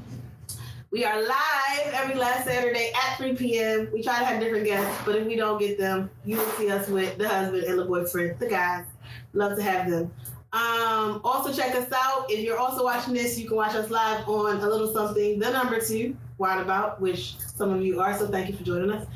We 0.92 1.04
are 1.04 1.20
live 1.20 1.94
every 1.94 2.14
last 2.14 2.46
Saturday 2.46 2.92
at 2.94 3.18
3 3.18 3.36
p.m. 3.36 3.90
We 3.92 4.04
try 4.04 4.20
to 4.20 4.26
have 4.26 4.40
different 4.40 4.66
guests, 4.66 5.02
but 5.04 5.16
if 5.16 5.26
we 5.26 5.36
don't 5.36 5.58
get 5.58 5.80
them, 5.80 6.12
you 6.26 6.38
will 6.38 6.46
see 6.52 6.70
us 6.70 6.88
with 6.90 7.18
the 7.18 7.28
husband 7.28 7.64
and 7.64 7.80
the 7.80 7.86
boyfriend, 7.86 8.38
the 8.38 8.50
guys. 8.50 8.86
Love 9.34 9.58
to 9.58 9.64
have 9.64 9.90
them. 9.90 10.12
Um, 10.54 11.22
also 11.24 11.52
check 11.52 11.74
us 11.74 11.92
out. 11.92 12.30
If 12.30 12.42
you're 12.42 12.60
also 12.60 12.84
watching 12.84 13.16
this, 13.16 13.40
you 13.40 13.48
can 13.48 13.58
watch 13.58 13.74
us 13.74 13.90
live 13.90 14.30
on 14.30 14.58
a 14.58 14.70
little 14.70 14.94
something, 14.94 15.40
the 15.40 15.50
number 15.50 15.82
two, 15.82 16.16
Wine 16.38 16.60
About, 16.60 17.02
which 17.02 17.36
some 17.40 17.72
of 17.72 17.82
you 17.82 18.00
are, 18.00 18.16
so 18.16 18.28
thank 18.28 18.48
you 18.48 18.56
for 18.56 18.64
joining 18.64 18.92
us. 18.92 19.08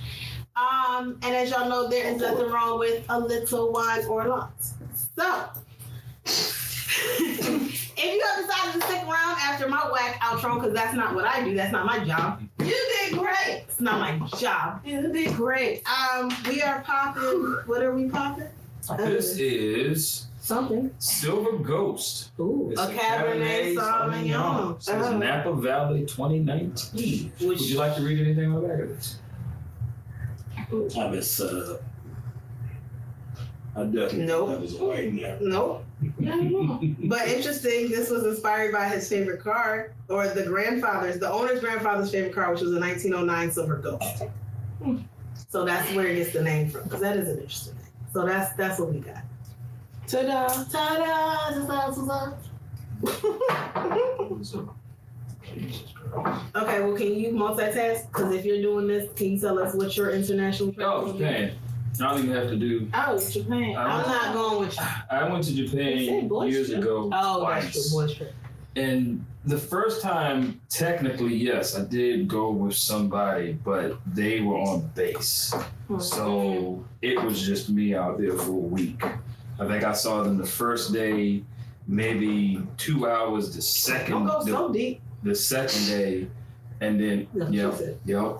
Um, 0.55 1.19
and 1.21 1.35
as 1.35 1.51
y'all 1.51 1.69
know, 1.69 1.87
there 1.87 2.07
is 2.07 2.19
nothing 2.19 2.49
wrong 2.49 2.79
with 2.79 3.05
a 3.09 3.19
little 3.19 3.71
wine 3.71 4.05
or 4.05 4.27
lots. 4.27 4.73
So, 5.15 5.49
if 6.97 7.97
you 7.97 8.25
have 8.25 8.45
decided 8.45 8.81
to 8.81 8.87
stick 8.87 9.03
around 9.03 9.37
after 9.41 9.67
my 9.67 9.89
whack 9.91 10.19
outro, 10.21 10.55
because 10.55 10.73
that's 10.73 10.93
not 10.95 11.15
what 11.15 11.25
I 11.25 11.43
do, 11.43 11.55
that's 11.55 11.71
not 11.71 11.85
my 11.85 12.03
job. 12.05 12.41
You 12.59 12.65
did 12.65 13.17
great. 13.17 13.63
It's 13.67 13.79
not 13.79 13.99
my 13.99 14.27
job. 14.37 14.81
You 14.85 15.11
did 15.11 15.33
great. 15.35 15.83
Um, 15.87 16.31
we 16.47 16.61
are 16.61 16.81
popping. 16.81 17.57
What 17.65 17.81
are 17.83 17.93
we 17.93 18.09
popping? 18.09 18.47
This 18.97 19.37
is 19.37 20.27
Something. 20.39 20.91
Silver 20.99 21.57
Ghost. 21.57 22.29
Ooh, 22.39 22.69
It's 22.71 22.79
a 22.79 22.93
Cabernet 22.93 23.73
Sauvignon. 23.75 24.81
Says 24.83 25.07
Oh. 25.07 25.17
Napa 25.17 25.53
Valley 25.55 26.01
2019. 26.05 27.31
Which- 27.39 27.47
Would 27.47 27.61
you 27.61 27.79
like 27.79 27.95
to 27.95 28.03
read 28.03 28.19
anything 28.19 28.53
on 28.53 28.61
the 28.61 28.67
back 28.67 28.79
of 28.81 28.89
this? 28.89 29.17
I 30.97 31.05
was, 31.07 31.41
uh, 31.41 31.77
I 33.77 33.83
definitely 33.83 34.25
Nope. 34.25 34.49
that 34.49 34.61
was 34.61 34.73
white 34.75 35.13
now. 35.13 35.37
Nope. 35.41 35.85
But 37.09 37.27
interesting, 37.27 37.89
this 37.89 38.09
was 38.09 38.23
inspired 38.25 38.71
by 38.71 38.87
his 38.87 39.07
favorite 39.09 39.41
car, 39.41 39.91
or 40.07 40.27
the 40.29 40.43
grandfather's, 40.45 41.19
the 41.19 41.29
owner's 41.29 41.59
grandfather's 41.59 42.09
favorite 42.11 42.33
car, 42.33 42.51
which 42.51 42.61
was 42.61 42.71
a 42.73 42.79
1909 42.79 43.51
Silver 43.51 43.75
Ghost. 43.77 44.23
So 45.49 45.65
that's 45.65 45.91
where 45.93 46.07
it 46.07 46.15
gets 46.15 46.31
the 46.31 46.41
name 46.43 46.69
from, 46.69 46.83
because 46.83 47.01
that 47.01 47.17
is 47.17 47.27
an 47.29 47.39
interesting 47.39 47.75
name. 47.75 47.85
So 48.13 48.25
that's 48.25 48.53
that's 48.53 48.79
what 48.79 48.93
we 48.93 48.99
got. 48.99 49.23
Ta-da. 50.07 50.47
Ta-da! 50.71 51.65
Ta-da! 51.65 52.33
Okay, 56.55 56.79
well, 56.81 56.95
can 56.95 57.13
you 57.19 57.31
multitask? 57.31 58.07
Because 58.07 58.33
if 58.33 58.45
you're 58.45 58.61
doing 58.61 58.87
this, 58.87 59.11
can 59.15 59.31
you 59.33 59.39
tell 59.39 59.59
us 59.59 59.73
what 59.75 59.95
your 59.97 60.11
international 60.11 60.71
travel 60.73 61.09
Oh, 61.09 61.17
is? 61.23 61.53
Japan. 61.97 62.07
I 62.07 62.11
don't 62.15 62.23
even 62.25 62.35
have 62.35 62.49
to 62.49 62.57
do. 62.57 62.89
Oh, 62.93 63.29
Japan. 63.29 63.75
I 63.75 63.83
I'm 63.83 64.07
not 64.07 64.33
going 64.33 64.59
with 64.67 64.77
you. 64.77 64.85
I 65.09 65.29
went 65.29 65.43
to 65.45 65.53
Japan 65.55 65.97
years 66.47 66.69
trip. 66.69 66.81
ago. 66.81 67.09
Oh, 67.13 67.41
twice. 67.41 67.63
that's 67.63 67.89
true. 67.91 67.99
Boys 68.05 68.15
trip. 68.15 68.33
And 68.77 69.25
the 69.45 69.57
first 69.57 70.01
time, 70.01 70.59
technically, 70.69 71.33
yes, 71.35 71.77
I 71.77 71.85
did 71.85 72.27
go 72.27 72.51
with 72.51 72.75
somebody, 72.75 73.53
but 73.63 73.97
they 74.13 74.41
were 74.41 74.57
on 74.57 74.89
base. 74.95 75.53
Hmm. 75.87 75.99
So 75.99 76.83
it 77.01 77.21
was 77.23 77.41
just 77.45 77.69
me 77.69 77.95
out 77.95 78.19
there 78.19 78.33
for 78.33 78.51
a 78.51 78.53
week. 78.53 79.01
I 79.59 79.65
think 79.67 79.83
I 79.85 79.93
saw 79.93 80.23
them 80.23 80.37
the 80.37 80.45
first 80.45 80.91
day, 80.91 81.43
maybe 81.87 82.61
two 82.77 83.07
hours 83.07 83.55
the 83.55 83.61
second 83.61 84.11
Don't 84.11 84.25
go 84.25 84.43
the, 84.43 84.51
so 84.51 84.73
deep. 84.73 85.01
the 85.23 85.35
second 85.35 85.85
day, 85.87 86.27
and 86.81 86.99
then 86.99 87.27
That's 87.33 87.51
yep, 87.51 87.79
yep, 88.05 88.39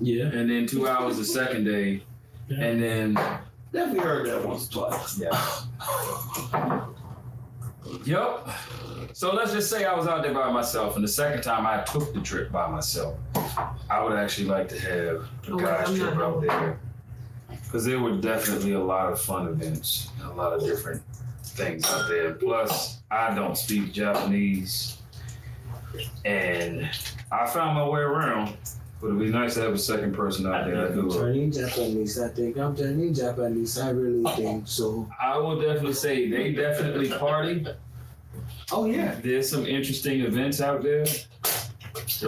Yeah. 0.00 0.24
and 0.32 0.50
then 0.50 0.66
two 0.66 0.88
hours 0.88 1.18
the 1.18 1.24
second 1.24 1.64
day, 1.64 2.02
and 2.50 2.82
then 2.82 3.14
Definitely 3.72 4.00
heard 4.00 4.26
that 4.28 4.44
once 4.46 4.68
or 4.76 4.90
twice. 4.90 5.18
yeah, 5.18 6.84
yep. 8.04 8.48
So 9.12 9.32
let's 9.34 9.52
just 9.52 9.70
say 9.70 9.84
I 9.84 9.94
was 9.94 10.06
out 10.06 10.22
there 10.22 10.34
by 10.34 10.50
myself, 10.50 10.96
and 10.96 11.04
the 11.04 11.08
second 11.08 11.42
time 11.42 11.66
I 11.66 11.82
took 11.84 12.12
the 12.12 12.20
trip 12.20 12.50
by 12.52 12.68
myself. 12.68 13.16
I 13.88 14.02
would 14.02 14.12
actually 14.16 14.48
like 14.48 14.68
to 14.70 14.78
have 14.80 15.16
a 15.16 15.28
Oh, 15.52 15.56
guys 15.58 15.96
trip 15.96 16.16
out 16.16 16.40
there 16.42 16.78
because 17.50 17.84
there 17.84 17.98
were 18.00 18.16
definitely 18.16 18.72
a 18.72 18.80
lot 18.82 19.12
of 19.12 19.20
fun 19.20 19.46
events, 19.48 20.08
and 20.20 20.30
a 20.30 20.34
lot 20.34 20.52
of 20.52 20.62
different 20.64 21.02
things 21.44 21.84
out 21.90 22.08
there. 22.08 22.32
Plus, 22.34 23.00
I 23.10 23.34
don't 23.34 23.56
speak 23.56 23.92
Japanese, 23.92 24.98
and 26.24 26.88
I 27.30 27.46
found 27.46 27.76
my 27.76 27.86
way 27.88 28.00
around. 28.00 28.56
But 29.00 29.06
it'd 29.08 29.18
be 29.18 29.30
nice 29.30 29.54
to 29.54 29.62
have 29.62 29.72
a 29.72 29.78
second 29.78 30.14
person 30.14 30.46
out 30.46 30.66
there 30.66 30.88
that 30.88 30.94
do 30.94 31.08
it. 31.08 31.18
Chinese 31.18 31.56
Japanese, 31.56 32.20
I 32.20 32.28
think. 32.28 32.58
I'm 32.58 32.76
Chinese 32.76 33.18
Japanese, 33.18 33.78
I 33.78 33.90
really 33.90 34.24
think 34.34 34.68
so. 34.68 35.08
I 35.18 35.38
will 35.38 35.58
definitely 35.58 35.94
say 35.94 36.28
they 36.28 36.52
definitely 36.52 37.08
party. 37.08 37.66
Oh, 38.70 38.84
yeah. 38.84 39.16
There's 39.22 39.48
some 39.48 39.66
interesting 39.66 40.20
events 40.20 40.60
out 40.60 40.82
there. 40.82 41.06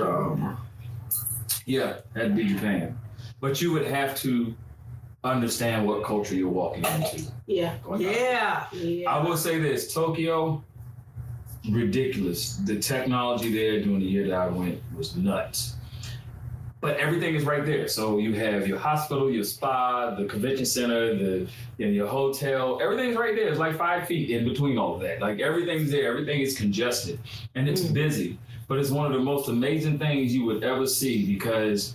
Um, 0.00 0.56
yeah, 1.66 1.98
that'd 2.14 2.34
be 2.34 2.46
Japan. 2.46 2.98
But 3.40 3.60
you 3.60 3.72
would 3.72 3.86
have 3.86 4.16
to 4.20 4.54
understand 5.24 5.86
what 5.86 6.04
culture 6.04 6.34
you're 6.34 6.48
walking 6.48 6.84
into. 6.84 7.30
Yeah. 7.46 7.76
Going 7.84 8.06
out. 8.06 8.12
Yeah. 8.12 8.66
Yeah. 8.72 9.10
I 9.10 9.22
will 9.22 9.36
say 9.36 9.58
this 9.58 9.92
Tokyo, 9.92 10.64
ridiculous. 11.70 12.56
The 12.56 12.78
technology 12.78 13.52
there 13.52 13.82
during 13.82 14.00
the 14.00 14.06
year 14.06 14.26
that 14.28 14.34
I 14.34 14.48
went 14.48 14.80
was 14.96 15.14
nuts. 15.16 15.74
But 16.82 16.96
everything 16.96 17.36
is 17.36 17.44
right 17.44 17.64
there. 17.64 17.86
So 17.86 18.18
you 18.18 18.34
have 18.34 18.66
your 18.66 18.76
hospital, 18.78 19.30
your 19.30 19.44
spa, 19.44 20.16
the 20.16 20.24
convention 20.24 20.66
center, 20.66 21.14
the 21.14 21.48
you 21.78 21.86
know, 21.86 21.92
your 21.92 22.08
hotel. 22.08 22.80
Everything's 22.82 23.16
right 23.16 23.36
there. 23.36 23.46
It's 23.46 23.60
like 23.60 23.76
five 23.78 24.08
feet 24.08 24.30
in 24.30 24.44
between 24.44 24.76
all 24.76 24.96
of 24.96 25.00
that. 25.02 25.20
Like 25.20 25.38
everything's 25.38 25.92
there. 25.92 26.10
Everything 26.10 26.40
is 26.40 26.58
congested 26.58 27.20
and 27.54 27.68
it's 27.68 27.82
Mm. 27.82 27.94
busy. 27.94 28.38
But 28.66 28.78
it's 28.80 28.90
one 28.90 29.06
of 29.06 29.12
the 29.12 29.20
most 29.24 29.48
amazing 29.48 30.00
things 30.00 30.34
you 30.34 30.44
would 30.44 30.64
ever 30.64 30.86
see 30.88 31.24
because 31.24 31.94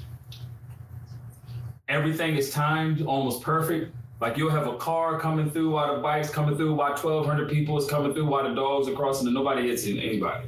everything 1.90 2.38
is 2.38 2.50
timed 2.52 3.02
almost 3.06 3.42
perfect 3.44 3.94
Like 4.20 4.36
you'll 4.36 4.50
have 4.50 4.68
a 4.68 4.78
car 4.78 5.20
coming 5.20 5.52
through 5.52 5.72
while 5.72 5.96
the 5.96 6.02
bikes 6.02 6.30
coming 6.32 6.56
through 6.58 6.74
while 6.74 6.96
1,200 6.96 7.50
people 7.50 7.78
is 7.78 7.88
coming 7.88 8.14
through 8.14 8.26
while 8.26 8.48
the 8.50 8.56
dogs 8.56 8.88
are 8.88 8.94
crossing 8.94 9.28
and 9.28 9.36
nobody 9.36 9.68
hits 9.68 9.86
anybody. 9.86 10.48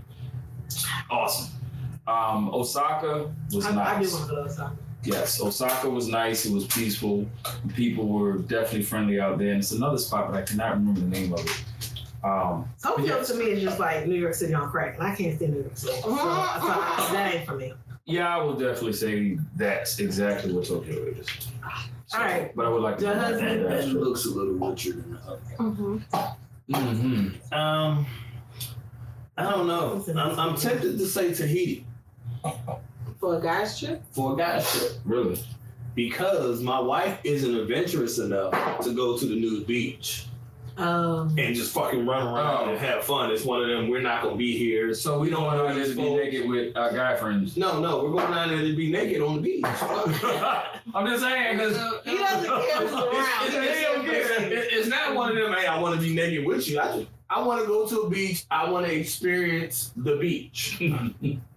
Awesome. 1.11 1.58
Um, 2.09 2.49
Osaka 2.53 3.31
was 3.53 3.65
I, 3.65 3.69
I 3.69 3.71
do 3.71 3.75
nice. 3.77 4.13
want 4.13 4.25
to 4.25 4.29
go 4.31 4.35
to 4.43 4.49
Osaka. 4.49 4.75
Yes, 5.03 5.41
Osaka 5.41 5.89
was 5.89 6.07
nice. 6.07 6.45
It 6.45 6.51
was 6.53 6.65
peaceful. 6.67 7.25
People 7.75 8.07
were 8.07 8.37
definitely 8.39 8.83
friendly 8.83 9.19
out 9.19 9.37
there. 9.37 9.49
And 9.51 9.59
it's 9.59 9.71
another 9.71 9.97
spot, 9.97 10.31
but 10.31 10.37
I 10.37 10.41
cannot 10.41 10.73
remember 10.73 10.99
the 11.01 11.07
name 11.07 11.33
of 11.33 11.39
it. 11.45 11.63
Um, 12.23 12.67
Tokyo 12.83 13.05
Yes. 13.17 13.27
to 13.27 13.35
me 13.35 13.45
is 13.45 13.63
just 13.63 13.79
like 13.79 14.05
New 14.07 14.15
York 14.19 14.33
City 14.33 14.53
on 14.53 14.69
crack, 14.69 14.95
and 14.95 15.03
I 15.07 15.15
can't 15.15 15.37
stand 15.37 15.53
New 15.53 15.61
York 15.61 15.77
City. 15.77 16.01
So, 16.01 16.09
so 16.09 16.17
I- 16.19 17.09
that 17.13 17.35
ain't 17.35 17.45
for 17.45 17.55
me. 17.55 17.73
yeah, 18.05 18.35
I 18.35 18.41
will 18.43 18.55
definitely 18.55 18.93
say 18.93 19.37
that's 19.55 19.99
exactly 19.99 20.51
what 20.51 20.65
Tokyo 20.65 20.95
is. 21.05 21.27
So, 22.07 22.17
All 22.17 22.23
right. 22.25 22.53
But 22.55 22.65
I 22.65 22.69
would 22.69 22.81
like 22.81 22.97
to. 22.97 23.05
Your 23.05 23.13
husband? 23.15 23.65
That 23.67 23.87
looks 23.89 24.25
a 24.25 24.29
little 24.29 24.53
richer 24.55 24.93
than 24.93 25.11
the 25.13 25.19
other. 25.19 25.41
Mm-hmm. 25.59 25.97
Mm-hmm. 26.73 27.53
Um, 27.53 28.05
I 29.37 29.43
don't 29.43 29.67
know. 29.67 30.03
I'm, 30.09 30.39
I'm 30.39 30.55
tempted 30.57 30.97
to 30.97 31.05
say 31.05 31.33
Tahiti 31.33 31.85
For 33.19 33.37
a 33.37 33.41
guy's 33.41 33.77
trip? 33.79 34.01
for 34.11 34.33
a 34.33 34.37
guy's 34.37 34.71
trip 34.71 34.91
Really? 35.05 35.39
because 35.95 36.61
my 36.61 36.79
wife 36.79 37.19
isn't 37.23 37.53
adventurous 37.55 38.19
enough 38.19 38.79
to 38.83 38.93
go 38.93 39.17
to 39.17 39.25
the 39.25 39.35
nude 39.35 39.67
beach 39.67 40.25
Um, 40.77 41.35
and 41.37 41.53
just 41.53 41.73
fucking 41.73 42.05
run 42.05 42.25
around 42.27 42.69
Oh. 42.69 42.71
and 42.71 42.79
have 42.79 43.03
fun. 43.03 43.31
It's 43.31 43.43
one 43.43 43.61
of 43.61 43.67
them. 43.67 43.89
We're 43.89 43.99
not 44.01 44.23
gonna 44.23 44.37
be 44.37 44.57
here. 44.57 44.93
So 44.93 45.19
we 45.19 45.29
don't 45.29 45.43
want 45.43 45.67
to 45.67 45.73
just 45.83 45.97
be 45.97 46.01
Exposed. 46.03 46.23
naked 46.23 46.49
with 46.49 46.77
our 46.77 46.93
guy 46.93 47.17
friends. 47.17 47.57
No, 47.57 47.81
no, 47.81 48.01
we're 48.01 48.11
going 48.11 48.31
down 48.31 48.47
there 48.47 48.61
to 48.61 48.73
be 48.77 48.89
naked 48.89 49.21
on 49.21 49.35
the 49.35 49.41
beach. 49.41 49.65
I'm 50.95 51.05
just 51.05 51.21
saying 51.21 51.57
because 51.57 51.75
he 52.05 52.15
doesn't 52.17 52.45
care 52.49 52.77
who's 52.87 52.93
around. 52.93 53.47
It's, 53.47 53.55
it's- 53.55 54.41
it's- 54.41 54.67
it's 54.71 54.87
not 54.87 55.15
one 55.15 55.31
of 55.31 55.43
them. 55.43 55.51
Hey, 55.53 55.65
I 55.67 55.77
want 55.81 55.95
to 55.99 56.01
be 56.01 56.13
naked 56.15 56.45
with 56.45 56.65
you. 56.69 56.79
I 56.79 56.95
just 56.95 57.07
I 57.29 57.41
want 57.45 57.59
to 57.61 57.67
go 57.67 57.85
to 57.85 58.01
a 58.03 58.09
beach. 58.09 58.45
I 58.49 58.71
want 58.71 58.85
to 58.87 58.95
experience 58.95 59.91
the 59.97 60.15
beach 60.15 60.77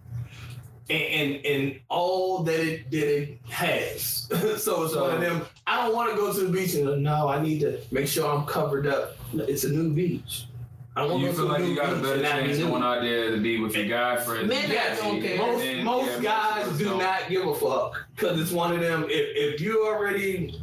and, 0.91 1.03
and 1.03 1.47
and 1.47 1.81
all 1.89 2.43
that 2.43 2.61
it 2.61 2.91
that 2.91 3.17
it 3.23 3.39
has. 3.49 4.27
so 4.63 4.85
it's 4.85 4.95
one 4.95 5.15
of 5.15 5.21
them. 5.21 5.43
I 5.67 5.85
don't 5.87 5.95
want 5.95 6.11
to 6.11 6.17
go 6.17 6.33
to 6.33 6.41
the 6.41 6.53
beach 6.53 6.75
and 6.75 7.03
no, 7.03 7.29
I 7.29 7.41
need 7.41 7.61
to 7.61 7.81
make 7.91 8.07
sure 8.09 8.29
I'm 8.31 8.45
covered 8.47 8.87
up. 8.87 9.17
It's 9.35 9.65
a 9.65 9.69
new 9.71 9.93
beach. 9.93 10.47
I 10.95 11.07
want 11.07 11.21
you 11.21 11.29
to 11.29 11.33
feel 11.33 11.47
like 11.47 11.65
you 11.65 11.75
got 11.75 11.91
a 11.95 11.97
better 11.97 12.13
and 12.15 12.23
not 12.23 12.43
be 12.43 12.49
chance 12.49 12.59
going 12.59 12.83
out 12.83 13.01
there 13.01 13.31
to 13.31 13.39
be 13.41 13.59
with 13.59 13.75
your 13.75 13.87
guy 13.87 14.17
friends. 14.17 14.47
Men 14.47 14.69
don't 14.99 15.23
care. 15.23 15.39
most 15.39 15.63
And- 15.65 15.85
most 15.85 16.21
yeah, 16.23 16.63
guys 16.65 16.77
do 16.79 16.85
don't. 16.85 16.99
not 16.99 17.29
give 17.31 17.47
a 17.47 17.55
fuck 17.55 18.07
because 18.15 18.39
it's 18.39 18.53
one 18.53 18.75
of 18.75 18.81
them. 18.81 19.05
If 19.09 19.55
if 19.55 19.61
you 19.63 19.87
already, 19.87 20.61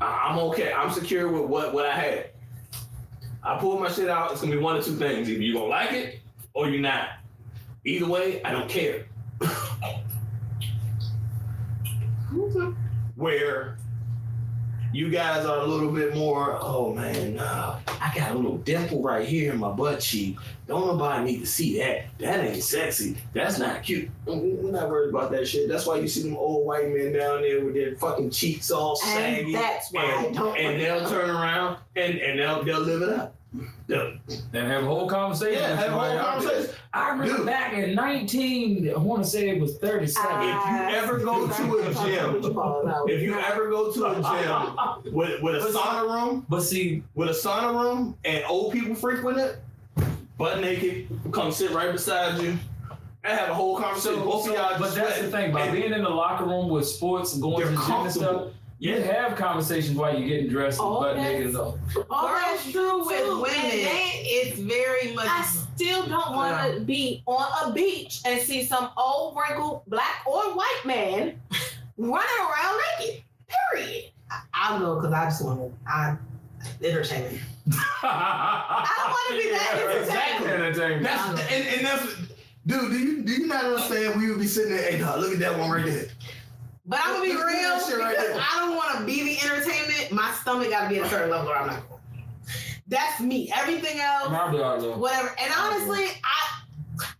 I'm 0.00 0.38
okay. 0.40 0.72
I'm 0.74 0.90
secure 0.92 1.28
with 1.30 1.48
what 1.48 1.72
what 1.72 1.86
I 1.86 1.94
had. 1.94 2.30
I 3.42 3.58
pull 3.58 3.78
my 3.80 3.90
shit 3.90 4.10
out. 4.10 4.32
It's 4.32 4.42
gonna 4.42 4.52
be 4.54 4.58
one 4.62 4.76
of 4.76 4.84
two 4.84 4.94
things: 4.96 5.30
either 5.30 5.40
you 5.42 5.54
gonna 5.54 5.66
like 5.66 5.92
it 5.92 6.20
or 6.52 6.68
you're 6.68 6.80
not. 6.82 7.08
Either 7.84 8.06
way, 8.06 8.42
I 8.44 8.52
don't 8.52 8.68
care. 8.68 9.06
Where 13.16 13.76
you 14.92 15.08
guys 15.10 15.46
are 15.46 15.60
a 15.60 15.66
little 15.66 15.90
bit 15.90 16.14
more, 16.14 16.58
oh 16.60 16.92
man, 16.94 17.36
nah, 17.36 17.78
I 18.00 18.12
got 18.14 18.32
a 18.32 18.34
little 18.34 18.58
dimple 18.58 19.02
right 19.02 19.26
here 19.26 19.52
in 19.52 19.58
my 19.58 19.70
butt 19.70 20.00
cheek. 20.00 20.36
Don't 20.66 20.86
nobody 20.86 21.24
need 21.24 21.40
to 21.40 21.46
see 21.46 21.78
that. 21.78 22.04
That 22.18 22.40
ain't 22.44 22.62
sexy. 22.62 23.16
That's 23.32 23.58
not 23.58 23.82
cute. 23.82 24.10
We're 24.26 24.70
not 24.70 24.90
worried 24.90 25.10
about 25.10 25.30
that 25.32 25.46
shit. 25.48 25.68
That's 25.68 25.86
why 25.86 25.96
you 25.96 26.08
see 26.08 26.22
them 26.24 26.36
old 26.36 26.66
white 26.66 26.88
men 26.88 27.12
down 27.12 27.42
there 27.42 27.64
with 27.64 27.74
their 27.74 27.96
fucking 27.96 28.30
cheeks 28.30 28.70
all 28.70 28.96
saggy. 28.96 29.54
And 29.54 29.54
that's 29.54 29.92
why 29.92 30.02
I 30.04 30.24
and, 30.24 30.34
don't 30.36 30.56
and 30.58 30.80
they'll 30.80 31.08
turn 31.08 31.30
around 31.30 31.78
and, 31.96 32.18
and 32.18 32.38
they'll 32.38 32.62
they'll 32.62 32.80
live 32.80 33.02
it 33.02 33.08
up. 33.10 33.34
They'll- 33.86 34.16
and 34.54 34.66
have 34.70 34.84
a 34.84 34.86
whole 34.86 35.08
conversation. 35.08 35.60
yeah, 35.60 35.74
have 35.76 35.88
a 35.88 35.90
whole 35.90 36.00
somebody 36.00 36.18
out 36.18 36.40
there. 36.42 36.50
conversation. 36.50 36.74
I 36.94 37.10
remember 37.10 37.38
Dude. 37.38 37.46
back 37.46 37.72
in 37.72 37.94
19, 37.94 38.92
I 38.94 38.98
want 38.98 39.24
to 39.24 39.28
say 39.30 39.48
it 39.48 39.58
was 39.60 39.78
37. 39.78 40.30
Uh, 40.30 40.40
If 40.42 40.90
you 40.90 40.96
ever 40.98 41.18
go 41.18 41.46
to 41.46 41.52
a 41.78 41.94
gym, 41.94 43.08
if 43.08 43.22
you 43.22 43.38
ever 43.38 43.70
go 43.70 43.90
to 43.90 44.04
a 44.06 44.14
gym 45.04 45.14
with, 45.14 45.42
with 45.42 45.62
a 45.64 45.68
sauna 45.68 46.02
room, 46.12 46.44
but 46.50 46.60
see, 46.60 47.02
with 47.14 47.30
a 47.30 47.32
sauna 47.32 47.72
room 47.80 48.14
and 48.26 48.44
old 48.46 48.72
people 48.74 48.94
frequent 48.94 49.38
it, 49.38 49.62
butt 50.36 50.60
naked, 50.60 51.08
come 51.32 51.50
sit 51.50 51.70
right 51.70 51.92
beside 51.92 52.42
you, 52.42 52.58
I 53.24 53.30
have 53.30 53.48
a 53.50 53.54
whole 53.54 53.78
conversation. 53.78 54.18
so, 54.18 54.24
Both 54.24 54.48
of 54.48 54.54
y'all 54.54 54.78
but 54.78 54.94
that's 54.94 55.20
the 55.22 55.30
thing. 55.30 55.52
By 55.52 55.70
being 55.70 55.92
in 55.92 56.02
the 56.02 56.10
locker 56.10 56.44
room 56.44 56.68
with 56.68 56.86
sports 56.86 57.32
and 57.32 57.40
going 57.40 57.62
to 57.66 57.70
the 57.72 57.76
gym 57.86 57.92
and 58.02 58.12
stuff, 58.12 58.48
you 58.80 59.00
have 59.00 59.36
conversations 59.36 59.96
while 59.96 60.12
you're 60.18 60.28
getting 60.28 60.48
dressed 60.50 60.80
and 60.80 60.88
Oh, 60.88 61.00
butt 61.00 61.14
that's- 61.16 61.32
naked 61.32 61.46
and 61.50 61.56
all. 61.56 61.78
All 62.10 62.26
that's 62.26 62.70
true 62.70 63.06
with 63.06 63.28
women. 63.28 63.48
and 63.54 63.86
It's 63.86 64.58
very 64.58 65.14
much. 65.14 65.28
I 65.28 65.46
still 65.82 66.06
don't 66.06 66.34
want 66.34 66.74
to 66.74 66.80
be 66.80 67.22
on 67.26 67.70
a 67.70 67.72
beach 67.72 68.20
and 68.24 68.40
see 68.40 68.64
some 68.64 68.90
old 68.96 69.36
wrinkled 69.36 69.82
black 69.86 70.22
or 70.26 70.54
white 70.54 70.82
man 70.84 71.40
running 71.96 72.28
around 72.40 72.80
naked. 73.00 73.22
Period. 73.72 74.04
I'll 74.54 74.78
go 74.78 74.96
because 74.96 75.12
I 75.12 75.24
just 75.26 75.44
want 75.44 75.60
to. 75.60 75.72
I 75.86 76.16
entertainment. 76.82 77.38
I 78.02 78.88
don't 78.96 79.34
wanna 79.34 79.42
be 79.42 79.50
that 79.50 79.74
Yeah, 79.74 79.82
entertained. 79.82 80.04
Exactly. 80.04 80.48
Entertainment. 80.48 81.02
That's 81.02 81.52
and, 81.52 81.66
and 81.68 81.86
that's 81.86 82.16
dude. 82.66 82.90
Do 82.90 82.98
you 82.98 83.22
do 83.22 83.32
you 83.32 83.46
not 83.46 83.64
understand? 83.64 84.20
We 84.20 84.30
would 84.30 84.40
be 84.40 84.46
sitting 84.46 84.74
there. 84.74 84.90
Hey, 84.90 84.98
dog, 84.98 85.20
look 85.20 85.32
at 85.32 85.38
that 85.40 85.58
one 85.58 85.70
right 85.70 85.84
there. 85.84 86.06
But 86.86 87.00
I'm 87.02 87.14
gonna 87.14 87.24
be 87.24 87.32
real 87.32 87.42
that 87.42 87.84
shit 87.86 87.98
right 87.98 88.16
because. 88.16 88.40
I 88.40 88.58
don't 88.60 88.76
want 88.76 88.98
to 88.98 89.04
be 89.04 89.22
the 89.22 89.40
entertainment. 89.44 90.12
My 90.12 90.32
stomach 90.40 90.70
got 90.70 90.84
to 90.84 90.88
be 90.88 90.98
at 90.98 91.06
a 91.06 91.10
certain 91.10 91.30
level, 91.30 91.50
or 91.50 91.56
I'm 91.56 91.66
not 91.66 91.88
going. 91.88 91.91
That's 92.92 93.20
me. 93.20 93.50
Everything 93.54 93.98
else, 94.00 94.28
I'll 94.28 94.52
be 94.52 94.58
all 94.60 94.76
right, 94.76 94.98
whatever. 94.98 95.34
And 95.40 95.52
honestly, 95.58 96.04
I. 96.24 96.58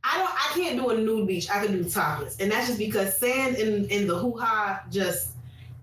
I 0.05 0.19
don't. 0.19 0.31
I 0.31 0.51
can't 0.55 0.77
do 0.79 0.91
a 0.91 0.97
nude 0.97 1.27
beach. 1.27 1.49
I 1.51 1.65
can 1.65 1.83
do 1.83 1.89
topless, 1.89 2.37
and 2.39 2.53
that's 2.53 2.67
just 2.67 2.79
because 2.79 3.17
sand 3.17 3.57
in 3.57 3.87
in 3.87 4.07
the 4.07 4.17
hoo 4.17 4.37
ha 4.39 4.83
just 4.91 5.31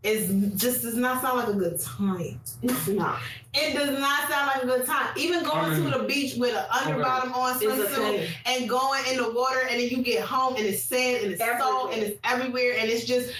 is 0.03 0.29
just 0.55 0.83
does 0.83 0.95
not 0.95 1.21
sound 1.21 1.39
like 1.39 1.47
a 1.49 1.53
good 1.53 1.79
time. 1.79 2.39
It's 2.61 2.87
not. 2.87 3.19
It 3.53 3.73
does 3.73 3.99
not 3.99 4.29
sound 4.29 4.47
like 4.47 4.63
a 4.63 4.65
good 4.67 4.85
time. 4.85 5.07
Even 5.17 5.43
going 5.43 5.57
I 5.57 5.69
mean- 5.79 5.91
to 5.91 5.97
the 5.97 6.05
beach 6.05 6.35
with 6.37 6.55
an 6.55 6.65
underbottom 6.69 7.33
on 7.35 7.59
swimsuit 7.59 8.29
and 8.45 8.69
going 8.69 9.03
in 9.11 9.17
the 9.17 9.31
water, 9.31 9.61
and 9.69 9.79
then 9.79 9.89
you 9.89 10.03
get 10.03 10.23
home 10.23 10.55
and 10.55 10.65
it's 10.65 10.83
sand 10.83 11.23
and 11.23 11.33
it's 11.33 11.41
salt 11.41 11.91
and 11.93 12.01
it's 12.01 12.19
everywhere, 12.23 12.75
and 12.77 12.89
it's 12.89 13.05
just, 13.05 13.33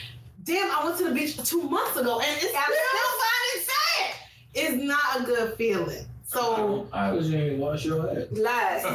damn, 0.44 0.70
I 0.72 0.84
went 0.84 0.98
to 0.98 1.06
the 1.06 1.14
beach 1.14 1.38
two 1.44 1.62
months 1.62 1.96
ago 1.96 2.20
and 2.20 2.30
it's 2.32 2.50
still 2.50 2.56
finding 3.22 3.68
sand. 3.70 4.16
It's 4.56 4.84
not 4.84 5.22
a 5.22 5.24
good 5.24 5.56
feeling. 5.58 6.06
So 6.32 6.88
I 6.94 7.10
Because 7.12 7.30
you 7.32 7.38
ain't 7.40 7.58
wash 7.60 7.86
your 7.86 8.08
ass. 8.08 8.28
Lies. 8.32 8.84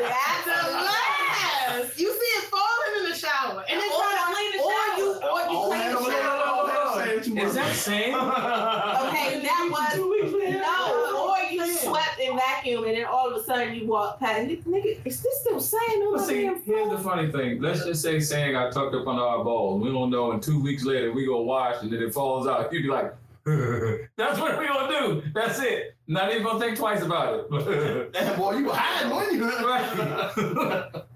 that's 0.00 0.46
a 0.46 0.70
last. 0.72 1.98
You 1.98 2.08
see 2.12 2.32
it 2.38 2.44
falling 2.44 2.92
in 3.04 3.10
the 3.10 3.14
shower, 3.16 3.62
and 3.68 3.78
it's 3.78 3.94
Or 3.94 4.00
trying 4.00 4.34
clean 4.34 4.52
to, 4.52 4.58
the 4.58 4.64
or 4.64 4.72
shower. 4.72 4.96
you, 4.96 5.06
or 5.06 5.20
you 5.20 5.56
All 5.56 5.68
clean 5.68 5.80
that- 5.80 5.90
the 5.92 5.98
all 5.98 6.04
that- 6.06 6.22
shower. 6.22 6.42
all 6.46 6.66
that 6.66 7.04
saying 7.04 7.22
too 7.24 7.36
Is 7.36 7.44
much. 7.44 7.52
that 7.54 7.74
sand? 7.74 8.14
Okay, 8.14 9.40
that 9.42 9.62
was 9.70 9.96
No, 10.32 11.28
or 11.28 11.36
you 11.52 11.66
swept 11.76 12.18
and 12.20 12.38
vacuumed, 12.40 12.86
and 12.88 12.96
then 12.96 13.04
all 13.04 13.28
of 13.30 13.36
a 13.36 13.44
sudden 13.44 13.74
you 13.74 13.86
walk 13.86 14.18
past. 14.18 14.48
Nigga, 14.48 14.62
nigga, 14.64 14.96
is 15.04 15.20
this 15.20 15.40
still 15.40 15.60
sand 15.60 15.82
on 16.04 16.12
But 16.14 16.20
the 16.20 16.26
see, 16.26 16.42
damn 16.44 16.62
here's 16.62 16.88
the 16.90 16.98
funny 16.98 17.30
thing. 17.30 17.60
Let's 17.60 17.84
just 17.84 18.00
say 18.02 18.18
sand 18.20 18.52
got 18.54 18.72
tucked 18.72 18.94
up 18.94 19.06
under 19.06 19.22
our 19.22 19.44
balls. 19.44 19.82
We 19.82 19.90
don't 19.92 20.08
know, 20.10 20.32
and 20.32 20.42
two 20.42 20.58
weeks 20.62 20.84
later 20.84 21.12
we 21.12 21.26
go 21.26 21.42
wash 21.42 21.82
and 21.82 21.92
then 21.92 22.02
it 22.02 22.14
falls 22.14 22.46
out. 22.46 22.72
You'd 22.72 22.82
be 22.84 22.88
like, 22.88 23.12
that's 24.16 24.40
what 24.40 24.58
we 24.58 24.66
gonna 24.66 24.92
do. 24.92 25.22
That's 25.32 25.60
it. 25.60 25.94
Not 26.08 26.32
even 26.32 26.42
gonna 26.42 26.58
think 26.58 26.76
twice 26.76 27.02
about 27.02 27.46
it. 27.52 28.12
Damn, 28.12 28.36
boy, 28.38 28.56
you 28.56 28.64
were 28.66 28.72
hiding, 28.74 29.10
weren't 29.14 29.32
you? 29.32 29.44
Right. 29.48 30.92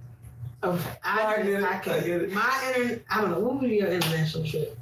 Okay, 0.62 0.90
I, 1.02 1.24
I 1.24 1.36
get 1.38 1.46
it. 1.46 1.62
I 1.64 1.68
I 1.76 1.78
can't. 1.78 2.04
get 2.04 2.20
it. 2.20 2.32
My 2.32 2.74
inter, 2.76 3.02
I 3.08 3.22
don't 3.22 3.30
know. 3.30 3.38
What 3.40 3.62
would 3.62 3.70
be 3.70 3.76
your 3.76 3.88
international 3.88 4.44
trip? 4.44 4.78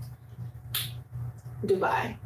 Dubai. 1.64 2.16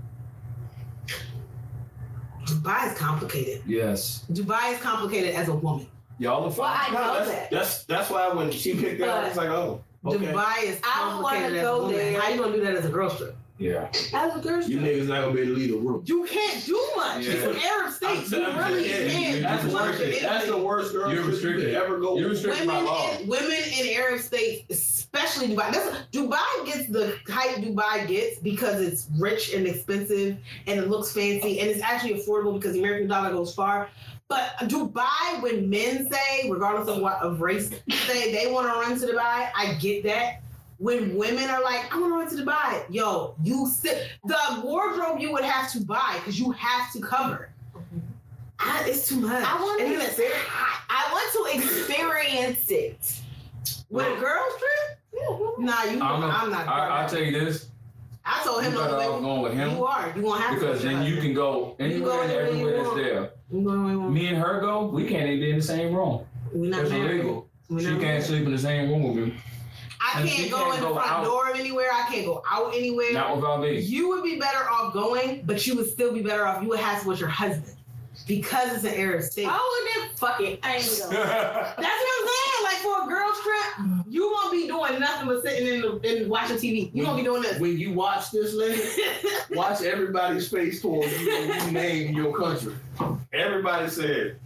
Dubai 2.46 2.90
is 2.90 2.98
complicated. 2.98 3.62
yes. 3.66 4.24
Dubai 4.32 4.72
is 4.72 4.80
complicated 4.80 5.34
as 5.34 5.48
a 5.48 5.54
woman. 5.54 5.86
Y'all 6.18 6.44
are 6.44 6.48
Well, 6.48 6.62
I. 6.62 6.88
No, 6.94 6.98
know 6.98 7.14
that's, 7.18 7.30
that. 7.30 7.50
that's 7.50 7.84
that's 7.84 8.08
why 8.10 8.28
when 8.32 8.50
she 8.50 8.72
picked 8.74 9.02
it 9.02 9.06
up, 9.08 9.26
it's 9.26 9.36
like, 9.36 9.50
oh, 9.50 9.84
okay. 10.06 10.16
Dubai 10.32 10.62
is 10.64 10.80
I 10.82 11.10
don't 11.10 11.22
wanna 11.22 11.50
go 11.50 11.88
there. 11.88 12.18
How 12.18 12.30
you 12.30 12.40
gonna 12.40 12.56
do 12.56 12.62
that 12.64 12.74
as 12.76 12.86
a 12.86 12.88
girl 12.88 13.10
trip? 13.10 13.36
Yeah. 13.58 13.88
As 14.12 14.34
a 14.36 14.40
girl, 14.40 14.62
You 14.62 14.78
niggas 14.78 15.06
not 15.06 15.20
gonna 15.22 15.34
be 15.34 15.42
able 15.42 15.54
to 15.54 15.58
leave 15.60 15.70
the 15.70 15.76
room. 15.76 16.02
You 16.06 16.24
can't 16.24 16.64
do 16.64 16.80
much. 16.96 17.24
Yeah. 17.24 17.32
It's 17.32 17.44
an 17.44 17.56
Arab 17.56 17.92
state. 17.92 18.30
You 18.30 18.46
really 18.46 18.88
yeah, 18.90 19.10
can't. 19.12 19.36
you- 19.36 19.42
That's, 19.42 19.62
do 19.62 19.68
the 19.70 19.74
worst, 19.76 20.22
that's 20.22 20.46
the 20.46 20.56
worst 20.58 20.92
girl 20.92 21.12
You're 21.14 21.22
trip 21.24 21.42
you 21.42 21.54
could 21.66 21.74
ever 21.74 22.00
go. 22.00 22.18
You're 22.18 22.30
restricted 22.30 22.66
by 22.66 22.74
Women 22.78 22.86
law. 22.90 23.18
in, 23.18 23.28
women 23.28 23.58
in 23.78 23.88
Arab 23.96 24.20
states, 24.20 24.64
especially 24.70 25.48
Dubai. 25.54 25.72
That's, 25.72 25.96
Dubai 26.12 26.66
gets 26.66 26.88
the 26.88 27.16
hype 27.28 27.56
Dubai 27.58 28.08
gets 28.08 28.38
because 28.40 28.80
it's 28.80 29.08
rich 29.18 29.52
and 29.54 29.66
expensive 29.66 30.38
and 30.66 30.80
it 30.80 30.88
looks 30.88 31.12
fancy 31.12 31.60
and 31.60 31.70
it's 31.70 31.82
actually 31.82 32.14
affordable 32.14 32.54
because 32.54 32.72
the 32.72 32.80
American 32.80 33.08
dollar 33.08 33.30
goes 33.30 33.54
far. 33.54 33.88
But 34.28 34.56
Dubai, 34.62 35.40
when 35.42 35.68
men 35.68 36.10
say, 36.10 36.50
regardless 36.50 36.88
of 36.88 37.02
what 37.02 37.20
of 37.20 37.40
race, 37.42 37.70
say 37.90 38.32
they 38.32 38.50
want 38.50 38.66
to 38.66 38.72
run 38.80 38.98
to 38.98 39.06
Dubai, 39.06 39.50
I 39.54 39.76
get 39.78 40.02
that. 40.04 40.40
When 40.82 41.14
women 41.16 41.48
are 41.48 41.62
like, 41.62 41.94
I 41.94 42.00
want 42.00 42.12
to 42.12 42.18
run 42.18 42.28
to 42.28 42.50
Dubai, 42.50 42.84
yo, 42.90 43.36
you 43.44 43.68
sit 43.68 44.08
the 44.24 44.36
wardrobe 44.64 45.20
you 45.20 45.30
would 45.32 45.44
have 45.44 45.70
to 45.72 45.80
buy 45.84 46.14
because 46.18 46.40
you 46.40 46.50
have 46.50 46.92
to 46.92 47.00
cover. 47.00 47.50
I, 48.58 48.84
it's 48.88 49.06
too 49.08 49.20
much. 49.20 49.44
I 49.46 49.54
want 49.62 49.78
to. 49.80 49.86
even 49.86 50.00
it's 50.00 50.18
I 50.90 51.08
want 51.12 51.52
to 51.54 51.56
experience 51.58 52.68
it. 52.70 53.20
with 53.90 54.06
a 54.06 54.20
girl's 54.20 54.54
trip. 54.58 54.98
Nah, 55.58 55.84
you. 55.84 56.00
I'm, 56.00 56.22
I'm, 56.24 56.50
not. 56.50 56.66
I, 56.66 56.88
I'll 57.02 57.08
tell 57.08 57.20
you 57.22 57.30
this. 57.38 57.68
I 58.24 58.42
told 58.44 58.64
You 58.64 58.70
him 58.70 58.76
better 58.76 58.90
no, 58.90 58.96
off 58.98 59.10
baby. 59.12 59.22
going 59.24 59.42
with 59.42 59.54
him 59.54 59.70
You 59.70 59.84
are. 59.86 60.12
You 60.16 60.22
gonna 60.22 60.40
have 60.40 60.54
to. 60.54 60.60
because 60.60 60.82
go 60.82 60.88
then 60.88 61.02
you 61.06 61.14
your 61.14 61.22
can 61.22 61.34
go 61.34 61.76
You 61.78 62.00
go 62.00 62.20
anywhere 62.20 62.22
and 62.22 62.30
anywhere 62.32 62.42
you 62.42 62.50
everywhere 62.50 62.72
that's 62.76 62.86
want. 62.88 62.96
there. 62.96 63.20
husband. 63.20 63.30
You 63.52 63.64
going 63.64 63.84
where 63.84 63.92
you 63.92 64.00
want. 64.00 64.12
Me 64.14 64.26
and 64.26 64.36
her 64.38 64.60
go, 64.60 64.86
we 64.86 65.04
can't 65.08 65.26
even 65.28 65.40
be 65.40 65.50
in 65.50 65.56
the 65.58 65.62
same 65.62 65.94
room. 65.94 66.24
We're 66.52 66.70
not 66.70 66.80
It's 66.82 66.90
married. 66.90 67.10
illegal. 67.20 67.48
We're 67.68 67.80
She 67.80 67.84
not 67.86 67.92
can't 67.94 68.02
married. 68.02 68.24
sleep 68.24 68.44
in 68.46 68.52
the 68.52 68.58
same 68.58 68.90
room 68.90 69.02
with 69.14 69.16
me. 69.28 69.34
I 70.04 70.26
can't 70.26 70.50
go 70.50 70.58
can't 70.58 70.74
in 70.76 70.80
the 70.82 70.94
front 70.94 71.10
out. 71.10 71.24
door 71.24 71.50
of 71.50 71.58
anywhere. 71.58 71.88
I 71.92 72.06
can't 72.10 72.26
go 72.26 72.42
out 72.50 72.74
anywhere. 72.74 73.12
Not 73.12 73.36
without 73.36 73.60
me. 73.60 73.80
You 73.80 74.08
would 74.08 74.22
be 74.24 74.38
better 74.38 74.68
off 74.68 74.92
going, 74.92 75.42
but 75.44 75.66
you 75.66 75.76
would 75.76 75.88
still 75.88 76.12
be 76.12 76.22
better 76.22 76.46
off. 76.46 76.62
You 76.62 76.68
would 76.70 76.80
have 76.80 77.02
to 77.02 77.08
with 77.08 77.20
your 77.20 77.28
husband 77.28 77.76
because 78.26 78.72
it's 78.74 78.84
an 78.84 78.94
Arab 78.98 79.22
state. 79.22 79.48
Oh, 79.48 79.92
and 79.96 80.04
then 80.04 80.16
fucking 80.16 80.58
angle. 80.62 80.90
That's 81.10 81.76
what 81.76 81.78
I'm 81.78 82.28
saying. 82.28 82.64
Like 82.64 82.76
for 82.76 83.04
a 83.04 83.08
girl's 83.08 83.40
trip, 83.40 84.04
you 84.08 84.30
won't 84.30 84.52
be 84.52 84.66
doing 84.66 85.00
nothing 85.00 85.28
but 85.28 85.42
sitting 85.42 85.66
in 85.66 85.80
the 85.80 86.00
and 86.04 86.30
watching 86.30 86.56
TV. 86.56 86.90
You 86.94 87.04
won't 87.04 87.16
be 87.16 87.24
doing 87.24 87.42
this. 87.42 87.58
When 87.58 87.78
you 87.78 87.92
watch 87.92 88.30
this 88.30 88.54
lady, 88.54 88.82
watch 89.50 89.82
everybody's 89.82 90.48
face 90.48 90.80
towards 90.80 91.12
you 91.20 91.30
you 91.30 91.70
name 91.70 92.14
your 92.14 92.36
country. 92.36 92.74
Everybody 93.32 93.88
said, 93.88 94.36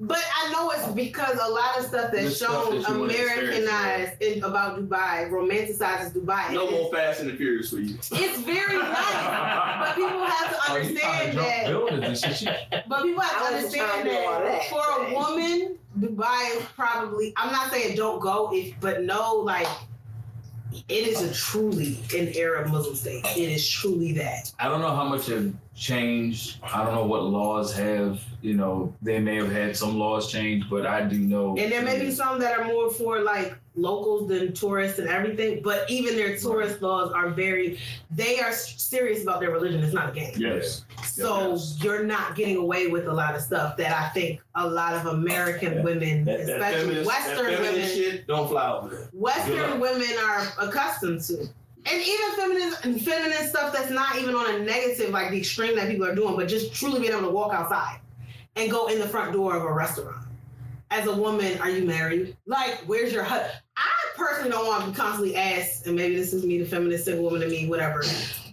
But 0.00 0.18
I 0.42 0.52
know 0.52 0.70
it's 0.70 0.88
because 0.88 1.38
a 1.40 1.48
lot 1.50 1.78
of 1.78 1.86
stuff 1.86 2.10
The 2.10 2.22
that's 2.22 2.36
stuff 2.36 2.64
shown 2.64 2.82
that 2.82 2.88
you 2.88 3.04
Americanized 3.04 4.22
in, 4.22 4.42
about 4.42 4.78
Dubai 4.78 5.30
romanticizes 5.30 6.12
Dubai. 6.12 6.52
no 6.52 6.70
more 6.70 6.90
Fast 6.92 7.20
and 7.20 7.30
the 7.30 7.36
Furious 7.36 7.70
for 7.70 7.78
you. 7.78 7.94
It's, 7.94 8.10
it's 8.12 8.38
very 8.40 8.76
nice, 8.76 9.78
but 9.80 9.94
people 9.94 10.24
have 10.24 10.48
to 10.50 10.82
you 10.82 10.98
trying 10.98 11.28
understand 11.28 11.32
to 11.32 11.38
that. 11.38 11.66
buildings 11.66 12.22
and 12.24 12.34
shit. 12.34 12.58
But 12.88 13.02
people 13.02 13.22
have 13.22 13.30
to 13.32 13.38
I 13.38 13.62
wasn't 13.62 13.74
trying 13.74 13.90
understand 13.90 14.04
to 14.04 14.10
that, 14.10 14.44
that, 14.44 14.70
for 14.70 15.02
a 15.06 15.14
woman, 15.14 15.78
Dubai 15.98 16.56
is 16.56 16.64
probably. 16.74 17.32
I'm 17.36 17.52
not 17.52 17.70
saying 17.70 17.96
don't 17.96 18.20
go, 18.20 18.50
if 18.52 18.74
but 18.80 19.02
no, 19.02 19.34
like 19.36 19.68
it 20.88 21.08
is 21.08 21.22
a 21.22 21.32
truly 21.32 21.98
an 22.16 22.32
Arab 22.36 22.70
Muslim 22.70 22.94
state. 22.94 23.24
It 23.36 23.50
is 23.50 23.68
truly 23.68 24.12
that. 24.14 24.52
I 24.58 24.68
don't 24.68 24.80
know 24.80 24.94
how 24.94 25.08
much 25.08 25.26
have 25.26 25.52
changed. 25.74 26.58
I 26.62 26.84
don't 26.84 26.94
know 26.94 27.04
what 27.04 27.24
laws 27.24 27.74
have. 27.74 28.20
You 28.42 28.54
know, 28.54 28.94
they 29.02 29.18
may 29.18 29.36
have 29.36 29.50
had 29.50 29.76
some 29.76 29.98
laws 29.98 30.30
change, 30.30 30.68
but 30.68 30.86
I 30.86 31.02
do 31.02 31.18
know. 31.18 31.56
And 31.56 31.72
there 31.72 31.82
may 31.82 31.98
be 31.98 32.10
some 32.10 32.38
that 32.40 32.58
are 32.58 32.64
more 32.64 32.90
for 32.90 33.20
like 33.20 33.56
locals 33.76 34.28
than 34.28 34.52
tourists 34.52 34.98
and 34.98 35.08
everything. 35.08 35.60
But 35.62 35.88
even 35.90 36.16
their 36.16 36.36
tourist 36.38 36.80
laws 36.82 37.12
are 37.12 37.30
very. 37.30 37.78
They 38.10 38.40
are 38.40 38.52
serious 38.52 39.22
about 39.22 39.40
their 39.40 39.50
religion. 39.50 39.82
It's 39.82 39.94
not 39.94 40.10
a 40.10 40.12
game. 40.12 40.34
Yes. 40.36 40.84
So 41.04 41.52
Yes. 41.52 41.78
you're 41.82 42.04
not 42.04 42.36
getting 42.36 42.56
away 42.56 42.86
with 42.86 43.06
a 43.06 43.12
lot 43.12 43.34
of 43.34 43.40
stuff 43.42 43.76
that 43.76 43.92
I 43.92 44.08
think 44.10 44.40
a 44.54 44.66
lot 44.68 44.94
of 44.94 45.06
American 45.06 45.82
women, 45.82 46.24
That, 46.24 46.46
that 46.46 46.50
especially 46.74 46.80
feminist, 47.04 47.10
that 47.10 47.26
Western 47.26 47.46
feminist 47.56 47.72
women, 47.72 47.88
shit, 48.12 48.26
don't 48.26 48.48
fly 48.48 48.70
over 48.72 48.88
there. 48.88 49.08
Western 49.12 49.80
women 49.80 50.08
are 50.24 50.46
accustomed 50.60 51.20
to. 51.22 51.48
And 51.86 52.02
even 52.02 52.30
feminine, 52.36 52.98
feminine 53.00 53.46
stuff 53.48 53.72
that's 53.72 53.90
not 53.90 54.16
even 54.16 54.34
on 54.34 54.54
a 54.54 54.58
negative, 54.60 55.10
like 55.10 55.30
the 55.30 55.38
extreme 55.38 55.76
that 55.76 55.90
people 55.90 56.06
are 56.06 56.14
doing, 56.14 56.34
but 56.34 56.48
just 56.48 56.72
truly 56.72 56.98
being 57.00 57.12
able 57.12 57.22
to 57.22 57.30
walk 57.30 57.52
outside 57.52 58.00
and 58.56 58.70
go 58.70 58.86
in 58.86 58.98
the 58.98 59.06
front 59.06 59.32
door 59.34 59.54
of 59.54 59.62
a 59.64 59.72
restaurant. 59.72 60.24
As 60.90 61.06
a 61.08 61.14
woman, 61.14 61.60
are 61.60 61.68
you 61.68 61.84
married? 61.84 62.36
Like, 62.46 62.78
where's 62.86 63.12
your 63.12 63.22
husband? 63.24 63.52
Personally 64.16 64.50
don't 64.50 64.66
want 64.66 64.84
to 64.84 64.90
be 64.90 64.96
constantly 64.96 65.36
asked, 65.36 65.86
and 65.86 65.96
maybe 65.96 66.16
this 66.16 66.32
is 66.32 66.44
me, 66.44 66.58
the 66.58 66.64
feminist 66.64 67.04
single 67.04 67.24
woman 67.24 67.40
to 67.40 67.48
me, 67.48 67.68
whatever. 67.68 68.04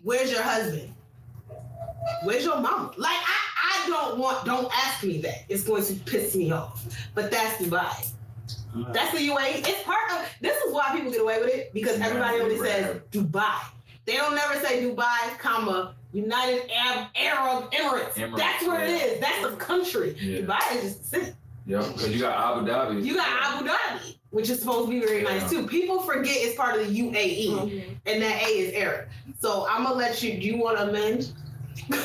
Where's 0.04 0.32
your 0.32 0.42
husband? 0.42 0.94
Where's 2.24 2.44
your 2.44 2.60
mama? 2.60 2.92
Like, 2.98 3.12
I, 3.12 3.84
I 3.86 3.90
don't 3.90 4.18
want, 4.18 4.46
don't 4.46 4.72
ask 4.86 5.04
me 5.04 5.22
that. 5.22 5.46
It's 5.50 5.64
going 5.64 5.84
to 5.86 5.94
piss 5.94 6.36
me 6.36 6.52
off. 6.52 6.84
But 7.14 7.30
that's 7.30 7.62
Dubai. 7.62 8.12
That's 8.94 9.12
the 9.12 9.28
UAE. 9.28 9.68
It's 9.68 9.84
part 9.84 10.12
of. 10.12 10.28
This 10.40 10.58
is 10.64 10.74
why 10.74 10.96
people 10.96 11.12
get 11.12 11.22
away 11.22 11.40
with 11.40 11.54
it 11.54 11.74
because 11.74 12.00
everybody 12.00 12.40
only 12.40 12.58
says 12.58 13.02
Dubai. 13.12 13.60
They 14.06 14.14
don't 14.14 14.34
never 14.34 14.56
say 14.66 14.82
Dubai, 14.84 15.38
comma 15.40 15.94
United 16.14 16.72
Arab, 16.72 17.08
Arab 17.16 17.72
Emirates. 17.72 18.14
Emirates, 18.14 18.38
That's 18.38 18.66
where 18.66 18.86
yeah. 18.86 18.96
it 18.96 19.12
is. 19.12 19.20
That's 19.20 19.50
the 19.50 19.56
country. 19.58 20.16
Yeah. 20.20 20.42
Dubai 20.42 20.76
is 20.76 20.84
just 20.84 21.02
a 21.02 21.04
city. 21.04 21.34
Yep. 21.68 21.88
Because 21.94 22.14
you 22.14 22.20
got 22.20 22.58
Abu 22.58 22.68
Dhabi. 22.68 23.04
You 23.04 23.16
got 23.16 23.54
Abu 23.54 23.68
Dhabi, 23.68 24.18
which 24.32 24.50
is 24.50 24.60
supposed 24.60 24.88
to 24.90 24.92
be 25.00 25.06
very 25.06 25.22
nice 25.24 25.50
too. 25.50 25.68
People 25.68 26.02
forget 26.02 26.36
it's 26.38 26.56
part 26.56 26.80
of 26.80 26.88
the 26.88 27.00
UAE, 27.02 27.84
and 28.06 28.22
that 28.22 28.42
A 28.42 28.48
is 28.48 28.74
Arab. 28.74 29.08
So 29.40 29.68
I'm 29.70 29.84
gonna 29.84 29.96
let 29.96 30.24
you. 30.24 30.40
Do 30.40 30.48
you 30.48 30.58
want 30.58 30.78
to 30.78 30.90
amend? 30.90 31.32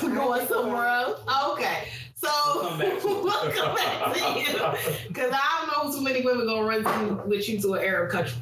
Going 0.01 0.47
somewhere 0.47 0.87
else? 0.87 1.21
Okay. 1.53 1.89
So 2.15 2.29
We'll 2.61 2.71
come 2.71 2.79
back 2.79 3.01
to 3.01 3.07
we'll 3.07 3.51
come 3.53 3.75
back 3.77 4.15
to 4.15 4.41
you. 4.41 5.09
Because 5.09 5.33
I 5.35 5.67
don't 5.67 5.87
know 5.87 5.93
too 5.97 6.03
many 6.03 6.23
women 6.25 6.47
gonna 6.47 6.65
run 6.67 6.83
to, 6.85 7.23
with 7.27 7.49
you 7.49 7.61
to 7.63 7.75
an 7.75 7.85
Arab 7.85 8.11
country 8.11 8.39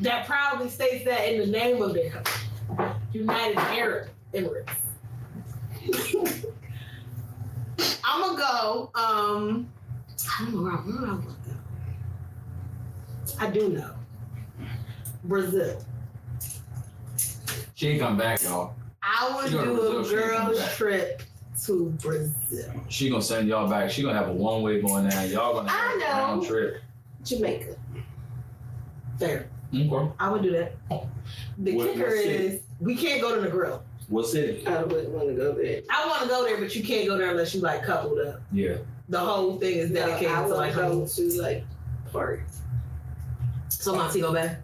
that 0.00 0.26
proudly 0.26 0.68
states 0.68 1.04
that 1.04 1.28
in 1.32 1.40
the 1.40 1.46
name 1.46 1.80
of 1.82 1.92
their 1.94 2.10
country, 2.10 2.34
United 3.12 3.58
Arab 3.58 4.08
Emirates. 4.34 4.68
I'm 8.04 8.20
gonna 8.20 8.38
go. 8.38 8.90
Um, 8.94 9.68
I 10.40 10.44
don't 10.44 10.54
know 10.54 10.62
where, 10.62 10.72
I- 10.72 10.76
where 10.76 10.96
I 10.98 11.12
want 11.12 11.22
to 11.22 11.28
go. 11.28 11.34
I 13.40 13.50
do 13.50 13.68
know 13.68 13.90
Brazil. 15.24 15.80
She 17.74 17.88
ain't 17.88 18.00
come 18.00 18.16
back, 18.16 18.42
y'all. 18.42 18.74
I 19.02 19.32
would 19.36 19.46
She 19.46 19.52
go 19.52 19.64
to 19.64 19.70
do 19.70 19.80
a 19.80 19.92
Brazil, 19.94 20.04
she 20.04 20.16
ain't 20.24 20.32
come 20.36 20.52
girls 20.52 20.76
trip 20.76 21.22
to 21.64 21.90
Brazil. 22.02 22.72
She 22.88 23.10
gonna 23.10 23.22
send 23.22 23.48
y'all 23.48 23.68
back. 23.68 23.90
She 23.90 24.02
gonna 24.02 24.18
have 24.18 24.28
a 24.28 24.32
one 24.32 24.62
way 24.62 24.80
going 24.80 25.08
down. 25.08 25.30
Y'all 25.30 25.54
gonna 25.54 25.68
have 25.68 25.90
I 25.90 25.94
a 25.94 25.98
know. 25.98 26.06
round 26.06 26.46
trip. 26.46 26.82
Jamaica. 27.24 27.76
Fair. 29.18 29.48
Okay. 29.74 30.10
I 30.18 30.30
would 30.30 30.42
do 30.42 30.50
that. 30.52 30.76
The 31.58 31.74
What- 31.74 31.88
kicker 31.92 32.04
what 32.06 32.12
city? 32.16 32.46
is 32.46 32.60
we 32.80 32.96
can't 32.96 33.20
go 33.20 33.34
to 33.34 33.40
the 33.40 33.48
grill. 33.48 33.82
What 34.08 34.26
city? 34.26 34.66
I 34.66 34.82
wouldn't 34.84 35.10
want 35.10 35.28
to 35.28 35.34
go 35.34 35.52
there. 35.52 35.82
I 35.90 36.06
want 36.06 36.22
to 36.22 36.28
go 36.28 36.44
there, 36.44 36.56
but 36.58 36.74
you 36.74 36.82
can't 36.82 37.06
go 37.06 37.18
there 37.18 37.30
unless 37.30 37.54
you 37.54 37.60
like 37.60 37.82
coupled 37.82 38.18
up. 38.20 38.40
Yeah. 38.52 38.78
The 39.10 39.18
whole 39.18 39.58
thing 39.58 39.76
is 39.76 39.90
dedicated 39.90 40.32
I 40.32 40.42
to 40.48 40.54
like 40.54 40.70
to 40.72 40.76
go 40.78 40.82
honeymoon. 40.84 41.08
to 41.08 41.42
like 41.42 41.64
park. 42.12 42.40
So 43.88 43.96
Montego 43.96 44.34
Bay. 44.34 44.54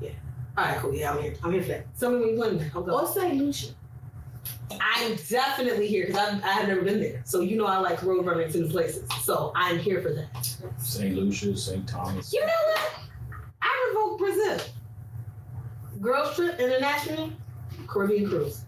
Yeah. 0.00 0.10
All 0.56 0.64
right, 0.64 0.76
cool. 0.78 0.94
Yeah, 0.94 1.10
I'm 1.12 1.20
here. 1.20 1.34
I'm 1.42 1.50
here 1.52 1.62
for 1.62 1.68
that. 1.70 1.98
Tell 1.98 2.10
me 2.12 2.20
when 2.20 2.28
you 2.28 2.38
want. 2.38 2.62
I'll 2.76 2.82
go. 2.82 3.00
Or 3.00 3.08
St. 3.08 3.34
Lucia. 3.36 3.70
I'm 4.80 5.16
definitely 5.28 5.88
here 5.88 6.06
because 6.06 6.40
I 6.44 6.48
have 6.52 6.68
never 6.68 6.82
been 6.82 7.00
there. 7.00 7.20
So 7.24 7.40
you 7.40 7.56
know 7.56 7.66
I 7.66 7.78
like 7.78 8.00
road 8.04 8.24
running 8.24 8.52
to 8.52 8.58
new 8.58 8.68
places. 8.68 9.10
So 9.24 9.50
I'm 9.56 9.80
here 9.80 10.00
for 10.00 10.12
that. 10.12 10.48
St. 10.80 11.12
Lucia, 11.16 11.56
St. 11.56 11.88
Thomas. 11.88 12.32
You 12.32 12.38
know 12.46 12.52
what? 12.68 13.00
I 13.62 13.86
revoke 13.88 14.18
Brazil. 14.20 14.60
Girls 16.00 16.36
trip 16.36 16.60
international, 16.60 17.32
Caribbean 17.88 18.28
cruise. 18.28 18.60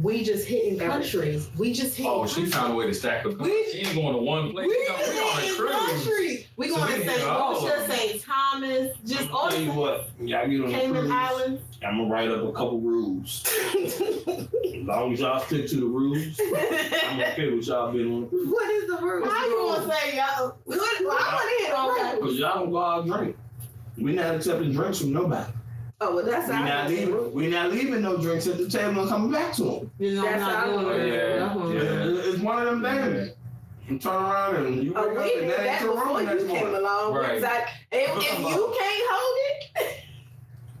We 0.00 0.24
just 0.24 0.48
hitting 0.48 0.78
countries. 0.78 1.50
We 1.58 1.74
just 1.74 1.94
hitting. 1.98 2.10
Oh, 2.10 2.26
she 2.26 2.36
countries. 2.36 2.54
found 2.54 2.72
a 2.72 2.76
way 2.76 2.86
to 2.86 2.94
stack 2.94 3.26
up. 3.26 3.36
We- 3.38 3.66
She 3.72 3.80
ain't 3.80 3.94
going 3.94 4.14
to 4.14 4.22
one 4.22 4.52
place. 4.52 4.68
We 4.68 4.74
She 4.74 4.86
gonna- 4.88 4.98
just 5.04 5.12
we 5.12 5.18
on 5.20 5.38
a 5.38 5.56
cruise. 5.56 6.04
countries. 6.06 6.37
We 6.58 6.70
So 6.70 6.76
going 6.76 6.88
to 7.00 7.06
say, 7.06 7.18
St. 7.18 7.28
all 7.28 7.56
of 7.56 7.62
Lucia, 7.62 8.18
Thomas, 8.18 8.96
just 9.06 9.30
all 9.30 9.44
I'll 9.44 9.50
tell 9.52 9.60
you 9.60 9.70
what, 9.70 10.10
y'all 10.20 10.48
get 10.48 10.60
on 10.60 10.66
the 10.66 10.72
Cayman 10.72 11.00
cruise. 11.02 11.10
Islands. 11.12 11.62
I'm 11.86 11.98
gonna 11.98 12.10
write 12.10 12.30
up 12.32 12.42
a 12.42 12.52
couple 12.52 12.80
rules. 12.80 13.44
As 13.76 14.48
long 14.82 15.12
as 15.12 15.20
y'all 15.20 15.38
stick 15.38 15.68
to 15.68 15.76
the 15.76 15.86
rules, 15.86 16.40
I'm 17.06 17.20
okay 17.20 17.48
with 17.52 17.64
y'all 17.64 17.92
being 17.92 18.12
on 18.12 18.20
the 18.22 18.26
cruise. 18.26 18.48
What 18.48 18.70
is 18.72 18.88
the 18.88 18.96
route? 18.96 19.28
How 19.28 19.46
you 19.46 19.56
gonna 19.56 19.94
say 19.94 20.16
y'all? 20.16 20.56
Good. 20.68 20.80
Well, 21.06 21.16
I 21.16 21.34
want 21.34 21.48
to 21.48 21.64
hear 21.64 22.16
okay. 22.16 22.20
Cause 22.20 22.34
y'all 22.40 22.54
don't 22.58 22.70
go 22.72 22.82
out 22.82 23.02
and 23.04 23.12
drink. 23.12 23.36
We 23.96 24.14
not 24.14 24.34
accepting 24.34 24.72
drinks 24.72 24.98
from 24.98 25.12
nobody. 25.12 25.52
Oh, 26.00 26.16
well, 26.16 26.24
that's 26.24 26.48
We 26.48 26.54
our 26.54 26.64
not 26.64 26.88
leaving. 26.88 27.32
We 27.32 27.46
not 27.48 27.70
leaving 27.70 28.02
no 28.02 28.16
drinks 28.16 28.48
at 28.48 28.58
the 28.58 28.68
table 28.68 29.02
and 29.02 29.08
coming 29.08 29.30
back 29.30 29.52
to 29.54 29.62
them. 29.62 29.90
You 30.00 30.16
know, 30.16 30.22
That's 30.22 30.40
not 30.40 30.56
how 30.56 30.66
doing 30.66 30.86
I. 30.88 31.04
Yeah, 31.06 31.36
That's 31.38 31.54
what 31.54 31.66
I'm 31.66 31.72
yeah. 31.76 31.82
Uh-huh. 31.82 32.30
It's 32.30 32.38
one 32.40 32.66
of 32.66 32.80
them 32.80 32.82
things. 32.82 33.30
You 33.88 33.98
turn 33.98 34.14
around 34.14 34.66
and 34.66 34.82
you 34.82 34.92
Oh, 34.94 35.08
wake 35.08 35.16
we 35.18 35.24
up 35.24 35.42
and 35.42 35.50
that 35.50 35.56
that 35.58 35.68
ain't 35.68 35.80
your 35.80 35.94
before 35.94 36.06
room 36.08 36.20
you 36.20 36.26
next 36.26 36.46
came 36.46 36.74
along. 36.74 37.14
Right. 37.14 37.34
Because 37.36 37.44
I, 37.44 37.58
if, 37.92 38.16
if 38.16 38.38
you 38.38 38.74
can't 38.78 39.04
hold 39.10 39.38
it, 39.40 39.96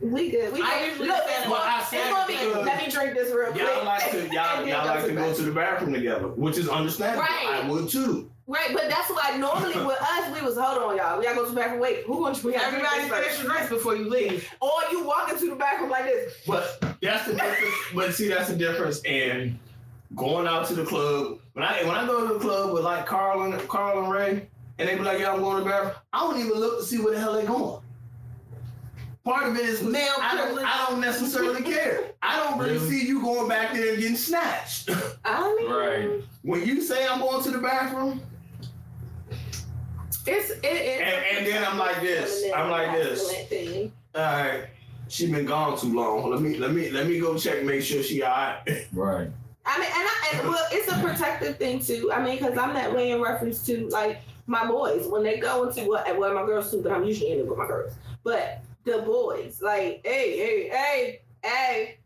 we 0.00 0.30
good. 0.30 0.52
We 0.52 0.62
I 0.62 0.84
usually 0.86 1.08
Look, 1.08 1.24
say 1.24 1.34
it's. 1.38 1.48
Well, 1.48 1.62
I 1.62 1.82
said 1.84 2.00
it's 2.04 2.26
because 2.26 2.66
let 2.66 2.84
me 2.84 2.92
drink 2.92 3.14
this 3.14 3.34
real 3.34 3.52
quick. 3.52 3.62
Y'all 3.62 3.84
like 3.84 4.10
to 4.10 4.28
y'all, 4.32 4.66
y'all 4.66 4.86
like 4.86 5.04
to 5.06 5.12
go 5.14 5.32
to 5.32 5.42
the 5.42 5.52
bathroom 5.52 5.94
together, 5.94 6.28
which 6.28 6.58
is 6.58 6.68
understandable. 6.68 7.22
Right. 7.22 7.62
I 7.64 7.68
would 7.68 7.88
too. 7.88 8.30
Right, 8.46 8.70
but 8.72 8.88
that's 8.88 9.10
why 9.10 9.36
normally 9.36 9.74
with 9.86 10.00
us, 10.00 10.34
we 10.34 10.40
was, 10.44 10.56
hold 10.56 10.78
on, 10.82 10.96
y'all. 10.96 11.18
We 11.18 11.24
gotta 11.24 11.36
go 11.36 11.44
to 11.44 11.50
the 11.50 11.56
bathroom. 11.56 11.80
Wait, 11.80 12.04
who 12.04 12.24
gonna 12.24 12.38
we 12.42 12.52
gotta 12.52 12.66
Everybody 12.66 13.02
finish 13.02 13.42
your 13.42 13.50
drinks 13.52 13.68
before 13.68 13.94
you 13.94 14.08
leave. 14.08 14.50
Or 14.62 14.70
you 14.90 15.04
walk 15.04 15.30
into 15.30 15.50
the 15.50 15.56
bathroom 15.56 15.90
like 15.90 16.04
this. 16.04 16.32
But 16.46 16.82
that's 17.02 17.26
the 17.26 17.34
difference. 17.34 17.74
but 17.94 18.14
see, 18.14 18.28
that's 18.28 18.48
the 18.48 18.56
difference 18.56 19.04
in 19.04 19.58
going 20.14 20.46
out 20.46 20.66
to 20.68 20.74
the 20.74 20.84
club. 20.84 21.38
When 21.52 21.64
I 21.64 21.82
when 21.84 21.94
I 21.96 22.06
go 22.06 22.26
to 22.26 22.34
the 22.34 22.40
club 22.40 22.72
with 22.72 22.84
like 22.84 23.06
Carl 23.06 23.42
and 23.42 23.68
Carl 23.68 24.02
and 24.04 24.12
Ray, 24.12 24.48
and 24.78 24.88
they 24.88 24.94
be 24.96 25.02
like, 25.02 25.18
"Yeah, 25.20 25.32
I'm 25.32 25.40
going 25.40 25.58
to 25.58 25.64
the 25.64 25.70
bathroom." 25.70 25.92
I 26.12 26.20
don't 26.20 26.38
even 26.38 26.52
look 26.52 26.78
to 26.80 26.84
see 26.84 26.98
where 26.98 27.12
the 27.14 27.20
hell 27.20 27.34
they 27.34 27.44
going. 27.44 27.82
Part 29.24 29.46
of 29.48 29.56
it 29.56 29.64
is 29.66 29.82
Male 29.82 30.08
I 30.22 30.34
don't, 30.36 30.46
privilege. 30.46 30.64
I 30.66 30.86
don't 30.88 31.00
necessarily 31.00 31.62
care. 31.62 32.12
I 32.22 32.36
don't 32.38 32.58
really, 32.58 32.74
Really? 32.78 32.88
see 33.00 33.06
you 33.06 33.20
going 33.20 33.46
back 33.48 33.74
there 33.74 33.90
and 33.92 33.98
getting 34.00 34.16
snatched. 34.16 34.88
I 35.24 35.54
mean, 35.54 35.70
Right. 35.70 36.24
when 36.42 36.64
you 36.64 36.80
say 36.80 37.06
I'm 37.06 37.20
going 37.20 37.42
to 37.42 37.50
the 37.50 37.58
bathroom, 37.58 38.22
It's 40.26 40.50
it, 40.50 40.60
it's 40.62 41.02
And- 41.02 41.36
and 41.38 41.46
then 41.46 41.64
I'm 41.64 41.76
like 41.78 42.00
this. 42.00 42.44
I'm 42.54 42.70
like 42.70 42.92
this. 42.92 43.22
all 44.14 44.22
right, 44.22 44.64
she 45.08 45.30
been 45.30 45.44
gone 45.46 45.78
too 45.78 45.92
long. 45.94 46.30
Let 46.30 46.40
me 46.40 46.56
let 46.56 46.72
me 46.72 46.90
let 46.90 47.06
me 47.06 47.18
go 47.20 47.36
check, 47.36 47.62
make 47.64 47.82
sure 47.82 48.02
she 48.02 48.22
all 48.22 48.30
right. 48.30 48.86
Right. 48.92 49.28
I 49.68 49.78
mean, 49.78 49.88
and 49.94 50.08
I, 50.08 50.30
and 50.40 50.48
well, 50.48 50.66
it's 50.72 50.90
a 50.90 50.98
protective 51.00 51.58
thing 51.58 51.78
too. 51.80 52.10
I 52.12 52.22
mean, 52.22 52.38
because 52.38 52.56
I'm 52.56 52.72
that 52.74 52.92
way 52.94 53.10
in 53.10 53.20
reference 53.20 53.64
to 53.66 53.86
like 53.88 54.20
my 54.46 54.66
boys 54.66 55.06
when 55.06 55.22
they 55.22 55.38
go 55.38 55.68
into 55.68 55.82
what 55.84 56.18
well, 56.18 56.32
my 56.34 56.46
girls 56.46 56.70
too, 56.70 56.80
but 56.82 56.90
I'm 56.90 57.04
usually 57.04 57.32
in 57.32 57.40
it 57.40 57.46
with 57.46 57.58
my 57.58 57.66
girls. 57.66 57.92
But 58.24 58.62
the 58.84 58.98
boys, 59.02 59.60
like, 59.62 60.00
hey, 60.04 60.38
hey, 60.38 60.68
hey, 60.70 61.20
hey, 61.44 61.98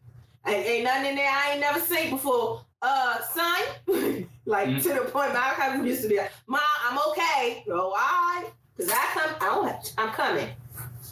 ain't, 0.46 0.66
ain't 0.66 0.84
nothing 0.84 1.10
in 1.10 1.16
there 1.16 1.30
I 1.30 1.52
ain't 1.52 1.60
never 1.60 1.78
seen 1.78 2.10
before. 2.10 2.64
Uh, 2.82 3.20
son, 3.20 3.60
like 4.44 4.66
Mhm. 4.68 4.82
to 4.82 4.88
the 4.88 5.08
point 5.12 5.32
my 5.32 5.52
cousin 5.54 5.86
used 5.86 6.02
to 6.02 6.08
be 6.08 6.16
like, 6.16 6.32
Mom, 6.48 6.60
I'm 6.90 6.98
okay. 7.10 7.64
Oh, 7.70 7.92
right, 7.92 8.50
cause 8.76 8.90
I 8.90 9.06
come, 9.14 9.36
I 9.40 9.44
don't 9.54 9.68
have, 9.68 9.82
I'm 9.98 10.08
coming. 10.10 10.48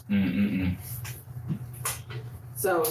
Mm-mm-mm. 0.09 0.75
So, 2.57 2.83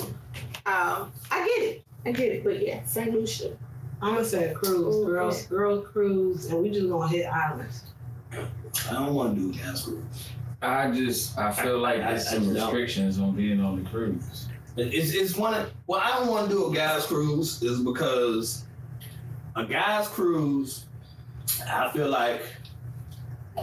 um, 0.66 1.12
I 1.30 1.46
get 1.46 1.62
it, 1.62 1.84
I 2.07 2.12
get 2.12 2.32
it. 2.32 2.44
But 2.44 2.64
yeah, 2.64 2.82
Saint 2.84 3.12
Lucia. 3.14 3.57
I'm 4.03 4.14
gonna 4.14 4.24
say 4.24 4.48
a 4.51 4.55
cruise, 4.55 4.96
Ooh, 4.96 5.05
girls, 5.07 5.42
girl 5.46 5.80
cruise, 5.82 6.46
and 6.46 6.62
we 6.62 6.70
just 6.70 6.88
gonna 6.88 7.07
hit 7.09 7.26
islands. 7.26 7.84
I 8.32 8.92
don't 8.92 9.14
want 9.14 9.34
to 9.34 9.40
do 9.40 9.51
a 9.51 9.53
gas 9.53 9.84
cruise. 9.84 10.05
I 10.62 10.90
just 10.90 11.36
I 11.38 11.53
feel 11.53 11.78
like 11.78 12.01
I- 12.01 12.12
there's 12.12 12.26
I 12.28 12.34
some 12.34 12.44
don't. 12.44 12.55
restrictions 12.55 13.18
on 13.18 13.32
being 13.32 13.61
on 13.61 13.82
the 13.82 13.88
cruise. 13.90 14.46
It's 14.76 15.12
it's 15.12 15.36
one 15.36 15.53
of 15.53 15.70
well, 15.86 16.01
I 16.03 16.11
don't 16.18 16.28
want 16.28 16.48
to 16.48 16.55
do 16.55 16.66
a 16.70 16.74
guys 16.74 17.05
cruise 17.07 17.62
is 17.62 17.80
because 17.80 18.64
a 19.57 19.64
guys 19.66 20.09
cruise, 20.09 20.86
I 21.66 21.90
feel 21.92 22.09
like 22.09 22.42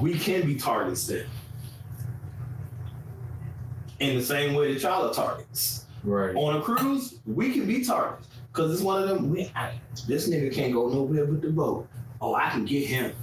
we 0.02 0.20
can 0.20 0.46
be 0.46 0.56
targets 0.56 1.08
then. 1.08 1.26
In 4.00 4.18
the 4.18 4.24
same 4.24 4.54
way 4.54 4.74
that 4.74 4.82
y'all 4.84 5.10
are 5.10 5.14
targets. 5.14 5.86
Right. 6.04 6.36
On 6.36 6.58
a 6.58 6.62
cruise, 6.62 7.20
we 7.26 7.52
can 7.54 7.66
be 7.66 7.84
targets. 7.84 8.28
Cause 8.54 8.74
it's 8.74 8.82
one 8.82 9.04
of 9.04 9.10
them, 9.10 9.30
we, 9.30 9.52
I, 9.56 9.74
this 10.08 10.28
nigga 10.30 10.52
can't 10.54 10.74
go 10.74 10.88
nowhere 10.90 11.26
with 11.26 11.42
the 11.42 11.50
boat. 11.50 11.88
Oh, 12.22 12.34
I 12.36 12.50
can 12.50 12.66
get 12.66 12.88
him. 12.88 13.14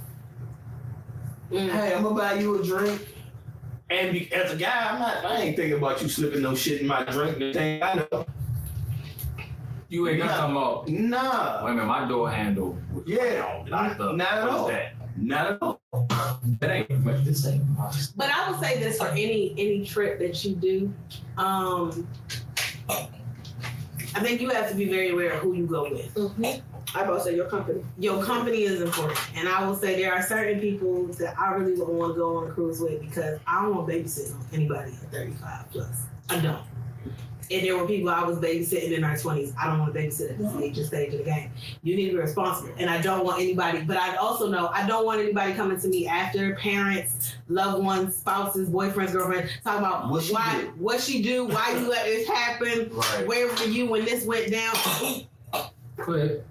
Mm. 1.51 1.69
Hey, 1.69 1.93
I'm 1.93 2.03
gonna 2.03 2.15
buy 2.15 2.33
you 2.35 2.61
a 2.61 2.63
drink. 2.65 3.07
And 3.89 4.13
be, 4.13 4.31
as 4.33 4.51
a 4.51 4.55
guy, 4.55 4.89
I'm 4.91 4.99
not. 4.99 5.25
I 5.25 5.41
ain't 5.41 5.55
thinking 5.55 5.77
about 5.77 6.01
you 6.01 6.07
slipping 6.09 6.41
no 6.41 6.55
shit 6.55 6.81
in 6.81 6.87
my 6.87 7.03
drink. 7.03 7.37
The 7.37 7.53
thing 7.53 7.83
I 7.83 7.93
know, 8.11 8.25
You 9.89 10.07
ain't 10.07 10.19
gonna 10.19 10.31
Nah. 10.31 10.37
come 10.37 10.57
up. 10.57 10.87
nah, 10.87 11.63
Wait 11.65 11.71
a 11.71 11.73
minute, 11.75 11.85
my 11.87 12.07
door 12.07 12.29
handle. 12.31 12.77
was 12.93 13.03
Yeah, 13.05 13.63
locked 13.67 13.99
up. 13.99 14.15
not 14.15 14.33
at 14.33 14.47
all. 14.49 14.67
that? 14.67 14.93
not 15.17 15.51
at 15.51 15.61
all. 15.61 15.79
That 16.59 16.71
ain't. 16.71 17.05
but 17.05 17.23
This 17.23 17.45
ain't. 17.45 17.67
my- 17.77 17.91
But 18.15 18.29
I 18.31 18.49
would 18.49 18.59
say 18.59 18.79
this 18.79 18.97
for 18.97 19.07
any 19.09 19.51
any 19.57 19.85
trip 19.85 20.17
that 20.19 20.43
you 20.43 20.55
do, 20.55 20.93
um, 21.37 22.07
I 22.89 24.19
think 24.21 24.41
you 24.41 24.49
have 24.49 24.69
to 24.69 24.75
be 24.75 24.85
very 24.85 25.09
aware 25.09 25.33
of 25.33 25.41
who 25.41 25.53
you 25.53 25.65
go 25.65 25.83
with. 25.83 26.13
Mm-hmm. 26.13 26.97
I 26.97 27.01
about 27.03 27.17
to 27.17 27.23
say 27.23 27.35
your 27.35 27.49
company. 27.49 27.83
Your 27.99 28.23
company 28.23 28.63
is 28.63 28.81
important, 28.81 29.19
and 29.35 29.49
I 29.49 29.65
will 29.65 29.75
say 29.75 30.01
there 30.01 30.13
are 30.13 30.21
certain 30.21 30.61
people 30.61 31.07
that 31.07 31.37
I 31.37 31.53
really 31.53 31.73
wouldn't 31.73 31.97
want 31.97 32.13
to 32.13 32.19
go 32.19 32.37
on 32.37 32.47
a 32.47 32.51
cruise 32.53 32.79
with 32.79 33.01
because 33.01 33.39
I 33.45 33.61
don't 33.61 33.75
want 33.75 33.89
babysitting 33.89 34.35
on 34.35 34.47
anybody 34.53 34.91
at 34.91 35.11
35 35.11 35.71
plus. 35.71 36.03
I 36.29 36.39
don't. 36.39 36.61
And 37.51 37.65
there 37.65 37.77
were 37.77 37.85
people 37.85 38.09
I 38.09 38.23
was 38.23 38.37
babysitting 38.39 38.91
in 38.91 39.03
our 39.03 39.13
20s. 39.15 39.53
I 39.57 39.67
don't 39.67 39.79
want 39.79 39.93
to 39.93 39.99
babysit 39.99 40.31
at 40.31 40.37
this 40.37 40.47
mm-hmm. 40.47 40.63
age 40.63 40.77
and 40.77 40.87
stage 40.87 41.13
of 41.13 41.19
the 41.19 41.25
game. 41.25 41.51
You 41.83 41.95
need 41.95 42.07
to 42.07 42.11
be 42.13 42.17
responsible. 42.17 42.73
And 42.77 42.89
I 42.89 43.01
don't 43.01 43.23
want 43.23 43.41
anybody, 43.41 43.81
but 43.81 43.97
I 43.97 44.15
also 44.15 44.49
know 44.49 44.67
I 44.73 44.87
don't 44.87 45.05
want 45.05 45.21
anybody 45.21 45.53
coming 45.53 45.79
to 45.79 45.87
me 45.87 46.07
after 46.07 46.55
parents, 46.55 47.35
loved 47.47 47.83
ones, 47.83 48.15
spouses, 48.15 48.69
boyfriends, 48.69 49.11
girlfriends, 49.11 49.51
talking 49.63 49.79
about 49.79 50.09
What 50.09 50.23
she 50.23 50.33
why, 50.33 50.61
do? 50.61 50.67
what 50.77 51.01
she 51.01 51.21
do, 51.21 51.45
why 51.45 51.71
you 51.77 51.89
let 51.89 52.05
this 52.05 52.27
happen, 52.27 52.89
Right. 52.91 53.27
where 53.27 53.47
were 53.47 53.63
you 53.65 53.85
when 53.87 54.05
this 54.05 54.25
went 54.25 54.51
down? 54.51 54.75
Quit. 55.97 56.45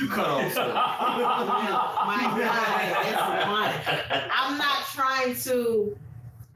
You 0.00 0.08
cut 0.08 0.26
off. 0.26 0.54
My 2.06 2.22
God, 2.38 2.96
it's 3.06 3.96
one. 4.08 4.28
I'm 4.32 4.58
not 4.58 4.84
trying 4.94 5.34
to. 5.34 5.96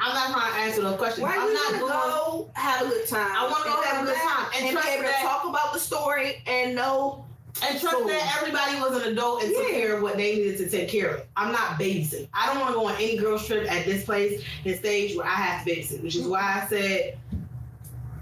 I'm 0.04 0.14
not 0.14 0.38
trying 0.38 0.52
to 0.52 0.58
answer 0.60 0.82
those 0.82 0.98
questions. 0.98 1.22
Why 1.22 1.34
I'm 1.34 1.54
not 1.54 1.72
wanna 1.72 2.12
go 2.12 2.50
have 2.52 2.82
a 2.82 2.88
good 2.90 3.08
time? 3.08 3.30
I 3.30 3.42
wanna 3.44 3.64
go 3.64 3.82
have 3.82 4.02
a 4.02 4.06
good 4.06 4.16
time. 4.16 4.46
And 4.54 4.64
and, 4.66 4.72
trust 4.72 4.86
be 4.86 4.92
able 4.92 5.04
that- 5.04 5.16
to 5.16 5.22
talk 5.22 5.44
about 5.46 5.72
the 5.72 5.80
story 5.80 6.42
and 6.46 6.74
know. 6.74 7.24
And 7.62 7.80
trust 7.80 7.96
So- 7.96 8.04
that 8.04 8.36
everybody 8.36 8.78
was 8.80 9.02
an 9.02 9.12
adult 9.12 9.44
and 9.44 9.54
took 9.54 9.70
care 9.70 9.96
of 9.96 10.02
what 10.02 10.16
they 10.16 10.34
needed 10.34 10.58
to 10.58 10.68
take 10.68 10.88
care 10.90 11.08
of. 11.08 11.22
I'm 11.36 11.52
not 11.52 11.78
babysitting. 11.78 12.28
I 12.34 12.48
don't 12.48 12.60
want 12.60 12.74
to 12.74 12.74
go 12.74 12.86
on 12.86 12.96
any 12.96 13.16
girls 13.16 13.46
trip 13.46 13.70
at 13.70 13.86
this 13.86 14.04
place 14.04 14.42
and 14.66 14.76
stage 14.76 15.16
where 15.16 15.26
I 15.26 15.30
have 15.30 15.64
to 15.64 15.70
babysit, 15.70 16.02
which 16.02 16.16
is 16.16 16.22
mm-hmm. 16.22 16.32
why 16.32 16.62
I 16.62 16.68
said 16.68 17.16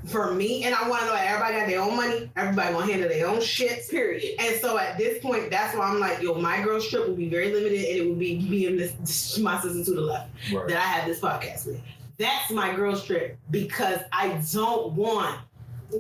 for 0.06 0.32
me, 0.32 0.64
and 0.64 0.74
I 0.74 0.88
want 0.88 1.02
to 1.02 1.06
know 1.06 1.12
that 1.12 1.26
everybody 1.26 1.56
got 1.56 1.66
their 1.68 1.80
own 1.80 1.96
money, 1.96 2.30
everybody 2.36 2.72
gonna 2.72 2.86
handle 2.92 3.08
their 3.08 3.26
own 3.28 3.40
shit. 3.40 3.88
Period. 3.88 4.34
And 4.38 4.60
so 4.60 4.78
at 4.78 4.98
this 4.98 5.22
point, 5.22 5.50
that's 5.50 5.76
why 5.76 5.86
I'm 5.86 6.00
like, 6.00 6.20
yo, 6.20 6.34
my 6.34 6.60
girls 6.62 6.88
trip 6.88 7.06
will 7.06 7.14
be 7.16 7.28
very 7.28 7.52
limited, 7.52 7.84
and 7.84 7.96
it 7.98 8.08
will 8.08 8.16
be 8.16 8.40
me 8.40 8.66
and 8.66 8.78
this 8.78 9.38
my 9.38 9.60
sister 9.60 9.84
to 9.84 9.94
the 9.94 10.00
left 10.00 10.30
Right. 10.52 10.68
that 10.68 10.76
I 10.76 10.80
have 10.80 11.06
this 11.08 11.20
podcast 11.20 11.66
with. 11.66 11.80
That's 12.18 12.50
my 12.50 12.74
girls 12.74 13.04
trip 13.04 13.38
because 13.50 14.00
I 14.12 14.40
don't 14.52 14.92
want 14.92 15.38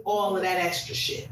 all 0.04 0.36
of 0.36 0.42
that 0.42 0.58
extra 0.58 0.94
shit. 0.94 1.28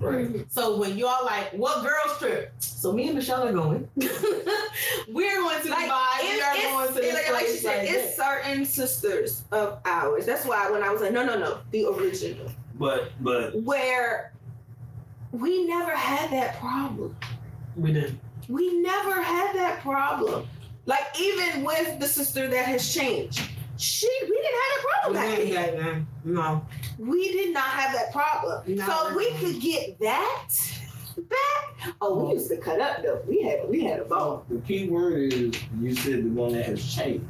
Right. 0.00 0.50
So 0.50 0.78
when 0.78 0.96
y'all 0.96 1.24
like, 1.24 1.52
what 1.52 1.82
girls 1.82 2.18
trip? 2.18 2.52
So 2.58 2.92
me 2.92 3.06
and 3.08 3.16
Michelle 3.16 3.46
are 3.46 3.52
going. 3.52 3.88
We're 5.08 5.36
going 5.36 5.62
to 5.62 5.68
Like, 5.70 5.90
Dubai. 5.90 6.22
We 6.22 6.40
are 6.40 6.54
It's, 6.54 6.62
going 6.64 6.94
to 6.94 7.00
it's, 7.00 7.00
this 7.00 7.14
like, 7.14 7.32
like 7.32 7.46
she 7.46 7.56
said, 7.56 7.78
like 7.78 7.90
it's 7.90 8.16
that. 8.16 8.42
certain 8.44 8.64
sisters 8.64 9.44
of 9.52 9.78
ours. 9.84 10.26
That's 10.26 10.44
why 10.44 10.70
when 10.70 10.82
I 10.82 10.90
was 10.90 11.00
like, 11.02 11.12
no, 11.12 11.24
no, 11.24 11.38
no, 11.38 11.58
the 11.72 11.86
original, 11.86 12.50
But 12.78 13.10
but 13.20 13.60
where 13.62 14.32
we 15.32 15.66
never 15.66 15.94
had 15.94 16.30
that 16.30 16.58
problem. 16.58 17.16
We 17.76 17.92
did. 17.92 18.18
We 18.48 18.80
never 18.80 19.20
had 19.22 19.54
that 19.56 19.80
problem. 19.80 20.46
Like 20.86 21.06
even 21.20 21.64
with 21.64 21.98
the 22.00 22.06
sister 22.06 22.48
that 22.48 22.64
has 22.66 22.92
changed, 22.94 23.42
she 23.78 24.08
we 24.22 24.28
didn't 24.28 24.44
have 24.44 24.70
that 24.74 24.84
problem 25.02 25.14
back 25.14 25.38
then. 25.38 25.54
that, 25.54 25.82
man. 25.82 26.06
No. 26.24 26.66
We 26.98 27.32
did 27.32 27.54
not 27.54 27.64
have 27.64 27.94
that 27.94 28.12
problem. 28.12 28.62
No. 28.66 28.86
So 28.86 29.08
if 29.08 29.16
we 29.16 29.30
could 29.34 29.60
get 29.60 29.98
that 30.00 30.48
back. 31.28 31.94
Oh, 32.00 32.26
we 32.26 32.34
used 32.34 32.48
to 32.50 32.56
cut 32.56 32.80
up 32.80 33.02
though. 33.02 33.22
We 33.26 33.42
had 33.42 33.68
we 33.68 33.84
had 33.84 34.00
a 34.00 34.04
ball. 34.04 34.44
The 34.48 34.58
key 34.60 34.88
word 34.88 35.32
is 35.32 35.54
you 35.80 35.94
said 35.94 36.24
the 36.24 36.30
one 36.30 36.52
that 36.52 36.66
has 36.66 36.94
changed. 36.94 37.24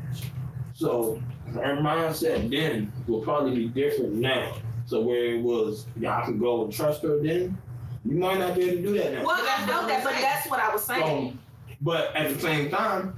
So 0.74 1.22
our 1.56 1.76
mindset 1.76 2.50
then 2.50 2.92
will 3.06 3.20
probably 3.20 3.54
be 3.54 3.68
different 3.68 4.14
now. 4.14 4.56
So 4.86 5.00
where 5.02 5.34
it 5.34 5.42
was, 5.42 5.86
y'all 6.00 6.24
could 6.24 6.40
go 6.40 6.64
and 6.64 6.72
trust 6.72 7.02
her 7.02 7.22
then, 7.22 7.58
you 8.06 8.16
might 8.16 8.38
not 8.38 8.54
be 8.54 8.62
able 8.62 8.76
to 8.76 8.82
do 8.82 8.98
that 8.98 9.12
now. 9.12 9.24
Well, 9.26 9.36
I 9.46 9.66
know 9.66 9.86
that, 9.86 10.02
but 10.02 10.14
that's 10.14 10.48
what 10.48 10.60
I 10.60 10.72
was 10.72 10.82
saying. 10.82 11.28
um, 11.28 11.38
but 11.82 12.14
at 12.16 12.32
the 12.32 12.40
same 12.40 12.70
time, 12.70 13.14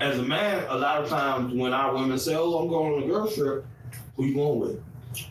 as 0.00 0.18
a 0.18 0.22
man, 0.22 0.64
a 0.68 0.76
lot 0.76 1.02
of 1.02 1.08
times 1.08 1.54
when 1.54 1.72
our 1.72 1.94
women 1.94 2.18
say, 2.18 2.34
"Oh, 2.34 2.58
I'm 2.58 2.68
going 2.68 2.94
on 2.94 3.02
a 3.04 3.06
girl 3.06 3.28
trip," 3.30 3.64
who 4.16 4.24
you 4.24 4.34
going 4.34 4.60
with? 4.60 4.82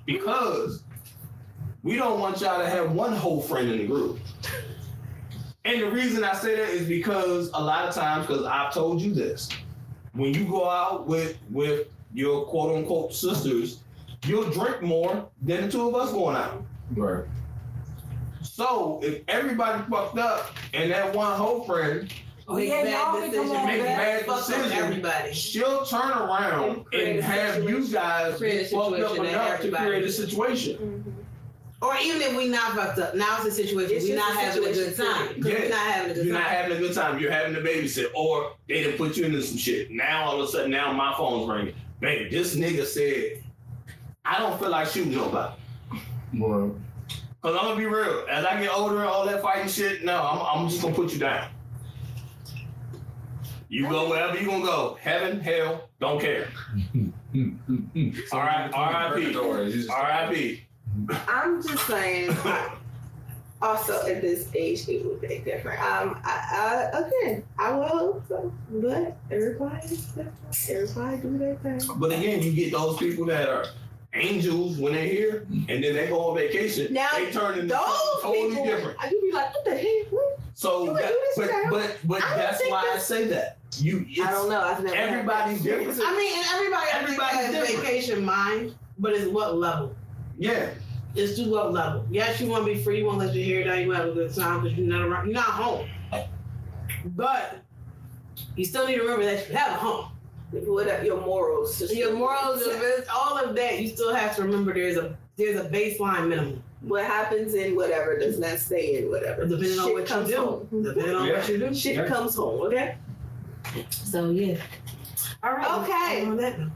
Because 0.06 0.84
we 1.84 1.96
don't 1.96 2.20
want 2.20 2.42
y'all 2.42 2.60
to 2.60 2.70
have 2.70 2.92
one 2.92 3.14
whole 3.14 3.42
friend 3.42 3.70
in 3.70 3.80
the 3.80 3.88
group. 3.88 4.20
And 5.66 5.82
the 5.82 5.92
reason 5.92 6.24
I 6.24 6.34
say 6.34 6.56
that 6.56 6.70
is 6.70 6.88
because 6.88 7.50
a 7.54 7.64
lot 7.64 7.88
of 7.88 7.94
times, 7.94 8.26
because 8.26 8.46
I've 8.46 8.74
told 8.74 9.02
you 9.02 9.14
this, 9.14 9.50
when 10.14 10.34
you 10.34 10.46
go 10.46 10.70
out 10.70 11.08
with 11.08 11.38
with 11.50 11.88
your 12.14 12.46
quote 12.46 12.76
unquote 12.76 13.14
sisters, 13.14 13.80
you'll 14.26 14.50
drink 14.50 14.82
more 14.82 15.30
than 15.42 15.62
the 15.62 15.72
two 15.72 15.88
of 15.88 15.96
us 15.96 16.12
going 16.12 16.36
out. 16.36 16.64
Right. 16.96 17.26
So 18.42 19.00
if 19.04 19.22
everybody 19.28 19.84
fucked 19.90 20.18
up 20.18 20.52
and 20.74 20.92
that 20.92 21.16
one 21.16 21.38
whole 21.38 21.64
friend, 21.64 22.12
Make 22.56 22.70
yeah, 22.70 22.84
bad 22.84 23.32
decisions. 23.32 23.52
Make 23.66 23.84
bad 23.84 24.26
Fuck 24.26 24.46
decisions. 24.48 24.72
everybody. 24.74 25.34
she'll 25.34 25.86
turn 25.86 26.12
around 26.12 26.86
And 26.94 27.02
and 27.02 27.20
have 27.22 27.64
you 27.64 27.88
guys 27.88 28.38
Create 28.38 28.70
fucked 28.70 29.00
up 29.00 29.18
enough 29.18 29.62
to 29.62 29.72
create 29.72 30.04
a 30.04 30.12
situation. 30.12 30.78
Mm-hmm. 30.78 31.10
Or 31.84 31.96
even 32.04 32.22
if 32.22 32.38
we 32.38 32.48
not 32.48 32.74
fucked 32.74 33.00
up, 33.00 33.16
now 33.16 33.38
it's 33.38 33.46
a 33.48 33.52
situation 33.52 33.96
It's 33.98 34.06
we're 34.08 34.16
not 34.16 34.36
a 34.36 34.40
having 34.40 34.64
a 34.66 34.72
good 34.72 34.96
time. 34.96 35.28
period. 35.42 35.44
'Cause 35.44 35.62
We're 35.64 35.70
not 35.70 35.80
having 35.88 36.12
a 36.12 36.14
good 36.14 36.26
You're 36.28 36.36
time. 36.36 36.44
not 36.44 36.52
having 36.52 36.78
a 36.78 36.80
good 36.80 36.94
time. 36.94 37.20
You're 37.20 37.32
having 37.32 37.54
to 37.56 37.62
babysit, 37.62 38.06
or 38.14 38.54
they 38.70 38.84
done 38.84 38.94
put 38.98 39.18
you 39.18 39.26
into 39.26 39.42
some 39.42 39.58
shit. 39.58 39.90
Now 39.90 40.26
all 40.30 40.42
of 40.42 40.48
a 40.48 40.52
sudden, 40.52 40.70
now 40.70 40.92
my 40.94 41.14
phone's 41.18 41.50
ringing. 41.50 41.74
Baby, 42.00 42.30
this 42.30 42.56
nigga 42.56 42.86
said, 42.86 43.44
I 44.26 44.38
don't 44.38 44.60
feel 44.60 44.70
like 44.70 44.88
shooting 44.88 45.14
nobody. 45.16 45.54
Well, 46.36 46.76
Cause 47.42 47.56
I'm 47.60 47.66
gonna 47.66 47.76
be 47.76 47.88
real. 47.88 48.26
As 48.30 48.46
I 48.46 48.62
get 48.62 48.72
older, 48.72 48.98
and 49.00 49.06
all 49.08 49.26
that 49.26 49.42
fighting 49.42 49.68
shit, 49.68 50.04
no, 50.04 50.22
I'm, 50.22 50.60
I'm 50.62 50.70
just 50.70 50.80
gonna 50.84 50.94
put 50.94 51.12
you 51.12 51.18
down. 51.18 51.50
You 53.72 53.88
go 53.88 54.10
wherever 54.10 54.38
you 54.38 54.48
gonna 54.48 54.66
go. 54.66 54.98
Heaven, 55.00 55.40
hell, 55.40 55.88
don't 56.02 56.20
care. 56.20 56.50
All 58.34 58.40
right, 58.42 58.70
R.I.P. 58.74 59.32
Doors, 59.32 59.74
you 59.74 59.82
just- 59.84 59.90
R.I.P. 59.90 60.62
I'm 61.30 61.64
just 61.64 61.88
saying. 61.88 62.36
also, 63.62 64.06
at 64.08 64.22
this 64.22 64.50
age, 64.54 64.90
it 64.90 65.06
would 65.06 65.22
be 65.22 65.38
different. 65.38 65.80
Um, 65.82 66.20
I, 66.26 66.90
I 66.94 67.00
again, 67.00 67.46
I 67.58 67.72
will 67.72 67.88
hope 67.88 68.24
so, 68.28 68.54
but 68.74 69.16
everybody, 69.32 69.98
everybody 70.68 71.22
do 71.22 71.38
their 71.38 71.56
thing. 71.56 71.80
But 71.96 72.12
again, 72.12 72.42
you 72.42 72.52
get 72.52 72.74
those 72.74 72.98
people 72.98 73.26
that 73.28 73.48
are 73.48 73.68
angels 74.14 74.80
when 74.80 74.92
they're 74.96 75.06
here, 75.06 75.48
and 75.70 75.82
then 75.82 75.96
they 75.96 76.08
go 76.10 76.20
on 76.20 76.36
vacation. 76.36 76.92
Now, 76.94 77.08
they 77.16 77.32
turn 77.32 77.54
into 77.58 77.68
Those 77.74 78.22
totally 78.22 78.50
people, 78.50 78.66
different. 78.66 78.98
I 79.00 79.08
do 79.08 79.22
be 79.22 79.32
like, 79.32 79.54
what 79.56 79.64
the 79.64 79.78
heck? 79.78 80.12
What? 80.12 80.40
So, 80.56 80.94
that, 80.94 81.08
do 81.08 81.18
but 81.38 81.50
but 81.70 81.98
but 82.04 82.22
I 82.22 82.36
that's 82.36 82.62
why 82.68 82.92
I 82.94 82.98
say 82.98 83.28
that. 83.30 83.60
You, 83.80 84.06
I 84.24 84.32
don't 84.32 84.50
know. 84.50 84.62
I've 84.62 84.84
never. 84.84 84.96
Everybody's 84.96 85.58
experience. 85.58 85.98
different. 85.98 86.14
I 86.16 86.18
mean, 86.18 86.34
and 86.38 86.46
everybody, 86.54 86.88
everybody 86.94 87.38
Everybody's 87.38 87.56
has 87.56 87.68
different. 87.68 87.86
vacation 87.86 88.26
mind, 88.26 88.76
but 89.00 89.14
it's 89.14 89.28
what 89.32 89.56
level? 89.58 89.96
Yeah, 90.38 90.70
It's 91.16 91.36
to 91.38 91.50
what 91.50 91.72
level? 91.72 92.06
Yes, 92.12 92.42
you 92.42 92.48
want 92.48 92.66
to 92.66 92.74
be 92.74 92.82
free. 92.84 93.00
You 93.00 93.06
want 93.06 93.20
to 93.22 93.28
let 93.28 93.36
your 93.36 93.46
hair 93.46 93.64
down. 93.64 93.82
You 93.82 93.88
want 93.88 94.00
to 94.00 94.06
have 94.08 94.12
a 94.12 94.14
good 94.16 94.36
time 94.36 94.62
because 94.64 94.78
you're 94.78 94.88
not 94.88 95.02
around. 95.08 95.26
You're 95.28 95.36
not 95.36 95.44
home. 95.46 95.88
But 97.16 97.62
you 98.56 98.66
still 98.66 98.86
need 98.88 98.96
to 98.96 99.02
remember 99.02 99.26
that 99.26 99.48
you 99.48 99.56
have 99.56 99.72
a 99.74 99.76
home. 99.76 100.06
What 100.52 100.88
are 100.90 101.04
your 101.06 101.22
morals? 101.22 101.82
Your 101.94 102.14
morals, 102.14 102.62
all 103.14 103.38
of 103.38 103.56
that, 103.56 103.80
you 103.80 103.88
still 103.88 104.14
have 104.14 104.36
to 104.36 104.42
remember. 104.44 104.74
There's 104.74 104.98
a 104.98 105.18
there's 105.38 105.60
a 105.60 105.70
baseline 105.70 106.28
minimum. 106.28 106.62
What 106.82 107.06
happens 107.06 107.54
in 107.54 107.76
whatever 107.76 108.18
does 108.20 108.38
not 108.40 108.58
stay 108.60 108.98
in 108.98 109.10
whatever. 109.10 109.46
Depending 109.46 109.80
on 109.80 109.86
Shit 109.88 109.94
what 109.94 110.10
you 110.28 110.36
do. 110.36 110.42
home. 110.42 110.84
Depending 110.84 111.16
on 111.16 111.30
what 111.30 111.48
you 111.50 111.58
do. 111.58 111.74
Shit 111.74 111.96
Yeah. 111.96 112.08
comes 112.08 112.36
home. 112.36 112.60
Okay. 112.64 112.96
So 113.90 114.32
yeah. 114.32 114.58
All 115.44 115.54
right. 115.54 115.82
Okay. 115.82 116.26
On 116.26 116.38
that 116.38 116.60
note, 116.60 116.72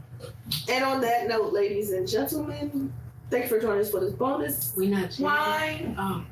And 0.68 0.84
on 0.84 1.00
that 1.00 1.28
note, 1.28 1.52
ladies 1.52 1.92
and 1.92 2.08
gentlemen, 2.08 2.92
thank 3.30 3.44
you 3.44 3.48
for 3.48 3.60
joining 3.60 3.80
us 3.80 3.90
for 3.90 4.00
this 4.00 4.12
bonus 4.12 4.72
we 4.76 4.88
not 4.88 5.16
wine. 5.18 5.94
Oh. 5.98 6.24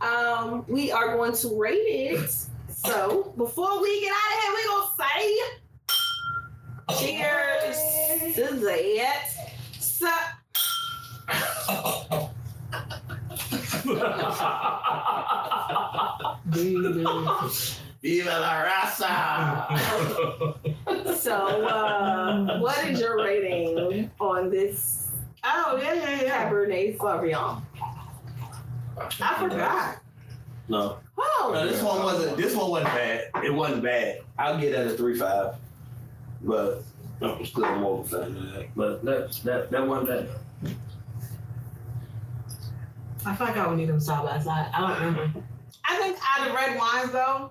Um, 0.00 0.64
we 0.68 0.90
are 0.90 1.16
going 1.16 1.32
to 1.32 1.60
rate 1.60 1.74
it. 1.76 2.30
So 2.68 3.34
before 3.36 3.80
we 3.82 4.00
get 4.00 4.12
out 4.12 4.32
of 4.32 4.40
here, 4.40 4.52
we're 4.54 4.66
gonna 4.68 4.88
say 4.96 5.38
cheers 6.98 7.76
to 8.36 8.54
that. 8.64 9.28
So 9.78 10.08
Viva 18.02 18.30
la 18.30 18.64
raza. 18.64 19.16
so 21.16 21.34
uh, 21.66 22.58
what 22.60 22.78
is 22.86 22.98
your 23.00 23.22
rating 23.22 24.10
on 24.18 24.50
this 24.50 25.08
Oh 25.44 25.78
yeah 25.80 25.94
yeah 25.94 26.22
yeah. 26.22 26.50
Cabernet 26.50 26.98
Sauvignon? 26.98 27.62
I 29.20 29.38
forgot. 29.38 29.98
No, 30.68 30.98
Oh, 31.18 31.50
no, 31.52 31.66
this 31.66 31.82
one 31.82 32.02
wasn't. 32.02 32.36
This 32.36 32.54
one 32.54 32.70
wasn't 32.70 32.94
bad. 32.94 33.30
It 33.44 33.52
wasn't 33.52 33.82
bad. 33.82 34.20
I'll 34.38 34.58
get 34.58 34.72
that 34.72 34.86
a 34.86 34.90
three 34.90 35.18
five, 35.18 35.54
but 36.42 36.82
I'm 37.20 37.44
still 37.44 37.74
more 37.76 38.00
of 38.00 38.12
a 38.12 38.18
that. 38.18 38.68
But 38.76 39.04
that 39.04 39.32
that 39.44 39.70
that 39.70 39.86
wasn't 39.86 40.08
bad. 40.08 40.28
I 43.26 43.34
feel 43.36 43.46
like 43.46 43.56
I 43.56 43.66
would 43.66 43.76
need 43.78 43.88
them 43.88 44.00
side 44.00 44.24
by 44.24 44.38
side. 44.38 44.70
I 44.72 44.80
don't 44.80 45.14
remember. 45.14 45.42
I 45.84 45.96
think 45.96 46.16
out 46.26 46.48
of 46.48 46.54
red 46.54 46.78
wines 46.78 47.10
though, 47.12 47.50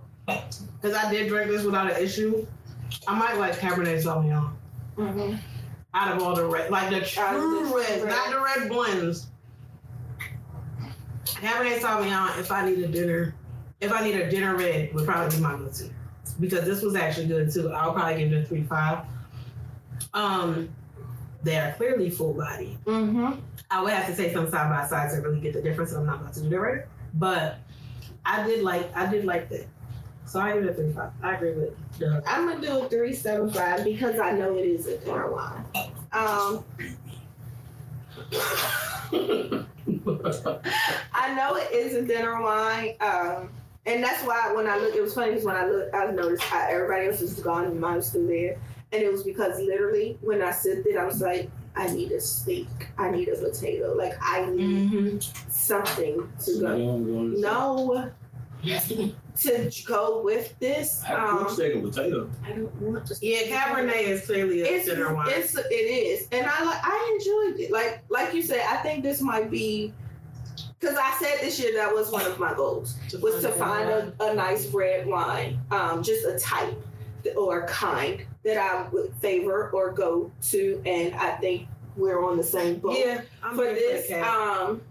because 0.81 0.95
I 0.95 1.11
did 1.11 1.27
drink 1.29 1.49
this 1.51 1.63
without 1.63 1.91
an 1.91 2.01
issue, 2.01 2.45
I 3.07 3.17
might 3.17 3.37
like 3.37 3.57
Cabernet 3.59 4.01
Sauvignon. 4.03 4.51
Mhm. 4.97 5.39
Out 5.93 6.15
of 6.15 6.21
all 6.23 6.35
the 6.35 6.45
red, 6.45 6.69
like 6.71 6.89
the 6.89 6.97
Out 7.21 7.35
of 7.35 7.41
the 7.41 7.47
true 7.59 7.77
red. 7.79 8.07
not 8.07 8.29
the 8.31 8.39
red 8.39 8.69
blends. 8.69 9.27
Cabernet 11.25 11.79
Sauvignon. 11.79 12.37
If 12.39 12.51
I 12.51 12.65
need 12.69 12.79
a 12.79 12.87
dinner, 12.87 13.35
if 13.81 13.91
I 13.91 14.03
need 14.03 14.15
a 14.15 14.29
dinner 14.29 14.55
red, 14.55 14.93
would 14.93 15.05
probably 15.05 15.35
be 15.37 15.41
my 15.41 15.55
go-to 15.55 15.89
because 16.39 16.65
this 16.65 16.81
was 16.81 16.95
actually 16.95 17.27
good 17.27 17.51
too. 17.51 17.71
I'll 17.71 17.93
probably 17.93 18.23
give 18.23 18.33
it 18.33 18.43
a 18.43 18.47
three 18.47 18.63
five. 18.63 19.05
Um, 20.13 20.69
they 21.43 21.57
are 21.57 21.71
clearly 21.73 22.09
full 22.09 22.33
body. 22.33 22.77
Mhm. 22.85 23.39
I 23.71 23.81
would 23.81 23.93
have 23.93 24.07
to 24.07 24.15
say 24.15 24.33
some 24.33 24.49
side 24.49 24.69
by 24.69 24.85
sides 24.87 25.13
to 25.15 25.21
really 25.21 25.39
get 25.39 25.53
the 25.53 25.61
difference, 25.61 25.91
and 25.91 26.01
I'm 26.01 26.05
not 26.07 26.21
about 26.21 26.33
to 26.33 26.41
do 26.41 26.49
that 26.49 26.59
right. 26.59 26.81
But 27.13 27.57
I 28.25 28.43
did 28.45 28.63
like 28.63 28.95
I 28.95 29.05
did 29.09 29.25
like 29.25 29.49
that. 29.49 29.67
So 30.29 30.39
I 30.39 30.53
give 30.53 30.63
it 30.65 30.69
a 30.69 30.73
three 30.75 30.91
five. 30.93 31.11
I 31.23 31.35
agree 31.35 31.53
with 31.53 31.99
Doug. 31.99 32.23
I'm 32.27 32.47
gonna 32.47 32.61
do 32.61 32.85
a 32.85 32.89
three 32.89 33.13
seven 33.15 33.49
five 33.49 33.83
because 33.83 34.19
I 34.19 34.31
know 34.33 34.55
it 34.57 34.65
is 34.65 34.85
a 34.85 34.97
dinner 34.99 35.31
wine. 35.31 35.65
Um, 36.13 36.63
I 41.13 41.33
know 41.35 41.55
it 41.55 41.71
is 41.73 41.95
a 41.95 42.03
dinner 42.05 42.39
wine. 42.41 42.93
Um, 43.01 43.49
and 43.87 44.03
that's 44.03 44.23
why 44.23 44.53
when 44.53 44.67
I 44.67 44.77
look, 44.77 44.93
it 44.95 45.01
was 45.01 45.15
funny 45.15 45.31
because 45.31 45.45
when 45.45 45.55
I 45.55 45.65
looked, 45.67 45.95
I 45.95 46.11
noticed 46.11 46.43
how 46.43 46.67
everybody 46.69 47.07
else 47.07 47.21
was 47.21 47.33
gone 47.39 47.65
and 47.65 47.79
mine 47.81 47.95
was 47.97 48.07
still 48.09 48.27
there. 48.27 48.57
And 48.91 49.01
it 49.01 49.11
was 49.11 49.23
because 49.23 49.59
literally 49.59 50.17
when 50.21 50.41
I 50.43 50.51
sipped 50.51 50.85
it, 50.85 50.95
I 50.97 51.05
was 51.05 51.21
like, 51.21 51.49
I 51.75 51.87
need 51.87 52.11
a 52.11 52.19
steak. 52.21 52.67
I 52.99 53.09
need 53.09 53.29
a 53.29 53.35
potato. 53.35 53.95
Like 53.95 54.13
I 54.21 54.45
need 54.45 54.91
Mm-hmm. 54.91 55.49
something 55.49 56.31
to 56.45 56.59
go. 56.59 56.97
No, 56.97 58.11
to 59.41 59.71
go 59.85 60.21
with 60.21 60.57
this. 60.59 61.03
I 61.03 61.07
have 61.09 61.19
um, 61.41 61.49
steak 61.49 61.75
and 61.75 61.83
potato. 61.83 62.29
I 62.45 62.51
don't 62.51 62.81
want 62.81 63.05
to. 63.07 63.15
Yeah, 63.21 63.43
Cabernet 63.43 64.01
is 64.01 64.25
clearly 64.25 64.61
a 64.61 64.65
It's, 64.65 64.85
dinner 64.85 65.13
wine. 65.13 65.27
it's 65.31 65.55
it 65.55 65.63
is, 65.73 66.27
and 66.31 66.45
I 66.45 66.63
like 66.63 66.79
I 66.83 67.17
enjoyed 67.19 67.59
it. 67.61 67.71
Like 67.71 68.03
like 68.09 68.33
you 68.33 68.41
said, 68.41 68.61
I 68.69 68.77
think 68.77 69.03
this 69.03 69.21
might 69.21 69.49
be 69.51 69.93
because 70.79 70.97
I 70.97 71.11
said 71.19 71.39
this 71.41 71.59
year 71.59 71.73
that 71.75 71.93
was 71.93 72.09
one 72.11 72.25
of 72.25 72.39
my 72.39 72.53
goals 72.53 72.95
was 73.21 73.41
to 73.43 73.49
find 73.49 73.89
a, 73.89 74.13
a 74.21 74.33
nice 74.33 74.67
red 74.67 75.05
wine, 75.07 75.59
um, 75.71 76.01
just 76.03 76.25
a 76.25 76.37
type 76.39 76.75
or 77.35 77.65
kind 77.67 78.25
that 78.45 78.57
I 78.57 78.87
would 78.89 79.13
favor 79.15 79.69
or 79.71 79.91
go 79.91 80.31
to, 80.51 80.81
and 80.85 81.13
I 81.15 81.31
think 81.31 81.67
we're 81.97 82.23
on 82.23 82.37
the 82.37 82.43
same 82.43 82.75
boat 82.79 82.95
yeah 82.97 83.21
I'm 83.43 83.55
for 83.57 83.65
this. 83.65 84.07
the 84.07 84.13
cat. 84.15 84.25
Um, 84.27 84.81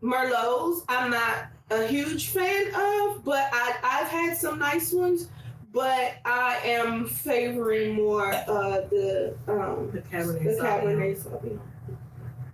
Merlots, 0.00 0.84
I'm 0.88 1.10
not 1.10 1.46
a 1.72 1.86
huge 1.86 2.28
fan 2.28 2.66
of, 2.74 3.24
but 3.24 3.48
I 3.52 3.74
I've 3.82 4.08
had 4.08 4.36
some 4.36 4.58
nice 4.58 4.92
ones. 4.92 5.28
But 5.72 6.16
I 6.26 6.58
am 6.64 7.06
favoring 7.06 7.94
more 7.94 8.32
uh, 8.34 8.82
the 8.90 9.34
um, 9.48 9.90
the 9.92 10.00
Cabernet. 10.02 10.44
the 10.44 10.50
Sauvignon. 10.50 10.82
Cabernet 10.82 11.22
Sauvignon, 11.22 11.60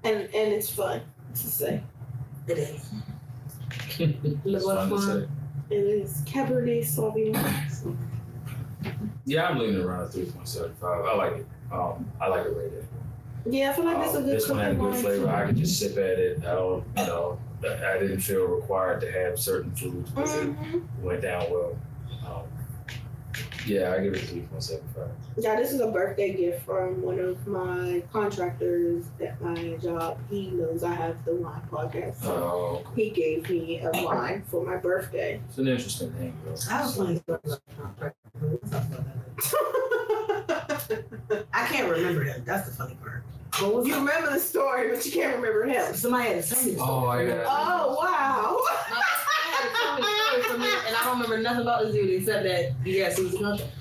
and 0.04 0.16
and 0.22 0.52
it's 0.52 0.70
fun 0.70 1.00
to 1.34 1.40
say. 1.46 1.82
It 2.46 2.58
is. 2.58 2.90
It's 3.98 4.64
fun 4.64 4.88
to 4.90 5.00
say. 5.02 5.28
It 5.70 5.74
is 5.82 6.22
Cabernet 6.24 6.84
Sauvignon. 6.84 7.96
Yeah, 9.24 9.48
I'm 9.48 9.58
leaning 9.58 9.82
around 9.82 10.10
three 10.10 10.26
point 10.26 10.46
seven 10.48 10.74
five. 10.80 11.04
I 11.04 11.14
like 11.16 11.32
it. 11.38 11.46
Um, 11.72 12.10
I 12.20 12.28
like 12.28 12.46
it 12.46 12.56
rated. 12.56 12.86
Yeah, 13.50 13.70
I 13.70 13.72
feel 13.74 13.84
like 13.84 13.98
this 13.98 14.10
is 14.10 14.14
a 14.14 14.18
Um, 14.18 14.24
good 14.26 14.36
this 14.36 14.48
one 14.48 14.58
had 14.58 14.76
cooking 14.76 14.92
good 14.92 15.00
flavor. 15.00 15.24
too. 15.24 15.30
I 15.30 15.46
could 15.46 15.56
just 15.56 15.78
sip 15.78 15.92
at 15.92 16.18
it. 16.18 16.38
I 16.44 16.54
don't, 16.54 16.84
you 16.96 17.06
know, 17.06 17.38
I 17.64 17.98
didn't 17.98 18.20
feel 18.20 18.46
required 18.46 19.00
to 19.02 19.10
have 19.12 19.38
certain 19.38 19.74
foods 19.74 20.12
with 20.14 20.42
it. 20.42 20.48
Mhm. 20.56 20.82
Went 21.02 21.22
down 21.22 21.50
well. 21.50 21.76
Um, 22.26 22.42
yeah, 23.66 23.92
I 23.92 24.00
give 24.02 24.14
it 24.14 24.20
three 24.22 24.40
point 24.42 24.62
seven 24.62 24.84
five. 24.94 25.10
Yeah, 25.36 25.56
this 25.56 25.72
is 25.72 25.80
a 25.80 25.88
birthday 25.88 26.32
gift 26.34 26.64
from 26.64 27.02
one 27.02 27.18
of 27.18 27.44
my 27.46 28.02
contractors 28.12 29.04
at 29.20 29.40
my 29.40 29.76
job. 29.82 30.18
He 30.30 30.50
knows 30.50 30.82
I 30.84 30.94
have 30.94 31.22
the 31.24 31.34
wine 31.36 31.62
podcast, 31.70 32.22
so 32.22 32.32
Oh, 32.32 32.82
he 32.96 33.10
gave 33.10 33.48
me 33.50 33.80
a 33.80 33.90
wine 34.04 34.42
for 34.48 34.64
my 34.64 34.76
birthday. 34.76 35.40
it's 35.48 35.58
an 35.58 35.68
interesting 35.68 36.12
thing, 36.12 36.34
though. 36.44 36.54
I 36.70 36.82
was 36.82 36.94
playing 36.96 37.22
I 41.52 41.66
can't 41.66 41.90
remember 41.90 42.22
him. 42.22 42.42
That's 42.44 42.68
the 42.68 42.74
funny 42.74 42.96
part. 43.02 43.22
What 43.60 43.74
was 43.74 43.86
you 43.86 43.94
it? 43.94 43.98
remember 43.98 44.30
the 44.32 44.38
story, 44.40 44.90
but 44.90 45.04
you 45.04 45.12
can't 45.12 45.36
remember 45.36 45.64
him. 45.64 45.94
Somebody 45.94 46.28
had 46.28 46.42
to 46.44 46.54
tell 46.54 46.64
me. 46.64 46.74
the 46.74 46.80
Oh, 46.80 46.84
story. 46.84 47.28
yeah. 47.28 47.44
Oh 47.46 47.96
wow! 48.00 48.58
My 48.90 48.96
best 48.96 49.24
friend 49.24 49.54
had 49.54 49.68
to 49.68 49.76
tell 49.76 49.96
me 49.96 50.02
the 50.02 50.08
story 50.08 50.42
for 50.42 50.58
me, 50.58 50.86
and 50.86 50.96
I 50.96 51.04
don't 51.04 51.14
remember 51.20 51.38
nothing 51.42 51.62
about 51.62 51.82
this 51.84 51.94
dude 51.94 52.10
except 52.10 52.44
that 52.44 52.72
yes, 52.84 53.16
he 53.16 53.24
was 53.24 53.34
a 53.34 53.38
contract. 53.38 53.72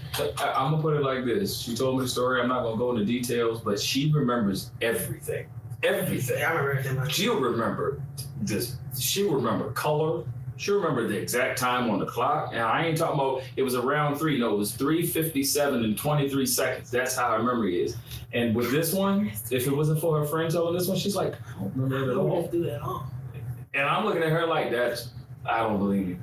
I, 0.42 0.52
I'm 0.54 0.72
gonna 0.72 0.82
put 0.82 0.96
it 0.96 1.02
like 1.04 1.26
this. 1.26 1.60
She 1.60 1.76
told 1.76 1.98
me 1.98 2.04
the 2.06 2.10
story. 2.10 2.42
I'm 2.42 2.48
not 2.48 2.64
gonna 2.64 2.78
go 2.78 2.92
into 2.92 3.06
details, 3.06 3.62
but 3.62 3.80
she 3.80 4.12
remembers 4.12 4.72
everything. 4.82 5.48
Everything. 5.84 6.40
Yeah, 6.40 6.48
I 6.48 6.50
remember 6.54 6.72
everything. 6.72 6.98
about 6.98 7.08
it. 7.10 7.12
She'll 7.14 7.40
remember 7.40 8.02
this. 8.42 8.78
She'll 8.98 9.32
remember 9.32 9.72
color. 9.74 10.24
She'll 10.58 10.76
remember 10.78 11.08
the 11.08 11.18
exact 11.18 11.58
time 11.60 11.90
on 11.90 12.00
the 12.00 12.06
clock. 12.06 12.50
And 12.52 12.62
I 12.62 12.86
ain't 12.86 12.98
talking 12.98 13.14
about 13.20 13.44
it 13.56 13.64
was 13.64 13.76
around 13.76 14.18
three. 14.18 14.40
No, 14.40 14.54
it 14.54 14.58
was 14.58 14.72
three 14.76 15.06
fifty-seven 15.06 15.84
and 15.84 15.98
twenty-three 15.98 16.46
seconds. 16.48 16.90
That's 16.92 17.16
how 17.16 17.32
her 17.38 17.44
memory 17.44 17.84
is. 17.84 17.96
And 18.34 18.56
with 18.56 18.72
this 18.72 18.94
one, 18.94 19.32
if 19.52 19.68
it 19.68 19.76
wasn't 19.76 20.00
for 20.02 20.20
her 20.20 20.26
friend 20.26 20.52
telling 20.52 20.74
this 20.76 20.88
one, 20.88 20.98
she's 20.98 21.16
like, 21.16 21.36
I 21.56 21.60
don't 21.62 21.74
remember 21.76 22.10
it 22.10 22.12
at 22.12 22.18
all. 22.18 22.48
do 22.48 22.64
that 22.66 22.82
all? 22.82 23.08
And 23.74 23.84
I'm 23.88 24.04
looking 24.06 24.24
at 24.24 24.30
her 24.30 24.46
like 24.48 24.72
that's 24.72 25.10
I 25.46 25.60
don't 25.60 25.78
believe 25.78 26.08
you. 26.10 26.20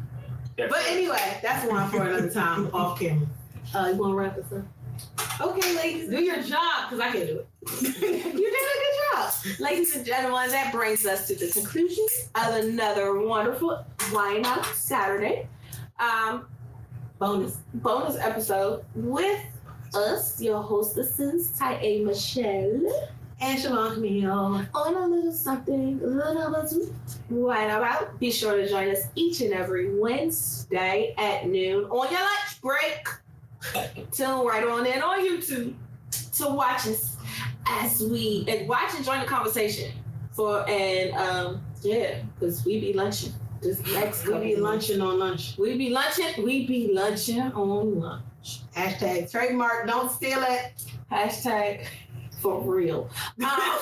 That's- 0.56 0.72
But 0.72 0.90
anyway, 0.92 1.38
that's 1.42 1.66
one 1.70 1.88
for 1.90 2.02
another 2.02 2.30
time 2.30 2.68
off 2.74 2.98
camera. 2.98 3.26
Uh, 3.74 3.88
you 3.92 3.96
want 3.96 4.12
to 4.12 4.16
wrap 4.16 4.36
this 4.36 4.52
up? 4.52 4.64
Okay, 5.40 5.74
ladies. 5.76 6.08
Do 6.10 6.22
your 6.22 6.40
job, 6.42 6.88
because 6.90 7.00
I 7.00 7.10
can't 7.10 7.26
do 7.26 7.38
it. 7.40 7.48
you 7.82 7.90
did 7.90 8.12
a 8.12 8.32
good 8.32 9.14
job. 9.14 9.32
Ladies 9.58 9.96
and 9.96 10.04
gentlemen, 10.06 10.48
that 10.50 10.70
brings 10.72 11.04
us 11.06 11.26
to 11.28 11.34
the 11.34 11.48
conclusion 11.50 12.06
of 12.36 12.54
another 12.54 13.18
wonderful 13.20 13.84
Wine 14.14 14.46
Out 14.46 14.64
Saturday. 14.66 15.48
Um, 15.98 16.46
Bonus. 17.18 17.58
bonus 17.74 18.16
episode 18.16 18.84
with 18.94 19.44
us, 19.92 20.40
your 20.40 20.62
hostesses, 20.62 21.50
Ty 21.58 21.78
A. 21.82 22.04
Michelle, 22.04 23.10
And 23.40 23.58
Siobhan 23.58 23.94
Camille. 23.94 24.30
on 24.30 24.94
a 24.94 25.06
little 25.06 25.32
something, 25.32 26.00
a 26.02 26.06
little 26.06 26.50
bit 26.52 26.88
right 27.30 27.66
about. 27.66 28.18
Be 28.20 28.30
sure 28.30 28.56
to 28.56 28.68
join 28.68 28.88
us 28.88 29.02
each 29.16 29.40
and 29.40 29.52
every 29.52 29.98
Wednesday 29.98 31.14
at 31.18 31.48
noon 31.48 31.84
on 31.86 32.10
your 32.12 32.20
lunch 32.20 32.60
break. 32.62 33.08
Tune 34.12 34.46
right 34.46 34.64
on 34.64 34.86
in 34.86 35.02
on 35.02 35.20
YouTube 35.20 35.74
to 36.36 36.48
watch 36.48 36.86
us 36.86 37.16
as 37.66 38.00
we 38.02 38.44
and 38.46 38.68
watch 38.68 38.94
and 38.94 39.04
join 39.04 39.20
the 39.20 39.26
conversation 39.26 39.90
for 40.32 40.68
and 40.68 41.12
um 41.14 41.62
yeah, 41.82 42.18
because 42.38 42.64
we 42.64 42.78
be 42.80 42.92
lunching 42.92 43.32
this 43.64 43.82
next 43.94 44.28
We 44.28 44.38
be 44.38 44.56
lunching 44.56 45.00
on 45.00 45.18
lunch. 45.18 45.56
We 45.58 45.76
be 45.76 45.88
lunching. 45.88 46.44
We 46.44 46.66
be 46.66 46.92
lunching 46.92 47.40
on 47.40 47.98
lunch. 47.98 48.60
Hashtag 48.76 49.30
trademark, 49.30 49.86
don't 49.86 50.12
steal 50.12 50.42
it. 50.42 50.74
Hashtag 51.10 51.86
for 52.40 52.60
real. 52.60 53.08
Um, 53.38 53.40
uh, 53.48 53.78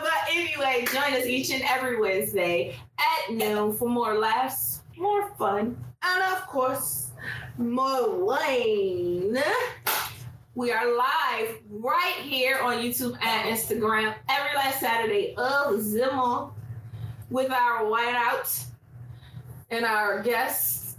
but 0.00 0.12
anyway, 0.30 0.86
join 0.92 1.14
us 1.14 1.26
each 1.26 1.50
and 1.50 1.64
every 1.64 2.00
Wednesday 2.00 2.76
at 2.98 3.34
noon 3.34 3.74
for 3.74 3.88
more 3.88 4.16
laughs, 4.16 4.82
more 4.96 5.28
fun, 5.36 5.76
and 6.02 6.22
of 6.32 6.46
course, 6.46 7.10
more 7.58 8.24
wine. 8.24 9.36
We 10.54 10.70
are 10.70 10.96
live 10.96 11.58
right 11.70 12.20
here 12.22 12.60
on 12.60 12.76
YouTube 12.76 13.18
and 13.20 13.50
Instagram 13.50 14.14
every 14.28 14.54
last 14.54 14.78
Saturday 14.78 15.34
of 15.36 15.90
the 15.90 16.12
month 16.12 16.52
with 17.30 17.50
our 17.50 17.86
Wine 17.88 18.14
Out 18.14 18.48
and 19.70 19.84
our 19.84 20.22
guests, 20.22 20.96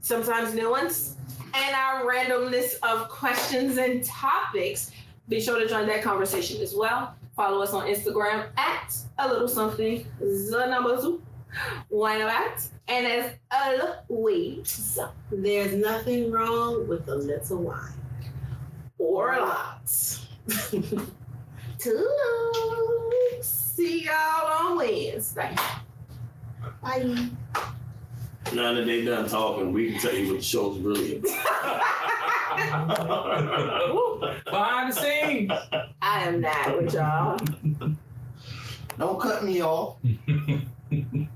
sometimes 0.00 0.54
new 0.54 0.70
ones, 0.70 1.16
and 1.54 1.74
our 1.74 2.04
randomness 2.04 2.74
of 2.82 3.08
questions 3.08 3.78
and 3.78 4.04
topics. 4.04 4.90
Be 5.28 5.40
sure 5.40 5.58
to 5.58 5.66
join 5.66 5.86
that 5.86 6.02
conversation 6.02 6.60
as 6.62 6.74
well. 6.76 7.14
Follow 7.34 7.60
us 7.62 7.72
on 7.72 7.86
Instagram 7.86 8.46
at 8.56 8.96
a 9.18 9.28
little 9.28 9.48
something, 9.48 10.06
the 10.20 10.66
number 10.68 11.00
two, 11.00 11.22
wine 11.90 12.20
about. 12.20 12.60
And 12.88 13.06
as 13.06 13.32
always, 14.08 14.98
There's 15.32 15.74
nothing 15.74 16.30
wrong 16.30 16.86
with 16.86 17.08
a 17.08 17.16
little 17.16 17.58
wine. 17.58 17.92
or 18.98 19.32
a 19.34 19.40
lot. 19.40 19.90
Toodles. 21.78 23.65
See 23.76 24.06
y'all 24.06 24.70
on 24.70 24.78
Wednesday. 24.78 25.54
Bye. 26.82 27.28
Now 28.54 28.72
that 28.72 28.86
they 28.86 29.04
done 29.04 29.28
talking, 29.28 29.70
we 29.70 29.92
can 29.92 30.00
tell 30.00 30.14
you 30.14 30.28
what 30.28 30.38
the 30.38 30.42
show's 30.42 30.78
really 30.78 31.18
about. 31.18 31.34
Behind 34.46 34.90
the 34.90 34.94
scenes. 34.98 35.52
I 36.00 36.24
am 36.24 36.40
not 36.40 36.82
with 36.82 36.94
y'all. 36.94 37.38
Don't 38.98 39.20
cut 39.20 39.44
me 39.44 39.62
off. 39.62 39.98